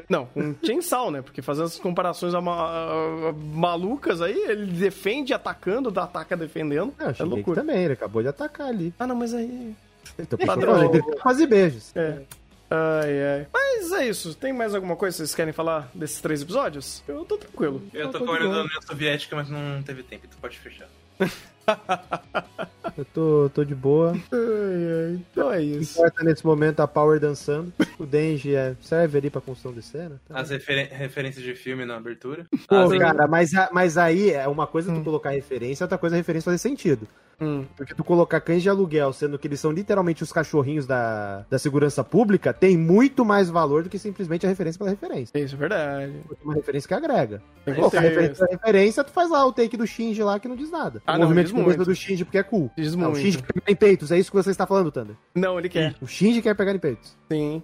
Não, 0.08 0.24
com 0.26 0.54
Chainsaw, 0.64 1.10
né? 1.10 1.20
Porque 1.20 1.42
fazendo 1.42 1.66
essas 1.66 1.78
comparações 1.78 2.34
a, 2.34 2.38
a, 2.38 2.40
a, 2.40 3.32
malucas 3.32 4.22
aí, 4.22 4.36
ele 4.48 4.66
defende 4.66 5.34
atacando, 5.34 5.92
ataca 6.00 6.34
defendendo. 6.36 6.94
Não, 6.98 7.10
é 7.10 7.22
loucura. 7.22 7.60
também, 7.60 7.84
ele 7.84 7.92
acabou 7.92 8.22
de 8.22 8.28
atacar 8.28 8.68
ali. 8.68 8.94
Ah, 8.98 9.06
não, 9.06 9.14
mas 9.14 9.34
aí... 9.34 9.76
Então, 10.18 10.38
padrão. 10.38 10.90
Tapas 10.90 11.40
e 11.40 11.46
beijos. 11.46 11.94
É. 11.94 12.22
Ai, 12.70 13.22
ai. 13.22 13.46
Mas 13.52 13.92
é 13.92 14.08
isso. 14.08 14.34
Tem 14.34 14.52
mais 14.52 14.74
alguma 14.74 14.96
coisa 14.96 15.14
que 15.14 15.18
vocês 15.18 15.34
querem 15.34 15.52
falar 15.52 15.90
desses 15.94 16.20
três 16.20 16.42
episódios? 16.42 17.02
Eu 17.06 17.24
tô 17.24 17.36
tranquilo. 17.36 17.82
Eu, 17.92 18.10
tô, 18.10 18.18
tô 18.18 18.24
com 18.24 18.32
a 18.32 18.38
União 18.38 18.68
Soviética, 18.86 19.36
mas 19.36 19.48
não 19.48 19.82
teve 19.82 20.02
tempo, 20.02 20.26
tu 20.28 20.36
pode 20.38 20.58
fechar. 20.58 20.88
eu 22.96 23.04
tô, 23.06 23.50
tô 23.54 23.64
de 23.64 23.74
boa. 23.74 24.12
Ai, 24.12 24.18
ai. 24.32 25.20
Então 25.30 25.52
é 25.52 25.62
isso. 25.62 25.98
Importa 25.98 26.24
nesse 26.24 26.44
momento 26.44 26.80
a 26.80 26.88
Power 26.88 27.20
dançando. 27.20 27.72
O 27.98 28.06
Denji 28.06 28.54
é, 28.54 28.74
serve 28.80 29.18
ali 29.18 29.30
pra 29.30 29.40
construção 29.40 29.72
de 29.72 29.82
cena. 29.82 30.20
Tá 30.28 30.40
As 30.40 30.50
refer 30.50 30.88
referências 30.92 31.44
de 31.44 31.54
filme 31.54 31.84
na 31.84 31.96
abertura. 31.96 32.46
Pô, 32.66 32.76
As 32.76 32.98
cara, 32.98 33.26
mas, 33.26 33.52
mas 33.72 33.96
aí 33.96 34.30
é 34.30 34.48
uma 34.48 34.66
coisa 34.66 34.92
tu 34.92 34.98
hum. 34.98 35.04
colocar 35.04 35.30
referência, 35.30 35.84
outra 35.84 35.98
coisa 35.98 36.16
é 36.16 36.18
referência 36.18 36.50
fazer 36.50 36.58
sentido. 36.58 37.06
Hum. 37.40 37.64
Porque 37.76 37.94
tu 37.94 38.04
colocar 38.04 38.40
cães 38.40 38.62
de 38.62 38.68
aluguel, 38.68 39.12
sendo 39.12 39.38
que 39.38 39.46
eles 39.46 39.60
são 39.60 39.70
literalmente 39.70 40.22
os 40.22 40.32
cachorrinhos 40.32 40.86
da, 40.86 41.44
da 41.50 41.58
segurança 41.58 42.02
pública, 42.02 42.52
tem 42.52 42.76
muito 42.76 43.24
mais 43.24 43.50
valor 43.50 43.82
do 43.82 43.90
que 43.90 43.98
simplesmente 43.98 44.46
a 44.46 44.48
referência 44.48 44.78
pela 44.78 44.90
referência. 44.90 45.38
Isso 45.38 45.54
é 45.54 45.58
verdade. 45.58 46.12
Porque 46.26 46.44
uma 46.44 46.54
referência 46.54 46.88
que 46.88 46.94
agrega. 46.94 47.42
Colocar 47.64 48.00
referência 48.00 48.46
referência, 48.50 49.04
tu 49.04 49.12
faz 49.12 49.30
lá 49.30 49.44
o 49.44 49.52
take 49.52 49.76
do 49.76 49.86
Shinji 49.86 50.22
lá 50.22 50.38
que 50.38 50.48
não 50.48 50.56
diz 50.56 50.70
nada. 50.70 51.02
Ah, 51.06 51.14
o 51.14 51.18
não, 51.18 51.22
movimento 51.24 51.54
cabeça 51.54 51.84
do 51.84 51.94
Shinji 51.94 52.24
porque 52.24 52.38
é 52.38 52.42
cool. 52.42 52.70
Diz 52.76 52.94
não, 52.94 53.10
muito. 53.10 53.16
O 53.16 53.20
Shinji 53.20 53.38
quer 53.38 53.52
pegar 53.52 53.72
em 53.72 53.76
peitos, 53.76 54.12
é 54.12 54.18
isso 54.18 54.30
que 54.30 54.36
você 54.36 54.50
está 54.50 54.66
falando, 54.66 54.90
Thunder? 54.90 55.16
Não, 55.34 55.58
ele 55.58 55.68
quer. 55.68 55.94
O 56.00 56.06
Shinji 56.06 56.42
quer 56.42 56.54
pegar 56.54 56.74
em 56.74 56.78
peitos. 56.78 57.16
Sim. 57.30 57.62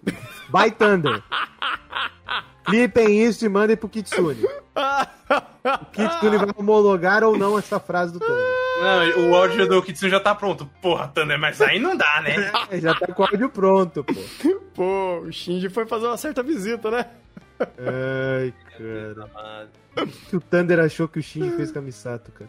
By 0.51 0.71
Thunder. 0.77 1.23
Clipem 2.71 3.23
isso 3.25 3.45
e 3.45 3.49
mandem 3.49 3.77
pro 3.77 3.89
Kitsune. 3.89 4.45
o 4.45 5.87
Kitsune 5.87 6.37
vai 6.39 6.49
homologar 6.57 7.23
ou 7.25 7.37
não 7.37 7.59
essa 7.59 7.79
frase 7.79 8.13
do 8.13 8.19
Thunder. 8.21 8.45
Não, 8.81 9.31
o 9.31 9.35
áudio 9.35 9.69
do 9.69 9.83
Kitsune 9.83 10.11
já 10.11 10.21
tá 10.21 10.35
pronto. 10.35 10.69
Porra, 10.81 11.09
Thunder, 11.09 11.39
mas 11.39 11.61
aí 11.61 11.79
não 11.79 11.97
dá, 11.97 12.23
né? 12.23 12.51
É, 12.71 12.81
já 12.81 12.95
tá 12.95 13.09
com 13.09 13.23
o 13.23 13.27
áudio 13.27 13.49
pronto, 13.51 14.05
pô. 14.05 14.15
Pô, 14.75 15.21
o 15.21 15.33
Shinji 15.33 15.69
foi 15.69 15.87
fazer 15.87 16.07
uma 16.07 16.17
certa 16.17 16.43
visita, 16.43 16.91
né? 16.91 17.07
Ai, 17.61 18.55
cara. 18.79 19.69
O 20.33 20.41
Thunder 20.41 20.81
achou 20.81 21.07
que 21.09 21.19
o 21.19 21.23
Shinji 21.23 21.51
fez 21.57 21.71
com 21.71 21.81
a 21.81 21.83
Misato, 21.83 22.33
cara. 22.33 22.49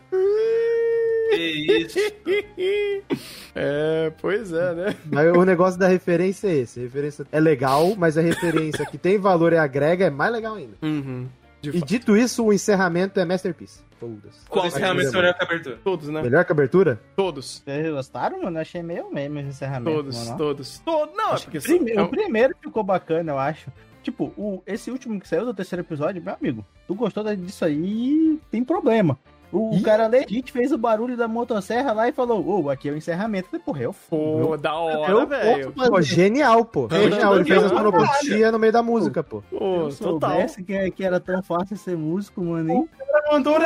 Que 1.31 1.87
isso? 1.87 1.99
É, 3.53 4.13
pois 4.21 4.53
é, 4.53 4.73
né? 4.73 4.95
Mas 5.11 5.35
o 5.35 5.43
negócio 5.43 5.77
da 5.77 5.85
referência 5.85 6.47
é 6.47 6.55
esse. 6.59 6.79
A 6.79 6.83
referência 6.83 7.27
é 7.29 7.39
legal, 7.39 7.95
mas 7.97 8.17
a 8.17 8.21
referência 8.21 8.85
que 8.85 8.97
tem 8.97 9.17
valor 9.17 9.51
e 9.51 9.57
agrega 9.57 10.05
é 10.05 10.09
mais 10.09 10.31
legal 10.31 10.55
ainda. 10.55 10.77
Uhum. 10.81 11.27
E 11.61 11.79
fato. 11.79 11.85
dito 11.85 12.15
isso, 12.15 12.45
o 12.45 12.53
encerramento 12.53 13.19
é 13.19 13.25
Masterpiece. 13.25 13.81
Todas. 13.99 14.45
Qual 14.49 14.65
encerramento 14.65 15.09
é 15.09 15.11
melhor 15.11 15.33
que 15.33 15.43
a 15.43 15.45
abertura? 15.45 15.79
Todos, 15.83 16.07
né? 16.07 16.21
Melhor 16.21 16.45
que 16.45 16.51
a 16.51 16.55
abertura? 16.55 17.01
Todos. 17.15 17.61
Vocês 17.63 17.91
gostaram, 17.91 18.41
mano? 18.41 18.57
Eu 18.57 18.61
achei 18.61 18.81
meio 18.81 19.11
mesmo 19.11 19.39
esse 19.39 19.49
encerramento. 19.49 19.97
Todos, 19.97 20.25
mano. 20.25 20.37
todos. 20.37 20.79
Todos. 20.79 21.15
Não, 21.15 21.33
acho 21.33 21.43
é 21.49 21.51
porque... 21.51 21.59
Prime... 21.59 21.99
O 21.99 22.07
primeiro 22.07 22.55
ficou 22.61 22.83
bacana, 22.83 23.33
eu 23.33 23.37
acho. 23.37 23.69
Tipo, 24.01 24.33
o, 24.35 24.63
esse 24.65 24.89
último 24.89 25.19
que 25.19 25.27
saiu 25.27 25.45
do 25.45 25.53
terceiro 25.53 25.83
episódio, 25.83 26.21
meu 26.23 26.33
amigo, 26.33 26.65
tu 26.87 26.95
gostou 26.95 27.23
disso 27.35 27.63
aí, 27.63 28.39
tem 28.49 28.63
problema. 28.63 29.19
O 29.51 29.75
Ih? 29.75 29.81
cara 29.81 30.07
legit 30.07 30.51
fez 30.51 30.71
o 30.71 30.77
barulho 30.77 31.17
da 31.17 31.27
motosserra 31.27 31.91
lá 31.91 32.07
e 32.07 32.11
falou: 32.11 32.45
Ô, 32.45 32.63
oh, 32.63 32.69
aqui 32.69 32.87
é 32.89 32.91
o 32.91 32.97
encerramento. 32.97 33.47
Eu 33.47 33.49
falei, 33.49 33.65
porra, 33.65 33.81
eu 33.83 33.95
Pô, 34.09 34.57
da 34.57 34.73
hora, 34.73 35.25
velho. 35.25 35.71
Pô, 35.73 36.01
genial, 36.01 36.63
pô. 36.63 36.87
Genial, 36.89 37.35
ele 37.35 37.45
fez 37.45 37.63
a 37.63 37.69
sonopotia 37.69 38.51
no 38.51 38.59
meio 38.59 38.71
da 38.71 38.81
música, 38.81 39.21
pô. 39.21 39.43
Pô, 39.49 39.89
total. 39.99 40.45
Que, 40.65 40.91
que 40.91 41.03
era 41.03 41.19
tão 41.19 41.41
fácil 41.43 41.75
ser 41.77 41.97
músico, 41.97 42.41
mano, 42.41 42.71
hein? 42.71 42.89
O 42.99 43.11
cara 43.11 43.31
mandou 43.31 43.59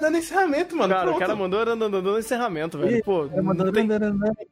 dando 0.00 0.16
encerramento, 0.16 0.76
mano. 0.76 0.94
Cara, 0.94 1.10
o 1.10 1.18
cara 1.18 1.36
mandou 1.36 1.64
dando 1.64 2.18
encerramento, 2.18 2.78
velho. 2.78 3.04
Pô, 3.04 3.26
ele 3.26 3.42
mandou 3.42 3.72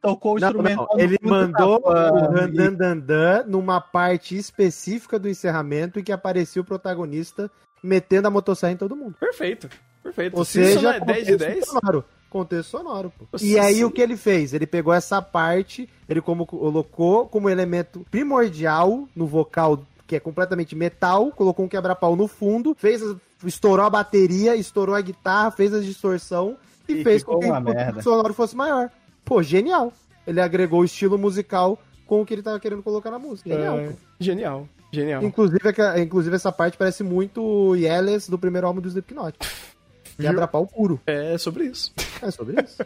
tocou 0.00 0.34
o 0.34 0.38
instrumento. 0.38 0.86
Ele 0.96 1.18
mandou 1.22 1.82
o 1.84 2.48
dandandan 2.48 3.44
numa 3.46 3.80
parte 3.80 4.36
específica 4.36 5.18
do 5.18 5.28
encerramento 5.28 5.98
e 5.98 6.02
que 6.02 6.12
aparecia 6.12 6.60
o 6.60 6.64
protagonista 6.64 7.50
metendo 7.82 8.28
a 8.28 8.30
motosserra 8.30 8.72
em 8.72 8.76
todo 8.76 8.96
mundo. 8.96 9.14
Perfeito. 9.18 9.68
Perfeito. 10.06 10.36
Ou 10.36 10.44
Se 10.44 10.64
seja, 10.64 10.94
é 10.94 11.00
10 11.00 11.26
de 11.26 11.36
10? 11.36 11.66
Sonoro. 11.66 12.04
Contexto 12.30 12.70
sonoro, 12.70 13.12
pô. 13.16 13.24
Nossa, 13.32 13.44
e 13.44 13.58
aí 13.58 13.76
sim. 13.76 13.84
o 13.84 13.90
que 13.90 14.00
ele 14.00 14.16
fez? 14.16 14.52
Ele 14.52 14.66
pegou 14.66 14.92
essa 14.92 15.22
parte, 15.22 15.88
ele 16.08 16.20
como, 16.20 16.44
colocou 16.44 17.26
como 17.26 17.48
elemento 17.48 18.04
primordial 18.10 19.08
no 19.14 19.26
vocal 19.26 19.82
que 20.06 20.14
é 20.14 20.20
completamente 20.20 20.76
metal, 20.76 21.32
colocou 21.32 21.64
um 21.64 21.68
quebra-pau 21.68 22.14
no 22.14 22.28
fundo, 22.28 22.76
fez, 22.78 23.02
estourou 23.44 23.84
a 23.84 23.90
bateria, 23.90 24.54
estourou 24.54 24.94
a 24.94 25.00
guitarra, 25.00 25.50
fez 25.50 25.74
a 25.74 25.80
distorção 25.80 26.56
e, 26.88 26.92
e 26.92 27.02
fez 27.02 27.24
com 27.24 27.40
que 27.40 27.46
o 27.48 28.02
sonoro 28.02 28.32
fosse 28.32 28.54
maior. 28.54 28.88
Pô, 29.24 29.42
genial. 29.42 29.92
Ele 30.24 30.40
agregou 30.40 30.80
o 30.80 30.84
estilo 30.84 31.18
musical 31.18 31.76
com 32.06 32.22
o 32.22 32.26
que 32.26 32.34
ele 32.34 32.42
tava 32.42 32.60
querendo 32.60 32.82
colocar 32.84 33.10
na 33.10 33.18
música. 33.18 33.50
Genial. 33.50 33.78
É, 33.78 33.92
genial. 34.20 34.68
Genial. 34.92 35.22
Inclusive, 35.24 35.60
inclusive, 36.00 36.36
essa 36.36 36.52
parte 36.52 36.76
parece 36.76 37.02
muito 37.02 37.74
Yelles 37.74 38.28
do 38.28 38.38
primeiro 38.38 38.66
álbum 38.68 38.80
do 38.80 38.88
Slipknot. 38.88 39.36
Quebra-pau 40.18 40.66
puro. 40.66 41.00
É 41.06 41.36
sobre 41.38 41.64
isso. 41.64 41.92
É 42.22 42.30
sobre 42.30 42.60
isso. 42.62 42.76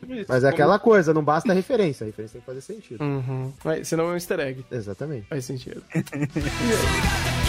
sobre 0.00 0.20
isso. 0.20 0.26
Mas 0.28 0.44
é 0.44 0.48
aquela 0.48 0.78
coisa, 0.78 1.12
não 1.12 1.22
basta 1.22 1.52
a 1.52 1.54
referência. 1.54 2.04
A 2.04 2.06
referência 2.06 2.34
tem 2.34 2.40
que 2.40 2.46
fazer 2.46 2.60
sentido. 2.60 3.02
Uhum. 3.02 3.52
Mas, 3.64 3.88
senão 3.88 4.08
é 4.08 4.12
um 4.12 4.14
easter 4.14 4.40
egg. 4.40 4.64
Exatamente. 4.70 5.26
Faz 5.28 5.44
sentido. 5.44 5.82